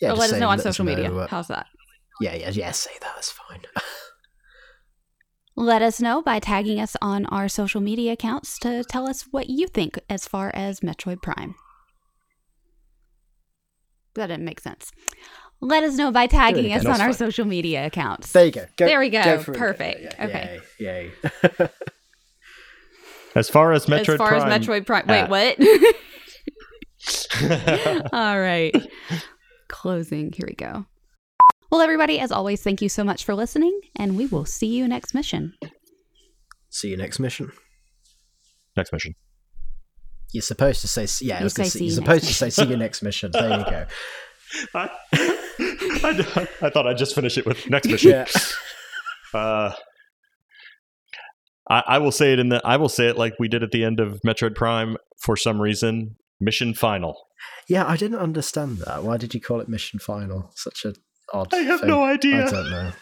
yeah. 0.02 0.10
or 0.12 0.14
let 0.16 0.30
us 0.30 0.38
know 0.38 0.50
on 0.50 0.58
social 0.58 0.84
media. 0.84 1.10
uh, 1.10 1.26
How's 1.26 1.48
that? 1.48 1.66
Yeah, 2.20 2.34
yeah, 2.34 2.50
yeah. 2.50 2.70
Say 2.70 2.92
that. 3.00 3.12
That's 3.14 3.30
fine. 3.30 3.60
Let 5.58 5.80
us 5.82 6.00
know 6.00 6.20
by 6.22 6.38
tagging 6.38 6.78
us 6.80 6.96
on 7.00 7.24
our 7.26 7.48
social 7.48 7.80
media 7.80 8.12
accounts 8.12 8.58
to 8.58 8.84
tell 8.84 9.08
us 9.08 9.22
what 9.30 9.48
you 9.48 9.66
think 9.66 9.98
as 10.10 10.26
far 10.28 10.50
as 10.54 10.80
Metroid 10.80 11.22
Prime. 11.22 11.54
That 14.16 14.26
didn't 14.28 14.44
make 14.44 14.60
sense. 14.60 14.92
Let 15.62 15.82
us 15.82 15.96
know 15.96 16.10
by 16.12 16.26
tagging 16.26 16.72
us 16.72 16.84
That's 16.84 16.98
on 16.98 17.06
our 17.06 17.12
fine. 17.14 17.18
social 17.18 17.46
media 17.46 17.86
accounts. 17.86 18.32
there 18.32 18.44
you 18.44 18.50
go. 18.50 18.66
go 18.76 18.86
There 18.86 19.00
we 19.00 19.08
go. 19.08 19.38
for 19.38 19.52
it. 19.52 19.58
Perfect. 19.58 20.00
Yeah, 20.02 20.24
Okay. 20.26 20.60
Yay. 20.78 21.10
yay. 21.58 21.68
As 23.34 23.48
far 23.50 23.72
as 23.72 23.84
Metroid 23.86 24.14
as 24.14 24.16
far 24.16 24.28
Prime, 24.28 24.50
as 24.50 24.66
Metroid 24.66 24.86
Prime. 24.86 25.06
Wait, 25.06 25.20
uh, 25.20 25.28
what? 25.28 25.58
All 28.14 28.40
right. 28.40 28.74
Closing. 29.68 30.32
Here 30.32 30.46
we 30.48 30.54
go. 30.54 30.86
Well, 31.70 31.80
everybody, 31.80 32.20
as 32.20 32.30
always, 32.30 32.62
thank 32.62 32.80
you 32.80 32.88
so 32.88 33.02
much 33.02 33.24
for 33.24 33.34
listening, 33.34 33.80
and 33.96 34.16
we 34.16 34.26
will 34.26 34.44
see 34.44 34.66
you 34.68 34.86
next 34.86 35.14
mission. 35.14 35.54
See 36.70 36.88
you 36.88 36.96
next 36.96 37.18
mission. 37.18 37.50
Next 38.76 38.92
mission. 38.92 39.14
You're 40.32 40.42
supposed 40.42 40.80
to 40.82 40.88
say 40.88 41.06
yeah. 41.24 41.36
I 41.36 41.38
You 41.38 41.44
was 41.44 41.54
gonna 41.54 41.68
say 41.68 41.70
say, 41.70 41.78
see 41.78 41.84
you're 41.84 41.90
you 41.90 41.94
supposed 41.96 42.24
next 42.24 42.26
to 42.26 42.34
say 42.34 42.50
see 42.50 42.68
you 42.70 42.76
next 42.76 43.02
mission. 43.02 43.30
There 43.32 43.58
you 43.58 43.64
go. 43.64 43.86
I, 44.74 44.90
I, 45.14 46.48
I 46.62 46.70
thought 46.70 46.86
I'd 46.86 46.98
just 46.98 47.14
finish 47.14 47.38
it 47.38 47.46
with 47.46 47.68
next 47.70 47.88
mission. 47.88 48.10
Yeah. 48.10 48.26
Uh, 49.34 49.72
I, 51.68 51.82
I 51.86 51.98
will 51.98 52.12
say 52.12 52.32
it 52.32 52.38
in 52.38 52.48
the. 52.48 52.62
I 52.64 52.76
will 52.76 52.88
say 52.88 53.08
it 53.08 53.18
like 53.18 53.34
we 53.38 53.48
did 53.48 53.62
at 53.62 53.70
the 53.70 53.84
end 53.84 54.00
of 54.00 54.20
Metroid 54.22 54.54
Prime 54.54 54.96
for 55.18 55.36
some 55.36 55.60
reason. 55.60 56.16
Mission 56.40 56.74
final. 56.74 57.26
Yeah, 57.68 57.86
I 57.86 57.96
didn't 57.96 58.18
understand 58.18 58.78
that. 58.78 59.02
Why 59.02 59.16
did 59.16 59.34
you 59.34 59.40
call 59.40 59.60
it 59.60 59.68
mission 59.68 59.98
final? 59.98 60.52
Such 60.54 60.84
a 60.84 60.94
odd. 61.32 61.52
I 61.52 61.58
have 61.58 61.80
thing. 61.80 61.88
no 61.88 62.02
idea. 62.04 62.46
I 62.46 62.50
don't 62.50 62.70
know. 62.70 62.92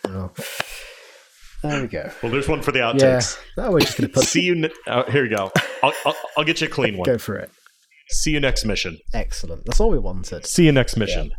Well, 1.63 1.73
there 1.73 1.83
we 1.83 1.89
go. 1.89 2.11
Well, 2.23 2.33
there's 2.33 2.49
one 2.49 2.63
for 2.63 2.73
the 2.73 2.81
Yeah. 2.81 2.93
outtakes. 2.93 3.39
No, 3.57 3.71
we're 3.71 3.81
just 3.81 3.97
gonna 3.97 4.09
put. 4.09 4.25
See 4.25 4.43
you. 4.43 4.55
Ne- 4.55 4.71
uh, 4.87 5.05
here 5.11 5.25
you 5.25 5.35
go. 5.37 5.51
I'll, 5.83 5.93
I'll, 6.05 6.15
I'll 6.39 6.45
get 6.45 6.61
you 6.61 6.67
a 6.67 6.71
clean 6.71 6.97
one. 6.99 7.05
Go 7.07 7.17
for 7.19 7.37
it. 7.37 7.51
See 8.11 8.31
you 8.33 8.41
next 8.41 8.65
mission. 8.67 8.99
Excellent. 9.15 9.65
That's 9.65 9.81
all 9.81 9.91
we 9.91 9.99
wanted. 9.99 10.45
See 10.47 10.67
you 10.67 10.73
next 10.73 10.97
mission. 10.97 11.33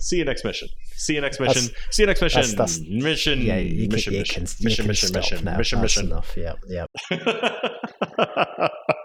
See 0.00 0.16
you 0.16 0.24
next 0.24 0.44
mission. 0.44 0.68
See 0.96 1.14
you 1.14 1.20
next 1.20 1.38
mission. 1.40 1.62
That's- 1.66 1.94
See 1.94 2.02
you 2.02 2.06
next 2.06 2.22
mission. 2.22 2.40
that's- 2.40 2.56
that's- 2.78 2.88
mission. 2.88 3.40
Yeah, 3.42 3.58
you 3.58 3.82
can, 3.86 3.92
mission. 3.92 4.12
you 4.14 4.18
mission. 4.20 4.46
can, 4.46 4.54
you 4.58 4.64
mission. 4.64 4.82
can 4.84 4.88
mission. 4.88 5.08
stop 5.08 5.22
Mission. 5.22 5.44
now. 5.44 5.56
Mission. 5.58 5.80
That's 5.80 5.96
Mission. 5.96 6.10
enough. 6.10 6.34
Yeah, 6.36 6.54
yeah. 6.68 6.86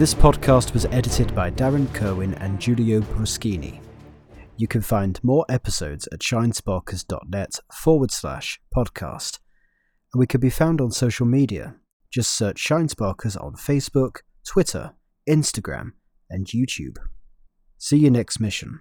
This 0.00 0.14
podcast 0.14 0.72
was 0.72 0.86
edited 0.86 1.34
by 1.34 1.50
Darren 1.50 1.92
Kerwin 1.92 2.32
and 2.36 2.58
Giulio 2.58 3.02
Bruschini. 3.02 3.82
You 4.56 4.66
can 4.66 4.80
find 4.80 5.22
more 5.22 5.44
episodes 5.50 6.08
at 6.10 6.20
shinesparkers.net 6.20 7.58
forward 7.70 8.10
slash 8.10 8.58
podcast. 8.74 9.40
And 10.14 10.18
we 10.18 10.26
can 10.26 10.40
be 10.40 10.48
found 10.48 10.80
on 10.80 10.90
social 10.90 11.26
media. 11.26 11.74
Just 12.10 12.32
search 12.32 12.66
Shinesparkers 12.66 13.38
on 13.38 13.56
Facebook, 13.56 14.20
Twitter, 14.42 14.94
Instagram, 15.28 15.90
and 16.30 16.46
YouTube. 16.46 16.96
See 17.76 17.98
you 17.98 18.10
next 18.10 18.40
mission. 18.40 18.80